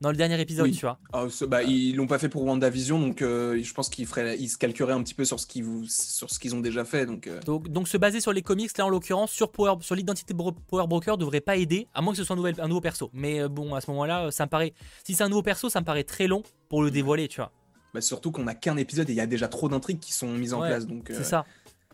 dans 0.05 0.11
le 0.11 0.17
dernier 0.17 0.39
épisode, 0.39 0.71
tu 0.71 0.81
vois. 0.81 0.99
Ah, 1.13 1.25
bah, 1.47 1.63
ils 1.63 1.95
l'ont 1.95 2.05
pas 2.05 2.19
fait 2.19 2.29
pour 2.29 2.43
WandaVision, 2.45 2.99
donc 2.99 3.23
euh, 3.23 3.59
je 3.59 3.73
pense 3.73 3.89
qu'ils 3.89 4.07
ils 4.39 4.49
se 4.49 4.57
calqueraient 4.59 4.93
un 4.93 5.01
petit 5.01 5.15
peu 5.15 5.25
sur 5.25 5.39
ce 5.39 5.47
qu'ils 5.47 5.65
sur 5.89 6.29
ce 6.29 6.37
qu'ils 6.37 6.53
ont 6.53 6.59
déjà 6.59 6.85
fait. 6.85 7.07
Donc, 7.07 7.25
euh. 7.25 7.39
donc, 7.41 7.69
donc, 7.69 7.87
se 7.87 7.97
baser 7.97 8.21
sur 8.21 8.31
les 8.31 8.43
comics, 8.43 8.77
là 8.77 8.85
en 8.85 8.89
l'occurrence, 8.89 9.31
sur 9.31 9.51
Power, 9.51 9.77
sur 9.81 9.95
l'identité 9.95 10.35
de 10.35 10.37
Power 10.37 10.85
Broker 10.85 11.17
devrait 11.17 11.41
pas 11.41 11.55
aider, 11.55 11.87
à 11.95 12.03
moins 12.03 12.13
que 12.13 12.19
ce 12.19 12.23
soit 12.23 12.35
un, 12.35 12.37
nouvel, 12.37 12.53
un 12.59 12.67
nouveau 12.67 12.81
perso. 12.81 13.09
Mais 13.13 13.41
euh, 13.41 13.49
bon, 13.49 13.73
à 13.73 13.81
ce 13.81 13.89
moment-là, 13.89 14.29
ça 14.29 14.45
me 14.45 14.49
paraît, 14.51 14.75
si 15.03 15.15
c'est 15.15 15.23
un 15.23 15.29
nouveau 15.29 15.41
perso, 15.41 15.69
ça 15.69 15.79
me 15.79 15.85
paraît 15.85 16.03
très 16.03 16.27
long 16.27 16.43
pour 16.69 16.83
le 16.83 16.91
dévoiler, 16.91 17.27
tu 17.27 17.37
vois. 17.37 17.51
Bah, 17.91 18.01
surtout 18.01 18.29
qu'on 18.29 18.45
a 18.45 18.53
qu'un 18.53 18.77
épisode 18.77 19.09
et 19.09 19.13
il 19.13 19.17
y 19.17 19.21
a 19.21 19.25
déjà 19.25 19.47
trop 19.47 19.69
d'intrigues 19.69 19.99
qui 19.99 20.13
sont 20.13 20.27
mises 20.27 20.53
en 20.53 20.59
place, 20.59 20.85
donc. 20.85 21.05
c'est 21.07 21.23
ça. 21.23 21.45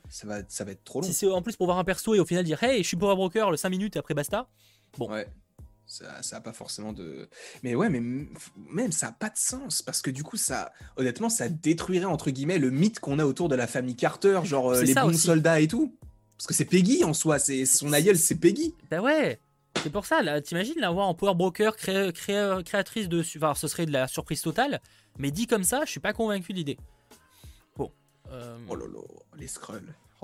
Ça 0.09 0.27
va, 0.27 0.39
ça 0.49 0.65
va 0.65 0.71
être 0.71 0.83
trop 0.83 0.99
long. 0.99 1.07
Si 1.07 1.13
c'est 1.13 1.31
en 1.31 1.41
plus 1.41 1.55
pour 1.55 1.67
voir 1.67 1.77
un 1.77 1.85
perso 1.85 2.13
et 2.13 2.19
au 2.19 2.25
final 2.25 2.43
dire 2.43 2.61
Hey, 2.61 2.83
je 2.83 2.88
suis 2.89 2.97
Power 2.97 3.15
Broker 3.15 3.49
le 3.49 3.55
5 3.55 3.69
minutes 3.69 3.95
et 3.95 3.99
après 3.99 4.13
basta. 4.13 4.49
Bon. 4.97 5.09
Ouais. 5.09 5.25
Ça, 5.91 6.23
ça 6.23 6.38
a 6.38 6.39
pas 6.39 6.53
forcément 6.53 6.93
de. 6.93 7.27
Mais 7.63 7.76
ouais, 7.76 7.89
mais 7.89 7.99
même 7.99 8.93
ça 8.93 9.07
a 9.07 9.11
pas 9.11 9.27
de 9.27 9.38
sens 9.38 9.81
parce 9.81 10.01
que 10.01 10.09
du 10.09 10.23
coup, 10.23 10.38
ça, 10.38 10.72
honnêtement, 10.95 11.27
ça 11.27 11.49
détruirait 11.49 12.05
entre 12.05 12.31
guillemets 12.31 12.59
le 12.59 12.69
mythe 12.69 13.01
qu'on 13.01 13.19
a 13.19 13.26
autour 13.26 13.49
de 13.49 13.55
la 13.55 13.68
famille 13.68 13.97
Carter, 13.97 14.39
genre 14.45 14.72
euh, 14.72 14.84
les 14.84 14.93
bons 14.93 15.19
soldats 15.19 15.59
et 15.59 15.68
tout. 15.68 15.93
Parce 16.38 16.47
que 16.47 16.53
c'est 16.53 16.63
Peggy 16.63 17.03
en 17.03 17.13
soi, 17.13 17.39
c'est 17.39 17.65
son 17.65 17.91
aïeul, 17.91 18.18
c'est 18.18 18.35
Peggy. 18.35 18.73
Bah 18.89 19.01
ouais. 19.01 19.38
C'est 19.84 19.89
pour 19.89 20.05
ça, 20.05 20.22
là, 20.22 20.39
t'imagines 20.39 20.80
l'avoir 20.80 21.09
en 21.09 21.13
Power 21.13 21.35
Broker, 21.35 21.76
créatrice 21.76 23.09
de. 23.09 23.19
Enfin, 23.19 23.53
ce 23.53 23.68
serait 23.68 23.85
de 23.85 23.91
la 23.91 24.07
surprise 24.07 24.41
totale, 24.41 24.80
mais 25.18 25.30
dit 25.30 25.45
comme 25.45 25.65
ça, 25.65 25.81
je 25.84 25.91
suis 25.91 25.99
pas 25.99 26.13
convaincu 26.13 26.53
de 26.53 26.57
l'idée. 26.59 26.77
Bon. 27.76 27.91
Euh, 28.31 28.57
oh 28.69 28.77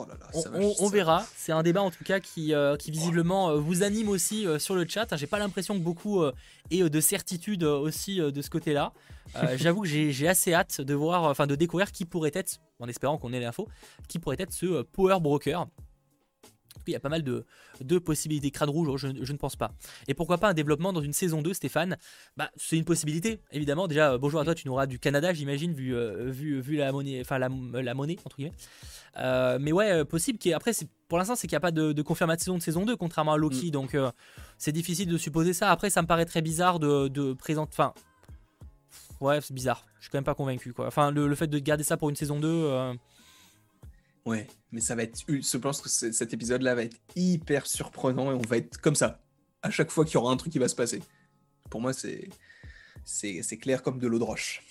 là 0.06 0.16
là. 0.20 0.28
Oh 0.34 0.76
on, 0.80 0.90
verra. 0.90 1.26
C'est 1.36 1.52
un 1.52 1.64
débat 1.64 1.82
en 1.82 1.92
tout 1.92 2.04
cas 2.04 2.20
qui, 2.20 2.54
euh, 2.54 2.76
qui 2.76 2.92
visiblement 2.92 3.50
euh, 3.50 3.56
vous 3.56 3.84
anime 3.84 4.10
aussi 4.10 4.46
euh, 4.46 4.60
sur 4.60 4.76
le 4.76 4.86
chat. 4.88 5.16
J'ai 5.16 5.28
pas 5.28 5.40
l'impression 5.40 5.74
que 5.76 5.84
beaucoup 5.84 6.24
aient 6.72 6.90
de 6.90 7.00
certitude 7.00 7.64
aussi 7.64 8.20
de 8.20 8.42
ce 8.42 8.50
côté-là. 8.50 8.94
J'avoue 9.56 9.82
que 9.82 9.88
j'ai 9.88 10.28
assez 10.28 10.54
hâte 10.54 10.82
de 10.82 10.94
voir, 10.94 11.24
enfin 11.24 11.48
de 11.48 11.56
découvrir 11.56 11.92
qui 11.92 12.06
pourrait 12.06 12.32
être, 12.34 12.60
en 12.80 12.88
espérant 12.88 13.18
qu'on 13.18 13.34
ait 13.34 13.40
l'info, 13.40 13.68
qui 14.08 14.20
pourrait 14.20 14.38
être 14.40 14.54
ce 14.54 14.84
Power 14.84 15.20
Broker 15.20 15.68
il 16.92 16.94
y 16.94 16.98
a 16.98 17.00
pas 17.00 17.10
mal 17.10 17.24
de, 17.24 17.46
de 17.82 18.00
possibilités. 18.00 18.52
Crâne 18.52 18.70
rouge, 18.70 18.98
je, 18.98 19.32
ne 19.32 19.38
pense 19.38 19.56
pas. 19.56 19.72
Et 20.08 20.14
pourquoi 20.14 20.38
pas 20.38 20.50
un 20.50 20.54
développement 20.54 20.94
dans 20.94 21.02
une 21.02 21.14
saison 21.14 21.42
2, 21.42 21.54
Stéphane? 21.54 21.98
Bah, 22.36 22.50
c'est 22.56 22.78
une 22.78 22.86
possibilité, 22.86 23.40
évidemment. 23.52 23.88
Déjà, 23.88 24.14
euh, 24.14 24.18
bonjour 24.18 24.40
à 24.40 24.44
toi, 24.44 24.56
tu 24.56 24.68
nous 24.68 24.74
auras 24.74 24.88
du 24.88 25.00
Canada, 25.00 25.34
j'imagine, 25.34 25.74
vu, 25.74 25.96
euh, 25.96 26.30
vu, 26.30 26.60
vu 26.62 26.78
la 26.78 26.92
monnaie, 26.92 27.22
enfin 27.22 27.38
la, 27.38 27.50
la, 27.82 27.94
monnaie, 27.94 28.18
entre 28.26 28.38
guillemets. 28.38 28.54
Euh, 29.18 29.58
mais 29.60 29.72
ouais, 29.72 30.06
possible. 30.06 30.40
Après, 30.54 30.72
pour 31.08 31.18
l'instant, 31.18 31.36
c'est 31.36 31.48
qu'il 31.48 31.56
n'y 31.56 31.58
a 31.58 31.62
pas 31.62 31.72
de, 31.72 32.02
confirmation 32.02 32.58
de 32.58 32.62
saison 32.62 32.86
2, 32.86 32.96
contrairement 32.96 33.34
à 33.34 33.38
Loki. 33.38 33.68
Mm. 33.68 33.72
Donc, 33.72 33.98
c'est 34.58 34.72
difficile 34.72 35.10
de 35.10 35.18
supposer 35.18 35.54
ça. 35.54 35.72
Après, 35.72 35.90
ça 35.90 36.02
me 36.02 36.08
paraît 36.08 36.26
très 36.26 36.42
bizarre 36.42 36.80
de, 36.80 37.08
de 37.08 37.34
présenter. 37.34 37.72
Enfin, 37.74 37.94
ouais, 39.22 39.42
c'est 39.42 39.54
bizarre. 39.54 39.86
Je 40.00 40.06
suis 40.06 40.12
quand 40.12 40.18
même 40.18 40.24
pas 40.24 40.36
convaincu, 40.36 40.74
quoi. 40.74 40.88
Enfin, 40.88 41.12
le, 41.12 41.28
le 41.28 41.36
fait 41.36 41.48
de 41.48 41.60
garder 41.60 41.84
ça 41.84 41.98
pour 41.98 42.10
une 42.10 42.16
saison 42.16 42.40
2. 42.40 42.96
Ouais, 44.28 44.46
mais 44.74 44.82
ça 44.82 44.94
va 44.94 45.04
être. 45.04 45.24
Je 45.26 45.58
pense 45.58 45.80
que 45.80 45.88
cet 45.88 46.34
épisode-là 46.34 46.76
va 46.76 46.84
être 46.84 46.98
hyper 47.16 47.66
surprenant 47.66 48.30
et 48.30 48.34
on 48.34 48.42
va 48.42 48.58
être 48.58 48.78
comme 48.82 48.96
ça. 48.96 49.22
À 49.62 49.72
chaque 49.72 49.90
fois 49.90 50.04
qu'il 50.04 50.16
y 50.16 50.18
aura 50.18 50.34
un 50.34 50.36
truc 50.36 50.52
qui 50.52 50.60
va 50.60 50.68
se 50.68 50.76
passer. 50.76 51.02
Pour 51.70 51.80
moi, 51.80 51.94
c'est 51.94 52.28
c'est 53.06 53.58
clair 53.58 53.82
comme 53.82 54.00
de 54.00 54.08
l'eau 54.08 54.20
de 54.20 54.26
roche. 54.26 54.62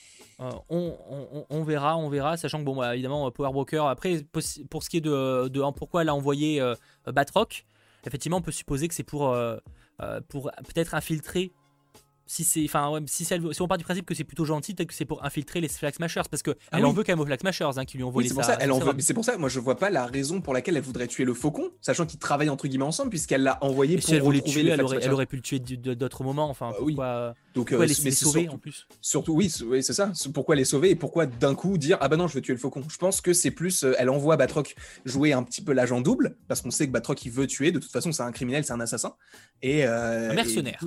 Euh, 0.40 0.50
on, 0.68 1.64
verra, 1.64 1.96
on 1.96 2.10
verra, 2.10 2.36
sachant 2.36 2.58
que 2.58 2.64
bon, 2.64 2.76
bah, 2.76 2.92
évidemment, 2.94 3.30
Power 3.30 3.50
Broker. 3.50 3.86
Après, 3.86 4.22
pour 4.68 4.82
ce 4.82 4.90
qui 4.90 4.98
est 4.98 5.00
de, 5.00 5.48
de 5.48 5.70
pourquoi 5.72 6.02
elle 6.02 6.10
a 6.10 6.14
envoyé 6.14 6.60
euh, 6.60 6.74
Batroc, 7.06 7.64
effectivement, 8.06 8.36
on 8.36 8.42
peut 8.42 8.52
supposer 8.52 8.88
que 8.88 8.94
c'est 8.94 9.04
pour, 9.04 9.30
euh, 9.32 9.56
pour 10.28 10.50
peut-être 10.66 10.94
infiltrer 10.94 11.52
si 12.26 12.42
c'est 12.44 12.64
enfin 12.64 12.98
si, 13.06 13.24
si, 13.24 13.34
on 13.60 13.68
part 13.68 13.78
du 13.78 13.84
principe 13.84 14.04
que 14.04 14.14
c'est 14.14 14.24
plutôt 14.24 14.44
gentil 14.44 14.74
peut-être 14.74 14.88
que 14.88 14.94
c'est 14.94 15.04
pour 15.04 15.24
infiltrer 15.24 15.60
les 15.60 15.68
Flag 15.68 15.94
Smashers 15.94 16.22
parce 16.30 16.42
que 16.42 16.50
Ah 16.72 16.78
elle 16.78 16.84
en 16.84 16.92
veut 16.92 17.04
quand 17.04 17.12
même 17.12 17.20
aux 17.20 17.26
Flag 17.26 17.40
Smashers 17.40 17.70
hein, 17.76 17.84
qui 17.84 17.96
lui 17.96 18.04
ont 18.04 18.10
volé 18.10 18.28
Oui, 18.28 18.34
pour 18.34 18.44
ça. 18.44 18.56
Elle 18.60 18.68
sa 18.68 18.74
en 18.74 18.78
veut. 18.78 18.82
sérum. 18.82 18.96
Mais 18.96 19.02
c'est 19.02 19.14
pour 19.14 19.24
ça. 19.24 19.38
Moi, 19.38 19.48
je 19.48 19.60
vois 19.60 19.76
pas 19.78 19.90
la 19.90 20.06
raison 20.06 20.40
pour 20.40 20.52
laquelle 20.52 20.76
elle 20.76 20.82
voudrait 20.82 21.06
tuer 21.06 21.24
le 21.24 21.34
faucon, 21.34 21.70
sachant 21.80 22.04
qu'ils 22.06 22.18
travaillent 22.18 22.48
entre 22.50 22.66
guillemets 22.68 22.84
ensemble, 22.84 23.10
puisqu'elle 23.10 23.42
l'a 23.42 23.62
envoyé 23.62 23.94
Et 23.94 23.96
pour 23.98 24.04
si 24.06 24.14
elle 24.14 24.22
retrouver 24.22 24.42
tuer 24.52 24.62
les 24.64 24.70
elle 24.70 24.82
aurait, 24.82 24.96
elle 24.96 25.02
Smashers. 25.02 25.14
aurait 25.14 25.26
pu 25.26 25.36
le 25.36 25.42
tuer 25.42 25.58
d'autres 25.60 26.24
moments 26.24 26.48
enfin 26.50 26.70
Bah 26.70 26.76
oui. 26.80 26.94
pourquoi, 26.94 27.34
Donc, 27.54 27.68
pourquoi 27.68 27.84
euh, 27.84 27.86
les, 27.88 27.94
mais 27.98 28.04
les 28.04 28.10
c'est 28.10 28.24
sauver 28.24 28.40
surtout- 28.42 28.54
en 28.54 28.58
plus 28.58 28.86
Surtout, 29.00 29.32
oui, 29.34 29.48
c'est- 29.50 29.92
ça. 29.92 30.12
Pourquoi 30.34 30.56
les 30.56 30.64
sauver 30.64 30.90
et 30.90 30.96
pourquoi 30.96 31.26
d'un 31.26 31.54
coup 31.54 31.78
dire 31.78 31.96
ah 32.00 32.08
bah 32.08 32.16
non, 32.16 32.26
je 32.26 32.34
veux 32.34 32.40
tuer 32.42 32.52
le 32.54 32.58
faucon. 32.58 32.82
Je 32.90 32.96
pense 32.98 33.20
que 33.20 33.32
c'est 33.32 33.50
plus, 33.52 33.84
euh, 33.84 33.94
elle 33.98 34.10
envoie 34.10 34.36
Batroc 34.36 34.74
jouer 35.04 35.32
un 35.32 35.42
petit 35.44 35.62
peu 35.62 35.72
l'agent 35.72 36.00
double 36.00 36.36
parce 36.48 36.60
qu'on 36.60 36.70
sait 36.70 36.86
que 36.86 36.92
Batroc 36.92 37.24
il 37.24 37.30
veut 37.30 37.46
tuer. 37.46 37.70
De 37.72 37.78
toute 37.78 37.92
façon, 37.92 38.10
c'est 38.12 38.22
un 38.22 38.32
criminel, 38.32 38.64
c'est 38.64 38.72
un 38.72 38.80
assassin 38.80 39.14
et 39.62 39.86
euh, 39.86 40.32
et 40.32 40.34
mercenaire. 40.34 40.78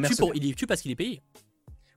De... 0.00 0.06
Un 0.06 0.08
Tue 0.08 0.16
pour- 0.16 0.34
il 0.34 0.54
tue 0.54 0.66
parce 0.66 0.80
qu'il 0.82 0.90
est 0.90 0.96
payé 0.96 1.22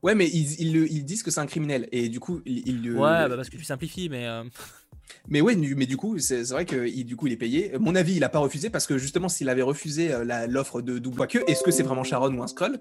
Ouais, 0.02 0.16
mais 0.16 0.28
ils, 0.30 0.62
ils, 0.62 0.76
ils 0.92 1.04
disent 1.04 1.24
que 1.24 1.32
c'est 1.32 1.42
un 1.42 1.46
criminel 1.46 1.90
et 1.92 2.08
du 2.10 2.20
coup, 2.22 2.42
ils, 2.46 2.66
ils 2.68 2.82
le- 2.84 2.94
ouais 2.94 3.28
bah, 3.28 3.36
parce 3.36 3.50
que 3.50 3.58
tu 3.58 3.64
simplifies 3.66 4.08
mais 4.10 4.26
euh, 4.28 4.44
Mais 5.28 5.42
ouais, 5.42 5.56
mais 5.56 5.88
du 5.88 5.98
coup, 5.98 6.20
c'est 6.20 6.44
vrai 6.52 6.66
que 6.66 6.88
il- 6.88 7.04
du 7.04 7.16
coup, 7.16 7.28
il 7.28 7.34
est 7.34 7.38
payé. 7.38 7.74
Mon 7.80 7.96
avis, 7.96 8.16
il 8.16 8.24
a 8.24 8.30
pas 8.30 8.40
refusé 8.40 8.70
parce 8.70 8.86
que 8.88 8.98
justement, 8.98 9.28
s'il 9.28 9.50
avait 9.50 9.64
refusé 9.64 10.14
euh, 10.14 10.46
l'offre 10.48 10.82
de 10.82 11.00
double, 11.00 11.26
que 11.28 11.40
est-ce 11.50 11.64
que 11.64 11.72
c'est 11.72 11.82
vraiment 11.84 12.04
Sharon 12.04 12.32
ou 12.38 12.44
un 12.44 12.48
Skrull? 12.48 12.80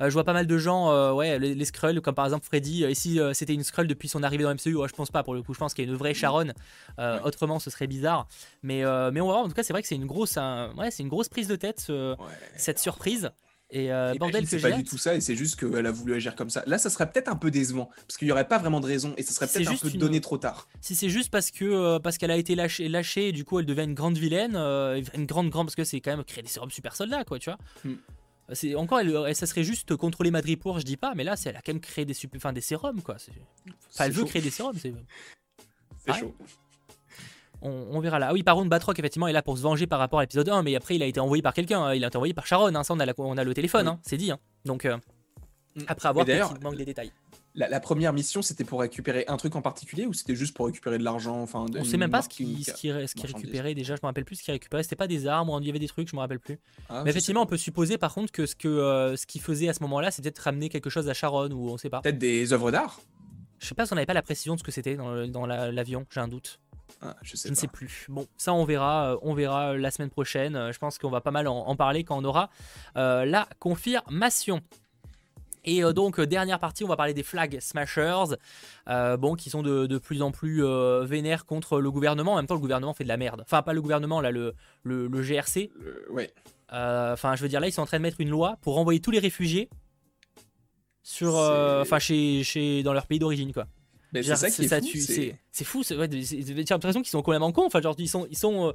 Euh, 0.00 0.06
je 0.08 0.12
vois 0.12 0.22
pas 0.24 0.32
mal 0.32 0.46
de 0.46 0.56
gens, 0.58 0.90
euh, 0.92 1.12
ouais, 1.12 1.38
les, 1.40 1.54
les 1.54 1.64
Skrulls, 1.64 2.00
comme 2.00 2.14
par 2.14 2.24
exemple 2.24 2.46
Freddy. 2.46 2.84
Et 2.84 2.94
si 2.94 3.18
euh, 3.20 3.34
c'était 3.34 3.52
une 3.54 3.64
Skrull 3.64 3.88
depuis 3.88 4.08
son 4.08 4.22
arrivée 4.22 4.44
dans 4.44 4.54
MCU, 4.54 4.74
ouais, 4.76 4.88
je 4.88 4.94
pense 4.94 5.10
pas 5.10 5.22
pour 5.24 5.34
le 5.34 5.42
coup. 5.42 5.52
Je 5.52 5.58
pense 5.58 5.74
qu'il 5.74 5.84
y 5.84 5.88
a 5.88 5.90
une 5.90 5.96
vraie 5.98 6.14
Sharon. 6.14 6.52
Ouais. 6.98 7.18
Autrement, 7.24 7.58
ce 7.58 7.68
serait 7.68 7.88
bizarre. 7.88 8.28
Mais, 8.62 8.82
mais 9.10 9.20
on 9.20 9.26
va 9.26 9.32
voir. 9.32 9.38
En 9.44 9.48
tout 9.48 9.54
cas, 9.54 9.64
c'est 9.64 9.72
vrai 9.72 9.82
que 9.82 9.88
c'est 9.88 9.96
une 9.96 10.06
grosse, 10.06 10.36
un- 10.36 10.72
ouais, 10.76 10.90
c'est 10.92 11.02
une 11.02 11.08
grosse 11.08 11.28
prise 11.28 11.48
de 11.48 11.56
tête 11.56 11.80
ce- 11.80 12.14
cette 12.56 12.78
surprise. 12.78 13.30
Et 13.72 13.92
euh, 13.92 14.14
bordel 14.18 14.42
que 14.44 14.50
c'est 14.50 14.58
pas 14.60 14.72
du 14.72 14.82
tout 14.84 14.98
ça 14.98 15.14
et 15.14 15.20
c'est 15.20 15.36
juste 15.36 15.58
qu'elle 15.58 15.86
a 15.86 15.92
voulu 15.92 16.14
agir 16.14 16.34
comme 16.34 16.50
ça. 16.50 16.64
Là, 16.66 16.76
ça 16.78 16.90
serait 16.90 17.10
peut-être 17.10 17.28
un 17.28 17.36
peu 17.36 17.50
décevant 17.52 17.88
parce 18.06 18.16
qu'il 18.18 18.26
y 18.26 18.32
aurait 18.32 18.48
pas 18.48 18.58
vraiment 18.58 18.80
de 18.80 18.86
raison 18.86 19.14
et 19.16 19.22
ça 19.22 19.32
serait 19.32 19.46
peut-être 19.46 19.70
un 19.70 19.76
peu 19.76 19.88
une- 19.90 19.98
donné 20.00 20.20
trop 20.20 20.38
tard. 20.38 20.66
Si 20.80 20.96
c'est 20.96 21.08
juste 21.08 21.30
parce 21.30 21.50
que 21.52 21.64
euh, 21.64 21.98
parce 22.00 22.18
qu'elle 22.18 22.32
a 22.32 22.36
été 22.36 22.54
lâchée, 22.56 22.88
lâchée, 22.88 23.28
et 23.28 23.32
du 23.32 23.44
coup 23.44 23.60
elle 23.60 23.66
devient 23.66 23.84
une 23.84 23.94
grande 23.94 24.18
vilaine, 24.18 24.54
euh, 24.56 25.00
une 25.14 25.26
grande 25.26 25.50
grande 25.50 25.66
parce 25.68 25.76
que 25.76 25.84
c'est 25.84 26.00
quand 26.00 26.10
même 26.16 26.24
créer 26.24 26.42
des 26.42 26.48
sérums 26.48 26.70
super 26.70 26.96
soldats 26.96 27.24
quoi, 27.24 27.38
tu 27.38 27.50
vois. 27.50 27.58
Hmm. 27.84 27.94
C'est 28.52 28.74
encore, 28.74 28.98
elle, 28.98 29.36
ça 29.36 29.46
serait 29.46 29.62
juste 29.62 29.94
contrôler 29.94 30.32
Madripoor, 30.32 30.80
je 30.80 30.84
dis 30.84 30.96
pas, 30.96 31.14
mais 31.14 31.22
là, 31.22 31.36
c'est 31.36 31.50
elle 31.50 31.56
a 31.56 31.60
quand 31.62 31.72
même 31.72 31.80
créé 31.80 32.04
des 32.04 32.14
super, 32.14 32.38
enfin 32.38 32.52
des 32.52 32.60
sérums 32.60 33.00
quoi. 33.02 33.14
Enfin, 33.94 34.06
elle 34.06 34.10
veut 34.12 34.24
créer 34.24 34.42
des 34.42 34.50
sérums, 34.50 34.76
c'est 34.76 34.92
C'est 36.04 36.10
Ouais. 36.12 36.18
chaud. 36.18 36.34
On, 37.62 37.86
on 37.90 38.00
verra 38.00 38.18
là. 38.18 38.28
Ah 38.30 38.32
oui, 38.32 38.42
par 38.42 38.56
contre, 38.56 38.68
Batroc, 38.70 38.98
effectivement, 38.98 39.28
est 39.28 39.32
là 39.32 39.42
pour 39.42 39.56
se 39.58 39.62
venger 39.62 39.86
par 39.86 39.98
rapport 39.98 40.18
à 40.20 40.22
l'épisode 40.22 40.48
1, 40.48 40.62
mais 40.62 40.74
après, 40.76 40.96
il 40.96 41.02
a 41.02 41.06
été 41.06 41.20
envoyé 41.20 41.42
par 41.42 41.52
quelqu'un. 41.54 41.82
hein. 41.82 41.94
Il 41.94 42.04
a 42.04 42.06
été 42.08 42.16
envoyé 42.16 42.32
par 42.34 42.46
Sharon. 42.46 42.74
hein. 42.74 42.84
Ça, 42.84 42.94
on 42.94 43.00
a, 43.00 43.06
la- 43.06 43.12
on 43.18 43.36
a 43.36 43.44
le 43.44 43.52
téléphone, 43.54 43.86
Oui. 43.86 43.92
hein. 43.94 44.00
c'est 44.02 44.16
dit. 44.16 44.30
hein. 44.30 44.38
Donc, 44.64 44.84
euh, 44.84 44.96
Mm. 45.76 45.82
après 45.86 46.08
avoir, 46.08 46.26
qu'il 46.26 46.36
manque 46.62 46.76
des 46.76 46.84
détails. 46.84 47.12
La, 47.54 47.68
la 47.68 47.78
première 47.80 48.12
mission, 48.12 48.42
c'était 48.42 48.64
pour 48.64 48.80
récupérer 48.80 49.24
un 49.28 49.36
truc 49.36 49.54
en 49.56 49.62
particulier 49.62 50.06
ou 50.06 50.12
c'était 50.12 50.34
juste 50.36 50.56
pour 50.56 50.66
récupérer 50.66 50.98
de 50.98 51.04
l'argent 51.04 51.40
enfin, 51.42 51.66
On 51.76 51.84
sait 51.84 51.96
même 51.96 52.10
pas 52.10 52.22
ce 52.22 52.28
qu'il 52.28 52.64
ce 52.64 52.72
qui, 52.72 52.72
ce 52.72 52.80
qui 52.80 52.88
marchandise? 52.92 53.34
récupérait 53.34 53.74
déjà. 53.74 53.94
Je 53.96 54.00
me 54.02 54.06
rappelle 54.06 54.24
plus 54.24 54.36
ce 54.36 54.42
qu'il 54.44 54.52
récupérait. 54.52 54.82
C'était 54.84 54.94
pas 54.96 55.06
des 55.08 55.26
armes 55.26 55.50
il 55.60 55.66
y 55.66 55.70
avait 55.70 55.78
des 55.80 55.88
trucs, 55.88 56.08
je 56.08 56.14
me 56.16 56.20
rappelle 56.20 56.38
plus. 56.40 56.58
Ah, 56.88 57.02
mais 57.04 57.10
effectivement, 57.10 57.42
on 57.42 57.46
peut 57.46 57.56
supposer 57.56 57.98
par 57.98 58.14
contre 58.14 58.30
que 58.32 58.46
ce 58.46 58.54
euh, 58.66 59.16
ce 59.16 59.26
qu'il 59.26 59.40
faisait 59.40 59.68
à 59.68 59.74
ce 59.74 59.82
moment-là, 59.82 60.10
c'était 60.12 60.30
peut-être 60.30 60.44
ramener 60.44 60.68
quelque 60.68 60.90
chose 60.90 61.08
à 61.08 61.14
Sharon 61.14 61.50
ou 61.50 61.70
on 61.70 61.76
sait 61.76 61.90
pas. 61.90 62.00
Peut-être 62.00 62.18
des 62.18 62.52
œuvres 62.52 62.70
d'art? 62.70 63.00
Je 63.58 63.66
sais 63.66 63.74
pas 63.74 63.84
si 63.84 63.92
on 63.92 63.96
n'avait 63.96 64.06
pas 64.06 64.14
la 64.14 64.22
précision 64.22 64.54
de 64.54 64.58
ce 64.60 64.64
que 64.64 64.70
c'était 64.72 64.96
dans, 64.96 65.46
l'avion. 65.46 66.06
J'ai 66.10 66.20
un 66.20 66.28
doute. 66.28 66.58
Ah, 67.02 67.16
Je 67.22 67.36
sais 67.36 67.48
Je 67.48 67.52
ne 67.52 67.56
sais 67.56 67.68
plus. 67.68 68.06
Bon, 68.08 68.26
ça 68.36 68.52
on 68.52 68.64
verra, 68.64 69.12
euh, 69.12 69.16
on 69.22 69.34
verra 69.34 69.76
la 69.76 69.90
semaine 69.90 70.10
prochaine. 70.10 70.56
Euh, 70.56 70.72
Je 70.72 70.78
pense 70.78 70.98
qu'on 70.98 71.10
va 71.10 71.20
pas 71.20 71.30
mal 71.30 71.48
en, 71.48 71.56
en 71.58 71.76
parler 71.76 72.04
quand 72.04 72.18
on 72.18 72.24
aura 72.24 72.50
euh, 72.96 73.24
la 73.24 73.48
confirmation. 73.58 74.60
Et 75.64 75.84
euh, 75.84 75.92
donc 75.92 76.18
euh, 76.18 76.26
dernière 76.26 76.58
partie, 76.58 76.84
on 76.84 76.88
va 76.88 76.96
parler 76.96 77.12
des 77.12 77.22
flag 77.22 77.60
smashers, 77.60 78.34
euh, 78.88 79.16
bon, 79.18 79.34
qui 79.34 79.50
sont 79.50 79.62
de, 79.62 79.86
de 79.86 79.98
plus 79.98 80.22
en 80.22 80.30
plus 80.30 80.64
euh, 80.64 81.04
vénères 81.04 81.44
contre 81.44 81.80
le 81.80 81.90
gouvernement. 81.90 82.32
En 82.32 82.36
même 82.36 82.46
temps, 82.46 82.54
le 82.54 82.60
gouvernement 82.60 82.94
fait 82.94 83.04
de 83.04 83.08
la 83.08 83.18
merde. 83.18 83.42
Enfin, 83.42 83.60
pas 83.62 83.74
le 83.74 83.82
gouvernement, 83.82 84.20
là, 84.22 84.30
le, 84.30 84.54
le, 84.84 85.06
le 85.06 85.22
GRC. 85.22 85.70
Euh, 85.84 86.06
ouais. 86.12 86.32
Euh, 86.72 87.12
Enfin, 87.12 87.36
je 87.36 87.42
veux 87.42 87.48
dire, 87.48 87.60
là, 87.60 87.66
ils 87.68 87.72
sont 87.72 87.82
en 87.82 87.86
train 87.86 87.98
de 87.98 88.02
mettre 88.02 88.20
une 88.20 88.30
loi 88.30 88.56
pour 88.62 88.74
renvoyer 88.74 89.00
tous 89.00 89.10
les 89.10 89.18
réfugiés 89.18 89.68
sur, 91.02 91.36
euh, 91.36 91.82
enfin, 91.82 91.98
chez, 91.98 92.42
chez, 92.44 92.82
dans 92.82 92.92
leur 92.92 93.06
pays 93.06 93.18
d'origine, 93.18 93.52
quoi. 93.52 93.66
Mais 94.12 94.22
c'est 94.22 94.36
ça 94.36 94.50
qui 94.50 94.64
est 94.64 94.68
fou, 94.68 94.86
tue- 94.86 95.00
c'est- 95.00 95.64
fou. 95.64 95.78
ouais, 95.90 96.08
J'ai 96.22 96.64
l'impression 96.70 97.00
qu'ils 97.02 97.10
sont 97.10 97.22
complètement 97.22 97.52
cons. 97.52 97.66
Enfin, 97.66 97.80
genre, 97.80 97.94
ils 97.98 98.08
sont, 98.08 98.26
ils 98.30 98.36
sont. 98.38 98.68
euh, 98.68 98.72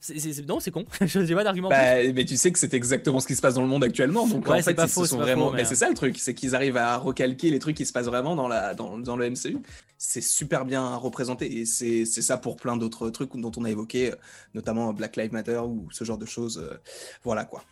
c'est- 0.00 0.46
non, 0.48 0.58
c'est 0.58 0.70
con. 0.72 0.84
Je 1.00 1.20
n'ai 1.20 1.34
pas 1.34 1.44
d'argument. 1.44 1.68
Bah, 1.68 2.02
mais 2.12 2.24
tu 2.24 2.36
sais 2.36 2.50
que 2.50 2.58
c'est 2.58 2.74
exactement 2.74 3.20
ce 3.20 3.26
qui 3.28 3.36
se 3.36 3.40
passe 3.40 3.54
dans 3.54 3.62
le 3.62 3.68
monde 3.68 3.84
actuellement. 3.84 4.26
Donc 4.26 4.44
Ouais, 4.46 4.54
en 4.54 4.56
c'est 4.56 4.62
fait, 4.64 4.74
pas 4.74 4.86
ils 4.86 4.88
se 4.88 5.04
sont 5.06 5.18
vraiment. 5.18 5.46
faux, 5.46 5.52
mais 5.52 5.58
mais- 5.62 5.64
c'est 5.68 5.76
ça 5.76 5.88
le 5.88 5.94
truc, 5.94 6.18
c'est 6.18 6.34
qu'ils 6.34 6.54
arrivent 6.56 6.76
à 6.76 6.96
recalquer 6.96 7.50
les 7.50 7.58
trucs 7.60 7.76
qui 7.76 7.86
se 7.86 7.92
passent 7.92 8.06
vraiment 8.06 8.34
dans, 8.34 8.48
la, 8.48 8.74
dans, 8.74 8.98
dans 8.98 9.16
le 9.16 9.26
MCU. 9.30 9.58
C'est 9.98 10.20
super 10.20 10.64
bien 10.64 10.96
représenté 10.96 11.58
et 11.60 11.64
c'est 11.64 12.04
c'est 12.06 12.22
ça 12.22 12.36
pour 12.36 12.56
plein 12.56 12.76
d'autres 12.76 13.08
trucs 13.10 13.36
dont 13.36 13.52
on 13.56 13.64
a 13.64 13.70
évoqué, 13.70 14.10
euh, 14.10 14.16
notamment 14.54 14.92
Black 14.92 15.14
Lives 15.16 15.32
Matter 15.32 15.58
ou 15.64 15.86
ce 15.92 16.02
genre 16.02 16.18
de 16.18 16.26
choses. 16.26 16.58
euh, 16.58 16.74
Voilà 17.22 17.44
quoi. 17.44 17.62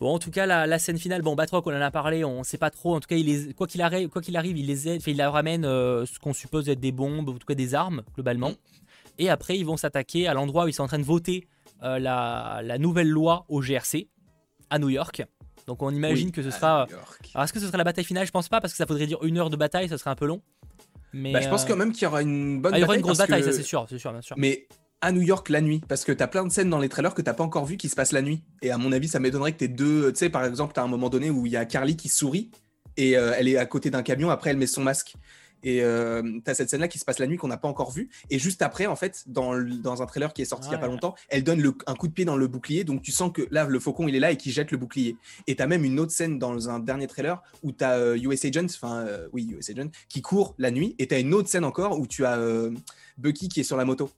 Bon, 0.00 0.12
en 0.14 0.18
tout 0.18 0.30
cas, 0.30 0.44
la, 0.46 0.66
la 0.66 0.78
scène 0.78 0.98
finale, 0.98 1.22
bon, 1.22 1.34
Batroc, 1.34 1.66
on 1.66 1.70
en 1.76 1.80
a 1.80 1.90
parlé, 1.90 2.24
on 2.24 2.42
sait 2.42 2.58
pas 2.58 2.70
trop. 2.70 2.94
En 2.96 3.00
tout 3.00 3.06
cas, 3.06 3.16
il 3.16 3.26
les, 3.26 3.54
quoi 3.54 3.66
qu'il 3.66 3.80
arrive, 3.80 4.08
quoi 4.08 4.20
qu'il 4.22 4.36
arrive, 4.36 4.56
il 4.58 4.66
les 4.66 4.88
aide, 4.88 5.02
il 5.06 5.16
leur 5.16 5.32
ramène 5.32 5.64
euh, 5.64 6.04
ce 6.04 6.18
qu'on 6.18 6.32
suppose 6.32 6.68
être 6.68 6.80
des 6.80 6.92
bombes, 6.92 7.28
ou 7.28 7.32
en 7.32 7.38
tout 7.38 7.46
cas 7.46 7.54
des 7.54 7.74
armes, 7.74 8.02
globalement. 8.14 8.50
Mm. 8.50 8.56
Et 9.18 9.30
après, 9.30 9.56
ils 9.56 9.64
vont 9.64 9.76
s'attaquer 9.76 10.26
à 10.26 10.34
l'endroit 10.34 10.64
où 10.64 10.68
ils 10.68 10.72
sont 10.72 10.82
en 10.82 10.88
train 10.88 10.98
de 10.98 11.04
voter 11.04 11.46
euh, 11.84 11.98
la, 11.98 12.60
la 12.64 12.78
nouvelle 12.78 13.08
loi 13.08 13.44
au 13.48 13.60
GRC, 13.62 14.08
à 14.70 14.78
New 14.78 14.88
York. 14.88 15.22
Donc, 15.66 15.82
on 15.82 15.90
imagine 15.90 16.26
Oui, 16.26 16.32
que 16.32 16.42
ce 16.42 16.50
sera. 16.50 16.86
York. 16.90 17.30
Alors, 17.34 17.44
est-ce 17.44 17.52
que 17.52 17.60
ce 17.60 17.66
sera 17.66 17.78
la 17.78 17.84
bataille 17.84 18.04
finale? 18.04 18.26
Je 18.26 18.32
pense 18.32 18.48
pas, 18.48 18.60
parce 18.60 18.72
que 18.72 18.76
ça 18.76 18.86
faudrait 18.86 19.06
dire 19.06 19.22
une 19.22 19.38
heure 19.38 19.48
de 19.50 19.56
bataille, 19.56 19.88
ça 19.88 19.96
serait 19.96 20.10
un 20.10 20.16
peu 20.16 20.26
long. 20.26 20.42
Mais, 21.12 21.32
Bah, 21.32 21.40
je 21.40 21.48
pense 21.48 21.64
euh, 21.64 21.68
quand 21.68 21.76
même 21.76 21.92
qu'il 21.92 22.02
y 22.02 22.06
aura 22.06 22.20
une 22.22 22.60
bonne 22.60 22.74
ah, 22.74 22.78
il 22.78 22.80
y 22.80 22.84
aura 22.84 22.96
une 22.96 23.00
grosse 23.00 23.18
bataille, 23.18 23.40
que- 23.42 23.50
ça 23.50 23.56
c'est 23.56 23.62
sûr, 23.62 23.86
c'est 23.88 23.98
sûr, 23.98 24.10
bien 24.10 24.20
sûr. 24.20 24.34
Mais 24.36 24.66
à 25.04 25.12
New 25.12 25.20
York 25.20 25.50
la 25.50 25.60
nuit, 25.60 25.82
parce 25.86 26.02
que 26.04 26.12
t'as 26.12 26.26
plein 26.26 26.44
de 26.44 26.50
scènes 26.50 26.70
dans 26.70 26.78
les 26.78 26.88
trailers 26.88 27.12
que 27.14 27.20
t'as 27.20 27.34
pas 27.34 27.44
encore 27.44 27.66
vu 27.66 27.76
qui 27.76 27.90
se 27.90 27.94
passent 27.94 28.12
la 28.12 28.22
nuit. 28.22 28.42
Et 28.62 28.70
à 28.70 28.78
mon 28.78 28.90
avis, 28.90 29.06
ça 29.08 29.20
m'étonnerait 29.20 29.52
que 29.52 29.58
t'aies 29.58 29.68
deux. 29.68 30.10
Tu 30.12 30.18
sais, 30.18 30.30
par 30.30 30.44
exemple, 30.46 30.72
t'as 30.74 30.82
un 30.82 30.86
moment 30.88 31.10
donné 31.10 31.28
où 31.28 31.44
il 31.44 31.52
y 31.52 31.56
a 31.56 31.66
Carly 31.66 31.94
qui 31.96 32.08
sourit 32.08 32.50
et 32.96 33.16
euh, 33.18 33.34
elle 33.36 33.46
est 33.48 33.58
à 33.58 33.66
côté 33.66 33.90
d'un 33.90 34.02
camion. 34.02 34.30
Après, 34.30 34.48
elle 34.50 34.56
met 34.56 34.66
son 34.66 34.82
masque. 34.82 35.14
Et 35.66 35.82
euh, 35.82 36.22
t'as 36.44 36.52
cette 36.54 36.68
scène-là 36.70 36.88
qui 36.88 36.98
se 36.98 37.04
passe 37.06 37.18
la 37.18 37.26
nuit 37.26 37.36
qu'on 37.38 37.48
n'a 37.48 37.56
pas 37.56 37.68
encore 37.68 37.90
vue. 37.90 38.08
Et 38.30 38.38
juste 38.38 38.60
après, 38.62 38.86
en 38.86 38.96
fait, 38.96 39.24
dans, 39.26 39.52
le- 39.54 39.76
dans 39.76 40.00
un 40.02 40.06
trailer 40.06 40.32
qui 40.32 40.40
est 40.42 40.46
sorti 40.46 40.68
il 40.68 40.72
y 40.72 40.74
a 40.74 40.78
pas 40.78 40.86
longtemps, 40.86 41.14
elle 41.30 41.42
donne 41.42 41.60
le- 41.60 41.74
un 41.86 41.94
coup 41.94 42.06
de 42.08 42.12
pied 42.12 42.24
dans 42.26 42.36
le 42.36 42.46
bouclier. 42.48 42.84
Donc 42.84 43.00
tu 43.02 43.12
sens 43.12 43.30
que 43.32 43.46
là, 43.50 43.64
le 43.64 43.80
faucon, 43.80 44.06
il 44.08 44.14
est 44.14 44.20
là 44.20 44.30
et 44.30 44.36
qu'il 44.36 44.52
jette 44.52 44.70
le 44.72 44.76
bouclier. 44.78 45.16
Et 45.46 45.56
t'as 45.56 45.66
même 45.66 45.84
une 45.84 45.98
autre 46.00 46.12
scène 46.12 46.38
dans 46.38 46.68
un 46.70 46.80
dernier 46.80 47.06
trailer 47.08 47.42
où 47.62 47.72
t'as 47.72 47.96
euh, 47.98 48.16
US 48.18 48.44
Agent, 48.44 48.66
enfin, 48.66 49.04
euh, 49.06 49.28
oui, 49.32 49.54
US 49.58 49.68
Agent, 49.70 49.88
qui 50.08 50.20
court 50.22 50.54
la 50.58 50.70
nuit. 50.70 50.94
Et 50.98 51.06
t'as 51.08 51.18
une 51.20 51.32
autre 51.34 51.48
scène 51.48 51.64
encore 51.64 51.98
où 51.98 52.06
tu 52.06 52.24
as 52.26 52.36
euh, 52.38 52.70
Bucky 53.18 53.48
qui 53.48 53.60
est 53.60 53.64
sur 53.64 53.76
la 53.76 53.84
moto. 53.84 54.10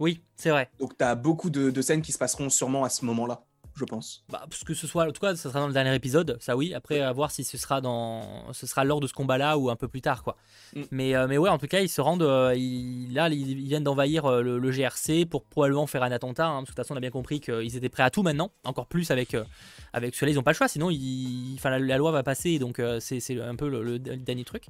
Oui, 0.00 0.20
c'est 0.36 0.50
vrai. 0.50 0.70
Donc 0.78 0.96
tu 0.98 1.04
as 1.04 1.14
beaucoup 1.14 1.50
de, 1.50 1.70
de 1.70 1.82
scènes 1.82 2.02
qui 2.02 2.12
se 2.12 2.18
passeront 2.18 2.50
sûrement 2.50 2.84
à 2.84 2.88
ce 2.88 3.04
moment-là, 3.04 3.42
je 3.74 3.84
pense. 3.84 4.24
Bah, 4.30 4.42
parce 4.48 4.64
que 4.64 4.72
ce 4.74 4.86
soit, 4.86 5.06
en 5.06 5.12
tout 5.12 5.20
cas, 5.20 5.36
ce 5.36 5.48
sera 5.48 5.60
dans 5.60 5.66
le 5.66 5.72
dernier 5.74 5.94
épisode, 5.94 6.36
ça 6.40 6.56
oui. 6.56 6.72
Après, 6.74 7.00
à 7.00 7.12
voir 7.12 7.30
si 7.30 7.44
ce 7.44 7.58
sera 7.58 7.80
dans, 7.80 8.52
ce 8.52 8.66
sera 8.66 8.84
lors 8.84 9.00
de 9.00 9.06
ce 9.06 9.12
combat-là 9.12 9.58
ou 9.58 9.68
un 9.70 9.76
peu 9.76 9.86
plus 9.88 10.00
tard, 10.00 10.22
quoi. 10.22 10.36
Mm. 10.74 10.82
Mais, 10.90 11.14
euh, 11.14 11.26
mais 11.28 11.36
ouais, 11.38 11.50
en 11.50 11.58
tout 11.58 11.66
cas, 11.66 11.80
ils 11.80 11.88
se 11.88 12.00
rendent, 12.00 12.22
euh, 12.22 12.54
ils- 12.56 13.12
là, 13.12 13.28
ils, 13.28 13.54
viennent 13.66 13.84
d'envahir 13.84 14.24
euh, 14.26 14.42
le, 14.42 14.58
le 14.58 14.70
GRC 14.70 15.26
pour 15.26 15.44
probablement 15.44 15.86
faire 15.86 16.02
un 16.02 16.10
attentat. 16.12 16.46
hein, 16.46 16.60
parce 16.60 16.64
que 16.64 16.70
de 16.72 16.76
toute 16.76 16.76
façon, 16.84 16.94
on 16.94 16.96
a 16.96 17.00
bien 17.00 17.10
compris 17.10 17.40
qu'ils 17.40 17.76
étaient 17.76 17.88
prêts 17.90 18.02
à 18.02 18.10
tout 18.10 18.22
maintenant, 18.22 18.50
encore 18.64 18.86
plus 18.86 19.10
avec, 19.10 19.36
avec 19.92 20.14
cela, 20.14 20.30
ils 20.30 20.38
ont 20.38 20.42
pas 20.42 20.52
le 20.52 20.56
choix, 20.56 20.68
sinon, 20.68 20.88
ils, 20.90 21.54
enfin, 21.56 21.70
la, 21.70 21.78
la 21.78 21.98
loi 21.98 22.12
va 22.12 22.22
passer, 22.22 22.58
donc 22.58 22.80
c'est 23.00 23.40
un 23.40 23.56
peu 23.56 23.68
le, 23.68 23.82
le 23.82 23.98
dernier 23.98 24.44
truc. 24.44 24.66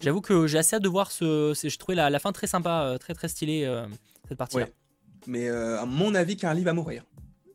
J'avoue 0.00 0.20
que 0.20 0.46
j'ai 0.46 0.58
assez 0.58 0.76
hâte 0.76 0.82
de 0.82 0.88
voir 0.88 1.10
ce, 1.10 1.58
j'ai 1.62 1.76
trouvé 1.78 1.96
la, 1.96 2.10
la 2.10 2.18
fin 2.18 2.32
très 2.32 2.46
sympa, 2.46 2.96
très 3.00 3.14
très 3.14 3.28
stylée 3.28 3.66
cette 4.30 4.38
partie-là. 4.38 4.64
Ouais. 4.64 4.72
Mais 5.26 5.48
euh, 5.48 5.78
à 5.80 5.84
mon 5.86 6.14
avis, 6.14 6.36
Carly 6.36 6.64
va 6.64 6.72
mourir. 6.72 7.04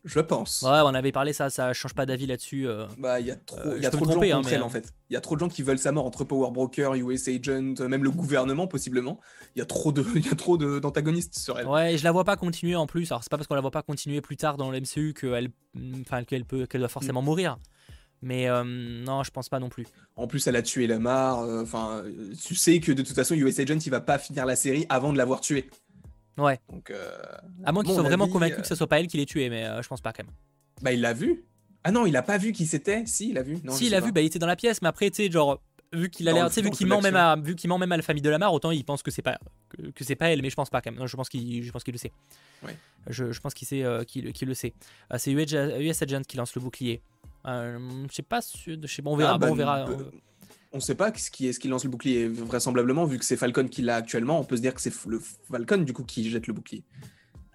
Je 0.03 0.19
pense. 0.19 0.61
Ouais, 0.61 0.81
on 0.83 0.93
avait 0.93 1.11
parlé 1.11 1.33
ça, 1.33 1.49
ça 1.49 1.73
change 1.73 1.95
pas 1.95 2.05
d'avis 2.05 2.27
là-dessus. 2.27 2.67
euh. 2.67 2.85
Bah, 2.99 3.19
il 3.19 3.25
y 3.25 3.31
a 3.31 3.35
trop, 3.37 3.57
Euh, 3.57 3.79
y 3.79 3.87
a 3.87 3.89
trop 3.89 4.01
de 4.01 4.05
gens 4.05 4.11
tromper, 4.11 4.31
hein, 4.31 4.35
contre 4.35 4.49
mais, 4.49 4.55
elle 4.55 4.61
en 4.61 4.69
fait. 4.69 4.93
Il 5.09 5.13
y 5.15 5.17
a 5.17 5.21
trop 5.21 5.33
de 5.33 5.39
gens 5.39 5.49
qui 5.49 5.63
veulent 5.63 5.79
sa 5.79 5.91
mort 5.91 6.05
entre 6.05 6.23
Power 6.23 6.51
Broker, 6.51 6.93
US 6.93 7.27
Agent, 7.27 7.73
même 7.89 8.03
le 8.03 8.11
gouvernement 8.11 8.67
possiblement. 8.67 9.19
Il 9.55 9.59
y 9.59 9.61
a 9.63 9.65
trop 9.65 9.91
de, 9.91 10.03
il 10.15 10.23
y 10.23 10.29
a 10.29 10.35
trop 10.35 10.59
de- 10.59 10.77
d'antagonistes 10.77 11.39
sur 11.39 11.57
elle. 11.57 11.65
Ouais, 11.65 11.95
et 11.95 11.97
je 11.97 12.03
la 12.03 12.11
vois 12.11 12.23
pas 12.23 12.35
continuer 12.35 12.75
en 12.75 12.85
plus. 12.85 13.11
Alors 13.11 13.23
c'est 13.23 13.31
pas 13.31 13.37
parce 13.37 13.47
qu'on 13.47 13.55
la 13.55 13.61
voit 13.61 13.71
pas 13.71 13.81
continuer 13.81 14.21
plus 14.21 14.37
tard 14.37 14.57
dans 14.57 14.69
le 14.69 14.79
MCU 14.79 15.15
qu'elle, 15.19 15.49
enfin 16.01 16.23
qu'elle 16.23 16.45
peut, 16.45 16.67
qu'elle 16.67 16.81
doit 16.81 16.87
forcément 16.87 17.23
Mm. 17.23 17.25
mourir. 17.25 17.57
Mais 18.21 18.47
euh, 18.47 18.63
non, 18.63 19.23
je 19.23 19.31
pense 19.31 19.49
pas 19.49 19.59
non 19.59 19.69
plus. 19.69 19.87
En 20.15 20.27
plus, 20.27 20.45
elle 20.47 20.55
a 20.55 20.61
tué 20.61 20.85
Lamar. 20.85 21.39
Enfin, 21.39 22.03
euh, 22.05 22.31
tu 22.43 22.53
sais 22.55 22.79
que 22.79 22.91
de 22.91 23.01
toute 23.01 23.15
façon, 23.15 23.33
US 23.35 23.59
Agent, 23.59 23.79
il 23.85 23.89
va 23.89 24.01
pas 24.01 24.19
finir 24.19 24.45
la 24.45 24.55
série 24.55 24.85
avant 24.89 25.11
de 25.11 25.17
l'avoir 25.17 25.41
tué. 25.41 25.69
Ouais. 26.37 26.59
Donc, 26.69 26.89
euh, 26.91 27.17
À 27.63 27.71
moins 27.71 27.83
qu'ils 27.83 27.93
soient 27.93 28.03
vraiment 28.03 28.25
avis, 28.25 28.33
convaincus 28.33 28.57
euh, 28.59 28.61
que 28.61 28.67
ce 28.67 28.75
soit 28.75 28.87
pas 28.87 28.99
elle 28.99 29.07
qui 29.07 29.17
l'ait 29.17 29.25
tué, 29.25 29.49
mais 29.49 29.65
euh, 29.65 29.81
je 29.81 29.87
pense 29.87 30.01
pas 30.01 30.11
quand 30.13 30.23
même. 30.23 30.33
bah, 30.81 30.91
il 30.91 31.01
l'a 31.01 31.13
vu. 31.13 31.45
Ah 31.83 31.91
non, 31.91 32.05
il 32.05 32.15
a 32.17 32.21
pas 32.23 32.37
vu 32.37 32.51
qui 32.51 32.65
c'était. 32.65 33.05
Si, 33.05 33.29
il 33.29 33.37
a 33.37 33.43
vu. 33.43 33.57
Non, 33.63 33.71
si 33.73 33.85
il 33.85 33.89
sais 33.91 33.95
a 33.95 33.99
pas. 34.01 34.05
vu, 34.07 34.11
bah 34.11 34.21
il 34.21 34.25
était 34.25 34.39
dans 34.39 34.47
la 34.47 34.55
pièce, 34.55 34.81
mais 34.81 34.87
après 34.87 35.09
tu 35.11 35.23
sais 35.23 35.31
genre 35.31 35.61
vu 35.93 36.09
qu'il 36.09 36.27
a 36.27 36.33
l'air, 36.33 36.47
tu 36.47 36.53
sais 36.55 36.61
vu 36.61 36.71
qu'il 36.71 36.87
ment 36.87 36.99
même 36.99 37.15
à, 37.15 37.35
vu 37.37 37.55
qu'il 37.55 37.69
ment 37.69 37.77
même 37.77 37.91
à 37.91 37.97
la 37.97 38.01
famille 38.03 38.23
de 38.23 38.29
Lamar, 38.29 38.51
autant 38.51 38.71
il 38.71 38.83
pense 38.83 39.01
que 39.03 39.11
c'est 39.11 39.21
pas 39.21 39.37
que, 39.69 39.91
que 39.91 40.03
c'est 40.03 40.15
pas 40.15 40.29
elle, 40.31 40.41
mais 40.41 40.49
je 40.49 40.55
pense 40.55 40.69
pas 40.69 40.81
quand 40.81 40.91
même. 40.91 40.99
Non, 40.99 41.07
je 41.07 41.15
pense 41.15 41.29
qu'il, 41.29 41.63
je 41.63 41.71
pense 41.71 41.83
qu'il 41.83 41.93
le 41.93 41.99
sait. 41.99 42.11
Ouais. 42.63 42.75
Je, 43.07 43.31
je 43.31 43.39
pense 43.39 43.53
qu'il 43.53 43.67
sait, 43.67 43.83
euh, 43.83 44.03
qu'il, 44.03 44.25
le 44.47 44.53
sait. 44.55 44.73
Euh, 45.13 45.17
c'est 45.19 45.31
US, 45.31 46.01
Agent 46.01 46.21
qui 46.27 46.37
lance 46.37 46.55
le 46.55 46.61
bouclier. 46.61 47.01
je 47.45 47.77
sais 48.11 48.23
pas, 48.23 48.39
je 48.41 48.87
sais 48.87 49.01
pas, 49.03 49.09
on 49.11 49.15
verra. 49.15 49.33
Ah, 49.35 49.37
bah, 49.37 49.47
on 49.51 49.55
verra. 49.55 49.87
euh, 49.87 49.95
on 50.34 50.34
sait 50.79 50.95
pas 50.95 51.11
ce 51.15 51.31
qui 51.31 51.47
est 51.47 51.53
ce 51.53 51.59
qui 51.59 51.67
lance 51.67 51.83
le 51.83 51.89
bouclier. 51.89 52.27
Vraisemblablement, 52.27 53.05
vu 53.05 53.17
que 53.17 53.25
c'est 53.25 53.37
Falcon 53.37 53.67
qui 53.67 53.81
l'a 53.81 53.97
actuellement, 53.97 54.39
on 54.39 54.43
peut 54.43 54.57
se 54.57 54.61
dire 54.61 54.73
que 54.73 54.81
c'est 54.81 54.93
le 55.07 55.19
Falcon 55.49 55.77
du 55.77 55.93
coup 55.93 56.03
qui 56.03 56.29
jette 56.29 56.47
le 56.47 56.53
bouclier. 56.53 56.83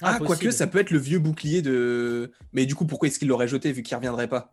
Ah, 0.03 0.19
quoique 0.19 0.51
ça 0.51 0.67
peut 0.67 0.79
être 0.79 0.91
le 0.91 0.99
vieux 0.99 1.19
bouclier 1.19 1.63
de. 1.63 2.33
Mais 2.53 2.67
du 2.67 2.75
coup, 2.75 2.87
pourquoi 2.87 3.09
est-ce 3.09 3.19
qu'il 3.19 3.29
l'aurait 3.29 3.49
jeté 3.49 3.73
vu 3.73 3.83
qu'il 3.83 3.97
reviendrait 3.97 4.29
pas? 4.29 4.51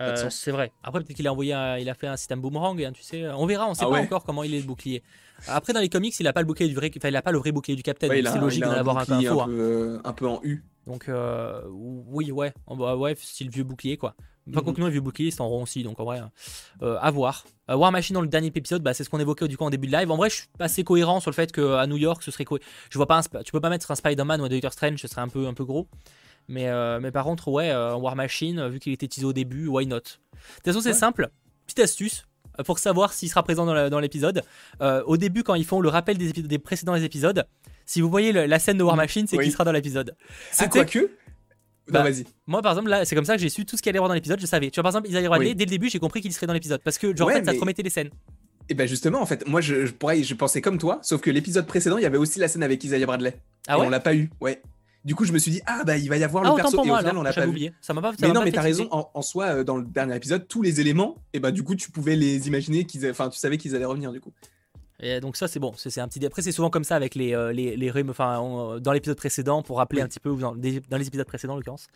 Euh, 0.00 0.26
C'est 0.30 0.50
vrai. 0.50 0.72
Après, 0.82 1.00
peut-être 1.00 1.16
qu'il 1.16 1.26
a 1.26 1.32
envoyé, 1.32 1.52
il 1.80 1.88
a 1.88 1.94
fait 1.94 2.06
un 2.06 2.16
système 2.16 2.40
boomerang, 2.40 2.82
hein, 2.82 2.92
tu 2.92 3.02
sais. 3.02 3.28
On 3.30 3.46
verra, 3.46 3.68
on 3.68 3.74
sait 3.74 3.84
ah 3.86 3.90
pas 3.90 4.00
encore 4.00 4.24
comment 4.24 4.42
il 4.42 4.54
est 4.54 4.60
le 4.60 4.66
bouclier. 4.66 5.02
Après, 5.46 5.72
dans 5.72 5.80
les 5.80 5.88
comics, 5.88 6.18
il 6.18 6.26
a 6.26 6.32
pas 6.32 6.40
le 6.40 6.46
bouclier 6.46 6.68
du 6.68 6.74
vrai, 6.74 6.90
enfin, 6.94 7.08
il 7.08 7.16
a 7.16 7.22
pas 7.22 7.32
le 7.32 7.38
vrai 7.38 7.52
bouclier 7.52 7.76
du 7.76 7.82
Capitaine. 7.82 8.10
c'est 8.26 8.38
logique 8.38 8.62
d'en 8.62 8.72
avoir 8.72 8.98
un 8.98 9.04
peu, 9.04 9.14
un, 9.14 9.46
peu, 9.46 10.00
un 10.04 10.12
peu 10.12 10.26
en 10.26 10.40
U. 10.42 10.64
Donc, 10.86 11.08
euh, 11.08 11.62
oui, 11.70 12.32
ouais, 12.32 12.52
ouais, 12.68 13.14
style 13.16 13.50
vieux 13.50 13.64
bouclier, 13.64 13.96
quoi. 13.96 14.14
Enfin, 14.50 14.70
mm 14.70 14.74
-hmm. 14.74 14.84
le 14.84 14.90
vieux 14.90 15.00
bouclier, 15.00 15.30
c'est 15.30 15.40
en 15.40 15.48
rond 15.48 15.62
aussi, 15.62 15.82
donc 15.82 15.98
en 16.00 16.04
vrai, 16.04 16.20
euh, 16.82 16.96
à 17.00 17.10
voir. 17.10 17.44
Euh, 17.70 17.76
War 17.76 17.92
Machine 17.92 18.14
dans 18.14 18.22
le 18.22 18.28
dernier 18.28 18.48
épisode, 18.48 18.82
bah, 18.82 18.94
c'est 18.94 19.04
ce 19.04 19.10
qu'on 19.10 19.20
évoquait 19.20 19.48
du 19.48 19.56
coup 19.56 19.64
en 19.64 19.70
début 19.70 19.86
de 19.86 19.92
live. 19.92 20.10
En 20.10 20.16
vrai, 20.16 20.30
je 20.30 20.36
suis 20.36 20.48
assez 20.58 20.84
cohérent 20.84 21.20
sur 21.20 21.30
le 21.30 21.34
fait 21.34 21.52
qu'à 21.52 21.86
New 21.86 21.96
York, 21.96 22.22
ce 22.22 22.30
serait 22.30 22.44
quoi 22.44 22.58
Je 22.90 22.98
vois 22.98 23.06
pas, 23.06 23.22
tu 23.44 23.52
peux 23.52 23.60
pas 23.60 23.70
mettre 23.70 23.90
un 23.90 23.94
Spider-Man 23.94 24.40
ou 24.40 24.44
un 24.44 24.48
Doctor 24.48 24.72
Strange, 24.72 25.00
ce 25.00 25.08
serait 25.08 25.22
un 25.22 25.28
peu, 25.28 25.46
un 25.46 25.54
peu 25.54 25.64
gros. 25.64 25.86
Mais, 26.48 26.68
euh, 26.68 26.98
mais 27.00 27.12
par 27.12 27.24
contre, 27.24 27.48
ouais, 27.48 27.70
War 27.72 28.16
Machine, 28.16 28.68
vu 28.68 28.78
qu'il 28.80 28.92
était 28.92 29.08
teasé 29.08 29.26
au 29.26 29.32
début, 29.32 29.68
why 29.68 29.86
not? 29.86 29.96
De 29.96 30.00
toute 30.00 30.64
façon, 30.64 30.80
c'est 30.80 30.94
simple. 30.94 31.30
Petite 31.66 31.80
astuce 31.80 32.26
pour 32.66 32.78
savoir 32.78 33.12
s'il 33.12 33.28
sera 33.28 33.42
présent 33.42 33.64
dans 33.66 34.00
l'épisode. 34.00 34.42
au 34.80 35.16
début, 35.16 35.42
quand 35.44 35.54
ils 35.54 35.64
font 35.64 35.80
le 35.80 35.88
rappel 35.88 36.18
des, 36.18 36.32
des 36.32 36.58
précédents 36.58 36.96
épisodes, 36.96 37.46
si 37.90 38.00
vous 38.00 38.08
voyez 38.08 38.32
la 38.32 38.58
scène 38.60 38.78
de 38.78 38.84
War 38.84 38.96
Machine, 38.96 39.26
c'est 39.26 39.36
qu'il 39.38 39.50
sera 39.50 39.64
dans 39.64 39.72
l'épisode. 39.72 40.14
C'est 40.52 40.68
quoi 40.70 40.84
que 40.84 41.10
bah, 41.88 42.02
vas-y. 42.02 42.24
Moi, 42.46 42.62
par 42.62 42.72
exemple, 42.72 42.88
là, 42.88 43.04
c'est 43.04 43.14
comme 43.14 43.24
ça 43.24 43.36
que 43.36 43.42
j'ai 43.42 43.48
su 43.48 43.64
tout 43.64 43.76
ce 43.76 43.82
qu'il 43.82 43.90
allait 43.90 43.96
y 43.96 43.98
avoir 43.98 44.08
dans 44.08 44.14
l'épisode. 44.14 44.40
Je 44.40 44.46
savais. 44.46 44.70
Tu 44.70 44.76
vois, 44.76 44.84
par 44.84 44.90
exemple, 44.90 45.08
Isaiah 45.08 45.28
Bradley, 45.28 45.54
dès 45.54 45.64
le 45.64 45.70
début, 45.70 45.88
j'ai 45.88 45.98
compris 45.98 46.20
qu'il 46.20 46.32
serait 46.32 46.46
dans 46.46 46.52
l'épisode. 46.52 46.80
Parce 46.82 46.98
que, 46.98 47.14
genre, 47.16 47.28
en 47.28 47.32
fait, 47.32 47.44
ça 47.44 47.54
te 47.54 47.60
remettait 47.60 47.82
les 47.82 47.90
scènes. 47.90 48.10
Et 48.68 48.74
eh 48.74 48.76
ben 48.76 48.86
justement, 48.86 49.20
en 49.20 49.26
fait, 49.26 49.48
moi, 49.48 49.60
je, 49.60 49.84
je, 49.84 49.92
pourrais, 49.92 50.22
je 50.22 50.32
pensais 50.32 50.60
comme 50.60 50.78
toi, 50.78 51.00
sauf 51.02 51.20
que 51.20 51.28
l'épisode 51.28 51.66
précédent, 51.66 51.98
il 51.98 52.04
y 52.04 52.06
avait 52.06 52.18
aussi 52.18 52.38
la 52.38 52.46
scène 52.46 52.62
avec 52.62 52.84
Isaiah 52.84 53.04
Bradley. 53.04 53.36
Ah 53.66 53.76
ouais 53.76 53.82
et 53.82 53.86
on 53.88 53.90
l'a 53.90 53.98
pas 53.98 54.14
eu, 54.14 54.30
ouais. 54.40 54.62
Du 55.04 55.16
coup, 55.16 55.24
je 55.24 55.32
me 55.32 55.38
suis 55.38 55.50
dit, 55.50 55.60
ah 55.66 55.82
bah 55.84 55.96
il 55.96 56.08
va 56.08 56.18
y 56.18 56.22
avoir 56.22 56.44
ah, 56.44 56.50
le 56.50 56.54
perso. 56.54 56.76
Pour 56.76 56.86
moi, 56.86 56.98
et 56.98 57.00
au 57.00 57.00
final, 57.00 57.18
on 57.18 57.22
l'a 57.22 57.32
pas 57.32 57.48
oublié. 57.48 57.72
Ça 57.80 57.94
m'a 57.94 58.00
pas, 58.00 58.12
mais 58.20 58.32
non, 58.32 58.44
mais 58.44 58.52
t'as 58.52 58.60
raison. 58.60 58.86
En, 58.90 59.22
soi, 59.22 59.46
euh, 59.46 59.64
dans 59.64 59.76
le 59.76 59.84
dernier 59.84 60.14
épisode, 60.14 60.46
tous 60.46 60.62
les 60.62 60.80
éléments, 60.80 61.16
et 61.32 61.40
bah 61.40 61.50
du 61.50 61.64
coup, 61.64 61.74
tu 61.74 61.90
pouvais 61.90 62.14
les 62.14 62.46
imaginer 62.46 62.84
qu'ils, 62.84 63.10
enfin, 63.10 63.28
tu 63.28 63.38
savais 63.40 63.56
qu'ils 63.56 63.74
allaient 63.74 63.84
revenir 63.84 64.12
du 64.12 64.20
coup. 64.20 64.32
Et 65.02 65.20
donc 65.20 65.36
ça 65.36 65.48
c'est 65.48 65.58
bon, 65.60 65.72
c'est 65.76 65.98
un 66.00 66.08
petit. 66.08 66.24
Après 66.24 66.42
c'est 66.42 66.52
souvent 66.52 66.70
comme 66.70 66.84
ça 66.84 66.96
avec 66.96 67.14
les 67.14 67.34
euh, 67.34 67.52
les, 67.52 67.76
les, 67.76 67.90
enfin 68.08 68.78
dans 68.80 68.92
l'épisode 68.92 69.16
précédent 69.16 69.62
pour 69.62 69.78
rappeler 69.78 70.02
un 70.02 70.08
petit 70.08 70.20
peu 70.20 70.34
dans, 70.36 70.54
dans 70.54 70.96
les 70.98 71.06
épisodes 71.06 71.26
précédents 71.26 71.54
en 71.54 71.56
l'occurrence. 71.56 71.86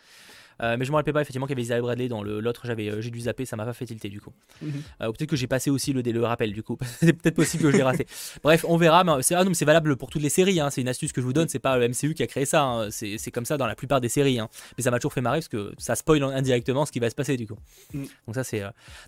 Euh, 0.62 0.76
mais 0.78 0.84
je 0.84 0.90
me 0.90 0.96
rappelais 0.96 1.12
pas 1.12 1.22
effectivement 1.22 1.46
qu'il 1.46 1.54
y 1.54 1.60
avait 1.60 1.62
Isaiah 1.62 1.80
Bradley 1.80 2.08
dans 2.08 2.22
l'autre, 2.22 2.62
j'avais 2.64 2.88
euh, 2.88 3.00
j'ai 3.00 3.10
dû 3.10 3.20
zapper, 3.20 3.44
ça 3.44 3.56
m'a 3.56 3.64
pas 3.64 3.72
fait 3.72 3.86
tilter 3.86 4.08
du 4.08 4.20
coup. 4.20 4.32
Mhm. 4.62 4.72
Euh, 5.02 5.12
peut-être 5.12 5.30
que 5.30 5.36
j'ai 5.36 5.46
passé 5.46 5.70
aussi 5.70 5.92
le, 5.92 6.02
le 6.02 6.24
rappel 6.24 6.52
du 6.52 6.62
coup. 6.62 6.78
c'est 7.00 7.12
peut-être 7.12 7.34
possible 7.34 7.64
que 7.64 7.70
je 7.70 7.76
l'ai 7.76 7.82
raté. 7.82 8.06
Bref, 8.42 8.64
on 8.68 8.76
verra. 8.76 9.04
Mais 9.04 9.22
c'est 9.22 9.34
ah 9.34 9.44
c'est 9.52 9.64
valable 9.64 9.96
pour 9.96 10.10
toutes 10.10 10.22
les 10.22 10.28
séries. 10.28 10.60
Hein. 10.60 10.70
C'est 10.70 10.80
une 10.80 10.88
astuce 10.88 11.12
que 11.12 11.20
je 11.20 11.26
vous 11.26 11.32
donne. 11.32 11.48
C'est 11.48 11.58
pas 11.58 11.76
le 11.78 11.88
MCU 11.88 12.14
qui 12.14 12.22
a 12.22 12.26
créé 12.26 12.44
ça. 12.44 12.62
Hein. 12.62 12.88
C'est 12.90 13.30
comme 13.30 13.44
ça 13.44 13.56
dans 13.56 13.66
la 13.66 13.74
plupart 13.74 14.00
des 14.00 14.08
séries. 14.08 14.38
Hein. 14.38 14.48
Mais 14.76 14.84
ça 14.84 14.90
m'a 14.90 14.98
toujours 14.98 15.12
fait 15.12 15.20
marrer 15.20 15.38
parce 15.38 15.48
que 15.48 15.72
ça 15.78 15.96
spoil 15.96 16.22
indirectement 16.22 16.86
ce 16.86 16.92
qui 16.92 17.00
va 17.00 17.10
se 17.10 17.14
passer 17.14 17.36
du 17.36 17.46
coup. 17.46 17.58
Mhm. 17.92 18.06
Donc 18.26 18.34
ça 18.34 18.44
c'est. 18.44 18.62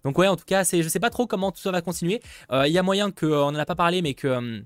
Donc 0.05 0.19
ouais, 0.19 0.29
en 0.29 0.37
tout 0.37 0.45
cas, 0.45 0.65
c'est 0.65 0.83
je 0.83 0.89
sais 0.89 1.01
pas 1.01 1.11
trop 1.11 1.27
comment 1.27 1.53
tout 1.53 1.61
ça 1.61 1.71
va 1.71 1.81
continuer. 1.83 2.21
Il 2.53 2.73
y 2.73 2.79
a 2.79 2.83
moyen 2.83 3.11
que 3.11 3.27
on 3.27 3.47
en 3.47 3.55
a 3.55 3.67
pas 3.67 3.77
parlé, 3.77 4.03
mais 4.03 4.15
que 4.15 4.63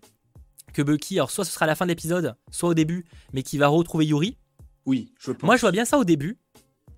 que 0.73 0.83
Bucky, 0.83 1.19
alors 1.19 1.31
soit 1.31 1.45
ce 1.45 1.53
sera 1.53 1.65
à 1.65 1.67
la 1.67 1.75
fin 1.75 1.85
de 1.85 1.91
l'épisode, 1.91 2.35
soit 2.51 2.69
au 2.69 2.75
début, 2.75 3.05
mais 3.33 3.43
qui 3.43 3.59
va 3.59 3.69
retrouver 3.69 4.07
Yuri. 4.07 4.37
Oui, 4.87 5.13
je 5.19 5.33
pense. 5.33 5.43
Moi, 5.43 5.57
je 5.57 5.61
vois 5.61 5.73
bien 5.73 5.85
ça 5.85 5.99
au 5.99 6.05
début. 6.05 6.39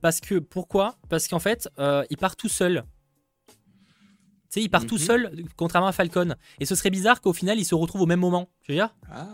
Parce 0.03 0.20
que, 0.20 0.41
pourquoi? 0.41 0.97
Parce 1.09 1.29
qu'en 1.29 1.39
fait, 1.39 1.69
euh, 1.79 2.05
il 2.11 2.16
part 2.16 2.37
tout 2.37 2.49
seul. 2.49 2.85
Tu 3.47 3.55
sais, 4.51 4.62
il 4.62 4.69
part 4.69 4.85
tout 4.85 4.97
mhm. 4.97 5.01
seul, 5.01 5.45
contrairement 5.57 5.89
à 5.89 5.93
Falcon. 5.93 6.35
Et 6.61 6.66
ce 6.66 6.74
serait 6.74 6.91
bizarre 6.91 7.20
qu'au 7.23 7.33
final, 7.33 7.59
ils 7.59 7.65
se 7.65 7.74
retrouvent 7.74 8.03
au 8.03 8.07
même 8.07 8.20
moment. 8.20 8.51
Je 8.62 8.73
veux 8.73 8.77
dire? 8.77 8.95
Ah, 9.11 9.29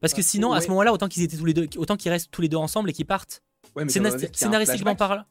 Parce 0.00 0.14
que 0.14 0.22
sinon, 0.22 0.52
à 0.52 0.60
ce 0.60 0.68
moment-là, 0.68 0.92
autant 0.92 1.08
qu'ils 1.08 1.24
étaient 1.24 1.36
tous 1.36 1.44
les 1.44 1.52
deux, 1.52 1.68
autant 1.76 1.96
qu'ils 1.96 2.12
restent 2.12 2.30
tous 2.30 2.40
les 2.40 2.48
deux 2.48 2.56
ensemble 2.56 2.88
et 2.88 2.92
qu'ils 2.92 3.04
partent. 3.04 3.42
Ouais, 3.76 3.84
scénaristiquement 3.88 4.94
parlant. 4.94 5.24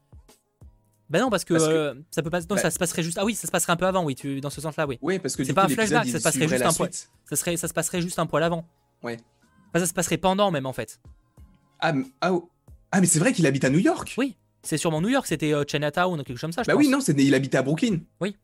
Bah 1.10 1.20
non, 1.20 1.30
parce 1.30 1.45
que, 1.45 1.53
euh, 1.53 1.94
ça 2.11 2.22
peut 2.22 2.30
pas. 2.30 2.41
Non, 2.41 2.48
bah 2.49 2.57
ça 2.57 2.72
se 2.72 2.80
passerait 2.80 3.03
juste. 3.03 3.18
Ah 3.18 3.26
oui, 3.26 3.36
ça 3.36 3.48
se 3.48 3.52
passerait 3.52 3.74
un 3.74 3.78
peu 3.78 3.86
avant, 3.86 4.03
oui, 4.03 4.15
tu... 4.15 4.41
dans 4.41 4.49
ce 4.49 4.60
sens-là, 4.60 4.88
oui. 4.88 4.98
Oui, 5.02 5.20
parce 5.20 5.36
que 5.36 5.44
c'est 5.44 5.53
pas 5.53 5.65
un 5.65 5.70
flashback, 5.70 6.07
ça 6.07 6.20
se 6.20 6.24
passerait 6.24 6.48
juste 6.48 6.65
un 6.65 6.74
poil. 6.74 6.90
Ça, 7.30 7.36
serait... 7.36 7.57
ça 7.57 7.68
se 7.68 7.74
passerait 7.74 8.02
juste 8.02 8.20
un 8.20 8.26
poil 8.26 8.44
avant. 8.44 8.65
Ouais. 9.03 9.18
ça 9.76 9.86
se 9.86 9.94
passerait 9.94 10.18
pendant 10.18 10.52
même 10.52 10.65
en 10.65 10.74
fait. 10.74 10.99
Ah, 11.80 11.94
ah. 12.22 12.32
Ah, 12.94 13.02
mais 13.02 13.07
c'est 13.07 13.18
vrai 13.18 13.34
qu'il 13.34 13.48
habite 13.48 13.64
à 13.64 13.72
New 13.72 13.80
York 13.80 14.14
Oui. 14.20 14.38
C'est 14.61 14.78
sûrement 14.78 15.02
New 15.02 15.10
York, 15.10 15.26
c'était 15.26 15.52
euh, 15.52 15.64
Chinatown 15.68 16.20
ou 16.20 16.24
quelque 16.24 16.38
chose 16.38 16.41
comme 16.41 16.52
ça. 16.52 16.61
Je 16.61 16.68
bah 16.68 16.76
oui, 16.76 16.88
non, 16.88 16.99
il 16.99 17.34
habitait 17.34 17.57
à 17.57 17.64
Brooklyn. 17.64 17.98
Oui. 18.22 18.38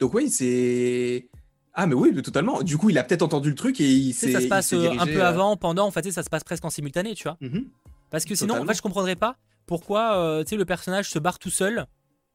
Donc 0.00 0.14
oui, 0.14 0.30
c'est. 0.30 1.28
Ah 1.74 1.86
mais 1.86 1.94
oui, 1.94 2.10
totalement. 2.22 2.62
Du 2.62 2.78
coup, 2.78 2.88
il 2.88 2.96
a 2.96 3.04
peut-être 3.04 3.20
entendu 3.20 3.50
le 3.50 3.54
truc 3.54 3.78
et 3.82 3.88
il 3.88 4.14
s'est. 4.14 4.32
Ça 4.32 4.40
se 4.40 4.46
passe 4.46 4.72
euh, 4.72 4.90
un 4.98 5.06
peu 5.06 5.22
avant, 5.22 5.58
pendant. 5.58 5.86
En 5.86 5.90
fait, 5.90 6.10
ça 6.10 6.22
se 6.22 6.30
passe 6.30 6.42
presque 6.42 6.64
en 6.64 6.70
simultané, 6.70 7.14
tu 7.14 7.24
vois. 7.24 7.36
Mhm. 7.42 7.66
Parce 8.10 8.24
que 8.24 8.34
sinon, 8.34 8.58
en 8.58 8.64
fait, 8.64 8.74
je 8.74 8.80
comprendrais 8.80 9.14
pas 9.14 9.36
pourquoi, 9.66 10.16
euh, 10.16 10.42
tu 10.42 10.50
sais, 10.50 10.56
le 10.56 10.64
personnage 10.64 11.10
se 11.10 11.18
barre 11.18 11.38
tout 11.38 11.50
seul. 11.50 11.86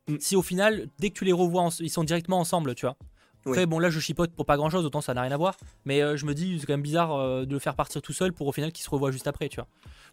Mm. 0.08 0.18
Si 0.20 0.36
au 0.36 0.44
final, 0.44 0.88
dès 1.00 1.10
que 1.10 1.16
tu 1.16 1.26
les 1.26 1.32
revois, 1.32 1.70
ils 1.80 1.90
sont 1.90 2.04
directement 2.04 2.40
ensemble, 2.40 2.76
tu 2.76 2.86
vois. 2.86 2.98
Après, 3.46 3.66
bon, 3.66 3.80
là, 3.80 3.90
je 3.90 4.00
chipote 4.00 4.32
pour 4.32 4.46
pas 4.46 4.58
grand 4.58 4.70
chose, 4.70 4.86
autant 4.86 5.02
ça 5.02 5.14
n'a 5.14 5.22
rien 5.22 5.32
à 5.32 5.38
voir. 5.38 5.58
Mais 5.86 6.02
euh, 6.02 6.16
je 6.16 6.26
me 6.26 6.34
dis, 6.34 6.60
c'est 6.60 6.66
quand 6.66 6.74
même 6.74 6.82
bizarre 6.82 7.14
euh, 7.14 7.46
de 7.46 7.54
le 7.54 7.60
faire 7.60 7.76
partir 7.76 8.02
tout 8.02 8.14
seul 8.14 8.34
pour 8.34 8.48
au 8.48 8.52
final 8.52 8.72
qu'il 8.72 8.84
se 8.84 8.90
revoit 8.90 9.12
juste 9.12 9.28
après, 9.28 9.50
tu 9.50 9.56
vois. 9.56 9.68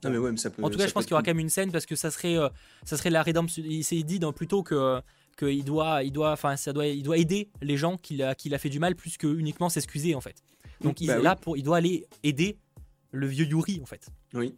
Non, 0.04 0.10
mais 0.10 0.18
ouais, 0.18 0.30
mais 0.30 0.38
ça 0.38 0.50
peut, 0.50 0.62
en 0.62 0.70
tout 0.70 0.78
cas, 0.78 0.86
je 0.86 0.92
pense 0.92 1.04
qu'il 1.04 1.10
y 1.10 1.14
aura 1.14 1.22
quand 1.22 1.30
même 1.30 1.38
une 1.38 1.50
scène 1.50 1.70
parce 1.70 1.86
que 1.86 1.96
ça 1.96 2.10
serait, 2.10 2.38
euh, 2.38 2.48
ça 2.84 2.96
serait 2.96 3.10
la 3.10 3.22
rédemption. 3.22 3.62
Il 3.66 3.84
s'est 3.84 4.02
dit 4.02 4.18
dans, 4.18 4.32
plutôt 4.32 4.62
que 4.62 5.00
qu'il 5.38 5.64
doit, 5.64 6.02
il 6.02 6.10
doit, 6.10 6.32
enfin, 6.32 6.56
ça 6.56 6.72
doit, 6.72 6.86
il 6.86 7.02
doit 7.02 7.16
aider 7.16 7.48
les 7.62 7.76
gens 7.76 7.96
qu'il 7.96 8.22
a, 8.22 8.34
qu'il 8.34 8.54
a 8.54 8.58
fait 8.58 8.70
du 8.70 8.80
mal 8.80 8.96
plus 8.96 9.16
que 9.16 9.28
uniquement 9.28 9.68
s'excuser 9.68 10.16
en 10.16 10.20
fait. 10.20 10.42
Donc 10.80 11.00
il 11.00 11.06
bah 11.06 11.18
est 11.18 11.22
là 11.22 11.36
pour, 11.36 11.56
il 11.56 11.62
doit 11.62 11.76
aller 11.76 12.06
aider 12.24 12.58
le 13.12 13.26
vieux 13.26 13.46
Yuri 13.46 13.80
en 13.80 13.86
fait. 13.86 14.08
Oui. 14.34 14.56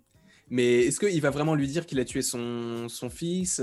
Mais 0.49 0.87
est-ce 0.87 0.99
qu'il 0.99 1.21
va 1.21 1.31
vraiment 1.31 1.55
lui 1.55 1.69
dire 1.69 1.85
qu'il 1.85 2.01
a 2.01 2.05
tué 2.05 2.23
son, 2.23 2.89
son 2.89 3.11
fils 3.11 3.61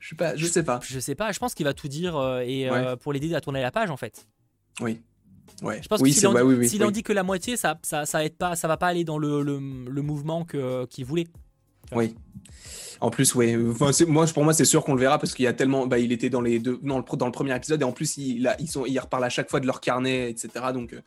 je 0.00 0.08
sais 0.08 0.16
pas, 0.16 0.34
je 0.34 0.46
sais 0.46 0.62
pas. 0.64 0.80
Je 0.82 0.98
sais 0.98 1.14
pas, 1.14 1.30
je 1.30 1.38
pense 1.38 1.54
qu'il 1.54 1.64
va 1.64 1.74
tout 1.74 1.88
dire 1.88 2.16
euh, 2.16 2.40
et 2.40 2.68
euh, 2.68 2.96
pour 2.96 3.12
l'aider 3.12 3.34
à 3.34 3.40
tourner 3.40 3.60
la 3.60 3.70
page 3.70 3.90
en 3.90 3.96
fait. 3.96 4.26
Oui. 4.80 5.02
Ouais. 5.62 5.80
Je 5.82 5.88
pense 5.88 6.00
oui, 6.00 6.10
que 6.10 6.16
s'il 6.16 6.26
en, 6.26 6.34
oui, 6.34 6.54
oui, 6.54 6.82
en, 6.82 6.90
dit 6.90 7.02
que 7.02 7.12
la 7.12 7.22
moitié, 7.22 7.56
ça, 7.56 7.78
ça, 7.82 8.06
ça 8.06 8.24
aide 8.24 8.36
pas, 8.36 8.56
ça 8.56 8.66
va 8.66 8.78
pas 8.78 8.86
aller 8.86 9.04
dans 9.04 9.18
le, 9.18 9.42
le, 9.42 9.58
le 9.58 10.02
mouvement 10.02 10.44
que 10.44 10.86
qu'il 10.86 11.04
voulait. 11.04 11.26
Oui. 11.92 12.14
En 13.00 13.10
plus, 13.10 13.34
oui. 13.34 13.56
Enfin, 13.70 13.90
moi, 14.06 14.26
pour 14.26 14.44
moi, 14.44 14.52
c'est 14.52 14.64
sûr 14.64 14.84
qu'on 14.84 14.94
le 14.94 15.00
verra 15.00 15.18
parce 15.18 15.34
qu'il 15.34 15.44
y 15.44 15.48
a 15.48 15.52
tellement. 15.52 15.86
Bah, 15.86 15.98
il 15.98 16.12
était 16.12 16.30
dans 16.30 16.40
les 16.40 16.58
deux, 16.58 16.78
dans 16.82 16.98
le, 16.98 17.16
dans 17.16 17.26
le 17.26 17.32
premier 17.32 17.54
épisode 17.54 17.80
et 17.80 17.84
en 17.84 17.92
plus, 17.92 18.16
il, 18.16 18.46
a, 18.46 18.58
ils 18.60 18.68
sont, 18.68 18.86
ils 18.86 18.98
reparlent 18.98 19.24
à 19.24 19.30
chaque 19.30 19.50
fois 19.50 19.60
de 19.60 19.66
leur 19.66 19.80
carnet, 19.80 20.30
etc. 20.30 20.66
Donc, 20.72 20.92
euh, 20.92 21.00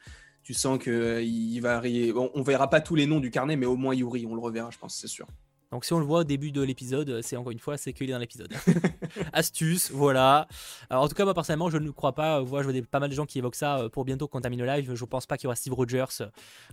tu 0.44 0.54
sens 0.54 0.78
que 0.78 1.22
il 1.22 1.60
va. 1.62 1.82
On, 2.16 2.32
on 2.34 2.42
verra 2.42 2.70
pas 2.70 2.82
tous 2.82 2.96
les 2.96 3.06
noms 3.06 3.20
du 3.20 3.32
carnet, 3.32 3.56
mais 3.56 3.66
au 3.66 3.76
moins 3.76 3.96
Yuri, 3.96 4.26
on 4.28 4.36
le 4.36 4.42
reverra, 4.42 4.70
je 4.72 4.78
pense, 4.78 4.96
c'est 4.96 5.08
sûr. 5.08 5.28
Donc 5.74 5.86
si 5.86 5.94
on 5.94 5.98
le 5.98 6.06
voit 6.06 6.20
au 6.20 6.24
début 6.24 6.52
de 6.52 6.62
l'épisode, 6.62 7.22
c'est 7.24 7.36
encore 7.36 7.52
une 7.52 7.58
fois, 7.58 7.78
c'est 7.78 7.94
qu'il 7.94 8.08
est 8.08 8.14
dans 8.14 8.20
l'épisode. 8.20 8.54
Astuce, 9.34 9.90
voilà. 9.90 10.48
Alors, 10.92 11.02
en 11.02 11.08
tout 11.08 11.16
cas, 11.16 11.24
moi 11.24 11.34
personnellement, 11.34 11.72
je 11.72 11.80
ne 11.80 11.90
crois 11.90 12.14
pas. 12.14 12.42
Voilà, 12.42 12.62
je 12.62 12.68
vois 12.68 12.74
des, 12.74 12.84
pas 12.84 13.00
mal 13.00 13.10
de 13.10 13.16
gens 13.16 13.26
qui 13.26 13.40
évoquent 13.40 13.56
ça 13.56 13.80
euh, 13.80 13.90
pour 13.90 14.06
bientôt 14.06 14.28
Contamine 14.28 14.64
Live. 14.64 14.94
Je 14.94 15.06
pense 15.06 15.26
pas 15.26 15.36
qu'il 15.36 15.46
y 15.46 15.48
aura 15.48 15.56
Steve 15.56 15.74
Rogers 15.74 16.06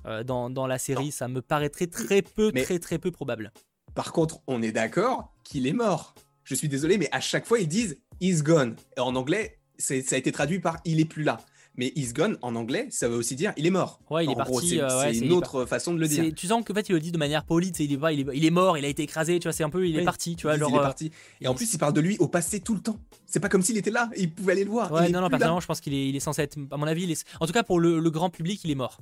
euh, 0.04 0.22
dans, 0.22 0.50
dans, 0.50 0.66
la 0.66 0.76
série. 0.76 1.12
Ça 1.12 1.28
me 1.28 1.40
paraîtrait 1.40 1.86
très 1.86 2.20
peu, 2.20 2.52
très 2.52 2.78
très 2.78 2.98
peu 2.98 3.10
probable. 3.10 3.52
Par 3.94 4.12
contre, 4.12 4.40
on 4.46 4.60
est 4.60 4.72
d'accord 4.72 5.32
qu'il 5.44 5.66
est 5.66 5.72
mort. 5.72 6.14
Je 6.44 6.54
suis 6.54 6.68
désolé, 6.68 6.98
mais 6.98 7.08
à 7.10 7.20
chaque 7.20 7.46
fois, 7.46 7.58
ils 7.58 7.68
disent 7.68 8.02
He's 8.20 8.42
gone. 8.42 8.76
Et 8.98 9.00
en 9.00 9.16
anglais, 9.16 9.60
ça 9.78 9.94
a 9.94 10.16
été 10.18 10.30
traduit 10.30 10.60
par 10.60 10.76
Il 10.84 11.00
est 11.00 11.06
plus 11.06 11.22
là. 11.22 11.40
Mais 11.76 11.92
is 11.94 12.12
gone 12.12 12.36
en 12.42 12.56
anglais, 12.56 12.88
ça 12.90 13.08
veut 13.08 13.16
aussi 13.16 13.36
dire 13.36 13.52
il 13.56 13.66
est 13.66 13.70
mort. 13.70 14.00
Ouais, 14.10 14.24
il 14.24 14.30
est 14.30 14.34
parti. 14.34 14.68
c'est 14.68 14.80
euh, 14.80 15.12
une 15.12 15.32
autre 15.32 15.64
façon 15.66 15.94
de 15.94 16.00
le 16.00 16.08
dire. 16.08 16.24
Tu 16.34 16.48
sens 16.48 16.64
qu'en 16.64 16.74
fait 16.74 16.88
il 16.88 16.92
le 16.92 17.00
dit 17.00 17.12
de 17.12 17.18
manière 17.18 17.44
polie, 17.44 17.68
il 17.78 17.92
est, 17.92 18.12
il, 18.12 18.20
est, 18.20 18.26
il 18.34 18.44
est 18.44 18.50
mort, 18.50 18.76
il 18.76 18.84
a 18.84 18.88
été 18.88 19.02
écrasé, 19.02 19.38
tu 19.38 19.44
vois, 19.44 19.52
c'est 19.52 19.62
un 19.62 19.70
peu 19.70 19.86
il 19.86 19.98
est 19.98 20.04
parti, 20.04 20.36
tu 20.36 20.46
vois. 20.46 20.56
il 20.56 20.62
est 20.62 20.64
euh, 20.64 20.80
parti. 20.80 21.12
Et 21.40 21.48
en 21.48 21.54
plus 21.54 21.72
il 21.72 21.78
parle 21.78 21.92
de 21.92 22.00
lui 22.00 22.16
au 22.18 22.28
passé 22.28 22.60
tout 22.60 22.74
le 22.74 22.80
temps. 22.80 22.98
C'est 23.26 23.40
pas 23.40 23.48
comme 23.48 23.62
s'il 23.62 23.76
était 23.76 23.90
là, 23.90 24.10
il 24.16 24.32
pouvait 24.32 24.52
aller 24.52 24.64
le 24.64 24.70
voir. 24.70 24.90
Ouais, 24.92 25.08
non, 25.08 25.20
non, 25.20 25.28
personnellement 25.28 25.60
je 25.60 25.66
pense 25.66 25.80
qu'il 25.80 25.94
est, 25.94 26.08
il 26.08 26.16
est 26.16 26.20
censé 26.20 26.42
être, 26.42 26.58
à 26.70 26.76
mon 26.76 26.86
avis, 26.86 27.16
en 27.38 27.46
tout 27.46 27.52
cas 27.52 27.62
pour 27.62 27.78
le, 27.78 28.10
grand 28.10 28.30
public, 28.30 28.60
il 28.64 28.70
est 28.70 28.76
mort. 28.76 28.98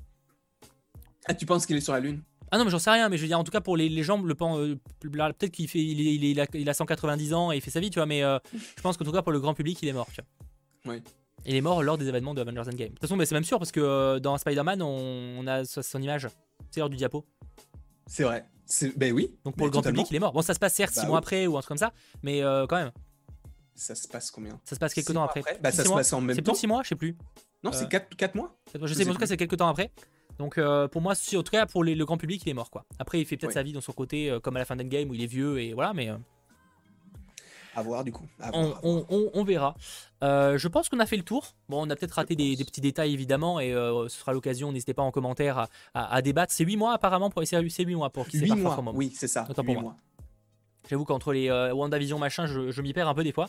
Ah, 1.27 1.35
tu 1.35 1.47
penses 1.47 1.67
qu'il 1.67 1.77
est 1.77 1.81
sur 1.81 1.95
la 1.95 2.01
lune? 2.01 2.23
Ah 2.51 2.57
non 2.57 2.65
mais 2.65 2.71
j'en 2.71 2.79
sais 2.79 2.91
rien 2.91 3.11
mais 3.11 3.19
je 3.19 3.23
veux 3.23 3.29
dire 3.29 3.39
en 3.39 3.45
tout 3.45 3.51
cas 3.51 3.61
pour 3.61 3.77
les, 3.77 3.91
les 3.91 4.03
gens 4.03 4.23
le 4.23 4.35
euh, 4.41 4.77
peut-être 5.03 5.51
qu'il 5.51 5.69
fait 5.69 5.85
il, 5.85 6.01
est, 6.01 6.31
il, 6.31 6.41
a, 6.41 6.47
il, 6.55 6.71
a, 6.71 6.73
190 6.73 7.35
ans 7.35 7.53
et 7.53 7.57
il 7.57 7.61
fait 7.61 7.71
sa 7.71 7.79
vie 7.79 7.91
tu 7.91 7.99
vois 7.99 8.07
mais 8.07 8.23
je 8.23 8.81
pense 8.81 8.97
qu'en 8.97 9.05
tout 9.05 9.13
cas 9.13 9.21
pour 9.21 9.33
le 9.33 9.41
grand 9.41 9.53
public 9.53 9.79
il 9.83 9.89
est 9.89 9.93
mort 9.93 10.09
tu 10.15 10.23
vois. 10.23 10.95
Oui. 10.95 11.03
Il 11.47 11.55
est 11.55 11.61
mort 11.61 11.83
lors 11.83 11.99
des 11.99 12.09
événements 12.09 12.35
de 12.35 12.41
Avengers 12.41 12.61
Endgame. 12.61 12.89
De 12.89 12.95
toute 12.95 13.01
façon, 13.01 13.17
c'est 13.25 13.33
même 13.33 13.45
sûr 13.45 13.59
parce 13.59 13.73
que 13.73 13.81
euh, 13.81 14.21
dans 14.21 14.37
Spider-Man, 14.37 14.83
on, 14.83 15.47
a 15.47 15.65
son 15.65 16.03
image. 16.03 16.29
C'est 16.71 16.81
l'heure 16.81 16.91
du 16.91 16.97
diapo. 16.97 17.25
C'est 18.07 18.25
vrai. 18.25 18.45
Ben 18.97 19.13
oui. 19.13 19.35
Donc 19.45 19.57
pour 19.57 19.67
le 19.67 19.71
grand 19.71 19.83
public, 19.83 20.07
il 20.11 20.17
est 20.17 20.21
mort. 20.21 20.33
Bon, 20.33 20.43
ça 20.43 20.53
se 20.53 20.59
passe 20.59 20.75
certes 20.75 20.93
6 20.93 21.01
bah 21.01 21.07
mois 21.07 21.19
après 21.19 21.47
ou 21.47 21.57
un 21.57 21.61
truc 21.61 21.69
comme 21.69 21.79
ça, 21.79 21.93
mais 22.23 22.43
euh, 22.43 22.67
quand 22.67 22.77
même. 22.77 22.93
Ça 23.75 23.95
se 23.95 24.09
passe 24.09 24.31
combien? 24.31 24.61
Ça 24.65 24.75
se 24.75 24.81
passe 24.81 24.93
quelques 24.93 25.15
temps 25.15 25.23
après. 25.23 25.43
Bah, 25.63 25.71
ça 25.71 25.85
se 25.85 25.89
passe 25.89 26.13
en 26.13 26.21
même 26.21 26.37
temps. 26.37 26.43
C'est 26.45 26.53
plus 26.53 26.61
6 26.61 26.67
mois, 26.67 26.83
je 26.83 26.89
sais 26.89 26.97
plus. 26.97 27.17
Non, 27.65 27.73
c'est 27.73 27.89
4, 27.89 28.13
euh, 28.13 28.17
4 28.17 28.35
mois 28.35 28.59
Je 28.75 28.93
sais, 28.93 29.05
mais 29.05 29.11
en 29.11 29.15
tout 29.15 29.21
cas, 29.21 29.27
c'est 29.27 29.37
quelques 29.37 29.57
temps 29.57 29.69
après. 29.69 29.91
Donc 30.39 30.61
pour 30.91 31.01
moi, 31.01 31.15
en 31.15 31.43
tout 31.43 31.51
cas, 31.51 31.67
pour 31.67 31.83
le 31.83 32.05
grand 32.05 32.19
public, 32.19 32.43
il 32.45 32.51
est 32.51 32.55
mort 32.55 32.71
quoi. 32.71 32.85
Après, 32.99 33.21
il 33.21 33.25
fait 33.25 33.37
peut-être 33.37 33.55
sa 33.55 33.63
vie 33.63 33.73
dans 33.73 33.81
son 33.81 33.93
côté, 33.93 34.37
comme 34.43 34.57
à 34.57 34.59
la 34.59 34.65
fin 34.65 34.77
d'Endgame 34.77 35.09
où 35.11 35.15
il 35.15 35.23
est 35.23 35.27
vieux 35.27 35.61
et 35.61 35.73
voilà, 35.73 35.95
mais. 35.95 36.11
À 37.75 37.83
voir 37.83 38.05
du 38.05 38.13
coup. 38.13 38.27
on, 38.53 39.45
verra. 39.45 39.75
Euh, 40.23 40.59
je 40.59 40.69
pense 40.69 40.89
qu'on 40.89 41.01
a 41.01 41.07
fait 41.07 41.17
le 41.17 41.23
tour. 41.23 41.55
Bon, 41.69 41.87
on 41.87 41.91
a 41.91 41.97
peut-être 41.97 42.13
raté 42.13 42.35
des, 42.35 42.57
petits 42.57 42.81
détails 42.81 43.13
évidemment, 43.13 43.61
et 43.61 43.73
euh, 43.73 44.09
ce 44.09 44.19
sera 44.19 44.33
l'occasion. 44.33 44.73
N'hésitez 44.73 44.95
pas 44.95 45.03
en 45.03 45.11
commentaire 45.11 45.69
à, 45.95 46.23
débattre. 46.23 46.53
C'est 46.53 46.65
8 46.65 46.77
mois 46.77 46.93
apparemment 46.93 47.31
pour 47.31 47.43
essayer. 47.43 47.69
C'est 47.71 47.85
8 47.85 47.95
mois 47.95 48.11
pour 48.11 48.27
qui 48.27 48.39
8 48.39 48.55
mois. 48.55 48.83
Oui, 48.95 49.13
c'est 49.15 49.29
ça. 49.29 49.47
8 49.49 49.77
mois. 49.77 49.97
J'avoue 50.89 51.05
qu'entre 51.05 51.33
les 51.33 51.51
WandaVision 51.51 52.19
machin, 52.19 52.47
je, 52.47 52.71
je 52.71 52.83
m'y 52.83 52.93
perds 52.93 53.09
un 53.09 53.15
peu 53.15 53.25
des 53.25 53.33
fois. 53.33 53.49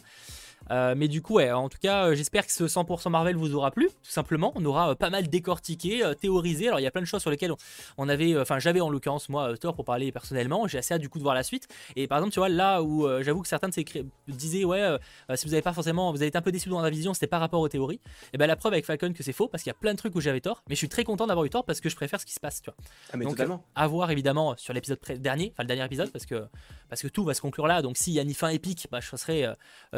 Euh, 0.71 0.93
mais 0.95 1.07
du 1.07 1.21
coup, 1.21 1.35
ouais, 1.35 1.51
en 1.51 1.69
tout 1.69 1.77
cas, 1.81 2.07
euh, 2.07 2.15
j'espère 2.15 2.45
que 2.45 2.51
ce 2.51 2.65
100% 2.65 3.09
Marvel 3.09 3.35
vous 3.35 3.55
aura 3.55 3.71
plu, 3.71 3.87
tout 3.87 4.11
simplement. 4.11 4.51
On 4.55 4.63
aura 4.65 4.91
euh, 4.91 4.95
pas 4.95 5.09
mal 5.09 5.27
décortiqué, 5.27 6.03
théorisé. 6.19 6.67
Alors, 6.67 6.79
il 6.79 6.83
y 6.83 6.87
a 6.87 6.91
plein 6.91 7.01
de 7.01 7.07
choses 7.07 7.21
sur 7.21 7.31
lesquelles 7.31 7.53
on, 7.97 8.09
avait, 8.09 8.37
enfin, 8.39 8.59
j'avais 8.59 8.81
en 8.81 8.89
l'occurrence, 8.89 9.29
moi, 9.29 9.57
tort 9.57 9.75
pour 9.75 9.85
parler 9.85 10.11
personnellement. 10.11 10.67
J'ai 10.67 10.77
assez 10.77 10.93
hâte 10.93 11.01
du 11.01 11.09
coup 11.09 11.17
de 11.17 11.23
voir 11.23 11.35
la 11.35 11.43
suite. 11.43 11.67
Et 11.95 12.07
par 12.07 12.19
exemple, 12.19 12.33
tu 12.33 12.39
vois, 12.39 12.49
là 12.49 12.83
où 12.83 13.07
j'avoue 13.21 13.41
que 13.41 13.47
certains 13.47 13.69
de 13.69 13.73
ces 13.73 13.85
disaient, 14.27 14.63
ouais, 14.63 14.97
si 15.35 15.45
vous 15.47 15.53
avez 15.53 15.61
pas 15.61 15.73
forcément, 15.73 16.11
vous 16.11 16.17
avez 16.17 16.27
été 16.27 16.37
un 16.37 16.41
peu 16.41 16.51
déçu 16.51 16.69
dans 16.69 16.81
la 16.81 16.89
vision, 16.89 17.13
c'était 17.13 17.27
par 17.27 17.39
rapport 17.39 17.61
aux 17.61 17.69
théories. 17.69 17.99
Et 18.33 18.37
ben 18.37 18.47
la 18.47 18.55
preuve 18.55 18.73
avec 18.73 18.85
Falcon 18.85 19.13
que 19.13 19.23
c'est 19.23 19.33
faux, 19.33 19.47
parce 19.47 19.63
qu'il 19.63 19.69
y 19.69 19.75
a 19.75 19.79
plein 19.79 19.93
de 19.93 19.97
trucs 19.97 20.15
où 20.15 20.21
j'avais 20.21 20.41
tort. 20.41 20.63
Mais 20.69 20.75
je 20.75 20.79
suis 20.79 20.89
très 20.89 21.03
content 21.03 21.27
d'avoir 21.27 21.45
eu 21.45 21.49
tort 21.49 21.65
parce 21.65 21.81
que 21.81 21.89
je 21.89 21.95
préfère 21.95 22.19
ce 22.19 22.25
qui 22.25 22.33
se 22.33 22.39
passe, 22.39 22.61
tu 22.61 22.69
vois. 22.69 22.77
Ah, 23.11 23.17
mais 23.17 23.25
Donc, 23.25 23.33
totalement. 23.33 23.63
à 23.75 23.87
voir 23.87 24.11
évidemment 24.11 24.55
sur 24.57 24.73
l'épisode 24.73 24.99
dernier, 25.17 25.51
enfin 25.53 25.63
le 25.63 25.67
dernier 25.67 25.85
épisode, 25.85 26.11
parce 26.11 26.25
que, 26.25 26.45
parce 26.89 27.01
que 27.01 27.07
tout 27.07 27.23
va 27.23 27.33
se 27.33 27.41
conclure 27.41 27.67
là. 27.67 27.81
Donc, 27.81 27.97
s'il 27.97 28.13
y 28.13 28.19
a 28.19 28.23
ni 28.23 28.33
fin 28.33 28.49
épique, 28.49 28.87
bah, 28.91 28.99
je 29.01 29.15
serais 29.15 29.45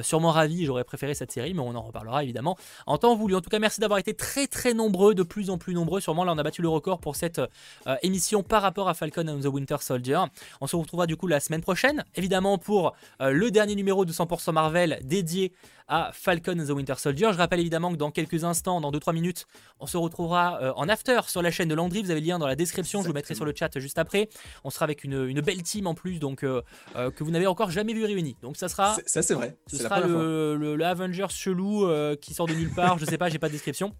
sûrement 0.01 0.31
ravi. 0.31 0.50
J'aurais 0.65 0.83
préféré 0.83 1.13
cette 1.13 1.31
série, 1.31 1.53
mais 1.53 1.61
on 1.61 1.75
en 1.75 1.81
reparlera 1.81 2.23
évidemment 2.23 2.57
en 2.85 2.97
temps 2.97 3.15
voulu. 3.15 3.35
En 3.35 3.41
tout 3.41 3.49
cas, 3.49 3.59
merci 3.59 3.79
d'avoir 3.79 3.99
été 3.99 4.13
très 4.13 4.47
très 4.47 4.73
nombreux, 4.73 5.15
de 5.15 5.23
plus 5.23 5.49
en 5.49 5.57
plus 5.57 5.73
nombreux. 5.73 6.01
Sûrement, 6.01 6.23
là, 6.23 6.33
on 6.33 6.37
a 6.37 6.43
battu 6.43 6.61
le 6.61 6.69
record 6.69 6.99
pour 6.99 7.15
cette 7.15 7.39
euh, 7.39 7.95
émission 8.03 8.43
par 8.43 8.61
rapport 8.61 8.89
à 8.89 8.93
Falcon 8.93 9.27
and 9.27 9.39
the 9.41 9.45
Winter 9.45 9.77
Soldier. 9.79 10.19
On 10.59 10.67
se 10.67 10.75
retrouvera 10.75 11.07
du 11.07 11.15
coup 11.15 11.27
la 11.27 11.39
semaine 11.39 11.61
prochaine, 11.61 12.03
évidemment, 12.15 12.57
pour 12.57 12.93
euh, 13.21 13.31
le 13.31 13.51
dernier 13.51 13.75
numéro 13.75 14.05
de 14.05 14.11
100% 14.11 14.51
Marvel 14.51 14.99
dédié 15.03 15.53
à 15.91 16.11
Falcon 16.13 16.59
and 16.59 16.65
the 16.65 16.71
Winter 16.71 16.95
Soldier. 16.97 17.29
Je 17.31 17.37
rappelle 17.37 17.59
évidemment 17.59 17.91
que 17.91 17.97
dans 17.97 18.09
quelques 18.09 18.43
instants, 18.43 18.81
dans 18.81 18.91
2-3 18.91 19.13
minutes, 19.13 19.45
on 19.79 19.85
se 19.85 19.97
retrouvera 19.97 20.59
euh, 20.61 20.73
en 20.75 20.89
after 20.89 21.19
sur 21.27 21.43
la 21.43 21.51
chaîne 21.51 21.67
de 21.67 21.75
Landry. 21.75 22.01
Vous 22.01 22.09
avez 22.09 22.21
le 22.21 22.25
lien 22.25 22.39
dans 22.39 22.47
la 22.47 22.55
description, 22.55 23.03
je 23.03 23.07
vous 23.07 23.13
mettrai 23.13 23.35
sur 23.35 23.45
le 23.45 23.53
chat 23.55 23.77
juste 23.77 23.99
après. 23.99 24.29
On 24.63 24.69
sera 24.69 24.85
avec 24.85 25.03
une, 25.03 25.41
belle 25.41 25.61
team 25.61 25.85
en 25.87 25.93
plus, 25.93 26.19
donc 26.19 26.39
que 26.41 27.23
vous 27.23 27.31
n'avez 27.31 27.47
encore 27.47 27.69
jamais 27.69 27.93
vu 27.93 28.05
réunie. 28.05 28.37
Donc 28.41 28.57
ça 28.57 28.69
sera. 28.69 28.95
Ça 29.05 29.21
c'est 29.21 29.33
vrai. 29.33 29.57
Ce 29.67 29.77
sera 29.77 29.99
le, 30.01 30.55
le, 30.55 30.85
Avengers 30.85 31.29
chelou 31.29 31.85
euh, 31.85 32.15
qui 32.15 32.33
sort 32.33 32.47
de 32.47 32.53
nulle 32.53 32.73
part. 32.73 32.97
je 32.97 33.05
sais 33.05 33.17
pas, 33.17 33.29
j'ai 33.29 33.39
pas 33.39 33.47
de 33.47 33.53
description. 33.53 33.93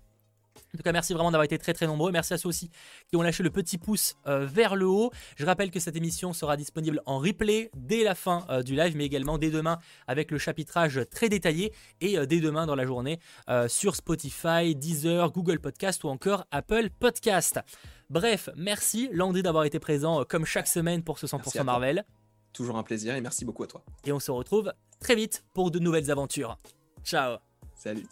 En 0.73 0.77
tout 0.77 0.83
cas, 0.83 0.91
merci 0.91 1.13
vraiment 1.13 1.31
d'avoir 1.31 1.43
été 1.43 1.57
très 1.57 1.73
très 1.73 1.87
nombreux. 1.87 2.11
Merci 2.11 2.33
à 2.33 2.37
ceux 2.37 2.49
aussi 2.49 2.69
qui 3.09 3.15
ont 3.15 3.21
lâché 3.21 3.43
le 3.43 3.49
petit 3.49 3.77
pouce 3.77 4.15
euh, 4.27 4.45
vers 4.45 4.75
le 4.75 4.87
haut. 4.87 5.11
Je 5.35 5.45
rappelle 5.45 5.71
que 5.71 5.79
cette 5.79 5.95
émission 5.95 6.33
sera 6.33 6.57
disponible 6.57 7.01
en 7.05 7.19
replay 7.19 7.71
dès 7.75 8.03
la 8.03 8.15
fin 8.15 8.45
euh, 8.49 8.63
du 8.63 8.75
live, 8.75 8.95
mais 8.95 9.05
également 9.05 9.37
dès 9.37 9.49
demain 9.49 9.79
avec 10.07 10.31
le 10.31 10.37
chapitrage 10.37 11.01
très 11.09 11.29
détaillé 11.29 11.73
et 11.99 12.25
dès 12.25 12.39
demain 12.39 12.65
dans 12.65 12.75
la 12.75 12.85
journée 12.85 13.19
sur 13.67 13.95
Spotify, 13.95 14.75
Deezer, 14.75 15.31
Google 15.31 15.59
Podcast 15.59 16.03
ou 16.03 16.09
encore 16.09 16.45
Apple 16.51 16.89
Podcast. 16.89 17.59
Bref, 18.09 18.49
merci 18.55 19.09
Landry 19.13 19.43
d'avoir 19.43 19.63
été 19.63 19.79
présent 19.79 20.23
comme 20.25 20.45
chaque 20.45 20.67
semaine 20.67 21.03
pour 21.03 21.19
ce 21.19 21.27
100% 21.27 21.63
Marvel. 21.63 22.05
Toujours 22.53 22.77
un 22.77 22.83
plaisir 22.83 23.15
et 23.15 23.21
merci 23.21 23.45
beaucoup 23.45 23.63
à 23.63 23.67
toi. 23.67 23.83
Et 24.05 24.11
on 24.11 24.19
se 24.19 24.31
retrouve 24.31 24.73
très 24.99 25.15
vite 25.15 25.45
pour 25.53 25.71
de 25.71 25.79
nouvelles 25.79 26.11
aventures. 26.11 26.57
Ciao 27.03 27.37
Salut 27.75 28.05